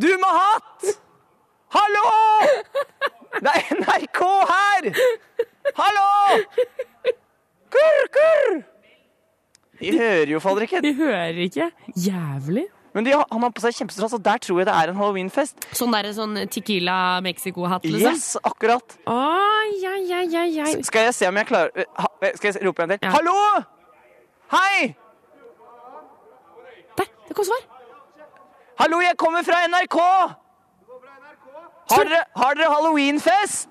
Du 0.00 0.08
med 0.20 0.30
hatt! 0.36 0.86
Hallo! 1.74 2.06
Det 3.34 3.50
er 3.50 3.80
NRK 3.80 4.20
her! 4.50 4.88
Hallo! 5.78 6.38
Kurr, 7.74 8.06
kurr! 8.14 8.62
De 9.80 9.90
hører 9.98 10.30
jo 10.30 10.40
faller 10.42 10.68
ikke. 10.68 10.80
De 10.84 10.94
hører 10.94 11.40
ikke. 11.48 11.70
Jævlig. 11.96 12.66
Men 12.94 13.06
de, 13.08 13.14
han 13.16 13.42
har 13.42 13.50
på 13.50 13.62
seg 13.64 13.74
kjempestor 13.74 14.06
hatt, 14.06 14.14
og 14.20 14.24
der 14.24 14.42
tror 14.44 14.60
jeg 14.60 14.68
det 14.68 14.74
er 14.78 14.92
en 14.92 14.98
halloweenfest. 15.00 15.66
Sånn 15.74 15.94
der 15.96 16.12
sånn 16.14 16.36
Tequila 16.46 16.98
Mexico-hatt, 17.26 17.88
liksom? 17.90 18.14
Yes, 18.14 18.28
akkurat. 18.38 18.98
Oh, 19.10 19.64
ja, 19.82 19.96
ja, 19.98 20.20
ja, 20.22 20.44
ja. 20.46 20.68
Skal 20.86 21.08
jeg 21.08 21.16
se 21.16 21.30
om 21.30 21.40
jeg 21.42 21.48
klarer 21.50 21.74
eh, 21.74 21.90
ha, 21.98 22.12
Skal 22.36 22.52
jeg 22.52 22.62
rope 22.68 22.86
en 22.86 22.94
til? 22.94 23.02
Ja. 23.02 23.16
Hallo! 23.16 23.34
Hei! 24.54 24.94
Det 26.96 27.34
kom 27.36 27.44
svar. 27.44 27.62
Hallo, 28.80 28.98
jeg 29.04 29.16
kommer 29.18 29.42
fra 29.46 29.62
NRK! 29.70 29.98
Har 31.94 32.04
dere, 32.08 32.24
har 32.36 32.54
dere 32.58 32.70
halloweenfest? 32.72 33.68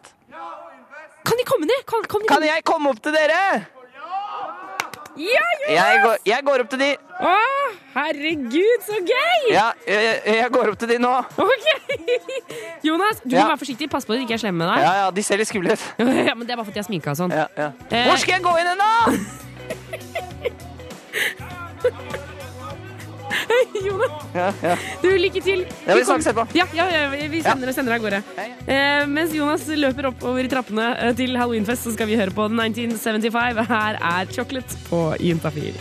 Kan 1.23 1.39
de 1.39 1.45
komme 1.47 1.65
ned? 1.69 1.81
Kan, 1.89 2.03
kom 2.11 2.21
de 2.23 2.27
Kan 2.29 2.43
jeg 2.45 2.63
komme 2.67 2.89
opp 2.93 2.99
til 3.03 3.13
dere? 3.15 3.39
Ja, 5.13 5.43
Jonas! 5.69 5.69
Jeg 5.69 5.99
går, 6.03 6.15
jeg 6.25 6.41
går 6.45 6.61
opp 6.63 6.69
til 6.73 6.79
de. 6.81 6.87
Å, 7.23 7.33
herregud, 7.93 8.79
så 8.87 8.97
gøy! 9.05 9.43
Ja, 9.53 9.67
jeg, 9.87 10.21
jeg 10.25 10.49
går 10.55 10.71
opp 10.73 10.79
til 10.81 10.89
de 10.89 10.97
nå. 11.03 11.11
Ok. 11.37 11.67
Jonas, 12.83 13.21
du 13.23 13.35
Ja. 13.35 13.43
må 13.43 13.51
være 13.53 13.61
forsiktig. 13.61 13.89
Pass 13.93 14.05
på 14.09 14.13
at 14.15 14.19
de 14.19 14.25
ikke 14.25 14.33
er 14.39 14.41
slemme 14.41 14.57
med 14.65 14.67
deg. 14.73 14.81
Ja, 14.87 14.93
ja, 15.03 15.11
de 15.13 15.23
ser 15.23 15.37
litt 15.41 15.47
skumle 15.51 15.77
ut. 15.77 15.83
Ja, 16.29 16.33
men 16.33 16.47
Det 16.47 16.55
er 16.55 16.57
bare 16.59 16.65
fordi 16.71 16.81
jeg 16.81 16.89
sminka 16.89 17.13
og 17.13 17.17
sånn. 17.21 17.31
Ja, 17.35 17.45
ja. 17.57 17.69
Eh, 17.91 18.07
Hvor 18.09 18.17
skal 18.23 18.39
jeg 18.39 18.43
gå 18.47 18.53
inn 18.57 18.67
hen, 18.73 18.81
da? 18.85 18.91
Jonas, 23.87 24.27
Ja, 24.33 24.49
ja. 24.63 24.75
du, 25.03 25.09
lykke 25.19 25.43
til. 25.45 25.63
Ja, 25.85 25.95
vi 25.97 26.03
snakkes 26.07 26.29
etterpå. 26.31 26.47
Ja, 26.57 26.67
ja, 26.77 26.87
ja, 26.93 27.05
vi 27.29 27.41
sender, 27.45 27.73
sender 27.75 27.95
deg 27.95 28.01
av 28.01 28.07
gårde. 28.07 28.49
Eh, 28.65 29.05
mens 29.11 29.33
Jonas 29.37 29.67
løper 29.67 30.09
oppover 30.13 30.45
i 30.47 30.51
trappene 30.51 30.89
eh, 30.97 31.15
til 31.17 31.37
halloweenfest, 31.39 31.87
så 31.87 31.95
skal 31.95 32.09
vi 32.11 32.19
høre 32.19 32.33
på 32.35 32.49
1975. 32.51 33.65
Her 33.73 34.01
er 34.01 34.33
Chocolate 34.33 34.83
på 34.89 35.07
Juntafil. 35.21 35.77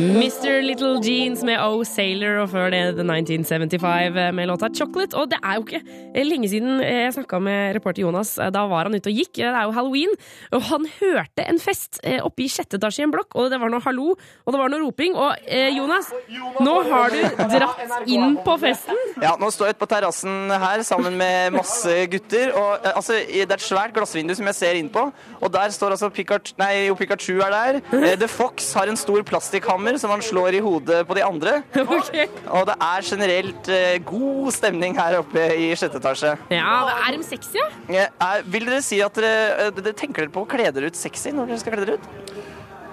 Mr. 0.00 0.60
Little 0.60 1.00
Jeans 1.00 1.40
med 1.42 1.56
Oh 1.64 1.80
Sailor, 1.88 2.42
og 2.42 2.50
før 2.52 2.68
det 2.74 2.80
The 2.98 3.04
1975 3.06 4.34
med 4.36 4.48
låta 4.50 4.68
Chocolate. 4.68 5.16
Og 5.16 5.30
det 5.30 5.38
er 5.40 5.54
jo 5.56 5.64
ikke 5.64 5.80
lenge 6.28 6.50
siden 6.52 6.82
jeg 6.84 7.14
snakka 7.16 7.40
med 7.40 7.74
reporter 7.78 8.02
Jonas. 8.04 8.34
Da 8.36 8.66
var 8.68 8.84
han 8.90 8.94
ute 8.98 9.08
og 9.08 9.16
gikk. 9.16 9.32
Det 9.38 9.48
er 9.48 9.64
jo 9.64 9.72
halloween. 9.72 10.12
Og 10.52 10.60
han 10.68 10.84
hørte 10.98 11.46
en 11.48 11.60
fest 11.62 12.00
eh, 12.04 12.20
oppe 12.20 12.44
i 12.44 12.48
sjette 12.52 12.76
etasje 12.76 13.00
i 13.00 13.08
en 13.08 13.14
blokk, 13.14 13.32
og 13.32 13.48
det 13.48 13.60
var 13.62 13.72
noe 13.72 13.80
hallo, 13.86 14.12
og 14.44 14.52
det 14.52 14.60
var 14.60 14.68
noe 14.74 14.82
roping. 14.84 15.16
Og 15.16 15.48
eh, 15.48 15.72
Jonas, 15.78 16.12
nå 16.60 16.76
har 16.90 17.16
du 17.16 17.20
dratt 17.56 18.04
inn 18.04 18.36
på 18.44 18.58
festen. 18.60 19.00
Ja, 19.24 19.32
nå 19.40 19.48
står 19.48 19.70
jeg 19.70 19.78
ute 19.78 19.84
på 19.86 19.90
terrassen 19.94 20.52
her 20.52 20.84
sammen 20.84 21.16
med 21.16 21.56
masse 21.56 22.04
gutter. 22.12 22.52
Og, 22.52 22.84
eh, 22.84 22.92
altså, 23.00 23.16
det 23.24 23.48
er 23.48 23.56
et 23.56 23.64
svært 23.64 23.96
glassvindu 23.96 24.36
som 24.36 24.52
jeg 24.52 24.60
ser 24.60 24.82
inn 24.82 24.92
på. 24.92 25.08
Og 25.40 25.48
der 25.56 25.72
står 25.72 25.96
altså 25.96 26.12
Pikachu, 26.12 26.52
nei, 26.60 26.72
jo, 26.90 27.00
Pikachu 27.00 27.29
er 27.38 27.54
der. 27.54 27.78
Eh, 27.94 28.16
The 28.18 28.26
Fox 28.28 28.72
har 28.74 28.90
en 28.90 28.98
stor 28.98 29.22
plastikkhammer 29.28 29.98
som 30.02 30.10
han 30.10 30.20
slår 30.26 30.58
i 30.58 30.62
hodet 30.64 31.04
på 31.06 31.14
de 31.14 31.22
andre. 31.26 31.60
Og 32.56 32.66
det 32.66 32.76
er 32.82 33.06
generelt 33.06 33.70
eh, 33.70 33.98
god 34.10 34.50
stemning 34.56 34.98
her 34.98 35.20
oppe 35.22 35.46
i 35.54 35.70
sjette 35.78 36.00
etasje. 36.02 36.34
Ja, 36.50 36.74
Er 37.06 37.14
de 37.16 37.22
sexy, 37.26 37.56
ja? 37.60 37.68
Eh, 37.88 38.08
er- 38.30 38.42
vil 38.50 38.66
dere 38.66 38.82
si 38.82 38.98
at 39.06 39.14
dere, 39.14 39.68
eh, 39.68 39.70
dere 39.78 39.94
tenker 39.94 40.26
dere 40.26 40.34
på 40.34 40.42
å 40.44 40.50
kle 40.50 40.66
dere 40.74 40.90
ut 40.90 40.98
sexy 40.98 41.30
når 41.36 41.52
dere 41.54 41.62
skal 41.62 41.76
kle 41.78 41.86
dere 41.86 42.00
ut? 42.00 42.10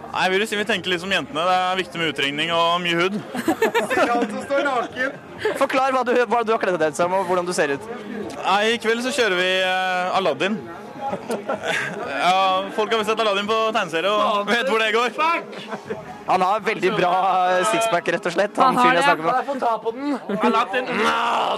Nei, 0.07 0.21
jeg 0.23 0.31
vil 0.31 0.39
jo 0.39 0.45
si 0.49 0.55
vi 0.57 0.63
tenker 0.65 0.89
litt 0.93 1.01
som 1.03 1.11
jentene. 1.11 1.43
Det 1.45 1.55
er 1.59 1.79
viktig 1.81 1.99
med 1.99 2.13
utringning 2.13 2.51
og 2.55 2.77
mye 2.81 2.95
hud. 2.95 3.17
Forklar 5.59 5.93
hva 5.93 6.03
du, 6.07 6.13
hva 6.31 6.39
du 6.47 6.53
har 6.55 6.61
kledd 6.61 6.77
deg 6.81 6.93
ut 6.95 6.99
som, 6.99 7.13
og 7.13 7.27
hvordan 7.29 7.45
du 7.47 7.53
ser 7.55 7.73
ut. 7.75 7.87
Nei, 8.39 8.61
I 8.75 8.79
kveld 8.81 9.03
så 9.05 9.11
kjører 9.13 9.37
vi 9.39 9.49
eh, 9.61 10.17
Aladdin. 10.17 10.57
Ja, 12.17 12.63
folk 12.75 12.93
har 12.93 13.03
sett 13.07 13.19
Aladdin 13.23 13.47
på 13.49 13.57
tegneserie 13.75 14.11
og 14.11 14.49
vet 14.49 14.69
hvor 14.71 14.81
det 14.81 14.89
går. 14.95 15.13
Han 16.27 16.43
har 16.43 16.63
veldig 16.65 16.91
bra 16.97 17.11
sixpack, 17.71 18.09
rett 18.15 18.25
og 18.27 18.35
slett. 18.35 18.57
Han 18.59 18.79
fyren 18.79 18.97
jeg 18.97 19.05
snakker 19.05 19.27
med. 19.27 19.45
få 19.47 19.59
ta 19.61 19.75
på 19.83 19.93
den. 19.95 20.17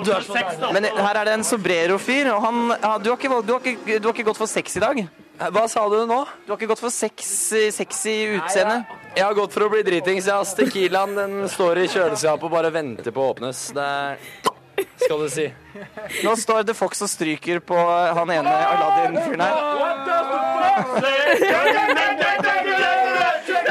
Du 0.06 0.12
er. 0.14 0.74
Men 0.76 0.90
her 0.94 1.22
er 1.22 1.32
det 1.32 1.40
en 1.40 1.48
sobrero-fyr, 1.48 2.30
og 2.36 2.44
han 2.46 2.62
ja, 2.76 2.94
du, 3.02 3.10
har 3.10 3.18
ikke, 3.18 3.42
du, 3.48 3.56
har 3.56 3.74
ikke, 3.74 3.98
du 3.98 4.12
har 4.12 4.16
ikke 4.16 4.30
gått 4.30 4.42
for 4.42 4.52
sex 4.52 4.78
i 4.78 4.84
dag? 4.84 5.02
Hva 5.40 5.64
sa 5.72 5.86
du 5.88 6.02
nå? 6.04 6.20
Du 6.46 6.52
har 6.52 6.60
ikke 6.60 6.68
gått 6.74 6.82
for 6.84 6.92
sex, 6.92 7.30
sexy 7.72 8.16
utseende? 8.36 8.82
Jeg 9.16 9.24
har 9.24 9.36
gått 9.38 9.56
for 9.56 9.66
å 9.66 9.70
bli 9.72 9.82
dritings. 9.88 10.28
Ja. 10.28 10.42
Tequilaen 10.44 11.16
den 11.16 11.36
står 11.52 11.86
i 11.86 11.90
kjøleskapet 11.90 12.46
og 12.50 12.52
bare 12.54 12.72
venter 12.76 13.16
på 13.16 13.24
å 13.24 13.32
åpnes. 13.32 13.70
Det 13.76 13.86
er 13.86 14.58
skal 15.04 15.24
du 15.24 15.30
si. 15.34 15.48
Nå 16.26 16.36
står 16.40 16.64
The 16.70 16.76
Fox 16.78 17.02
og 17.06 17.10
stryker 17.12 17.60
på 17.64 17.78
han 18.20 18.32
ene 18.36 18.54
Aladdin-fyren 18.54 19.42
her. 19.46 19.56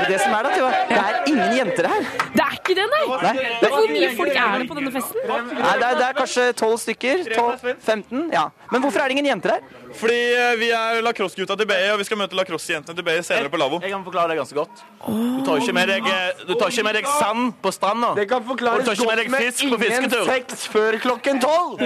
Det 0.09 0.17
som 0.23 0.33
er 0.33 0.47
da, 0.47 0.51
Tuva, 0.55 0.71
det 0.89 0.99
er 0.99 1.17
ingen 1.29 1.53
jenter 1.59 1.89
her. 1.91 2.07
Det 2.33 2.45
er 2.45 2.55
ikke 2.57 2.77
det, 2.79 2.87
nei! 2.93 3.01
Nei. 3.25 3.33
Men 3.61 3.75
Hvor 3.75 3.91
mye 3.93 4.11
folk 4.17 4.39
er 4.41 4.63
det 4.63 4.69
på 4.71 4.77
denne 4.79 4.93
festen? 4.95 5.19
Nei, 5.29 5.75
det 5.83 5.89
er, 5.89 5.99
det 5.99 6.07
er 6.07 6.17
kanskje 6.17 6.47
12 6.57 6.79
stykker. 6.85 7.25
12, 7.35 7.75
15, 7.85 8.23
ja. 8.33 8.47
Men 8.73 8.85
hvorfor 8.85 9.05
er 9.05 9.11
det 9.11 9.19
ingen 9.19 9.29
jenter 9.29 9.57
her? 9.59 9.63
Fordi 9.95 10.19
eh, 10.35 10.55
vi 10.61 10.69
er 10.75 11.01
lacrosse-gutta 11.03 11.57
til 11.57 11.67
BI, 11.71 11.79
og 11.93 11.99
vi 12.01 12.05
skal 12.09 12.19
møte 12.21 12.37
lacrosse-jentene 12.39 12.95
til 12.99 13.05
BI 13.07 13.17
senere 13.25 13.49
på 13.53 13.57
lavvo. 13.61 13.79
Jeg 13.83 13.91
kan 13.95 14.05
forklare 14.05 14.29
det 14.35 14.39
ganske 14.41 14.57
godt. 14.59 14.83
Du 15.09 15.41
tar 15.47 15.63
ikke 15.63 15.75
med 15.77 15.89
deg, 15.89 16.09
eh, 16.13 16.43
du 16.49 16.55
tar 16.59 16.69
ikke 16.75 16.85
med 16.89 16.95
deg 16.99 17.07
sand 17.19 17.53
på 17.63 17.73
stranda. 17.73 18.13
Det 18.19 18.27
kan 18.31 18.45
forklares 18.45 18.85
du 18.85 18.91
tar 18.91 18.99
ikke 18.99 19.09
med 19.09 19.31
med 19.31 19.41
fisk 19.47 19.65
på 19.65 19.79
ingen 19.79 20.09
fisketur. 20.11 20.25
sex 20.33 20.67
før 20.73 20.99
klokken 21.03 21.41
tolv. 21.41 21.83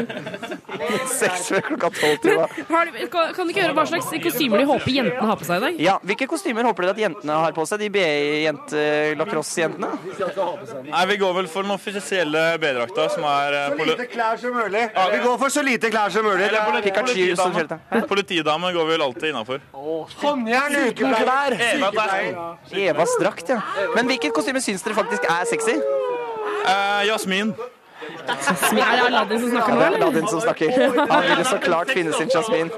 Seks 1.12 1.48
før 1.52 1.60
klokka 1.66 1.90
tolv, 2.00 2.18
Tuva. 2.22 2.46
Har 2.68 2.86
du, 2.88 2.98
kan 3.12 3.32
kan 3.36 3.46
du 3.46 3.52
ikke 3.52 3.62
høre 3.66 3.74
hva 3.76 3.84
slags 3.88 4.08
kostymer 4.24 4.62
de 4.62 4.66
håper 4.68 4.90
jentene 4.96 5.26
har 5.28 5.36
på 5.40 5.46
seg 5.46 5.56
i 5.60 5.64
dag? 5.66 5.80
Ja, 5.82 5.96
Hvilke 6.02 6.26
kostymer 6.30 6.66
håper 6.66 6.86
dere 6.88 6.94
at 6.96 7.00
jentene 7.02 7.36
har 7.44 7.52
på 7.56 7.64
seg? 7.68 7.80
De 7.82 7.88
BI-lacrosse-jentene? 7.92 9.90
Nei, 10.88 11.04
Vi 11.12 11.16
går 11.20 11.34
vel 11.36 11.48
for 11.50 11.62
den 11.66 11.74
offisielle 11.74 12.42
B-drakta, 12.62 13.08
som 13.12 13.24
er 13.28 13.56
Så 13.76 13.86
lite 13.88 14.06
klær 14.12 14.40
som 14.40 14.54
mulig. 14.56 14.84
Ja, 14.94 15.06
vi 15.12 15.18
går 15.24 15.38
for 15.44 15.48
så 15.54 15.62
lite 15.66 15.90
klær 15.92 16.10
som 16.14 16.24
mulig. 16.26 16.46
Eller 16.48 16.66
politi- 16.70 16.90
Pikachu 16.92 17.36
som 17.36 17.52
politidame. 17.52 17.91
Politidame 18.08 18.72
går 18.72 18.86
vel 18.88 19.02
alltid 19.04 19.28
innafor. 19.32 19.60
Håndjern 20.22 20.76
uten 20.88 21.14
klær. 21.14 21.56
Evas 22.72 23.16
drakt, 23.20 23.48
ja. 23.52 23.60
Men 23.96 24.08
hvilket 24.10 24.34
kostyme 24.36 24.62
syns 24.64 24.82
dere 24.86 24.96
faktisk 24.96 25.28
er 25.28 25.44
sexy? 25.50 25.76
Eh, 26.62 27.02
Jasmin. 27.10 27.54
Er 28.22 28.96
det 28.96 29.06
Aladdin 29.06 29.40
som 29.40 29.50
snakker 29.50 29.74
nå, 29.74 29.80
Ja, 29.80 29.88
Det 29.90 29.96
er? 29.96 30.02
Aladdin 30.02 30.28
som 30.28 30.40
snakker. 30.40 30.66
Han 31.12 31.22
ville 31.28 31.44
så 31.44 31.58
klart 31.62 31.90
finne 31.90 32.12
sin 32.12 32.30
Jasmin. 32.34 32.70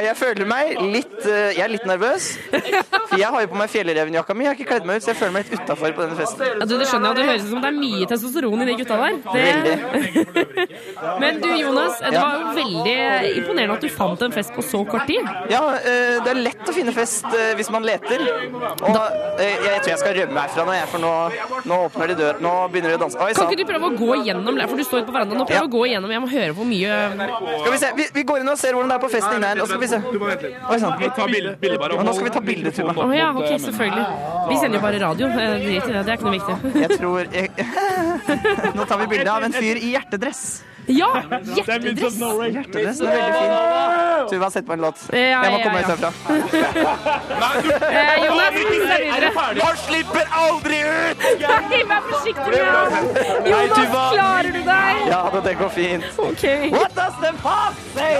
Jeg 0.00 0.16
føler 0.16 0.46
meg 0.48 0.78
litt 0.80 1.26
eh, 1.26 1.52
Jeg 1.56 1.64
er 1.64 1.72
litt 1.72 1.86
nervøs. 1.88 2.30
For 2.50 3.18
jeg 3.18 3.28
har 3.34 3.44
jo 3.44 3.50
på 3.52 3.58
meg 3.60 3.72
fjellrevenjakka 3.72 4.36
mi. 4.36 4.46
Jeg 4.46 4.52
har 4.52 4.58
ikke 4.58 4.68
kledd 4.72 4.88
meg 4.88 5.00
ut, 5.00 5.04
så 5.04 5.12
jeg 5.12 5.20
føler 5.20 5.34
meg 5.36 5.48
litt 5.50 5.60
utafor 5.60 5.94
på 5.96 6.04
denne 6.04 6.18
festen. 6.18 6.44
Ja, 6.60 6.68
du, 6.68 6.74
det 6.80 6.88
skjønner 6.90 7.10
jeg, 7.10 7.16
det 7.18 7.26
høres 7.30 7.46
ut 7.46 7.52
som 7.54 7.64
det 7.64 7.70
er 7.70 7.78
mye 7.78 8.10
testosteron 8.12 8.64
i 8.64 8.68
de 8.70 8.76
gutta 8.80 9.00
der. 9.00 9.14
Det... 9.34 10.66
Men 11.20 11.40
du, 11.42 11.48
Jonas, 11.60 12.00
det 12.04 12.14
var 12.16 12.38
jo 12.40 12.52
veldig 12.60 12.96
imponerende 13.40 13.76
at 13.78 13.84
du 13.84 13.90
fant 13.92 14.24
en 14.26 14.34
fest 14.34 14.54
på 14.56 14.64
så 14.64 14.82
kort 14.88 15.06
tid. 15.10 15.26
Ja, 15.52 15.62
eh, 15.78 16.20
det 16.24 16.34
er 16.34 16.42
lett 16.46 16.70
å 16.70 16.76
finne 16.76 16.94
fest 16.96 17.26
eh, 17.30 17.52
hvis 17.58 17.70
man 17.72 17.86
leter. 17.86 18.24
Og 18.60 19.00
eh, 19.40 19.56
jeg 19.56 19.82
tror 19.82 19.92
jeg 19.92 20.00
skal 20.02 20.16
rømme 20.20 20.46
herfra 20.46 20.66
nå, 20.68 20.78
for 20.90 21.04
nå, 21.04 21.14
nå 21.70 21.80
åpner 21.88 22.12
de 22.12 22.18
døren. 22.22 22.42
Nå 22.44 22.54
begynner 22.72 22.94
de 22.94 23.00
å 23.00 23.02
danse. 23.04 23.29
Oi 23.30 23.34
Kan 23.36 23.46
ikke 23.50 23.60
du 23.60 23.66
prøve 23.68 23.86
å 23.86 23.92
gå 23.94 24.10
igjennom, 24.20 24.56
for 24.70 24.76
du 24.80 24.84
står 24.86 25.04
på 25.06 25.12
verandaen, 25.14 25.40
og 25.44 25.46
prøve 25.50 25.66
å 25.68 25.70
gå 25.70 25.82
igjennom, 25.86 26.10
jeg 26.10 26.22
må 26.24 26.30
høre 26.30 26.54
hvor 26.56 26.66
mye 26.66 26.96
Skal 27.60 27.72
vi 27.74 27.78
se, 27.82 27.90
vi, 27.98 28.06
vi 28.16 28.24
går 28.26 28.42
inn 28.42 28.50
og 28.50 28.58
ser 28.58 28.74
hvordan 28.74 28.90
det 28.90 28.96
er 28.96 29.02
på 29.04 29.10
festen 29.14 29.36
inne 29.38 29.50
her. 29.52 29.60
Og 29.62 29.66
så 29.66 29.72
skal 29.74 29.82
vi 29.84 29.90
se. 29.92 29.98
Oi 30.70 30.78
sann. 30.82 30.94
Nå 32.10 32.12
skal 32.16 32.26
vi 32.26 32.32
ta 32.34 32.42
bilde, 32.50 32.72
Tuva. 32.74 32.92
Å 32.96 33.10
ja, 33.14 33.28
ok, 33.36 33.50
selvfølgelig. 33.66 34.06
Vi 34.50 34.58
sender 34.62 34.80
jo 34.80 34.82
bare 34.86 34.98
radio. 35.04 35.30
eh, 35.30 35.58
Drit 35.60 35.86
i 35.86 35.92
det, 35.94 36.02
det 36.06 36.10
er 36.10 36.18
ikke 36.18 36.28
noe 36.28 36.38
viktig. 36.38 36.56
Jeg 36.80 36.90
tror 36.98 37.18
jeg... 37.30 37.46
Nå 38.76 38.82
tar 38.90 38.98
vi 39.04 39.06
bilde 39.14 39.30
av 39.30 39.46
en 39.46 39.54
fyr 39.54 39.76
i 39.78 39.94
hjertedress. 39.94 40.42
Ja! 40.90 41.06
Hjertedress. 41.54 42.16
Hjertedress 42.18 43.00
er 43.04 43.12
veldig 43.14 43.34
fin. 43.36 43.52
Tuva, 44.30 44.48
sett 44.50 44.66
på 44.66 44.74
en 44.74 44.82
låt. 44.84 44.98
Jeg 45.14 45.36
må 45.38 45.58
komme 45.62 45.76
meg 45.76 45.84
ut 45.84 45.90
herfra. 45.92 46.10
Eh, 46.90 48.24
Jonas, 48.24 48.54
vi 48.56 48.64
deg 48.64 49.04
videre. 49.04 49.30
Han 49.60 49.76
slipper 49.84 50.24
aldri 50.40 50.80
ut! 50.86 51.24
Nei, 51.40 51.80
vær 51.90 52.02
forsiktig 52.08 52.50
med 52.56 52.66
han! 52.94 53.06
Jonas, 53.50 54.12
klarer 54.14 54.52
du 54.52 54.60
deg? 54.64 55.02
Ja, 55.10 55.22
det 55.44 55.54
går 55.60 55.68
fint. 55.74 56.04
Ok. 56.18 56.44
What 56.72 56.94
does 56.94 57.16
the 57.20 57.32
pop 57.42 57.74
say? 57.94 58.16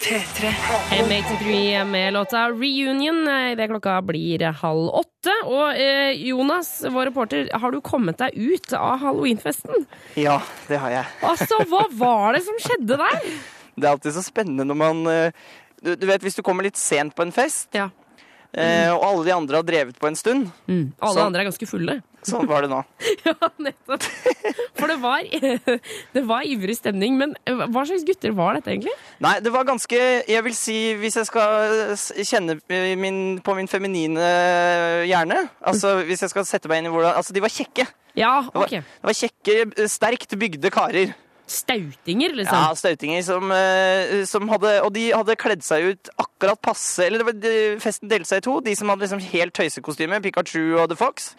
P3. 0.00 0.52
M83 0.90 1.84
med 1.84 2.12
låta 2.12 2.48
Reunion 2.50 3.28
eh, 3.28 3.52
idet 3.52 3.68
klokka 3.70 4.02
blir 4.02 4.42
halv 4.60 4.88
åtte. 5.00 5.34
Og 5.44 5.76
eh, 5.80 6.12
Jonas, 6.28 6.84
vår 6.90 7.10
reporter, 7.10 7.48
har 7.52 7.74
du 7.74 7.80
kommet 7.80 8.18
deg 8.20 8.34
ut 8.36 8.72
av 8.76 8.98
halloweenfesten? 9.02 9.86
Ja, 10.14 10.40
det 10.68 10.80
har 10.82 10.94
jeg. 10.94 11.12
Altså, 11.26 11.60
hva 11.70 11.84
var 11.98 12.36
det 12.36 12.44
som 12.46 12.58
skjedde 12.62 12.98
der? 13.02 13.30
Det 13.76 13.84
er 13.86 13.92
alltid 13.96 14.16
så 14.16 14.24
spennende 14.24 14.66
når 14.68 14.80
man 14.80 15.06
eh, 15.12 15.46
du, 15.82 15.94
du 16.00 16.06
vet, 16.08 16.22
Hvis 16.24 16.38
du 16.38 16.42
kommer 16.46 16.64
litt 16.66 16.78
sent 16.80 17.14
på 17.16 17.26
en 17.26 17.34
fest, 17.34 17.68
Ja. 17.76 17.90
Eh, 18.56 18.90
og 18.92 19.02
alle 19.04 19.24
de 19.28 19.32
andre 19.36 19.60
har 19.60 19.66
drevet 19.68 19.98
på 20.00 20.08
en 20.08 20.16
stund 20.18 20.46
Alle 20.66 21.12
så, 21.14 21.24
andre 21.26 21.42
er 21.44 21.48
ganske 21.50 21.68
fulle. 21.68 21.98
Sånn 22.26 22.48
var 22.50 22.64
det 22.64 22.70
nå. 22.72 22.80
Ja, 23.26 23.34
nettopp. 23.62 24.02
For 24.78 24.90
det 24.90 24.96
var, 25.02 25.26
det 26.16 26.22
var 26.26 26.46
ivrig 26.46 26.76
stemning. 26.78 27.18
Men 27.20 27.34
eh, 27.46 27.54
hva 27.70 27.84
slags 27.86 28.06
gutter 28.08 28.34
var 28.36 28.56
dette, 28.58 28.72
egentlig? 28.74 28.94
Nei, 29.22 29.36
det 29.44 29.52
var 29.54 29.66
ganske 29.68 30.00
Jeg 30.26 30.44
vil 30.46 30.56
si, 30.58 30.78
hvis 31.00 31.20
jeg 31.20 31.28
skal 31.28 31.94
kjenne 32.26 32.58
min, 32.98 33.20
på 33.44 33.54
min 33.58 33.70
feminine 33.70 34.26
hjerne 35.06 35.38
Altså 35.66 35.96
hvis 36.08 36.24
jeg 36.26 36.32
skal 36.32 36.46
sette 36.48 36.70
meg 36.70 36.82
inn 36.82 36.90
i 36.90 36.94
hvordan 36.94 37.16
Altså, 37.20 37.34
de 37.36 37.44
var 37.44 37.52
kjekke. 37.52 37.86
Ja, 38.16 38.34
Det 38.48 38.56
var, 38.56 38.64
ok. 38.64 38.74
det 38.80 39.10
var 39.10 39.16
kjekke, 39.20 39.86
sterkt 39.92 40.36
bygde 40.40 40.70
karer. 40.72 41.14
Stautinger, 41.46 42.34
liksom? 42.34 42.58
Ja, 42.58 42.74
stautinger 42.74 43.22
som, 43.22 43.52
eh, 43.54 44.24
som 44.26 44.48
hadde 44.50 44.72
Og 44.82 44.90
de 44.96 45.04
hadde 45.14 45.36
kledd 45.38 45.62
seg 45.62 45.92
ut 45.92 46.10
akkurat 46.18 46.58
passe 46.58 47.04
Eller 47.06 47.22
det 47.22 47.26
var, 47.28 47.36
de, 47.38 47.56
festen 47.82 48.10
delte 48.10 48.26
seg 48.32 48.42
i 48.42 48.46
to. 48.48 48.58
De 48.66 48.74
som 48.78 48.90
hadde 48.90 49.06
liksom 49.06 49.22
helt 49.30 49.54
tøysekostyme, 49.54 50.18
Pikachu 50.24 50.74
og 50.80 50.88
The 50.90 50.98
Fox. 50.98 51.34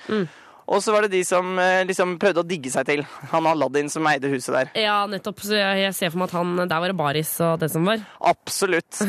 Og 0.67 0.81
så 0.83 0.91
var 0.91 1.05
det 1.05 1.13
de 1.15 1.21
som 1.27 1.53
eh, 1.63 1.85
liksom 1.87 2.17
prøvde 2.19 2.43
å 2.43 2.47
digge 2.47 2.71
seg 2.71 2.87
til. 2.89 3.03
Han 3.31 3.47
Aladdin 3.47 3.87
som 3.91 4.07
eide 4.09 4.31
huset 4.31 4.51
der. 4.55 4.71
Ja, 4.83 4.97
nettopp. 5.07 5.39
Så 5.43 5.55
jeg, 5.55 5.83
jeg 5.85 5.95
ser 5.95 6.11
for 6.11 6.21
meg 6.21 6.31
at 6.31 6.37
han 6.39 6.55
Der 6.67 6.83
var 6.83 6.91
det 6.91 6.97
baris 6.99 7.31
og 7.43 7.59
det 7.61 7.69
som 7.71 7.87
var. 7.87 8.03
Absolutt. 8.31 8.99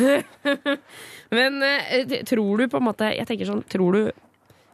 Men 1.38 1.62
eh, 1.66 2.18
tror 2.28 2.62
du 2.62 2.68
på 2.70 2.78
en 2.78 2.86
måte 2.86 3.10
Jeg 3.12 3.26
tenker 3.28 3.50
sånn 3.50 3.60
Tror 3.68 3.96
du, 3.96 4.12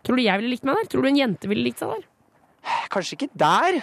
tror 0.07 0.21
du 0.21 0.23
jeg 0.23 0.39
ville 0.41 0.53
likt 0.53 0.69
meg 0.69 0.79
der? 0.79 0.91
Tror 0.93 1.05
du 1.05 1.11
en 1.11 1.19
jente 1.19 1.51
ville 1.51 1.65
likt 1.67 1.81
seg 1.83 1.97
der? 1.97 2.05
Kanskje 2.93 3.19
ikke 3.19 3.33
der. 3.37 3.81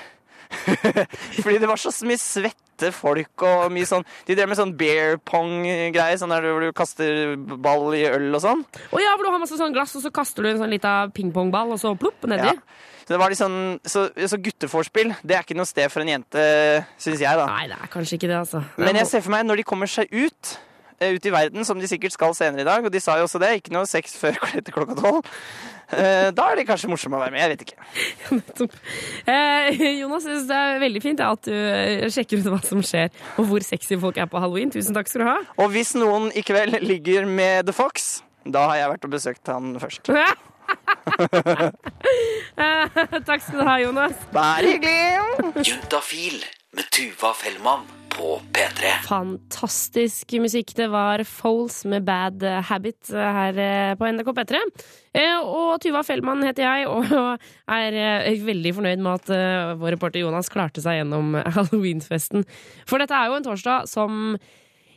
Fordi 1.44 1.58
det 1.62 1.70
var 1.70 1.80
så 1.80 1.94
mye 2.08 2.20
svette 2.20 2.92
folk 2.96 3.44
og 3.46 3.68
mye 3.74 3.86
sånn 3.86 4.06
De 4.26 4.34
drev 4.34 4.50
med 4.50 4.58
sånn 4.58 4.74
bear 4.78 5.20
pong-greie, 5.30 6.18
sånn 6.18 6.34
der 6.34 6.48
hvor 6.48 6.64
du 6.66 6.72
kaster 6.76 7.36
ball 7.38 7.92
i 7.98 8.06
øl 8.10 8.32
og 8.34 8.42
sånn. 8.44 8.64
Å 8.66 9.02
ja, 9.04 9.14
hvor 9.16 9.28
du 9.28 9.32
har 9.34 9.42
masse 9.44 9.60
sånn 9.60 9.76
glass, 9.76 9.94
og 10.00 10.06
så 10.06 10.14
kaster 10.14 10.46
du 10.46 10.54
en 10.54 10.64
sånn 10.64 10.74
lita 10.74 10.96
pingpongball, 11.16 11.76
og 11.76 11.82
så 11.82 11.94
plopp 12.00 12.26
nedi. 12.32 12.50
Ja. 12.50 12.58
Så 13.02 13.16
det 13.16 13.20
var 13.20 13.34
sånn 13.36 13.62
Så, 13.84 14.08
så 14.16 14.38
gutteforspill, 14.40 15.14
det 15.26 15.38
er 15.38 15.46
ikke 15.46 15.58
noe 15.58 15.70
sted 15.70 15.92
for 15.94 16.04
en 16.04 16.14
jente, 16.14 16.44
syns 17.02 17.22
jeg, 17.22 17.38
da. 17.38 17.48
Nei, 17.50 17.70
det 17.72 17.80
er 17.80 17.94
kanskje 17.94 18.18
ikke 18.18 18.30
det, 18.32 18.42
altså. 18.44 18.66
Men 18.82 19.02
jeg 19.02 19.10
ser 19.10 19.26
for 19.26 19.36
meg 19.36 19.48
når 19.48 19.62
de 19.62 19.68
kommer 19.68 19.90
seg 19.92 20.12
ut, 20.14 20.56
ut 21.02 21.26
i 21.26 21.32
verden, 21.34 21.66
som 21.68 21.80
de 21.82 21.88
sikkert 21.90 22.14
skal 22.16 22.34
senere 22.38 22.62
i 22.62 22.68
dag, 22.68 22.86
og 22.86 22.92
de 22.94 23.00
sa 23.02 23.16
jo 23.20 23.26
også 23.28 23.40
det, 23.42 23.50
ikke 23.60 23.74
noe 23.76 23.88
sex 23.90 24.14
før 24.22 24.38
etter 24.60 24.74
klokka 24.76 24.96
tolv. 25.00 25.30
Eh, 25.92 26.30
Da 26.38 26.46
er 26.52 26.56
det 26.62 26.68
kanskje 26.70 26.88
morsomt 26.92 27.18
å 27.18 27.20
være 27.22 27.34
med, 27.36 27.42
jeg 27.42 27.52
vet 27.54 27.64
ikke. 27.66 27.88
Nettopp. 28.38 28.76
Eh, 29.28 29.82
Jonas, 30.00 30.28
jeg 30.30 30.36
synes 30.38 30.48
det 30.52 30.60
er 30.62 30.80
veldig 30.86 31.02
fint 31.04 31.24
at 31.26 31.50
du 31.50 31.56
eh, 31.56 32.06
sjekker 32.14 32.40
ut 32.44 32.52
hva 32.54 32.62
som 32.68 32.84
skjer, 32.86 33.10
og 33.42 33.50
hvor 33.50 33.66
sexy 33.66 33.98
folk 34.00 34.22
er 34.22 34.30
på 34.32 34.40
halloween. 34.44 34.72
Tusen 34.72 34.96
takk 34.96 35.10
skal 35.12 35.26
du 35.26 35.30
ha. 35.32 35.38
Og 35.60 35.74
hvis 35.76 35.96
noen 36.00 36.30
i 36.38 36.46
kveld 36.48 36.78
ligger 36.86 37.26
med 37.28 37.68
The 37.68 37.76
Fox, 37.76 38.22
da 38.46 38.68
har 38.72 38.80
jeg 38.84 38.94
vært 38.96 39.10
og 39.10 39.14
besøkt 39.18 39.52
han 39.54 39.76
først. 39.82 40.12
Eh, 42.62 42.88
takk 43.26 43.42
skal 43.44 43.60
du 43.60 43.64
ha, 43.68 43.74
Jonas. 43.82 44.14
Bare 44.36 44.68
hyggelig. 44.76 45.66
Juntafil 45.68 46.38
med 46.78 46.88
Tuva 46.94 47.32
Fellmann 47.36 47.84
på 48.14 48.36
P3. 48.56 48.92
Fantastisk 49.08 50.34
musikk. 50.44 50.74
Det 50.78 50.88
var 50.92 51.24
Foles 51.28 51.82
med 51.90 52.06
Bad 52.08 52.44
Habit 52.70 53.12
her 53.14 53.58
eh, 53.62 53.92
på 54.00 54.08
NRK 54.12 54.32
P3. 54.38 54.62
Eh, 55.18 55.38
Og 55.42 55.76
Tuva 55.84 56.04
Fellmann 56.08 56.44
heter 56.48 56.68
jeg, 56.68 56.88
og 56.94 57.12
er 57.72 58.00
eh, 58.28 58.42
veldig 58.48 58.74
fornøyd 58.80 59.04
med 59.04 59.14
at 59.20 59.34
eh, 59.36 59.74
vår 59.82 59.96
reporter 59.98 60.24
Jonas 60.24 60.52
klarte 60.54 60.84
seg 60.84 61.02
gjennom 61.02 61.36
halloweenfesten. 61.58 62.46
For 62.90 63.02
dette 63.02 63.18
er 63.18 63.32
jo 63.32 63.40
en 63.40 63.48
torsdag 63.48 63.90
som 63.92 64.36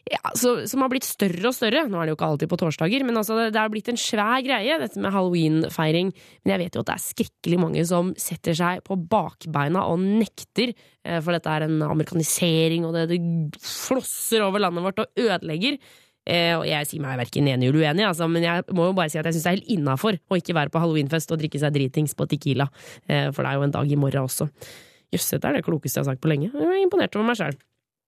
ja, 0.05 0.21
så, 0.37 0.67
som 0.69 0.83
har 0.85 0.91
blitt 0.93 1.07
større 1.07 1.49
og 1.49 1.55
større. 1.57 1.87
Nå 1.89 1.97
er 1.97 2.07
det 2.07 2.13
jo 2.13 2.19
ikke 2.19 2.29
alltid 2.29 2.51
på 2.51 2.59
torsdager, 2.61 3.05
men 3.09 3.17
altså, 3.17 3.39
det, 3.49 3.57
har 3.57 3.71
blitt 3.73 3.89
en 3.89 4.01
svær 4.01 4.43
greie, 4.45 4.77
dette 4.81 5.01
med 5.01 5.15
halloween-feiring. 5.15 6.11
Men 6.45 6.55
jeg 6.55 6.61
vet 6.61 6.77
jo 6.77 6.85
at 6.85 6.91
det 6.91 6.97
er 6.99 7.05
skrekkelig 7.07 7.61
mange 7.63 7.85
som 7.89 8.13
setter 8.21 8.59
seg 8.59 8.85
på 8.85 8.99
bakbeina 9.01 9.87
og 9.89 10.05
nekter, 10.05 10.75
eh, 10.77 11.21
for 11.25 11.33
dette 11.37 11.57
er 11.57 11.67
en 11.69 11.81
amerikanisering, 11.89 12.85
og 12.85 12.99
det, 12.99 13.07
det 13.15 13.65
flosser 13.65 14.45
over 14.45 14.67
landet 14.67 14.85
vårt 14.85 15.05
og 15.07 15.25
ødelegger. 15.25 15.81
Eh, 16.25 16.53
og 16.57 16.69
jeg 16.69 16.89
sier 16.89 17.05
meg 17.05 17.19
verken 17.21 17.49
enig 17.53 17.69
eller 17.69 17.85
uenig, 17.85 18.05
altså, 18.09 18.29
men 18.29 18.45
jeg 18.45 18.65
må 18.77 18.91
jo 18.91 18.97
bare 18.97 19.13
si 19.13 19.21
at 19.21 19.29
jeg 19.29 19.37
syns 19.37 19.45
det 19.45 19.51
er 19.51 19.59
helt 19.59 19.75
innafor 19.77 20.17
å 20.17 20.41
ikke 20.41 20.57
være 20.57 20.73
på 20.73 20.81
halloweenfest 20.81 21.33
og 21.33 21.41
drikke 21.41 21.61
seg 21.61 21.75
dritings 21.77 22.17
på 22.17 22.29
Tequila, 22.29 22.69
eh, 23.09 23.29
for 23.29 23.45
det 23.45 23.51
er 23.51 23.61
jo 23.61 23.67
en 23.69 23.77
dag 23.77 23.93
i 23.93 24.01
morgen 24.01 24.29
også. 24.29 24.49
Jøss, 25.13 25.35
dette 25.37 25.49
er 25.49 25.59
det 25.59 25.67
klokeste 25.67 26.01
jeg 26.01 26.05
har 26.05 26.15
sagt 26.15 26.25
på 26.25 26.33
lenge. 26.33 26.49
Jeg 26.53 26.65
er 26.65 26.81
imponert 26.85 27.17
over 27.17 27.29
meg 27.29 27.41
sjøl. 27.41 27.57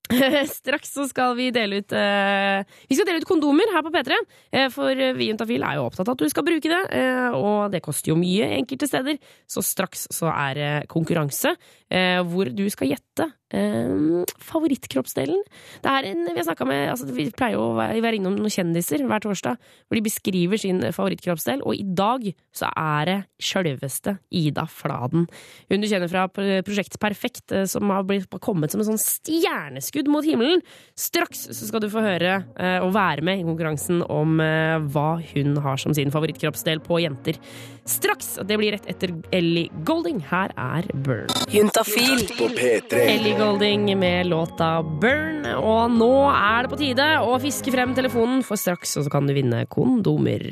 Straks 0.58 0.92
så 0.94 1.06
skal 1.10 1.34
vi 1.38 1.48
dele 1.54 1.80
ut 1.82 1.94
eh, 1.96 2.62
Vi 2.86 2.96
skal 2.96 3.08
dele 3.08 3.22
ut 3.22 3.28
kondomer 3.28 3.72
her 3.74 3.82
på 3.86 3.92
P3. 3.94 4.18
Eh, 4.52 4.68
for 4.74 4.94
vi 5.18 5.30
Juntafil 5.30 5.64
er 5.66 5.78
jo 5.78 5.86
opptatt 5.88 6.08
av 6.08 6.16
at 6.16 6.22
du 6.22 6.30
skal 6.30 6.46
bruke 6.46 6.70
det, 6.70 6.82
eh, 6.94 7.34
og 7.34 7.72
det 7.74 7.82
koster 7.84 8.12
jo 8.12 8.20
mye 8.20 8.52
enkelte 8.58 8.88
steder. 8.90 9.18
Så 9.50 9.64
straks 9.66 10.06
så 10.14 10.30
er 10.30 10.58
det 10.58 10.70
konkurranse 10.92 11.56
eh, 11.90 12.20
hvor 12.26 12.50
du 12.52 12.66
skal 12.72 12.94
gjette 12.94 13.30
eh, 13.54 14.24
favorittkroppsdelen. 14.48 15.42
Det 15.84 15.92
er 15.92 16.08
en, 16.10 16.24
vi, 16.32 16.44
har 16.46 16.68
med, 16.68 16.90
altså, 16.92 17.08
vi 17.14 17.28
pleier 17.34 17.58
jo 17.58 17.68
å 17.70 17.76
være 17.78 18.16
innom 18.18 18.36
noen 18.38 18.52
kjendiser 18.52 19.04
hver 19.06 19.22
torsdag 19.24 19.60
hvor 19.86 19.98
de 19.98 20.04
beskriver 20.06 20.60
sin 20.60 20.82
favorittkroppsdel, 20.82 21.62
og 21.66 21.78
i 21.78 21.84
dag 21.86 22.26
så 22.56 22.70
er 22.72 23.10
det 23.10 23.18
sjølveste 23.42 24.16
Ida 24.34 24.66
Fladen. 24.70 25.26
Hun 25.70 25.82
du 25.82 25.88
kjenner 25.90 26.10
fra 26.10 26.26
Prosjekt 26.32 26.98
Perfekt, 27.02 27.52
eh, 27.52 27.66
som 27.70 27.90
har 27.92 28.06
blitt, 28.08 28.30
kommet 28.42 28.72
som 28.72 28.82
en 28.82 28.90
sånn 28.90 29.00
stjerneskudd 29.00 30.10
mot 30.12 30.26
himmelen. 30.26 30.62
Straks 30.98 31.46
så 31.52 31.68
skal 31.68 31.82
du 31.82 31.88
få 31.92 32.04
høre 32.04 32.38
eh, 32.58 32.78
og 32.84 32.94
være 32.96 33.24
med 33.26 33.40
i 33.40 33.46
konkurransen 33.46 34.02
om 34.12 34.40
eh, 34.42 34.76
hva 34.92 35.16
hun 35.32 35.56
har 35.64 35.80
som 35.80 35.94
sin 35.96 36.12
favorittkroppsdel 36.14 36.82
på 36.84 37.00
jenter. 37.04 37.40
Straks! 37.86 38.38
Det 38.44 38.56
blir 38.58 38.72
rett 38.74 38.86
etter 38.90 39.12
Ellie 39.30 39.70
Golding. 39.86 40.18
Her 40.26 40.50
er 40.58 40.88
Burn. 41.06 41.30
Juntafil 41.54 42.26
på 42.34 42.48
P3. 42.50 42.98
Ellie 42.98 43.36
Golding 43.38 43.98
med 43.98 44.26
låta 44.26 44.82
Burn. 44.82 45.46
Og 45.54 45.94
nå 45.94 46.12
er 46.32 46.66
det 46.66 46.72
på 46.72 46.80
tide 46.80 47.06
å 47.22 47.36
fiske 47.42 47.70
frem 47.74 47.94
telefonen, 47.94 48.42
for 48.46 48.58
straks 48.58 48.96
så 48.98 49.06
kan 49.12 49.30
du 49.30 49.34
vinne 49.36 49.62
kondomer. 49.70 50.42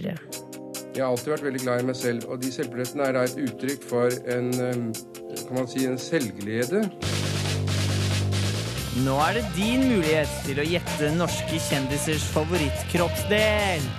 Jeg 0.94 1.02
har 1.02 1.10
alltid 1.10 1.32
vært 1.32 1.48
veldig 1.48 1.64
glad 1.64 1.82
i 1.82 1.88
meg 1.88 1.98
selv, 1.98 2.28
og 2.30 2.38
de 2.38 2.52
selvbillettene 2.54 3.08
er 3.08 3.16
da 3.16 3.24
et 3.26 3.40
uttrykk 3.48 3.88
for 3.90 4.14
en 4.30 4.52
kan 4.54 5.58
man 5.58 5.66
si, 5.66 5.82
en 5.90 5.98
selvglede. 5.98 6.84
Nå 9.02 9.16
er 9.24 9.40
det 9.40 9.42
din 9.56 9.82
mulighet 9.90 10.30
til 10.46 10.62
å 10.62 10.68
gjette 10.70 11.10
norske 11.18 11.58
kjendisers 11.66 12.28
favorittkroppsdel. 12.36 13.90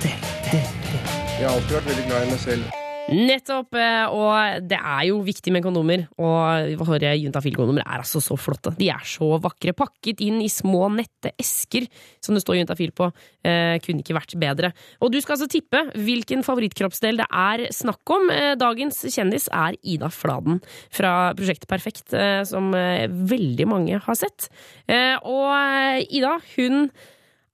Jeg 0.55 1.43
har 1.43 1.51
alltid 1.51 1.77
vært 1.81 1.91
veldig 1.91 2.07
glad 2.07 2.23
i 2.23 2.31
meg 2.31 2.43
selv. 2.47 2.84
Nettopp! 3.12 3.76
eh, 3.78 4.06
Og 4.10 4.66
det 4.70 4.78
er 4.80 5.03
jo 5.10 5.20
viktig 5.26 5.51
med 5.53 5.64
kondomer. 5.66 6.06
Og 6.18 6.76
våre 6.82 7.14
Juntafil-kondomer 7.20 7.84
er 7.86 8.01
altså 8.01 8.22
så 8.24 8.38
flotte. 8.39 8.74
De 8.80 8.89
er 8.89 9.03
så 9.06 9.28
vakre. 9.41 9.76
Pakket 9.78 10.24
inn 10.26 10.41
i 10.41 10.49
små, 10.51 10.88
nette 10.93 11.34
esker 11.41 11.88
som 12.24 12.36
det 12.36 12.43
står 12.43 12.60
Juntafil 12.62 12.93
på. 12.95 13.10
Eh, 13.45 13.78
kunne 13.86 14.01
ikke 14.03 14.18
vært 14.18 14.36
bedre. 14.41 14.72
Og 15.01 15.14
du 15.14 15.20
skal 15.22 15.38
altså 15.38 15.49
tippe 15.51 15.84
hvilken 15.95 16.43
favorittkroppsdel 16.45 17.22
det 17.22 17.30
er 17.30 17.68
snakk 17.76 18.16
om. 18.16 18.30
Eh, 18.34 18.56
dagens 18.60 19.03
kjendis 19.14 19.49
er 19.53 19.78
Ida 19.84 20.10
Fladen 20.14 20.62
fra 20.93 21.34
Prosjektet 21.38 21.70
Perfekt, 21.72 22.14
eh, 22.14 22.41
som 22.47 22.74
eh, 22.78 23.06
veldig 23.08 23.70
mange 23.70 24.01
har 24.01 24.20
sett. 24.20 24.49
Eh, 24.89 25.16
og 25.22 26.06
Ida, 26.10 26.38
hun 26.56 26.89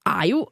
er 0.07 0.25
jo 0.31 0.45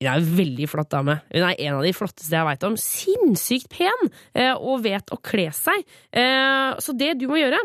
hun 0.00 0.06
er 0.08 0.20
en 0.20 0.28
veldig 0.38 0.68
flott 0.70 0.90
dame. 0.94 1.18
Hun 1.32 1.42
er 1.48 1.56
en 1.58 1.74
av 1.80 1.82
de 1.82 1.90
flotteste 1.96 2.36
jeg 2.36 2.46
veit 2.46 2.62
om. 2.68 2.76
Sinnssykt 2.78 3.68
pen! 3.72 4.10
eh, 4.34 4.54
Og 4.54 4.84
vet 4.84 5.10
å 5.10 5.18
kle 5.20 5.48
seg. 5.52 5.82
Eh, 6.12 6.76
Så 6.78 6.94
det 6.96 7.18
du 7.18 7.26
må 7.28 7.40
gjøre 7.40 7.58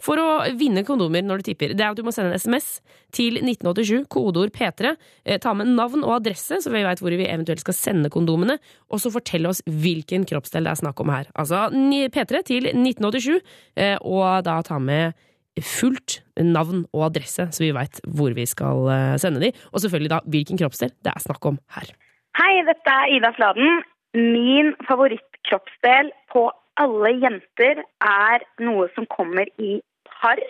for 0.00 0.16
å 0.16 0.56
vinne 0.56 0.80
kondomer 0.86 1.20
når 1.20 1.42
du 1.42 1.50
tipper, 1.50 1.74
det 1.76 1.82
er 1.84 1.90
at 1.90 1.96
du 1.98 2.02
må 2.06 2.12
sende 2.14 2.30
en 2.32 2.38
SMS 2.40 2.80
til 3.12 3.34
1987, 3.42 4.06
kodeord 4.08 4.50
P3. 4.54 4.94
eh, 5.26 5.36
Ta 5.38 5.52
med 5.52 5.66
navn 5.74 6.04
og 6.06 6.14
adresse, 6.22 6.56
så 6.62 6.70
vi 6.72 6.80
veit 6.86 7.02
hvor 7.02 7.10
vi 7.12 7.26
eventuelt 7.26 7.60
skal 7.60 7.74
sende 7.76 8.08
kondomene. 8.08 8.56
Og 8.88 9.00
så 9.02 9.10
fortell 9.12 9.44
oss 9.50 9.60
hvilken 9.66 10.24
kroppsdel 10.24 10.64
det 10.64 10.70
er 10.72 10.80
snakk 10.80 11.00
om 11.04 11.10
her. 11.12 11.26
Altså 11.36 11.66
P3 12.14 12.42
til 12.48 12.70
1987, 12.72 13.40
eh, 13.76 13.98
og 14.00 14.44
da 14.46 14.62
ta 14.62 14.78
med 14.78 15.12
fullt 15.58 16.20
navn 16.38 16.84
og 16.94 17.08
adresse, 17.10 17.48
så 17.52 17.64
vi 17.64 17.72
veit 17.74 18.00
hvor 18.06 18.34
vi 18.36 18.46
skal 18.48 18.86
eh, 18.92 19.16
sende 19.22 19.42
de. 19.42 19.50
Og 19.74 19.82
selvfølgelig 19.82 20.12
da 20.12 20.20
hvilken 20.30 20.60
kroppsdel 20.60 20.92
det 21.04 21.12
er 21.12 21.24
snakk 21.24 21.50
om 21.50 21.58
her. 21.76 21.90
Hei, 22.38 22.62
dette 22.68 22.94
er 22.94 23.14
Ida 23.16 23.32
Fladen. 23.36 23.82
Min 24.14 24.72
favorittkroppsdel 24.88 26.12
på 26.32 26.48
alle 26.80 27.12
jenter 27.20 27.82
er 28.06 28.46
noe 28.62 28.88
som 28.94 29.06
kommer 29.10 29.50
i 29.60 29.80
par. 30.08 30.40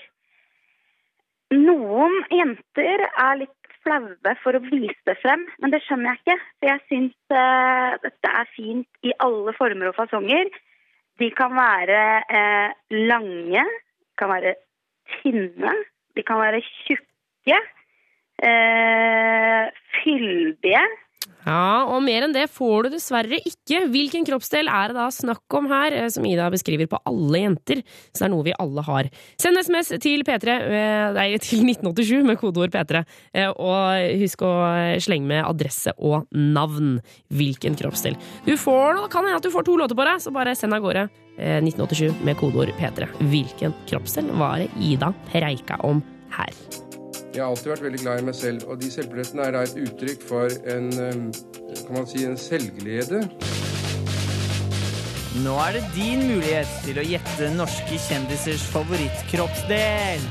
Noen 1.50 2.14
jenter 2.30 3.04
er 3.08 3.40
litt 3.40 3.56
flaue 3.82 4.34
for 4.42 4.56
å 4.56 4.62
vise 4.68 4.98
det 5.08 5.16
frem, 5.22 5.46
men 5.60 5.72
det 5.72 5.80
skjønner 5.86 6.12
jeg 6.12 6.20
ikke. 6.20 6.38
For 6.60 6.70
jeg 6.70 6.82
syns 6.90 7.34
uh, 7.34 7.98
dette 8.04 8.32
er 8.42 8.50
fint 8.54 9.06
i 9.08 9.14
alle 9.24 9.54
former 9.56 9.90
og 9.90 9.96
fasonger. 9.96 10.50
De 11.20 11.30
kan 11.36 11.56
være 11.56 12.02
uh, 12.28 12.76
lange, 13.10 13.64
kan 14.20 14.32
være 14.32 14.54
tynne, 15.18 15.74
de 16.16 16.22
kan 16.26 16.40
være 16.42 16.62
tjukke, 16.86 17.60
eh, 18.42 19.70
fyldige. 20.02 20.82
Ja, 21.40 21.86
og 21.88 22.02
mer 22.04 22.26
enn 22.26 22.34
det 22.34 22.46
får 22.52 22.84
du 22.84 22.88
dessverre 22.92 23.38
ikke. 23.48 23.86
Hvilken 23.92 24.26
kroppsdel 24.28 24.68
er 24.68 24.90
det 24.90 24.96
da 24.98 25.06
snakk 25.14 25.54
om 25.56 25.68
her, 25.70 25.92
eh, 25.96 26.08
som 26.12 26.24
Ida 26.28 26.50
beskriver 26.52 26.88
på 26.90 26.98
alle 27.08 27.40
jenter? 27.40 27.80
Så 28.12 28.20
det 28.20 28.26
er 28.26 28.32
noe 28.34 28.44
vi 28.44 28.52
alle 28.60 28.84
har. 28.84 29.08
Send 29.40 29.56
SMS 29.56 29.88
til 30.04 30.24
P3, 30.26 30.56
eh, 30.68 31.12
nei, 31.16 31.26
til 31.44 31.64
1987 31.64 32.26
med 32.28 32.36
kodeord 32.40 32.74
P3. 32.74 33.04
eh, 33.32 33.48
Og 33.56 34.20
husk 34.20 34.44
å 34.44 34.52
slenge 35.00 35.26
med 35.32 35.44
adresse 35.48 35.94
og 35.96 36.28
navn. 36.36 37.00
Hvilken 37.32 37.76
kroppsdel. 37.80 38.18
Du 38.44 38.52
får, 38.60 39.08
kan 39.12 39.24
hende 39.24 39.40
at 39.40 39.48
du 39.48 39.50
får 39.50 39.64
to 39.64 39.76
låter 39.80 39.96
på 39.96 40.04
deg, 40.04 40.20
så 40.20 40.32
bare 40.34 40.56
send 40.56 40.76
av 40.76 40.84
gårde. 40.84 41.08
Eh, 41.40 41.58
1987 41.64 42.22
med 42.26 42.38
kodeord 42.40 42.70
P3. 42.78 43.08
Hvilken 43.32 43.74
kroppsdel 43.90 44.30
var 44.38 44.60
det 44.62 44.70
Ida 44.78 45.12
preika 45.32 45.80
om 45.86 46.04
her? 46.36 46.52
Jeg 47.30 47.44
har 47.44 47.50
alltid 47.50 47.72
vært 47.72 47.84
veldig 47.86 48.02
glad 48.02 48.20
i 48.20 48.26
meg 48.26 48.34
selv, 48.34 48.66
og 48.68 48.80
de 48.82 48.90
selvbillettene 48.90 49.44
er 49.46 49.54
da 49.54 49.64
et 49.66 49.76
uttrykk 49.78 50.24
for 50.26 50.54
en 50.70 50.88
kan 51.86 51.94
man 51.94 52.06
si, 52.10 52.24
en 52.26 52.38
selvglede. 52.38 53.22
Nå 55.44 55.54
er 55.62 55.78
det 55.78 55.84
din 55.94 56.24
mulighet 56.26 56.70
til 56.82 56.98
å 56.98 57.04
gjette 57.06 57.52
norske 57.54 58.00
kjendisers 58.08 58.66
favorittkroppsdel. 58.74 60.26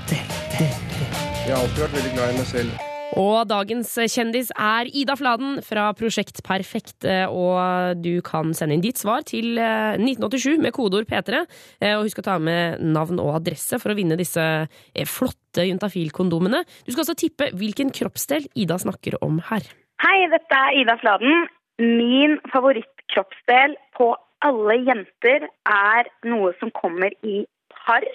Jeg 0.59 1.55
har 1.55 1.61
alltid 1.61 1.83
vært 1.85 1.97
veldig 2.01 2.13
glad 2.17 2.35
i 2.35 2.39
meg 2.41 2.47
selv. 2.51 2.88
Og 3.17 3.47
dagens 3.49 3.89
kjendis 4.11 4.51
er 4.53 4.89
Ida 4.93 5.15
Fladen 5.17 5.59
fra 5.65 5.87
Prosjekt 5.97 6.43
Perfekt. 6.45 7.05
eh, 7.05 7.25
Og 7.25 7.97
du 8.03 8.21
kan 8.21 8.53
sende 8.53 8.75
inn 8.77 8.83
ditt 8.83 8.99
svar 9.01 9.23
til 9.25 9.57
eh, 9.57 9.97
1987 9.97 10.59
med 10.61 10.73
kodeord 10.75 11.07
P3. 11.09 11.41
Eh, 11.81 11.95
Og 11.97 12.05
husk 12.05 12.19
å 12.21 12.25
ta 12.27 12.37
med 12.39 12.79
navn 12.81 13.19
og 13.19 13.33
adresse 13.39 13.79
for 13.81 13.91
å 13.91 13.97
vinne 13.97 14.17
disse 14.19 14.39
eh, 14.43 15.05
flotte 15.09 15.65
juntafil-kondomene. 15.65 16.61
Du 16.85 16.91
skal 16.93 17.03
også 17.07 17.17
tippe 17.17 17.49
hvilken 17.57 17.89
kroppsdel 17.95 18.45
Ida 18.55 18.77
snakker 18.77 19.17
om 19.25 19.39
her. 19.49 19.65
Hei, 20.05 20.27
dette 20.31 20.55
er 20.61 20.77
Ida 20.83 20.97
Fladen. 21.01 21.47
Min 21.79 22.37
favorittkroppsdel 22.53 23.73
på 23.97 24.13
alle 24.45 24.75
jenter 24.85 25.49
er 25.67 26.09
noe 26.29 26.53
som 26.59 26.69
kommer 26.75 27.11
i 27.25 27.41
par. 27.73 28.05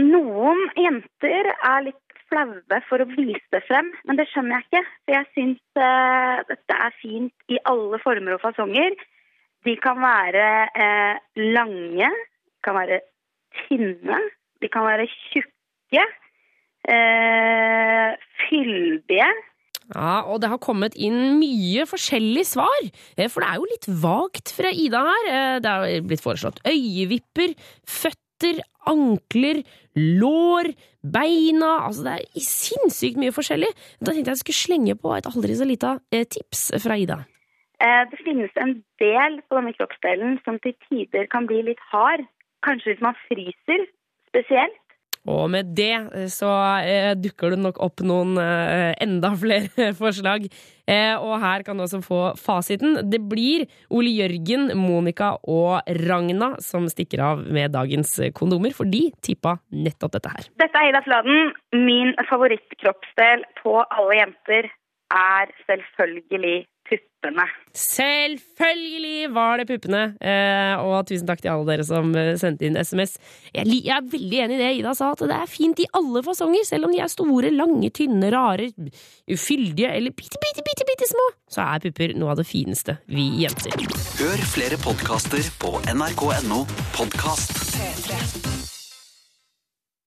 Noen 0.00 0.60
jenter 0.78 1.50
er 1.52 1.82
litt 1.88 1.99
flaue 2.30 2.80
for 2.88 3.02
å 3.02 3.08
vise 3.10 3.42
det 3.54 3.62
frem, 3.66 3.90
men 4.08 4.18
det 4.18 4.28
skjønner 4.30 4.58
jeg 4.58 4.68
ikke. 4.68 4.84
For 5.04 5.16
jeg 5.16 5.28
syns 5.34 5.80
uh, 5.80 6.36
dette 6.48 6.78
er 6.86 6.96
fint 7.00 7.52
i 7.52 7.60
alle 7.70 8.00
former 8.04 8.36
og 8.36 8.44
fasonger. 8.44 8.96
De 9.66 9.76
kan 9.82 10.00
være 10.00 10.46
uh, 10.72 11.20
lange, 11.56 12.10
kan 12.64 12.78
være 12.78 13.02
tynne, 13.66 14.18
de 14.62 14.72
kan 14.72 14.86
være 14.86 15.08
tjukke, 15.10 16.06
uh, 16.94 18.10
fyldige. 18.46 19.30
Ja, 19.90 20.20
og 20.22 20.38
det 20.38 20.52
har 20.52 20.60
kommet 20.62 20.94
inn 20.94 21.40
mye 21.40 21.82
forskjellig 21.90 22.44
svar, 22.46 22.84
for 23.26 23.42
det 23.42 23.48
er 23.48 23.56
jo 23.58 23.70
litt 23.72 23.88
vagt 24.04 24.52
fra 24.54 24.70
Ida 24.70 25.00
her. 25.02 25.30
Det 25.64 25.72
har 25.72 26.04
blitt 26.06 26.22
foreslått 26.22 26.62
øyevipper, 26.62 27.56
føtter, 27.82 28.29
ankler, 28.90 29.62
lår, 29.96 30.72
beina 31.00 31.86
Altså 31.86 32.04
det 32.06 32.14
er 32.16 32.44
sinnssykt 32.44 33.20
mye 33.20 33.34
forskjellig. 33.34 33.70
Da 34.00 34.12
tenkte 34.12 34.32
jeg 34.32 34.36
jeg 34.36 34.42
skulle 34.44 34.62
slenge 34.64 34.96
på 35.00 35.14
et 35.16 35.28
aldri 35.30 35.56
så 35.58 35.68
lita 35.68 35.98
eh, 36.12 36.24
tips 36.24 36.70
fra 36.82 36.96
Ida. 36.96 37.22
Eh, 37.80 38.02
Det 38.10 38.20
finnes 38.24 38.52
en 38.56 38.82
del 39.00 39.40
på 39.48 39.58
denne 39.58 39.76
kroppsdelen 39.76 40.38
som 40.44 40.58
til 40.64 40.76
tider 40.88 41.28
kan 41.32 41.46
bli 41.46 41.62
litt 41.70 41.82
hard. 41.92 42.26
Kanskje 42.66 42.94
hvis 42.94 43.04
man 43.04 43.16
fryser 43.28 43.86
spesielt. 44.28 44.79
Og 45.28 45.50
med 45.52 45.74
det 45.76 45.92
eh, 45.92 46.28
så 46.32 46.48
eh, 46.80 47.12
dukker 47.18 47.52
det 47.52 47.60
nok 47.60 47.80
opp 47.84 48.00
noen 48.06 48.38
eh, 48.40 48.92
enda 49.04 49.32
flere 49.42 49.92
forslag. 49.98 50.48
Og 50.90 51.36
her 51.38 51.62
kan 51.62 51.78
du 51.78 51.84
også 51.84 52.00
få 52.02 52.16
fasiten. 52.34 52.96
Det 53.06 53.20
blir 53.30 53.62
Ole 53.94 54.10
Jørgen, 54.10 54.72
Monica 54.74 55.28
og 55.46 55.86
Ragna 56.08 56.48
som 56.58 56.88
stikker 56.90 57.22
av 57.22 57.44
med 57.46 57.70
dagens 57.76 58.16
kondomer, 58.34 58.74
for 58.74 58.90
de 58.90 59.04
tippa 59.22 59.52
nettopp 59.70 60.16
dette 60.16 60.32
her. 60.32 60.48
Dette 60.58 60.82
er 60.82 60.90
Ida 60.90 61.04
Fladen. 61.06 61.52
Min 61.86 62.10
favorittkroppsdel 62.26 63.46
på 63.60 63.76
alle 63.84 64.18
jenter 64.18 64.66
er 65.14 65.54
selvfølgelig 65.68 66.64
puppene. 66.90 67.44
Selvfølgelig 67.76 69.28
var 69.34 69.60
det 69.60 69.66
puppene! 69.70 70.00
Eh, 70.20 70.74
og 70.82 71.06
tusen 71.08 71.28
takk 71.28 71.42
til 71.44 71.52
alle 71.52 71.68
dere 71.68 71.86
som 71.86 72.10
eh, 72.18 72.32
sendte 72.40 72.66
inn 72.68 72.78
SMS. 72.80 73.14
Jeg, 73.54 73.66
li- 73.68 73.82
jeg 73.86 73.94
er 73.96 74.08
veldig 74.12 74.40
enig 74.44 74.56
i 74.58 74.60
det 74.62 74.70
Ida 74.80 74.94
sa, 74.98 75.12
at 75.14 75.22
det 75.30 75.36
er 75.36 75.50
fint 75.50 75.82
i 75.84 75.88
alle 75.96 76.22
fasonger. 76.26 76.64
Selv 76.68 76.88
om 76.88 76.94
de 76.94 77.02
er 77.04 77.12
store, 77.12 77.52
lange, 77.54 77.92
tynne, 77.96 78.30
rare, 78.34 78.70
ufyldige 79.30 79.92
eller 79.96 80.14
bitte, 80.16 80.40
bitte, 80.42 80.64
bitte, 80.66 80.86
bitte 80.88 81.10
små, 81.10 81.28
så 81.50 81.66
er 81.68 81.84
pupper 81.86 82.16
noe 82.18 82.34
av 82.34 82.40
det 82.42 82.48
fineste 82.50 82.98
vi 83.10 83.28
jenter. 83.44 83.76
Hør 84.20 84.46
flere 84.56 84.80
podkaster 84.82 85.46
på 85.62 85.76
nrk.no 85.94 86.64
podkast. 86.96 87.54
P3. 87.76 88.59